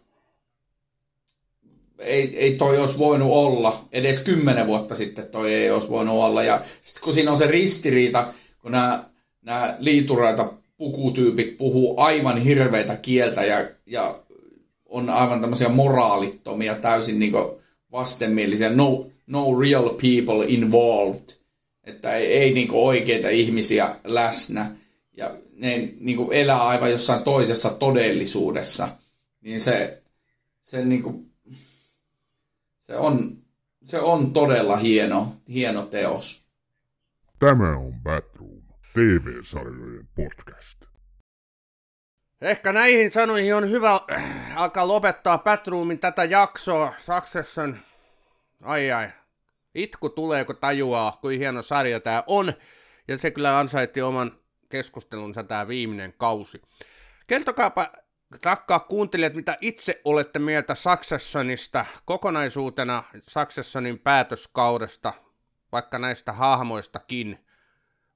ei, 1.98 2.38
ei 2.38 2.54
toi 2.54 2.78
olisi 2.78 2.98
voinut 2.98 3.30
olla, 3.30 3.84
edes 3.92 4.18
kymmenen 4.18 4.66
vuotta 4.66 4.94
sitten 4.94 5.26
toi 5.26 5.54
ei 5.54 5.70
olisi 5.70 5.88
voinut 5.88 6.14
olla. 6.14 6.42
Ja 6.42 6.62
sitten 6.80 7.02
kun 7.02 7.12
siinä 7.12 7.30
on 7.30 7.38
se 7.38 7.46
ristiriita, 7.46 8.34
kun 8.58 8.72
nämä, 8.72 9.04
nämä 9.42 9.76
liituraita 9.78 10.52
pukutyypit 10.76 11.56
puhuu 11.58 12.00
aivan 12.00 12.38
hirveitä 12.38 12.96
kieltä 12.96 13.44
ja, 13.44 13.68
ja 13.86 14.18
on 14.92 15.10
aivan 15.10 15.40
tämmöisiä 15.40 15.68
moraalittomia, 15.68 16.74
täysin 16.74 17.18
niin 17.18 17.32
vastenmielisiä, 17.92 18.70
no, 18.70 19.06
no 19.26 19.60
real 19.60 19.88
people 19.88 20.44
involved, 20.48 21.28
että 21.84 22.12
ei, 22.12 22.26
ei 22.26 22.52
niin 22.52 22.68
oikeita 22.72 23.28
ihmisiä 23.28 23.96
läsnä 24.04 24.70
ja 25.16 25.34
ne 25.56 25.94
niin 26.00 26.32
elää 26.32 26.62
aivan 26.62 26.90
jossain 26.90 27.22
toisessa 27.22 27.70
todellisuudessa, 27.70 28.88
niin 29.40 29.60
se, 29.60 30.02
se, 30.62 30.84
niin 30.84 31.02
kuin, 31.02 31.30
se, 32.80 32.96
on, 32.96 33.36
se 33.84 34.00
on 34.00 34.32
todella 34.32 34.76
hieno, 34.76 35.32
hieno 35.48 35.82
teos. 35.82 36.46
Tämä 37.38 37.76
on 37.76 37.94
Batroom, 38.02 38.62
TV-sarjojen 38.94 40.08
podcast. 40.14 40.81
Ehkä 42.42 42.72
näihin 42.72 43.12
sanoihin 43.12 43.54
on 43.54 43.70
hyvä 43.70 44.00
äh, 44.12 44.56
alkaa 44.56 44.88
lopettaa 44.88 45.38
Batroomin 45.38 45.98
tätä 45.98 46.24
jaksoa. 46.24 46.94
Succession, 46.98 47.78
ai 48.62 48.92
ai, 48.92 49.08
itku 49.74 50.08
tulee 50.08 50.44
kun 50.44 50.56
tajuaa, 50.56 51.18
kuin 51.20 51.38
hieno 51.38 51.62
sarja 51.62 52.00
tämä 52.00 52.24
on. 52.26 52.52
Ja 53.08 53.18
se 53.18 53.30
kyllä 53.30 53.58
ansaitti 53.58 54.02
oman 54.02 54.38
keskustelunsa 54.68 55.44
tämä 55.44 55.68
viimeinen 55.68 56.14
kausi. 56.18 56.62
Kertokaapa 57.26 57.86
rakkaa 58.44 58.80
kuuntelijat, 58.80 59.34
mitä 59.34 59.56
itse 59.60 60.00
olette 60.04 60.38
mieltä 60.38 60.74
Successionista 60.74 61.84
kokonaisuutena, 62.04 63.02
Successionin 63.28 63.98
päätöskaudesta, 63.98 65.12
vaikka 65.72 65.98
näistä 65.98 66.32
hahmoistakin– 66.32 67.38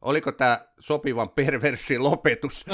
oliko 0.01 0.33
tämä 0.33 0.59
sopivan 0.79 1.29
perversi 1.29 1.99
lopetus 1.99 2.65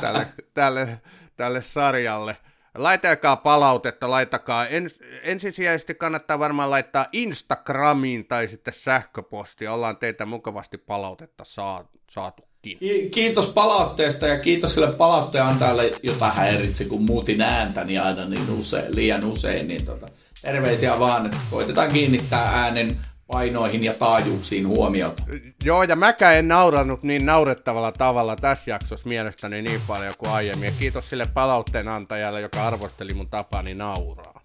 tälle, 0.00 0.26
tälle, 0.54 1.00
tälle 1.36 1.62
sarjalle. 1.62 2.36
Laitakaa 2.74 3.36
palautetta, 3.36 4.10
laitakaa. 4.10 4.66
Ens, 4.66 4.94
ensisijaisesti 5.22 5.94
kannattaa 5.94 6.38
varmaan 6.38 6.70
laittaa 6.70 7.06
Instagramiin 7.12 8.26
tai 8.26 8.48
sitten 8.48 8.74
sähköpostia. 8.74 9.72
Ollaan 9.72 9.96
teitä 9.96 10.26
mukavasti 10.26 10.78
palautetta 10.78 11.44
saa, 11.44 11.88
saatukin. 12.10 12.78
Kiitos 13.10 13.50
palautteesta 13.50 14.26
ja 14.26 14.40
kiitos 14.40 14.74
sille 14.74 14.92
palautteen 14.92 15.44
antajalle, 15.44 15.92
jota 16.02 16.28
häiritsi, 16.28 16.84
kun 16.84 17.02
muutin 17.02 17.42
ääntäni 17.42 17.98
aina 17.98 18.24
niin 18.24 18.50
usein, 18.50 18.94
liian 18.94 19.24
usein. 19.24 19.68
Niin 19.68 19.84
tota, 19.84 20.08
terveisiä 20.42 20.98
vaan, 20.98 21.26
että 21.26 21.38
koitetaan 21.50 21.92
kiinnittää 21.92 22.62
äänen 22.62 23.00
painoihin 23.26 23.84
ja 23.84 23.94
taajuuksiin 23.94 24.68
huomiota. 24.68 25.22
Joo, 25.64 25.82
ja 25.82 25.96
mäkään 25.96 26.36
en 26.36 26.48
naurannut 26.48 27.02
niin 27.02 27.26
naurettavalla 27.26 27.92
tavalla 27.92 28.36
tässä 28.36 28.70
jaksossa 28.70 29.08
mielestäni 29.08 29.62
niin 29.62 29.80
paljon 29.86 30.14
kuin 30.18 30.32
aiemmin. 30.32 30.66
Ja 30.66 30.72
kiitos 30.78 31.10
sille 31.10 31.26
palautteen 31.34 31.88
antajalle, 31.88 32.40
joka 32.40 32.66
arvosteli 32.66 33.14
mun 33.14 33.30
tapani 33.30 33.74
nauraa. 33.74 34.42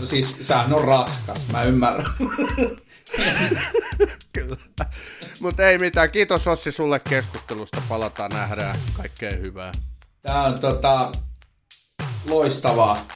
No 0.00 0.06
siis, 0.06 0.36
sehän 0.40 0.72
on 0.72 0.84
raskas, 0.84 1.48
mä 1.52 1.62
ymmärrän. 1.62 2.06
Kyllä. 4.32 4.56
Mutta 5.40 5.68
ei 5.68 5.78
mitään. 5.78 6.10
Kiitos 6.10 6.46
Ossi 6.46 6.72
sulle 6.72 7.00
keskustelusta. 7.00 7.82
Palataan, 7.88 8.30
nähdään. 8.30 8.76
Kaikkea 8.96 9.30
hyvää. 9.30 9.72
Tää 10.22 10.42
on 10.42 10.60
tota, 10.60 11.12
loistavaa. 12.28 13.06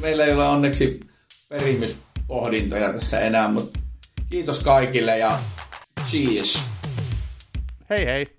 Meillä 0.00 0.24
ei 0.24 0.32
ole 0.32 0.48
onneksi 0.48 1.00
perimyspohdintoja 1.48 2.92
tässä 2.92 3.20
enää, 3.20 3.48
mutta 3.48 3.78
Kiitos 4.30 4.64
kaikille 4.64 5.18
ja 5.18 5.38
cheers. 6.10 6.62
Hei 7.90 8.06
hei. 8.06 8.37